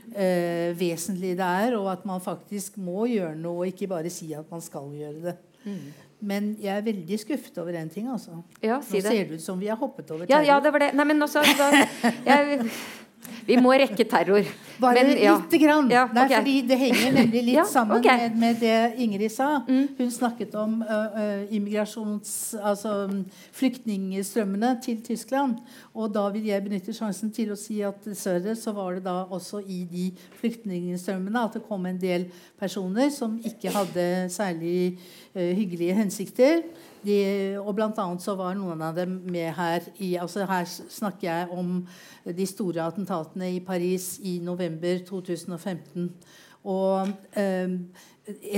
vesentlig 0.10 1.36
det 1.38 1.46
er, 1.46 1.76
og 1.78 1.92
at 1.92 2.06
man 2.10 2.18
faktisk 2.20 2.80
må 2.82 3.04
gjøre 3.06 3.36
noe, 3.38 3.60
og 3.62 3.68
ikke 3.70 3.88
bare 3.92 4.10
si 4.10 4.32
at 4.34 4.48
man 4.50 4.64
skal 4.66 4.88
gjøre 4.98 5.20
det. 5.28 5.36
Mm. 5.64 5.92
Men 6.20 6.48
jeg 6.60 6.74
er 6.74 6.82
veldig 6.82 7.20
skuffet 7.22 7.60
over 7.62 7.78
én 7.78 7.92
ting. 7.94 8.10
altså. 8.10 8.42
Ja, 8.64 8.80
si 8.82 8.98
Nå 8.98 9.04
ser 9.06 9.30
det 9.30 9.38
ut 9.38 9.44
som 9.44 9.60
vi 9.62 9.70
har 9.70 9.78
hoppet 9.78 10.10
over 10.10 10.26
terror. 10.26 10.42
Ja, 10.42 10.56
ja 10.56 10.60
det 10.60 10.74
var 10.74 10.82
det. 10.82 10.90
Nei, 10.98 11.06
men 11.06 11.22
også, 11.22 11.46
da, 11.60 11.70
jeg, 12.26 12.66
vi 13.50 13.58
må 13.62 13.74
rekke 13.82 14.06
terror. 14.10 14.48
Bare 14.80 15.02
Men, 15.04 15.12
ja. 15.20 15.36
lite 15.38 15.58
grann. 15.58 15.90
Ja, 15.92 16.06
okay. 16.06 16.16
Nei, 16.16 16.28
fordi 16.36 16.56
det 16.70 16.78
henger 16.80 17.16
nemlig 17.18 17.42
litt 17.50 17.58
ja, 17.58 17.66
sammen 17.68 18.00
okay. 18.00 18.30
med, 18.30 18.38
med, 18.40 18.60
det 18.62 19.04
Ingrid 19.04 19.34
sa. 19.34 19.50
Mm. 19.68 19.88
Hun 19.98 20.12
snakket 20.14 20.56
om 20.60 20.80
uh, 20.86 21.44
immigrasjons... 21.50 22.36
Altså 22.60 22.96
flyktningstrømmene 23.56 24.74
til 24.84 25.00
Tyskland. 25.04 25.58
Og 25.98 26.12
da 26.14 26.28
vil 26.34 26.48
jeg 26.50 26.64
benytte 26.64 26.96
sjansen 26.96 27.32
til 27.36 27.54
å 27.54 27.58
si 27.60 27.80
at 27.86 28.04
dessverre 28.06 28.56
så 28.60 28.74
var 28.78 28.98
det 28.98 29.06
da 29.08 29.24
også 29.26 29.64
i 29.66 29.82
de 29.90 30.10
flyktningstrømmene 30.40 31.46
at 31.50 31.58
det 31.58 31.66
kom 31.68 31.88
en 31.90 32.00
del 32.00 32.30
personer 32.60 33.12
som 33.14 33.40
ikke 33.46 33.74
hadde 33.74 34.06
særlig 34.34 34.78
uh, 35.36 35.42
hyggelige 35.42 35.98
hensikter. 35.98 36.64
De, 37.06 37.18
og 37.62 37.74
blant 37.78 37.98
annet 38.02 38.24
så 38.24 38.36
var 38.40 38.58
noen 38.60 38.82
av 38.84 38.98
dem 38.98 39.20
med 39.32 39.54
her 39.56 39.86
i 40.04 40.16
altså 40.20 40.44
Her 40.50 40.68
snakker 40.68 41.28
jeg 41.28 41.50
om 41.56 41.82
de 42.26 42.48
store 42.50 42.84
attentatene 42.84 43.54
i 43.56 43.64
Paris 43.64 44.18
i 44.20 44.40
november 44.44 45.00
2015. 45.08 46.10
Og 46.68 47.12
eh, 47.40 47.76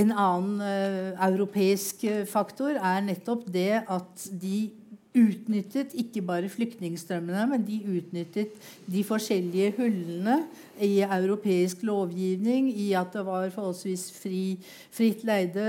en 0.02 0.12
annen 0.12 0.62
eh, 0.66 1.12
europeisk 1.28 2.02
faktor 2.30 2.76
er 2.76 3.04
nettopp 3.06 3.46
det 3.54 3.84
at 3.86 4.30
de 4.42 4.81
utnyttet 5.12 5.92
ikke 5.98 6.22
bare 6.24 6.48
flyktningstrømmene, 6.48 7.44
men 7.50 7.64
de 7.66 7.78
utnyttet 7.98 8.54
de 8.88 9.02
forskjellige 9.04 9.74
hullene 9.76 10.38
i 10.82 11.02
europeisk 11.04 11.82
lovgivning, 11.84 12.70
i 12.72 12.92
at 12.96 13.12
det 13.12 13.24
var 13.26 13.50
forholdsvis 13.52 14.06
fri, 14.16 14.44
fritt 14.92 15.24
leide 15.28 15.66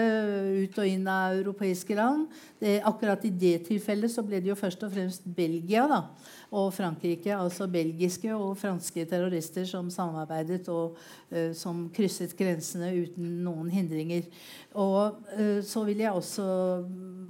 ut 0.63 0.79
og 0.79 0.87
inn 0.87 1.09
av 1.11 1.35
europeiske 1.41 1.97
land. 1.99 2.29
Det, 2.61 2.79
akkurat 2.87 3.25
i 3.27 3.33
det 3.35 3.57
tilfellet 3.67 4.11
så 4.13 4.23
ble 4.23 4.39
det 4.39 4.53
jo 4.53 4.59
først 4.59 4.87
og 4.87 4.95
fremst 4.95 5.27
Belgia 5.35 5.83
da, 5.91 6.05
og 6.53 6.69
Frankrike, 6.75 7.33
altså 7.33 7.65
belgiske 7.71 8.29
og 8.35 8.53
franske 8.61 9.05
terrorister 9.09 9.65
som 9.67 9.89
samarbeidet 9.93 10.67
og 10.71 10.97
uh, 11.33 11.49
som 11.57 11.87
krysset 11.93 12.35
grensene 12.37 12.91
uten 12.93 13.39
noen 13.45 13.71
hindringer. 13.73 14.27
Og 14.77 15.17
uh, 15.33 15.59
så 15.65 15.85
vil 15.89 16.05
jeg 16.05 16.13
også 16.13 16.45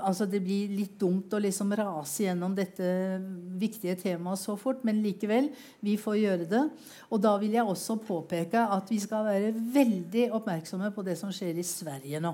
altså 0.04 0.26
Det 0.28 0.42
blir 0.44 0.72
litt 0.74 0.96
dumt 1.00 1.32
å 1.34 1.40
liksom 1.40 1.72
rase 1.78 2.26
gjennom 2.26 2.56
dette 2.58 2.86
viktige 3.62 3.96
temaet 4.00 4.42
så 4.42 4.58
fort, 4.60 4.82
men 4.84 5.04
likevel, 5.04 5.52
vi 5.86 5.96
får 6.02 6.18
gjøre 6.20 6.50
det. 6.50 6.64
Og 7.14 7.22
da 7.24 7.38
vil 7.40 7.56
jeg 7.56 7.68
også 7.68 8.02
påpeke 8.04 8.66
at 8.78 8.90
vi 8.92 9.00
skal 9.04 9.30
være 9.30 9.54
veldig 9.54 10.32
oppmerksomme 10.40 10.92
på 10.96 11.06
det 11.06 11.16
som 11.20 11.32
skjer 11.32 11.62
i 11.62 11.68
Sverige 11.68 12.24
nå. 12.24 12.34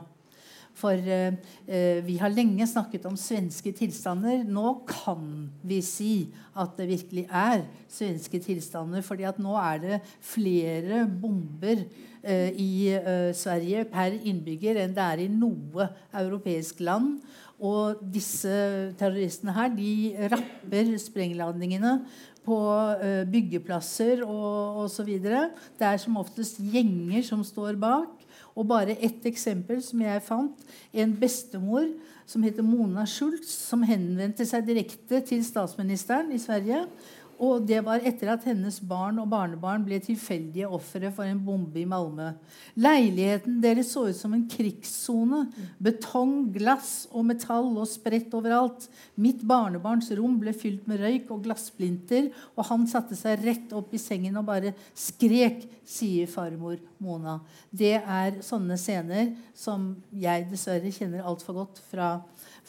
For 0.80 0.96
eh, 0.96 1.36
eh, 1.68 2.00
vi 2.06 2.16
har 2.22 2.32
lenge 2.32 2.68
snakket 2.68 3.08
om 3.10 3.18
svenske 3.20 3.74
tilstander. 3.76 4.46
Nå 4.48 4.80
kan 4.88 5.50
vi 5.66 5.82
si 5.84 6.14
at 6.60 6.78
det 6.80 6.88
virkelig 6.94 7.26
er 7.28 7.66
svenske 7.92 8.40
tilstander. 8.44 9.04
fordi 9.04 9.28
at 9.28 9.40
nå 9.40 9.58
er 9.60 9.82
det 9.84 10.00
flere 10.22 11.04
bomber 11.08 11.84
eh, 12.24 12.52
i 12.56 12.96
Sverige 13.36 13.86
per 13.92 14.16
innbygger 14.16 14.80
enn 14.80 14.96
det 14.96 15.04
er 15.04 15.26
i 15.26 15.30
noe 15.32 15.90
europeisk 16.14 16.80
land. 16.80 17.20
Og 17.60 18.00
disse 18.00 18.50
terroristene 18.96 19.52
her 19.52 19.72
de 19.76 20.16
rapper 20.32 20.96
sprengladningene 20.96 21.98
på 22.46 22.56
byggeplasser 23.28 24.24
og 24.24 24.86
osv. 24.86 25.12
Det 25.20 25.86
er 25.90 26.00
som 26.00 26.16
oftest 26.22 26.64
gjenger 26.64 27.26
som 27.28 27.44
står 27.44 27.76
bak. 27.76 28.19
Og 28.60 28.68
bare 28.68 28.98
ett 29.00 29.24
eksempel 29.30 29.80
som 29.84 30.02
jeg 30.04 30.24
fant. 30.26 30.66
En 30.92 31.14
bestemor 31.16 31.88
som 32.30 32.44
heter 32.44 32.66
Mona 32.66 33.06
Schultz, 33.08 33.54
som 33.70 33.86
henvendte 33.88 34.46
seg 34.46 34.68
direkte 34.68 35.22
til 35.26 35.46
statsministeren 35.48 36.34
i 36.36 36.42
Sverige 36.42 36.84
og 37.40 37.64
det 37.70 37.80
var 37.86 38.04
etter 38.04 38.34
at 38.34 38.44
hennes 38.50 38.82
barn 38.84 39.22
og 39.22 39.30
barnebarn 39.32 39.86
ble 39.88 40.02
tilfeldige 40.04 40.68
ofre 40.68 41.08
for 41.16 41.24
en 41.24 41.40
bombe 41.40 41.80
i 41.80 41.88
Malmö. 41.88 42.34
Leiligheten 42.76 43.62
deres 43.64 43.94
så 43.94 44.10
ut 44.10 44.18
som 44.18 44.36
en 44.36 44.44
krigssone. 44.52 45.46
Betong, 45.80 46.50
glass 46.52 47.08
og 47.14 47.30
metall 47.30 47.72
og 47.72 47.88
spredt 47.88 48.36
overalt. 48.36 48.90
Mitt 49.16 49.46
barnebarns 49.48 50.12
rom 50.20 50.36
ble 50.42 50.52
fylt 50.52 50.84
med 50.90 51.00
røyk 51.00 51.32
og 51.32 51.46
glassplinter, 51.48 52.28
og 52.60 52.68
han 52.74 52.88
satte 52.92 53.16
seg 53.16 53.40
rett 53.48 53.76
opp 53.78 53.96
i 53.96 54.02
sengen 54.04 54.36
og 54.40 54.50
bare 54.52 54.76
skrek, 54.92 55.64
sier 55.90 56.28
farmor 56.30 56.76
Mona. 57.02 57.40
Det 57.72 57.96
er 57.98 58.44
sånne 58.46 58.76
scener 58.78 59.32
som 59.58 59.94
jeg 60.12 60.50
dessverre 60.52 60.92
kjenner 60.94 61.24
altfor 61.26 61.64
godt 61.64 61.80
fra 61.90 62.18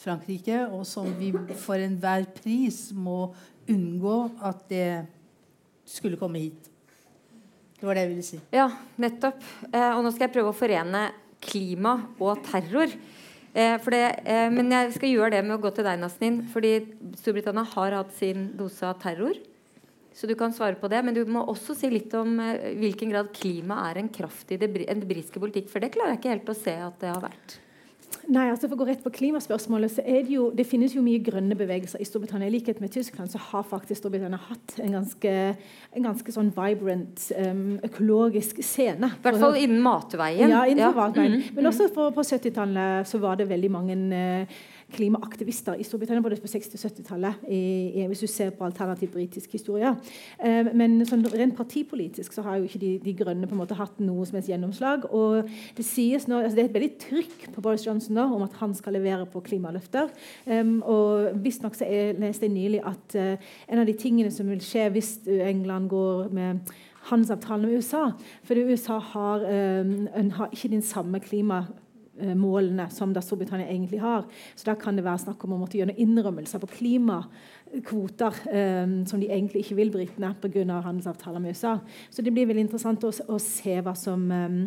Frankrike, 0.01 0.63
og 0.71 0.87
som 0.87 1.11
vi 1.19 1.29
for 1.61 1.77
enhver 1.77 2.25
pris 2.39 2.87
må 2.95 3.33
unngå 3.71 4.17
at 4.47 4.67
det 4.71 4.89
skulle 5.87 6.19
komme 6.19 6.43
hit. 6.43 6.69
Det 7.79 7.87
var 7.87 7.97
det 7.97 8.05
jeg 8.05 8.11
ville 8.11 8.25
si. 8.25 8.39
Ja, 8.53 8.67
nettopp. 9.01 9.41
Eh, 9.71 9.91
og 9.95 10.03
nå 10.05 10.11
skal 10.13 10.27
jeg 10.27 10.35
prøve 10.35 10.53
å 10.53 10.57
forene 10.57 11.07
klima 11.41 11.95
og 12.21 12.43
terror. 12.45 12.91
Eh, 13.53 13.89
det, 13.91 14.03
eh, 14.23 14.49
men 14.53 14.69
jeg 14.71 14.93
skal 14.95 15.11
gjøre 15.11 15.31
det 15.35 15.41
med 15.47 15.57
å 15.57 15.61
gå 15.63 15.71
til 15.75 15.87
deg, 15.87 15.99
Nasnin. 15.99 16.43
Fordi 16.53 16.75
Storbritannia 17.19 17.65
har 17.73 17.97
hatt 17.97 18.13
sin 18.15 18.51
dose 18.57 18.85
av 18.87 19.01
terror. 19.01 19.35
Så 20.13 20.27
du 20.27 20.35
kan 20.35 20.53
svare 20.53 20.75
på 20.75 20.89
det. 20.91 21.01
Men 21.03 21.15
du 21.15 21.25
må 21.25 21.43
også 21.47 21.75
si 21.75 21.89
litt 21.89 22.13
om 22.13 22.39
eh, 22.39 22.77
hvilken 22.79 23.11
grad 23.11 23.33
klima 23.33 23.81
er 23.89 24.01
en 24.01 24.11
kraft 24.13 24.51
i 24.51 24.59
det, 24.61 24.71
en 24.87 25.01
britiske 25.01 25.41
politikk. 25.41 25.69
For 25.71 25.83
det 25.83 25.93
klarer 25.95 26.15
jeg 26.15 26.21
ikke 26.21 26.35
helt 26.35 26.53
å 26.53 26.57
se 26.61 26.77
at 26.77 26.99
det 27.01 27.11
har 27.11 27.23
vært. 27.23 27.57
Nei, 28.29 28.49
altså 28.51 28.67
For 28.67 28.75
å 28.75 28.81
gå 28.83 28.87
rett 28.89 29.03
på 29.03 29.11
klimaspørsmålet, 29.15 29.95
så 29.95 30.03
er 30.05 30.25
det 30.25 30.35
jo 30.35 30.49
Det 30.55 30.65
finnes 30.67 30.93
jo 30.95 31.03
mye 31.05 31.21
grønne 31.23 31.55
bevegelser 31.57 32.01
i 32.01 32.07
Storbritannia. 32.07 32.49
I 32.49 32.55
likhet 32.55 32.81
med 32.83 32.93
Tyskland 32.93 33.31
så 33.33 33.41
har 33.41 33.63
faktisk 33.67 34.01
Storbritannia 34.01 34.39
hatt 34.49 34.75
en 34.83 34.97
ganske, 34.97 35.33
en 35.95 36.07
ganske 36.07 36.35
sånn 36.35 36.51
vibrant 36.55 37.25
um, 37.37 37.63
økologisk 37.87 38.61
scene. 38.65 39.11
I 39.17 39.25
hvert 39.25 39.41
fall 39.41 39.57
innen 39.59 39.81
matveien. 39.85 40.53
Ja, 40.53 40.65
innenfor 40.69 41.01
ja. 41.01 41.07
matveien. 41.07 41.31
Mm 41.31 41.41
-hmm. 41.41 41.55
Men 41.55 41.71
også 41.71 41.89
for, 41.93 42.11
på 42.11 42.21
70-tallet 42.21 43.07
så 43.07 43.17
var 43.17 43.35
det 43.35 43.49
veldig 43.49 43.71
mange 43.71 43.95
uh, 43.95 44.61
klimaaktivister 44.91 45.79
i 45.79 45.85
Storbritannia 45.87 46.23
både 46.23 46.37
på 46.41 46.49
60- 46.51 46.75
og 46.75 46.91
70-tallet, 46.91 47.45
hvis 48.09 48.23
du 48.23 48.27
ser 48.29 48.51
på 48.55 48.65
alternativ 48.65 49.11
britisk 49.13 49.55
historie. 49.55 49.93
Eh, 50.39 50.69
men 50.77 50.99
sånn, 51.07 51.23
rent 51.33 51.55
partipolitisk 51.57 52.35
så 52.35 52.45
har 52.45 52.59
jo 52.59 52.67
ikke 52.67 52.81
de, 52.81 52.91
de, 53.03 53.15
Grønne 53.21 53.47
på 53.47 53.53
en 53.53 53.61
måte 53.61 53.77
hatt 53.77 53.99
noe 54.01 54.25
som 54.27 54.37
helst 54.37 54.49
gjennomslag. 54.49 55.05
og 55.13 55.49
Det 55.77 55.85
sies 55.85 56.27
nå, 56.29 56.39
altså 56.41 56.57
det 56.57 56.63
er 56.63 56.69
et 56.69 56.77
veldig 56.77 56.93
trykk 57.03 57.49
på 57.55 57.63
Boris 57.63 57.85
Johnson 57.85 58.17
nå, 58.17 58.27
om 58.37 58.45
at 58.47 58.55
han 58.61 58.73
skal 58.77 58.97
levere 58.97 59.27
på 59.29 59.43
klimaløfter. 59.45 60.09
Og 60.89 61.41
Visstnok 61.43 61.77
leste 61.81 62.47
jeg 62.47 62.53
nylig 62.53 62.81
at 62.87 63.17
uh, 63.19 63.51
en 63.67 63.81
av 63.83 63.87
de 63.87 63.95
tingene 63.97 64.31
som 64.33 64.49
vil 64.49 64.63
skje 64.63 64.87
hvis 64.95 65.11
England 65.27 65.91
går 65.91 66.31
med 66.33 66.73
handelsavtalen 67.11 67.67
med 67.67 67.81
USA 67.81 68.03
For 68.45 68.57
USA 68.57 68.99
har, 69.13 69.45
har 70.37 70.51
ikke 70.53 70.73
den 70.73 70.83
samme 70.85 71.21
klima 71.23 71.63
Eh, 71.65 71.90
målene 72.35 72.89
som 72.91 73.13
da 73.15 73.21
Storbritannia 73.23 73.69
egentlig 73.69 74.01
har. 74.01 74.25
Så 74.55 74.67
da 74.67 74.75
kan 74.79 74.97
det 74.97 75.05
være 75.05 75.23
snakk 75.23 75.43
om 75.45 75.55
å 75.55 75.61
måtte 75.61 75.79
gjøre 75.79 75.95
innrømmelser 76.01 76.61
på 76.61 76.69
klimakvoter 76.75 78.41
um, 78.51 78.95
som 79.07 79.21
de 79.21 79.31
egentlig 79.31 79.63
ikke 79.63 79.79
vil 79.79 79.93
britene 79.93 80.33
pga. 80.41 80.81
handelsavtaler 80.81 81.39
med 81.39 81.55
USA. 81.55 81.77
Så 82.09 82.21
det 82.21 82.33
blir 82.35 82.49
veldig 82.49 82.67
interessant 82.67 83.03
å, 83.07 83.11
å 83.11 83.39
se 83.41 83.77
som 83.95 84.27
um, 84.31 84.61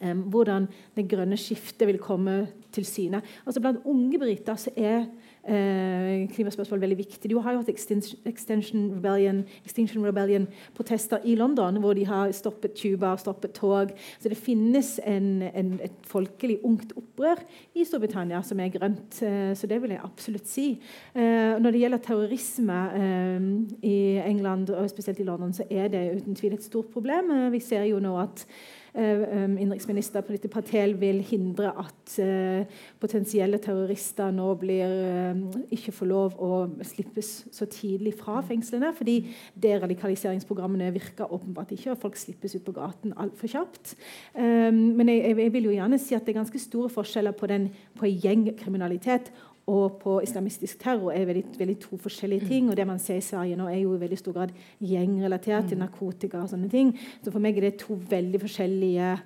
eh, 0.00 0.14
hvordan 0.14 0.68
det 0.96 1.08
grønne 1.08 1.38
skiftet 1.40 1.86
vil 1.88 2.00
komme 2.02 2.46
til 2.74 2.84
syne. 2.88 3.22
Altså 3.46 3.60
Blant 3.60 3.86
unge 3.86 4.18
briter 4.18 4.58
så 4.58 4.74
er 4.76 5.04
eh, 5.04 5.10
klimaspørsmål 5.42 6.80
veldig 6.84 6.98
viktig. 6.98 7.30
Du 7.30 7.38
har 7.42 7.56
jo 7.56 7.62
hatt 7.62 7.70
Extinction 7.72 8.90
Rebellion-protester 8.94 10.22
Rebellion-protester 10.22 11.18
i 11.24 11.34
London, 11.34 11.76
hvor 11.76 11.94
de 11.94 12.06
har 12.06 12.32
stoppet 12.32 12.76
Cuba, 12.82 13.16
stoppet 13.16 13.52
tog. 13.52 13.92
Så 14.20 14.28
det 14.28 14.36
finnes 14.36 15.00
en, 15.04 15.42
en, 15.42 15.72
et 15.82 15.94
folkelig 16.06 16.58
ungt 16.64 16.92
opprør 16.96 17.42
i 17.74 17.84
Storbritannia 17.84 18.42
som 18.42 18.60
er 18.60 18.72
grønt. 18.74 19.22
Eh, 19.22 19.54
så 19.56 19.66
det 19.66 19.80
vil 19.82 19.94
jeg 19.94 20.04
absolutt 20.04 20.48
si. 20.48 20.68
Eh, 21.14 21.58
når 21.58 21.70
det 21.70 21.82
gjelder 21.82 22.04
terrorisme 22.06 22.78
eh, 23.00 23.48
i 23.88 23.96
England, 24.26 24.70
og 24.70 24.90
spesielt 24.90 25.20
i 25.20 25.28
London, 25.28 25.52
så 25.52 25.66
er 25.70 25.88
det 25.92 26.06
uten 26.20 26.38
tvil 26.38 26.58
et 26.58 26.64
stort 26.64 26.92
problem. 26.92 27.30
Eh, 27.30 27.50
vi 27.52 27.60
ser 27.60 27.88
jo 27.90 28.00
nå 28.02 28.16
at 28.22 28.46
Eh, 28.46 28.81
innenriksminister 28.92 30.20
Priti 30.26 30.50
Patel 30.52 30.92
vil 31.00 31.22
hindre 31.24 31.70
at 31.80 32.16
eh, 32.20 32.66
potensielle 33.00 33.56
terrorister 33.62 34.32
nå 34.34 34.50
blir, 34.60 34.92
eh, 35.08 35.40
ikke 35.72 35.94
får 35.96 36.10
lov 36.10 36.36
å 36.36 36.58
slippes 36.84 37.30
så 37.54 37.68
tidlig 37.72 38.12
fra 38.18 38.42
fengslene. 38.44 38.92
Fordi 38.96 39.16
deradikaliseringsprogrammene 39.64 40.90
virker 40.92 41.32
åpenbart 41.32 41.72
ikke, 41.72 41.94
og 41.94 42.02
folk 42.04 42.20
slippes 42.20 42.58
ut 42.58 42.66
på 42.66 42.76
gaten 42.76 43.16
altfor 43.16 43.48
kjapt. 43.48 43.94
Men 44.36 45.08
jeg, 45.08 45.36
jeg, 45.38 45.52
vil 45.54 45.70
jo 45.70 45.76
gjerne 45.76 45.98
si 46.00 46.16
at 46.16 46.26
det 46.26 46.34
er 46.34 46.40
ganske 46.42 46.60
store 46.60 46.92
forskjeller 46.92 47.34
på, 47.36 47.48
den, 47.48 47.70
på 47.98 48.10
gjengkriminalitet 48.10 49.32
og 49.70 50.00
på 50.02 50.16
islamistisk 50.24 50.80
terror 50.82 51.12
er 51.14 51.28
veldig, 51.28 51.44
veldig, 51.58 51.76
to 51.84 51.96
forskjellige 51.96 52.48
ting. 52.48 52.70
og 52.70 52.76
Det 52.76 52.86
man 52.86 52.98
ser 52.98 53.20
i 53.20 53.24
Sverige 53.24 53.56
nå, 53.56 53.68
er 53.70 53.78
jo 53.84 53.94
i 53.94 54.00
veldig 54.00 54.18
stor 54.18 54.34
grad 54.34 54.50
gjengrelatert 54.80 55.68
til 55.68 55.78
mm. 55.78 55.84
narkotika. 55.84 56.40
og 56.42 56.50
sånne 56.50 56.70
ting. 56.70 56.98
Så 57.22 57.30
for 57.30 57.38
meg 57.38 57.56
er 57.56 57.68
det 57.68 57.78
to 57.84 57.94
veldig 58.10 58.40
forskjellige 58.42 59.16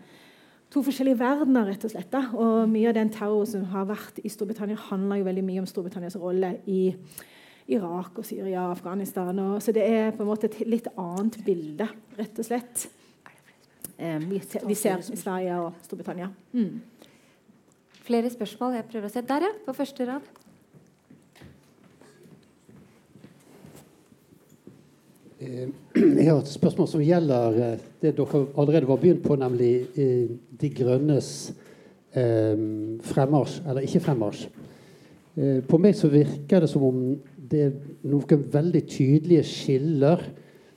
to 0.71 0.83
forskjellige 0.83 1.19
verdener, 1.21 1.69
rett 1.71 1.85
og 1.87 1.93
slett. 1.93 2.11
Da. 2.13 2.25
Og 2.35 2.69
mye 2.69 2.91
av 2.91 2.97
den 2.99 3.11
terroren 3.15 3.49
som 3.49 3.65
har 3.73 3.87
vært 3.89 4.19
i 4.25 4.33
Storbritannia, 4.33 4.77
handler 4.91 5.21
jo 5.21 5.29
veldig 5.29 5.45
mye 5.47 5.63
om 5.63 5.69
Storbritannias 5.71 6.19
rolle 6.21 6.57
i 6.67 6.81
Irak 7.73 8.19
og 8.19 8.27
Syria 8.27 8.67
og 8.67 8.77
Afghanistan. 8.77 9.39
Og, 9.39 9.63
så 9.63 9.73
det 9.75 9.87
er 9.87 10.13
på 10.15 10.25
en 10.25 10.31
måte 10.31 10.51
et 10.51 10.61
litt 10.69 10.91
annet 10.99 11.39
bilde, 11.47 11.89
rett 12.19 12.43
og 12.43 12.49
slett. 12.49 12.89
Eh, 13.97 14.19
vi, 14.27 14.43
ser, 14.43 14.67
vi 14.67 14.77
ser 14.77 15.01
i 15.01 15.19
Sverige 15.19 15.63
og 15.63 15.81
Storbritannia. 15.87 16.29
Mm. 16.53 16.83
Flere 18.07 18.31
spørsmål? 18.31 18.77
Jeg 18.77 18.85
prøver 18.87 19.09
å 19.09 19.11
se. 19.11 19.21
Der, 19.27 19.45
ja. 19.49 19.55
På 19.67 19.73
første 19.75 20.05
rad. 20.07 20.27
Eh, 25.43 25.65
jeg 26.21 26.29
har 26.29 26.39
et 26.39 26.53
spørsmål 26.53 26.87
som 26.93 27.03
gjelder 27.03 27.59
eh, 27.65 27.83
det 28.05 28.13
dere 28.15 28.45
allerede 28.55 28.87
var 28.87 29.01
begynt 29.03 29.25
på, 29.27 29.39
nemlig 29.41 29.73
eh, 29.99 30.29
De 30.57 30.71
grønnes 30.83 31.31
fremmarsj, 32.17 33.59
eller 33.69 33.85
ikke 33.85 34.01
fremmarsj. 34.01 34.47
På 35.69 35.77
meg 35.77 35.99
så 35.99 36.09
virker 36.09 36.65
det 36.65 36.71
som 36.73 36.87
om 36.87 37.03
det 37.37 37.61
er 37.61 37.75
noen 38.09 38.47
veldig 38.55 38.81
tydelige 38.89 39.43
skiller 39.45 40.23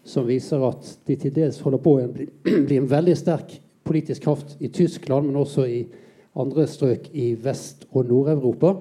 som 0.03 0.27
viser 0.27 0.65
at 0.67 0.89
de 1.07 1.15
til 1.21 1.31
dels 1.37 1.61
holder 1.63 1.79
på 1.85 1.93
å 1.95 2.09
bli 2.11 2.27
en 2.81 2.91
veldig 2.91 3.15
sterk 3.15 3.55
politisk 3.87 4.25
kraft 4.27 4.57
i 4.59 4.67
Tyskland, 4.67 5.29
men 5.29 5.39
også 5.39 5.63
i 5.63 5.79
andre 6.39 6.65
strøk 6.69 7.09
i 7.13 7.33
Vest- 7.39 7.87
og 7.91 8.09
Nord-Europa. 8.09 8.73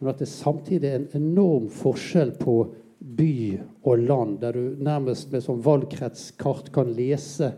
Men 0.00 0.10
at 0.12 0.22
det 0.22 0.28
samtidig 0.30 0.88
er 0.90 0.96
en 1.00 1.12
enorm 1.16 1.68
forskjell 1.72 2.34
på 2.40 2.56
by 3.04 3.60
og 3.84 3.98
land, 3.98 4.38
der 4.40 4.56
du 4.56 4.82
nærmest 4.82 5.30
med 5.32 5.44
sånn 5.44 5.62
valgkretskart 5.64 6.70
kan 6.74 6.92
lese 6.96 7.52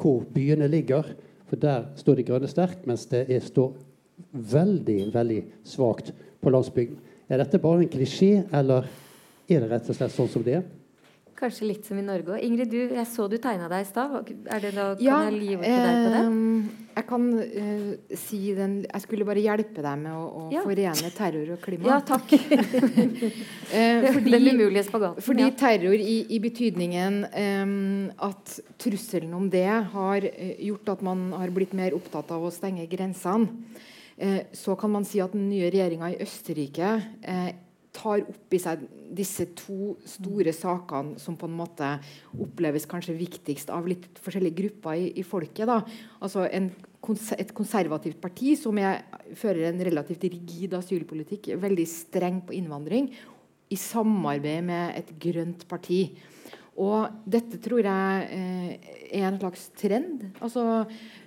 hvor 0.00 0.24
byene 0.32 0.70
ligger. 0.70 1.04
For 1.50 1.60
der 1.60 1.90
står 1.98 2.20
De 2.20 2.26
grønne 2.30 2.48
sterkt, 2.48 2.86
mens 2.86 3.06
det 3.10 3.26
er, 3.28 3.40
står 3.44 3.74
veldig, 4.32 5.12
veldig 5.14 5.40
svakt 5.66 6.12
på 6.40 6.52
landsbygden. 6.52 6.98
Er 7.28 7.42
dette 7.42 7.60
bare 7.62 7.84
en 7.84 7.90
klisjé, 7.90 8.44
eller 8.52 8.88
er 9.50 9.60
det 9.60 9.70
rett 9.70 9.90
og 9.90 9.96
slett 9.96 10.14
sånn 10.14 10.30
som 10.30 10.44
det 10.46 10.60
er? 10.60 10.68
Kanskje 11.40 11.70
litt 11.70 11.86
som 11.88 11.96
i 11.96 12.02
Norge 12.04 12.34
òg. 12.34 12.42
Ingrid, 12.44 12.68
du, 12.68 12.78
jeg 12.92 13.06
så 13.08 13.24
du 13.30 13.38
tegna 13.40 13.64
deg 13.70 13.80
i 13.80 13.88
stad. 13.88 14.12
Kan 14.28 14.64
ja, 15.00 15.22
jeg 15.24 15.36
lyve 15.38 15.64
til 15.64 15.78
deg 15.86 16.00
på 16.04 16.10
det? 16.12 16.20
Eh, 16.20 16.88
jeg 16.90 17.06
kan 17.08 17.28
uh, 17.38 18.16
si 18.18 18.40
den 18.56 18.74
Jeg 18.84 19.04
skulle 19.06 19.24
bare 19.24 19.40
hjelpe 19.40 19.80
deg 19.80 20.02
med 20.02 20.10
å, 20.12 20.24
å 20.26 20.42
ja. 20.52 20.64
forene 20.66 21.12
terror 21.16 21.54
og 21.54 21.62
klima. 21.64 21.88
Ja, 21.88 21.96
takk. 22.04 22.34
uh, 22.36 24.10
fordi, 24.18 24.34
den 24.34 24.50
umulige 24.50 24.84
spagaten. 24.90 25.24
Fordi 25.24 25.46
ja. 25.46 25.54
terror 25.62 25.96
i, 25.96 26.18
i 26.28 26.42
betydningen 26.44 27.22
um, 27.30 27.72
at 28.28 28.58
trusselen 28.82 29.32
om 29.38 29.48
det 29.52 29.64
har 29.94 30.28
gjort 30.60 30.92
at 30.92 31.06
man 31.08 31.30
har 31.40 31.54
blitt 31.56 31.72
mer 31.78 31.96
opptatt 31.96 32.36
av 32.36 32.44
å 32.44 32.52
stenge 32.52 32.84
grensene. 32.90 33.48
så 34.52 34.74
kan 34.76 34.90
man 34.92 35.04
si 35.08 35.16
at 35.24 35.32
den 35.32 35.46
nye 35.48 35.70
regjeringa 35.72 36.10
i 36.12 36.18
Østerrike 36.20 36.90
tar 37.94 38.22
opp 38.22 38.54
i 38.54 38.60
seg 38.62 38.84
disse 39.10 39.48
to 39.58 39.96
store 40.06 40.52
sakene 40.54 41.18
som 41.18 41.36
på 41.38 41.48
en 41.48 41.56
måte 41.58 41.88
oppleves 42.38 42.86
kanskje 42.90 43.16
viktigst 43.18 43.72
av 43.74 43.88
litt 43.90 44.06
forskjellige 44.22 44.58
grupper 44.60 45.00
i, 45.00 45.08
i 45.18 45.24
folket. 45.26 45.66
Da. 45.70 45.80
Altså 46.22 46.46
en, 46.46 46.70
et 47.36 47.52
konservativt 47.56 48.20
parti 48.22 48.54
som 48.60 48.78
er, 48.78 49.02
fører 49.38 49.70
en 49.70 49.84
relativt 49.90 50.28
rigid 50.28 50.76
asylpolitikk, 50.78 51.52
veldig 51.60 51.86
streng 51.90 52.40
på 52.46 52.56
innvandring, 52.60 53.10
i 53.70 53.78
samarbeid 53.78 54.66
med 54.66 54.98
et 54.98 55.10
grønt 55.22 55.66
parti. 55.70 56.04
Og 56.80 57.24
dette 57.28 57.58
tror 57.60 57.84
jeg 57.84 58.28
eh, 58.32 58.92
er 59.18 59.26
en 59.28 59.40
slags 59.40 59.66
trend. 59.76 60.22
Altså, 60.40 60.62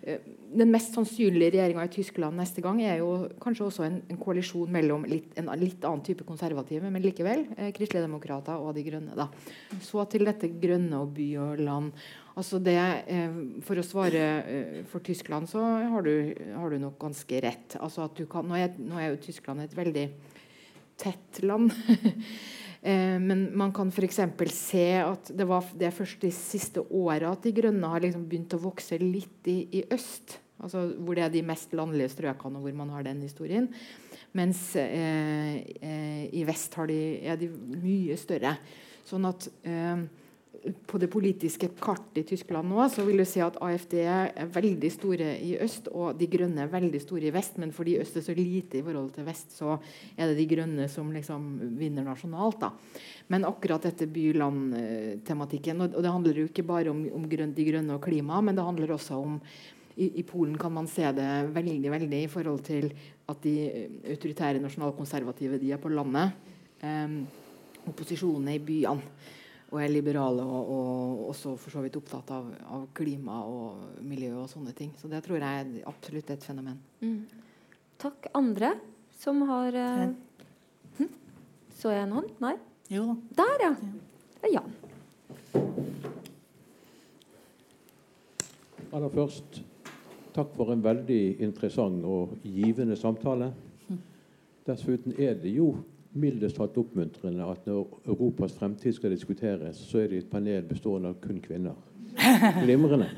eh, 0.02 0.24
den 0.54 0.72
mest 0.74 0.94
sannsynlige 0.96 1.54
regjeringa 1.56 1.86
i 1.86 1.92
Tyskland 1.94 2.38
neste 2.38 2.62
gang 2.64 2.80
er 2.86 3.00
jo 3.02 3.12
kanskje 3.42 3.68
også 3.68 3.86
en, 3.88 4.00
en 4.10 4.20
koalisjon 4.22 4.72
mellom 4.74 5.06
litt, 5.10 5.32
en 5.40 5.52
litt 5.60 5.86
annen 5.86 6.04
type 6.06 6.26
konservative, 6.28 6.90
men 6.94 7.06
likevel 7.06 7.46
eh, 7.58 7.72
kristelige 7.76 8.06
demokrater 8.06 8.62
og 8.62 8.74
De 8.78 8.86
grønne. 8.86 9.18
Da. 9.18 9.30
Så 9.84 10.06
til 10.12 10.26
dette 10.30 10.50
grønne 10.62 11.04
og 11.04 11.14
by 11.18 11.30
og 11.44 11.64
land. 11.64 11.94
Altså 12.40 12.58
det, 12.64 12.80
eh, 13.14 13.38
for 13.66 13.78
å 13.78 13.86
svare 13.86 14.26
eh, 14.42 14.82
for 14.90 15.06
Tyskland, 15.06 15.50
så 15.52 15.62
har 15.62 16.06
du, 16.06 16.34
har 16.58 16.74
du 16.74 16.80
nok 16.82 16.98
ganske 17.02 17.44
rett. 17.46 17.78
Altså 17.78 18.10
kan, 18.30 18.50
nå, 18.50 18.58
er, 18.58 18.74
nå 18.82 18.98
er 18.98 19.12
jo 19.12 19.22
Tyskland 19.28 19.66
et 19.66 19.78
veldig 19.78 20.10
tett 21.04 21.44
land. 21.46 21.74
Eh, 22.84 23.18
men 23.20 23.46
man 23.56 23.72
kan 23.76 23.92
f.eks. 23.94 24.20
se 24.52 24.88
at 25.00 25.30
det, 25.32 25.48
var, 25.48 25.68
det 25.80 25.94
første 25.96 26.28
de 26.28 26.34
siste 26.36 26.84
åra 26.92 27.32
at 27.32 27.46
De 27.46 27.54
grønne 27.56 27.92
har 27.94 28.04
liksom 28.04 28.26
begynt 28.28 28.56
å 28.58 28.64
vokse 28.66 29.00
litt 29.00 29.48
i, 29.48 29.62
i, 29.80 29.84
øst. 29.96 30.40
Altså 30.64 30.90
hvor 31.00 31.16
det 31.16 31.24
er 31.26 31.32
de 31.32 31.46
mest 31.48 31.72
landlige 31.76 32.12
strøkene, 32.12 32.60
hvor 32.60 32.76
man 32.76 32.92
har 32.92 33.06
den 33.08 33.24
historien. 33.24 33.70
Mens 34.36 34.74
eh, 34.80 35.62
eh, 35.80 36.26
i 36.36 36.44
vest 36.48 36.76
de, 36.90 37.00
er 37.24 37.40
de 37.40 37.50
mye 37.54 38.18
større. 38.20 38.58
Sånn 39.08 39.28
at 39.32 39.48
eh, 39.68 40.04
på 40.64 41.00
det 41.02 41.10
politiske 41.12 41.68
kartet 41.76 42.22
i 42.22 42.24
Tyskland 42.28 42.70
nå, 42.72 42.80
så 42.92 43.04
vil 43.04 43.20
du 43.20 43.26
se 43.28 43.42
at 43.44 43.58
AFD 43.64 43.96
er 44.00 44.48
veldig 44.54 44.92
store 44.94 45.34
i 45.44 45.58
øst, 45.62 45.90
og 45.92 46.16
De 46.20 46.28
grønne 46.32 46.64
er 46.64 46.72
veldig 46.72 47.02
store 47.04 47.28
i 47.28 47.34
vest. 47.36 47.58
Men 47.60 47.74
fordi 47.76 47.98
øst 48.00 48.16
er 48.20 48.24
så 48.24 48.36
lite 48.38 48.80
i 48.80 48.84
forhold 48.86 49.12
til 49.16 49.28
vest, 49.28 49.52
så 49.58 49.76
er 50.16 50.32
det 50.32 50.38
De 50.40 50.48
grønne 50.48 50.88
som 50.92 51.12
liksom 51.12 51.76
vinner 51.80 52.08
nasjonalt. 52.08 52.62
da. 52.62 52.72
Men 53.28 53.48
akkurat 53.50 53.84
dette 53.84 54.08
by-land-tematikken 54.08 55.84
og, 55.84 56.00
det 56.00 56.16
handler 56.16 56.40
jo 56.40 56.48
ikke 56.48 56.64
bare 56.64 56.92
om, 56.92 57.04
om 57.12 57.28
grønt, 57.28 57.56
De 57.56 57.68
grønne 57.68 57.98
og 57.98 58.04
klima, 58.04 58.40
men 58.42 58.56
det 58.56 58.64
handler 58.64 58.96
også 58.96 59.20
om 59.20 59.40
i, 59.96 60.20
i, 60.20 60.24
Polen 60.24 60.58
kan 60.58 60.74
man 60.74 60.88
se 60.88 61.06
det 61.14 61.54
veldig 61.54 61.92
veldig 61.92 62.24
i 62.24 62.32
forhold 62.32 62.64
til 62.66 62.88
at 63.30 63.44
de 63.44 63.90
autoritære 64.10 64.64
nasjonalkonservative 64.64 65.60
de 65.62 65.70
er 65.72 65.78
på 65.78 65.92
landet. 65.94 66.34
Eh, 66.82 67.22
opposisjonen 67.86 68.48
er 68.48 68.58
i 68.58 68.64
byene 68.64 69.02
og 69.74 69.80
er 69.82 69.90
liberale 69.90 70.44
og, 70.46 70.68
og, 70.70 71.22
også 71.32 71.56
for 71.58 71.74
så 71.74 71.82
vidt 71.82 71.98
opptatt 71.98 72.30
av, 72.36 72.52
av, 72.70 72.84
klima 72.94 73.40
og 73.50 74.04
miljø 74.06 74.36
og 74.44 74.50
sånne 74.52 74.74
ting. 74.78 74.92
Så 75.00 75.10
det 75.10 75.24
tror 75.26 75.42
jeg 75.42 75.64
er 75.64 75.88
absolutt 75.90 76.30
et 76.30 76.46
fenomen. 76.46 76.78
Mm. 77.02 77.24
Takk. 78.04 78.30
Andre 78.38 78.76
som 79.18 79.42
har 79.50 79.74
uh, 79.74 80.06
hm? 81.00 81.10
Så 81.74 81.94
jeg 81.94 82.06
en 82.06 82.16
hånd? 82.20 82.30
Nei? 82.44 82.54
Jo 82.94 83.16
Der, 83.34 83.64
ja. 83.64 83.74
Det 84.38 84.50
er 84.50 84.54
Jan. 84.60 84.74
Aller 88.94 89.10
først 89.10 89.64
takk 90.34 90.54
for 90.58 90.74
en 90.74 90.84
veldig 90.86 91.22
interessant 91.42 92.06
og 92.06 92.36
givende 92.46 92.98
samtale. 93.00 93.50
Dessuten 94.68 95.16
er 95.18 95.34
det 95.40 95.56
jo 95.58 95.74
mildest 96.14 96.58
talt 96.58 96.78
oppmuntrende 96.78 97.46
at 97.50 97.66
når 97.68 98.00
Europas 98.08 98.54
fremtid 98.54 98.94
skal 98.94 99.12
diskuteres, 99.12 99.78
så 99.78 100.04
er 100.04 100.12
det 100.12 100.18
et 100.24 100.32
panel 100.32 100.64
bestående 100.70 101.10
av 101.14 101.20
kun 101.22 101.42
kvinner. 101.42 101.78
Glimrende. 102.64 103.10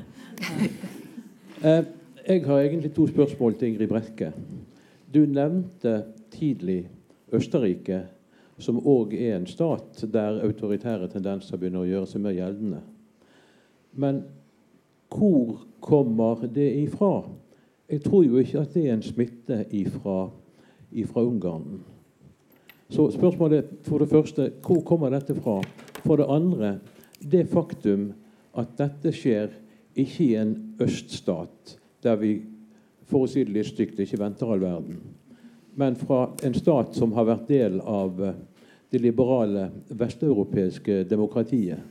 Eh, 1.62 1.84
jeg 2.26 2.44
har 2.46 2.60
egentlig 2.60 2.92
to 2.92 3.06
spørsmål 3.06 3.54
til 3.54 3.68
Ingrid 3.68 3.88
Brekke. 3.88 4.32
Du 5.14 5.26
nevnte 5.26 6.02
tidlig 6.30 6.88
Østerrike, 7.32 8.02
som 8.58 8.80
òg 8.80 9.12
er 9.14 9.36
en 9.36 9.46
stat 9.46 10.04
der 10.12 10.40
autoritære 10.44 11.08
tendenser 11.12 11.60
begynner 11.60 11.84
å 11.84 11.90
gjøre 11.90 12.08
seg 12.10 12.24
mer 12.24 12.36
gjeldende. 12.36 12.80
Men 13.92 14.22
hvor 15.12 15.66
kommer 15.80 16.46
det 16.54 16.70
ifra? 16.80 17.26
Jeg 17.88 18.02
tror 18.02 18.24
jo 18.24 18.40
ikke 18.40 18.64
at 18.64 18.72
det 18.74 18.86
er 18.88 18.96
en 18.96 19.04
smitte 19.04 19.60
ifra, 19.70 20.30
ifra 20.92 21.22
Ungarn. 21.22 21.84
Så 22.90 23.08
spørsmålet 23.10 23.64
for 23.84 23.98
det 23.98 24.08
første 24.08 24.50
hvor 24.62 24.80
kommer 24.86 25.10
dette 25.10 25.34
fra? 25.34 25.60
For 26.04 26.16
det 26.16 26.28
andre 26.30 26.76
det 27.30 27.48
faktum 27.50 28.12
at 28.56 28.76
dette 28.78 29.12
skjer 29.12 29.50
ikke 29.96 30.24
i 30.24 30.34
en 30.38 30.54
øststat 30.80 31.76
der 32.04 32.18
vi 32.20 32.36
for 33.06 33.24
å 33.24 33.30
si 33.30 33.44
det 33.46 33.54
litt 33.54 33.70
stygt 33.70 34.00
ikke 34.02 34.18
venter 34.20 34.50
all 34.50 34.62
verden, 34.62 34.98
men 35.78 35.96
fra 35.98 36.26
en 36.46 36.54
stat 36.56 36.96
som 36.98 37.14
har 37.14 37.28
vært 37.28 37.48
del 37.50 37.78
av 37.80 38.22
eh, 38.22 38.38
det 38.90 39.00
liberale 39.02 39.68
vesteuropeiske 39.88 41.04
demokratiet. 41.10 41.82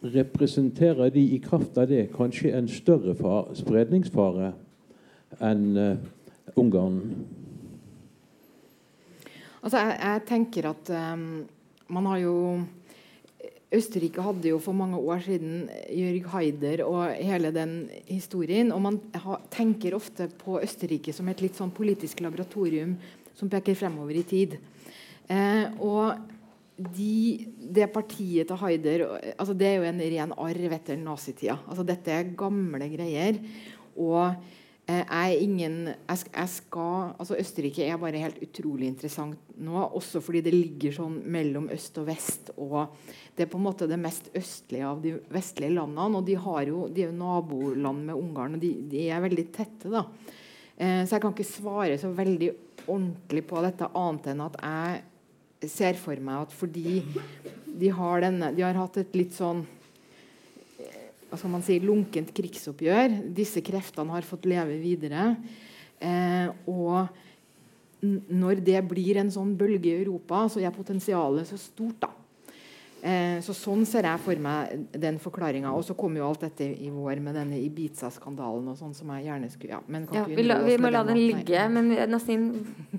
Representerer 0.00 1.12
de 1.12 1.24
i 1.34 1.40
kraft 1.44 1.76
av 1.78 1.88
det 1.90 2.06
kanskje 2.14 2.54
en 2.56 2.68
større 2.72 3.14
spredningsfare 3.58 4.54
enn 5.44 5.66
uh, 5.76 6.56
Ungarn? 6.58 7.02
Altså, 9.60 9.76
jeg, 9.78 9.96
jeg 10.00 10.26
tenker 10.28 10.70
at 10.70 10.92
um, 11.14 11.24
man 11.92 12.06
har 12.12 12.22
jo 12.22 12.36
Østerrike 13.70 14.22
hadde 14.24 14.50
jo 14.50 14.58
for 14.58 14.74
mange 14.74 14.98
år 14.98 15.20
siden 15.22 15.68
Jørg 15.94 16.24
Haider 16.32 16.80
og 16.82 17.12
hele 17.14 17.52
den 17.54 17.74
historien. 18.08 18.72
Og 18.74 18.82
man 18.82 18.98
tenker 19.52 19.94
ofte 19.94 20.26
på 20.40 20.58
Østerrike 20.58 21.14
som 21.14 21.30
et 21.30 21.42
litt 21.44 21.58
sånn 21.58 21.70
politisk 21.74 22.22
laboratorium 22.24 22.96
som 23.38 23.50
peker 23.52 23.78
fremover 23.78 24.18
i 24.18 24.24
tid. 24.26 24.56
Eh, 25.30 25.70
og 25.78 26.18
de, 26.80 27.46
det 27.60 27.90
partiet 27.92 28.48
til 28.48 28.58
Haider 28.58 29.04
altså 29.36 29.54
Det 29.54 29.68
er 29.68 29.76
jo 29.78 29.86
en 29.86 30.02
ren 30.16 30.34
arv 30.34 30.74
etter 30.74 30.98
nazitida. 30.98 31.60
Altså 31.68 31.86
dette 31.86 32.10
er 32.16 32.34
gamle 32.34 32.90
greier. 32.90 33.38
Og 33.94 34.34
jeg 34.98 35.36
er 35.36 35.42
ingen 35.44 35.76
jeg, 35.90 36.48
skal, 36.50 37.12
altså 37.20 37.38
Østerrike 37.38 37.86
er 37.86 38.00
bare 38.00 38.22
helt 38.22 38.40
utrolig 38.42 38.88
interessant 38.90 39.38
nå, 39.60 39.76
også 39.98 40.22
fordi 40.24 40.42
det 40.46 40.54
ligger 40.54 40.94
sånn 40.96 41.18
mellom 41.30 41.68
øst 41.74 41.98
og 42.00 42.08
vest. 42.08 42.52
og 42.56 42.96
Det 43.36 43.44
er 43.44 43.50
på 43.52 43.60
en 43.60 43.66
måte 43.66 43.88
det 43.90 44.00
mest 44.00 44.30
østlige 44.36 44.88
av 44.88 45.02
de 45.04 45.14
vestlige 45.32 45.74
landene. 45.76 46.20
og 46.20 46.26
De, 46.26 46.36
jo, 46.68 46.86
de 46.88 47.04
er 47.04 47.10
jo 47.10 47.18
naboland 47.18 48.06
med 48.08 48.16
Ungarn, 48.16 48.56
og 48.56 48.64
de, 48.64 48.72
de 48.90 49.04
er 49.08 49.24
veldig 49.24 49.46
tette. 49.52 49.92
da. 49.92 50.06
Eh, 50.80 51.02
så 51.04 51.16
jeg 51.16 51.24
kan 51.26 51.34
ikke 51.36 51.50
svare 51.50 51.98
så 52.00 52.12
veldig 52.16 52.50
ordentlig 52.86 53.44
på 53.50 53.60
dette, 53.66 53.90
annet 54.00 54.30
enn 54.32 54.46
at 54.46 54.56
jeg 54.64 55.68
ser 55.68 55.98
for 56.00 56.16
meg 56.24 56.46
at 56.46 56.54
fordi 56.56 57.02
de 57.80 57.90
har, 57.92 58.22
denne, 58.24 58.48
de 58.56 58.64
har 58.64 58.78
hatt 58.78 58.96
et 59.02 59.18
litt 59.18 59.36
sånn 59.36 59.66
si, 61.64 61.80
lunkent 61.84 62.32
krigsoppgjør. 62.34 63.20
Disse 63.36 63.62
kreftene 63.62 64.16
har 64.16 64.26
fått 64.26 64.48
leve 64.50 64.78
videre. 64.82 65.36
Eh, 66.00 66.48
og 66.66 67.08
når 68.00 68.62
det 68.64 68.80
blir 68.88 69.20
en 69.20 69.30
sånn 69.30 69.52
bølge 69.58 69.90
i 69.90 70.00
Europa, 70.00 70.46
så 70.48 70.62
er 70.62 70.74
potensialet 70.74 71.46
så 71.48 71.58
stort. 71.60 72.00
da. 72.00 72.10
Eh, 73.00 73.38
så 73.40 73.54
Sånn 73.56 73.86
ser 73.88 74.04
jeg 74.04 74.20
for 74.20 74.40
meg 74.44 74.88
den 74.92 75.18
forklaringa. 75.20 75.72
Og 75.72 75.84
så 75.86 75.96
kom 75.96 76.16
jo 76.18 76.26
alt 76.26 76.44
dette 76.44 76.66
i 76.68 76.90
vår 76.92 77.20
med 77.24 77.36
denne 77.38 77.60
Ibiza-skandalen 77.60 78.68
og 78.72 78.76
sånn 78.76 78.92
som 78.96 79.12
jeg 79.16 79.28
gjerne 79.28 79.48
skulle 79.52 79.78
ja, 79.78 80.00
ja, 80.18 80.24
vi, 80.28 80.44
la, 80.44 80.58
vi, 80.66 80.76
må 80.80 80.90
la 80.92 81.02
den 81.08 81.20
ligge, 81.20 81.64
men 81.72 81.94
nesten 82.12 82.50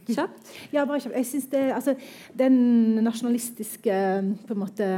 kjapt? 0.10 0.56
ja, 0.74 0.86
bare 0.86 1.02
kjapt. 1.04 1.18
Jeg 1.20 1.30
synes 1.30 1.48
det, 1.54 1.64
altså, 1.76 1.96
Den 2.38 2.58
nasjonalistiske 3.06 4.02
på 4.48 4.58
en 4.58 4.62
måte 4.62 4.90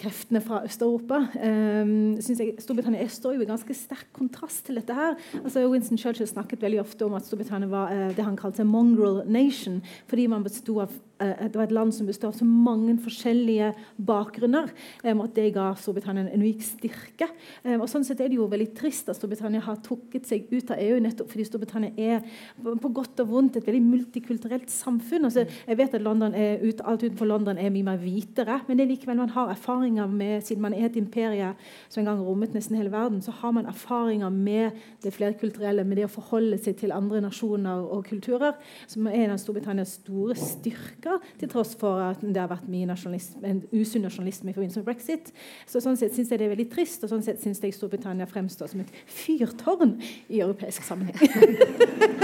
kreftene 0.00 0.42
fra 0.44 0.62
Øst-Europa. 0.66 1.20
Um, 1.38 2.16
Storbritannia 2.20 3.08
står 3.08 3.36
jo 3.36 3.44
i 3.44 3.48
ganske 3.48 3.76
sterk 3.76 4.06
kontrast 4.16 4.64
til 4.66 4.80
dette. 4.80 4.94
her. 4.94 5.16
Altså 5.42 5.64
Winston 5.68 5.98
Churchill 5.98 6.28
snakket 6.28 6.62
veldig 6.62 6.80
ofte 6.80 7.06
om 7.06 7.14
at 7.14 7.26
Storbritannia 7.26 7.68
var 7.68 7.92
uh, 7.92 8.10
det 8.16 8.24
han 8.24 8.38
kalte 8.38 8.64
mongrel 8.64 9.22
nation, 9.26 9.82
fordi 10.08 10.26
man 10.26 10.44
bestod 10.44 10.86
av 10.86 10.94
det 11.20 11.54
var 11.54 11.68
et 11.68 11.74
land 11.74 11.94
som 11.94 12.08
består 12.08 12.32
av 12.32 12.38
så 12.38 12.46
mange 12.46 12.96
forskjellige 13.02 13.70
bakgrunner. 14.02 14.70
Um, 15.04 15.22
at 15.22 15.34
det 15.36 15.52
ga 15.54 15.68
Storbritannia 15.78 16.24
en 16.26 16.42
unik 16.42 16.64
styrke. 16.66 17.28
Um, 17.62 17.84
og 17.84 17.88
sånn 17.90 18.04
sett 18.06 18.20
er 18.22 18.32
det 18.32 18.38
jo 18.38 18.48
veldig 18.50 18.70
trist 18.76 19.10
at 19.10 19.18
Storbritannia 19.18 19.62
har 19.64 19.78
trukket 19.84 20.26
seg 20.26 20.48
ut 20.50 20.72
av 20.74 20.82
EU 20.82 20.98
nettopp 21.04 21.30
fordi 21.30 21.46
Storbritannia 21.46 21.94
er 21.94 22.24
på 22.58 22.90
godt 22.94 23.22
og 23.22 23.30
vondt 23.30 23.60
et 23.60 23.68
veldig 23.68 23.82
multikulturelt 23.84 24.72
samfunn. 24.72 25.28
Altså, 25.28 25.46
jeg 25.46 25.78
vet 25.78 25.94
at 25.94 26.04
London 26.04 26.34
er 26.34 26.64
ut, 26.64 26.82
alt 26.82 27.06
utenfor 27.06 27.30
London 27.30 27.62
er 27.62 27.72
mye 27.74 27.86
mer 27.86 28.02
hvitere, 28.02 28.58
men 28.66 28.78
det 28.80 28.86
er 28.86 28.92
likevel 28.92 29.20
man 29.22 29.34
har 29.34 29.54
erfaringer 29.54 30.10
med 30.10 30.42
Siden 30.44 30.64
man 30.64 30.74
er 30.74 30.88
et 30.88 30.96
imperie 30.98 31.52
som 31.88 32.02
en 32.02 32.08
gang 32.10 32.20
rommet 32.24 32.52
nesten 32.56 32.76
hele 32.76 32.92
verden, 32.92 33.22
så 33.22 33.32
har 33.38 33.54
man 33.54 33.68
erfaringer 33.70 34.32
med 34.34 34.74
det 35.04 35.14
flerkulturelle, 35.14 35.84
med 35.86 36.00
det 36.00 36.08
å 36.08 36.12
forholde 36.12 36.58
seg 36.60 36.76
til 36.80 36.92
andre 36.92 37.22
nasjoner 37.24 37.86
og 37.86 38.04
kulturer, 38.08 38.58
som 38.90 39.06
er 39.08 39.22
en 39.22 39.36
av 39.36 39.40
Storbritannias 39.40 39.96
store 40.00 40.36
styrker 40.38 41.03
til 41.40 41.50
tross 41.52 41.74
for 41.78 42.02
at 42.10 42.22
det 42.24 42.40
har 42.40 42.50
vært 42.50 42.68
mye 42.70 42.88
en 42.88 43.62
usunn 43.72 44.04
nasjonalisme 44.06 44.50
i 44.50 44.56
forbindelse 44.56 44.82
med 44.82 44.88
brexit. 44.88 45.32
Så 45.66 45.82
Sånn 45.84 45.98
sett 46.00 46.14
syns 46.16 46.30
jeg 46.32 46.40
det 46.40 46.48
er 46.48 46.54
veldig 46.54 46.70
trist, 46.72 47.04
og 47.04 47.12
sånn 47.12 47.24
sett 47.24 47.42
syns 47.42 47.60
jeg 47.62 47.76
Storbritannia 47.76 48.26
fremstår 48.30 48.72
som 48.72 48.80
et 48.84 48.94
fyrtårn 49.10 49.98
i 50.28 50.40
europeisk 50.40 50.86
sammenheng. 50.86 51.18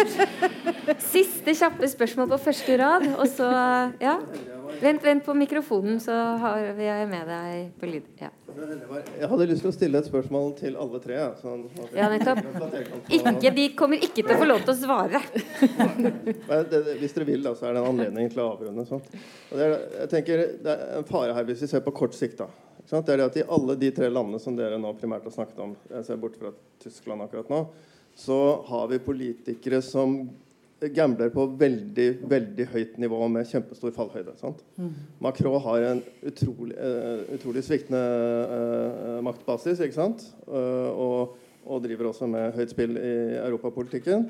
Siste 1.13 1.55
kjappe 1.57 1.89
spørsmål 1.91 2.31
på 2.35 2.41
første 2.49 2.79
rad, 2.81 3.07
og 3.17 3.27
så 3.29 3.51
Ja. 4.01 4.19
Vent, 4.81 5.03
vent 5.03 5.25
på 5.27 5.35
mikrofonen, 5.35 5.99
så 6.01 6.15
har 6.39 6.73
vi 6.79 6.87
med 7.11 7.27
deg 7.27 7.73
på 7.81 7.87
lyd. 7.91 8.07
Ja. 8.21 8.31
Jeg 9.21 9.29
hadde 9.31 9.47
lyst 9.51 9.63
til 9.65 9.71
å 9.71 9.75
stille 9.75 10.01
et 10.01 10.09
spørsmål 10.09 10.53
til 10.59 10.79
alle 10.81 11.01
tre. 11.03 11.19
Sånn, 11.41 11.67
ja, 11.97 12.09
nettopp. 12.13 12.41
Ikke, 13.13 13.53
de 13.57 13.67
kommer 13.79 14.03
ikke 14.03 14.25
til 14.25 14.33
å 14.35 14.39
få 14.41 14.49
lov 14.49 14.65
til 14.67 14.75
å 14.75 14.79
svare. 14.81 15.21
hvis 17.01 17.15
dere 17.17 17.29
vil, 17.29 17.45
da, 17.45 17.55
så 17.59 17.69
er 17.69 17.77
det 17.77 17.85
en 17.85 17.91
anledning 17.93 18.33
til 18.33 18.43
å 18.43 18.51
avrunde. 18.55 18.87
Sånn. 18.89 19.05
Det, 19.13 19.61
er, 19.61 19.77
jeg 20.03 20.13
tenker, 20.17 20.45
det 20.65 20.75
er 20.75 20.99
en 20.99 21.09
fare 21.09 21.37
her 21.37 21.49
hvis 21.49 21.65
vi 21.67 21.71
ser 21.75 21.85
på 21.87 21.95
kort 22.03 22.17
sikt. 22.17 22.43
da. 22.43 22.51
Det 22.91 23.15
er 23.15 23.21
det 23.21 23.29
at 23.29 23.39
I 23.39 23.47
alle 23.55 23.77
de 23.79 23.93
tre 23.95 24.11
landene 24.11 24.41
som 24.43 24.57
dere 24.59 24.79
nå 24.81 24.91
primært 24.99 25.29
har 25.29 25.35
snakket 25.35 25.61
om, 25.63 25.77
jeg 25.93 26.07
ser 26.09 26.21
bort 26.21 26.39
fra 26.41 26.51
Tyskland 26.83 27.23
akkurat 27.23 27.53
nå, 27.53 27.65
så 28.19 28.39
har 28.67 28.89
vi 28.91 28.99
politikere 29.05 29.79
som 29.85 30.25
gambler 30.89 31.29
på 31.33 31.45
veldig 31.61 32.07
veldig 32.31 32.67
høyt 32.73 32.97
nivå 33.03 33.21
med 33.33 33.49
kjempestor 33.49 33.93
fallhøyde. 33.93 34.33
Mm. 34.81 34.95
Macron 35.21 35.61
har 35.61 35.87
en 35.91 36.03
utrolig, 36.27 36.77
uh, 36.77 37.25
utrolig 37.37 37.65
sviktende 37.67 38.01
uh, 38.01 39.19
maktbasis 39.27 39.83
ikke 39.85 39.99
sant? 39.99 40.25
Uh, 40.47 40.89
og, 40.89 41.37
og, 41.67 41.83
driver 41.85 42.11
også 42.11 42.31
med 42.31 42.57
høyt 42.57 42.73
spill 42.73 42.97
i 42.97 43.15
europapolitikken. 43.43 44.29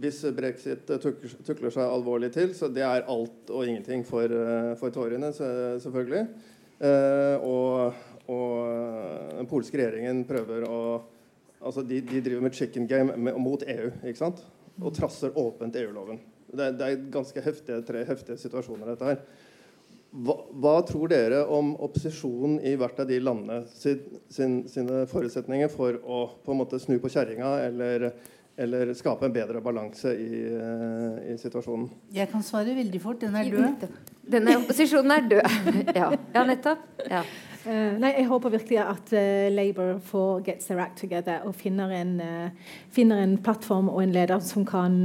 hvis 0.00 0.22
brexit 0.32 0.88
tukler, 0.88 1.32
tukler, 1.44 1.70
seg 1.70 1.84
alvorlig 1.84 2.30
til, 2.32 2.54
så 2.56 2.70
det 2.72 2.80
er 2.80 3.04
alt 3.04 3.50
og 3.52 3.66
ingenting 3.66 4.06
for, 4.08 4.32
for 4.80 4.88
tårene, 4.88 5.28
selvfølgelig. 5.36 6.22
og, 7.44 7.92
og 8.32 8.54
den 9.36 9.50
polske 9.50 9.76
regjeringen 9.76 10.24
prøver 10.24 10.64
å 10.64 10.80
Altså 11.60 11.84
de, 11.84 12.00
de, 12.00 12.22
driver 12.24 12.46
med 12.46 12.56
chicken 12.56 12.86
game 12.88 13.16
med, 13.16 13.36
mot 13.36 13.62
EU 13.68 13.90
ikke 14.00 14.18
sant? 14.18 14.40
og 14.80 14.94
trasser 14.96 15.34
åpent 15.36 15.76
EU-loven. 15.76 16.20
Det, 16.50 16.72
det, 16.78 16.86
er 16.86 17.06
ganske 17.12 17.42
heftige, 17.44 17.82
tre 17.86 18.02
heftige 18.08 18.40
situasjoner, 18.40 18.88
dette 18.88 19.08
her. 19.10 19.18
hva, 20.10 20.36
hva, 20.56 20.74
tror 20.88 21.10
dere 21.12 21.42
om 21.52 21.74
opposisjonen 21.84 22.58
i 22.66 22.72
hvert 22.80 22.98
av 23.02 23.10
de 23.10 23.20
landene 23.22 23.60
sin, 23.70 24.00
sin, 24.32 24.56
sine 24.70 25.04
forutsetninger 25.10 25.70
for 25.72 26.00
å 26.00 26.22
på 26.44 26.54
en 26.54 26.62
måte 26.62 26.80
snu 26.82 26.96
på 27.02 27.12
kjerringa 27.12 27.52
eller, 27.66 28.08
eller 28.56 28.94
skape 28.98 29.28
en 29.28 29.36
bedre 29.36 29.62
balanse 29.62 30.14
i, 30.16 30.40
i, 30.48 31.36
situasjonen? 31.38 31.90
Jeg 32.16 32.32
kan 32.32 32.42
svare 32.46 32.74
veldig 32.80 33.04
fort. 33.04 33.20
Den 33.22 33.36
er 33.36 33.52
død. 33.52 33.86
Denne 34.30 34.56
opposisjonen 34.62 35.16
er 35.18 35.30
død. 35.36 35.70
ja. 36.00 36.10
ja, 36.34 36.48
nettopp. 36.48 36.88
Ja. 37.04 37.22
Uh, 37.60 37.98
nei, 38.00 38.14
jeg 38.16 38.24
håper 38.30 38.54
virkelig 38.54 38.78
at 38.80 39.10
uh, 39.12 39.46
Labour 39.52 39.98
får 40.08 40.38
get 40.46 40.62
their 40.64 40.80
act 40.80 40.96
together 41.02 41.42
og 41.44 41.52
finner 41.58 41.92
en, 41.92 42.14
uh, 42.24 42.70
finner 42.94 43.20
en 43.20 43.34
plattform 43.44 43.90
og 43.92 44.00
en 44.00 44.14
leder 44.14 44.40
som 44.44 44.64
kan, 44.64 44.96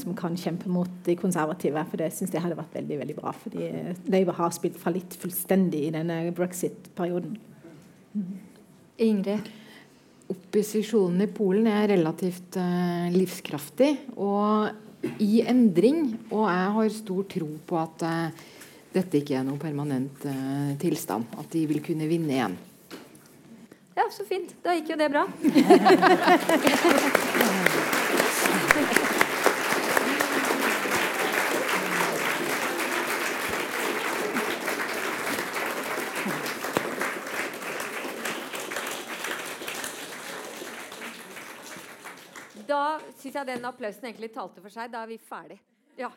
som 0.00 0.16
kan, 0.18 0.34
kjempe 0.40 0.70
mot 0.72 0.90
de 1.06 1.14
konservative. 1.18 1.84
For 1.92 2.02
det 2.02 2.10
syns 2.16 2.34
jeg 2.34 2.42
hadde 2.42 2.58
vært 2.58 2.74
veldig 2.80 2.98
veldig 3.04 3.16
bra. 3.20 3.34
Fordi 3.44 3.70
Labour 4.10 4.40
har 4.40 4.50
spilt 4.56 4.80
fallitt 4.80 5.14
fullstendig 5.22 5.86
i 5.86 5.94
denne 5.94 6.20
brexit-perioden. 6.34 7.38
Mm. 8.18 8.36
Ingrid? 9.06 9.50
Opposisjonen 10.30 11.26
i 11.26 11.30
Polen 11.34 11.66
er 11.70 11.90
relativt 11.90 12.58
livskraftig 13.14 13.96
og 14.16 15.14
i 15.22 15.42
endring. 15.46 16.16
Og 16.30 16.46
jeg 16.50 16.74
har 16.76 16.94
stor 16.94 17.26
tro 17.34 17.52
på 17.70 17.78
at 17.80 18.06
dette 18.90 19.20
ikke 19.20 19.36
er 19.38 19.44
noen 19.46 19.60
permanent 19.60 20.24
uh, 20.26 20.72
tilstand. 20.82 21.30
At 21.38 21.50
de 21.54 21.62
vil 21.70 21.82
kunne 21.84 22.08
vinne 22.10 22.34
igjen. 22.34 22.56
Ja, 23.94 24.06
så 24.10 24.24
fint. 24.26 24.54
Da 24.64 24.74
gikk 24.74 24.94
jo 24.94 24.98
det 24.98 25.10
bra. 25.12 25.26
Da 42.70 43.00
syns 43.18 43.34
jeg 43.34 43.46
den 43.48 43.64
applausen 43.66 44.06
egentlig 44.06 44.30
talte 44.34 44.62
for 44.62 44.70
seg. 44.72 44.90
Da 44.92 45.02
er 45.02 45.10
vi 45.10 45.18
ferdig. 45.18 45.58
Ja. 45.98 46.10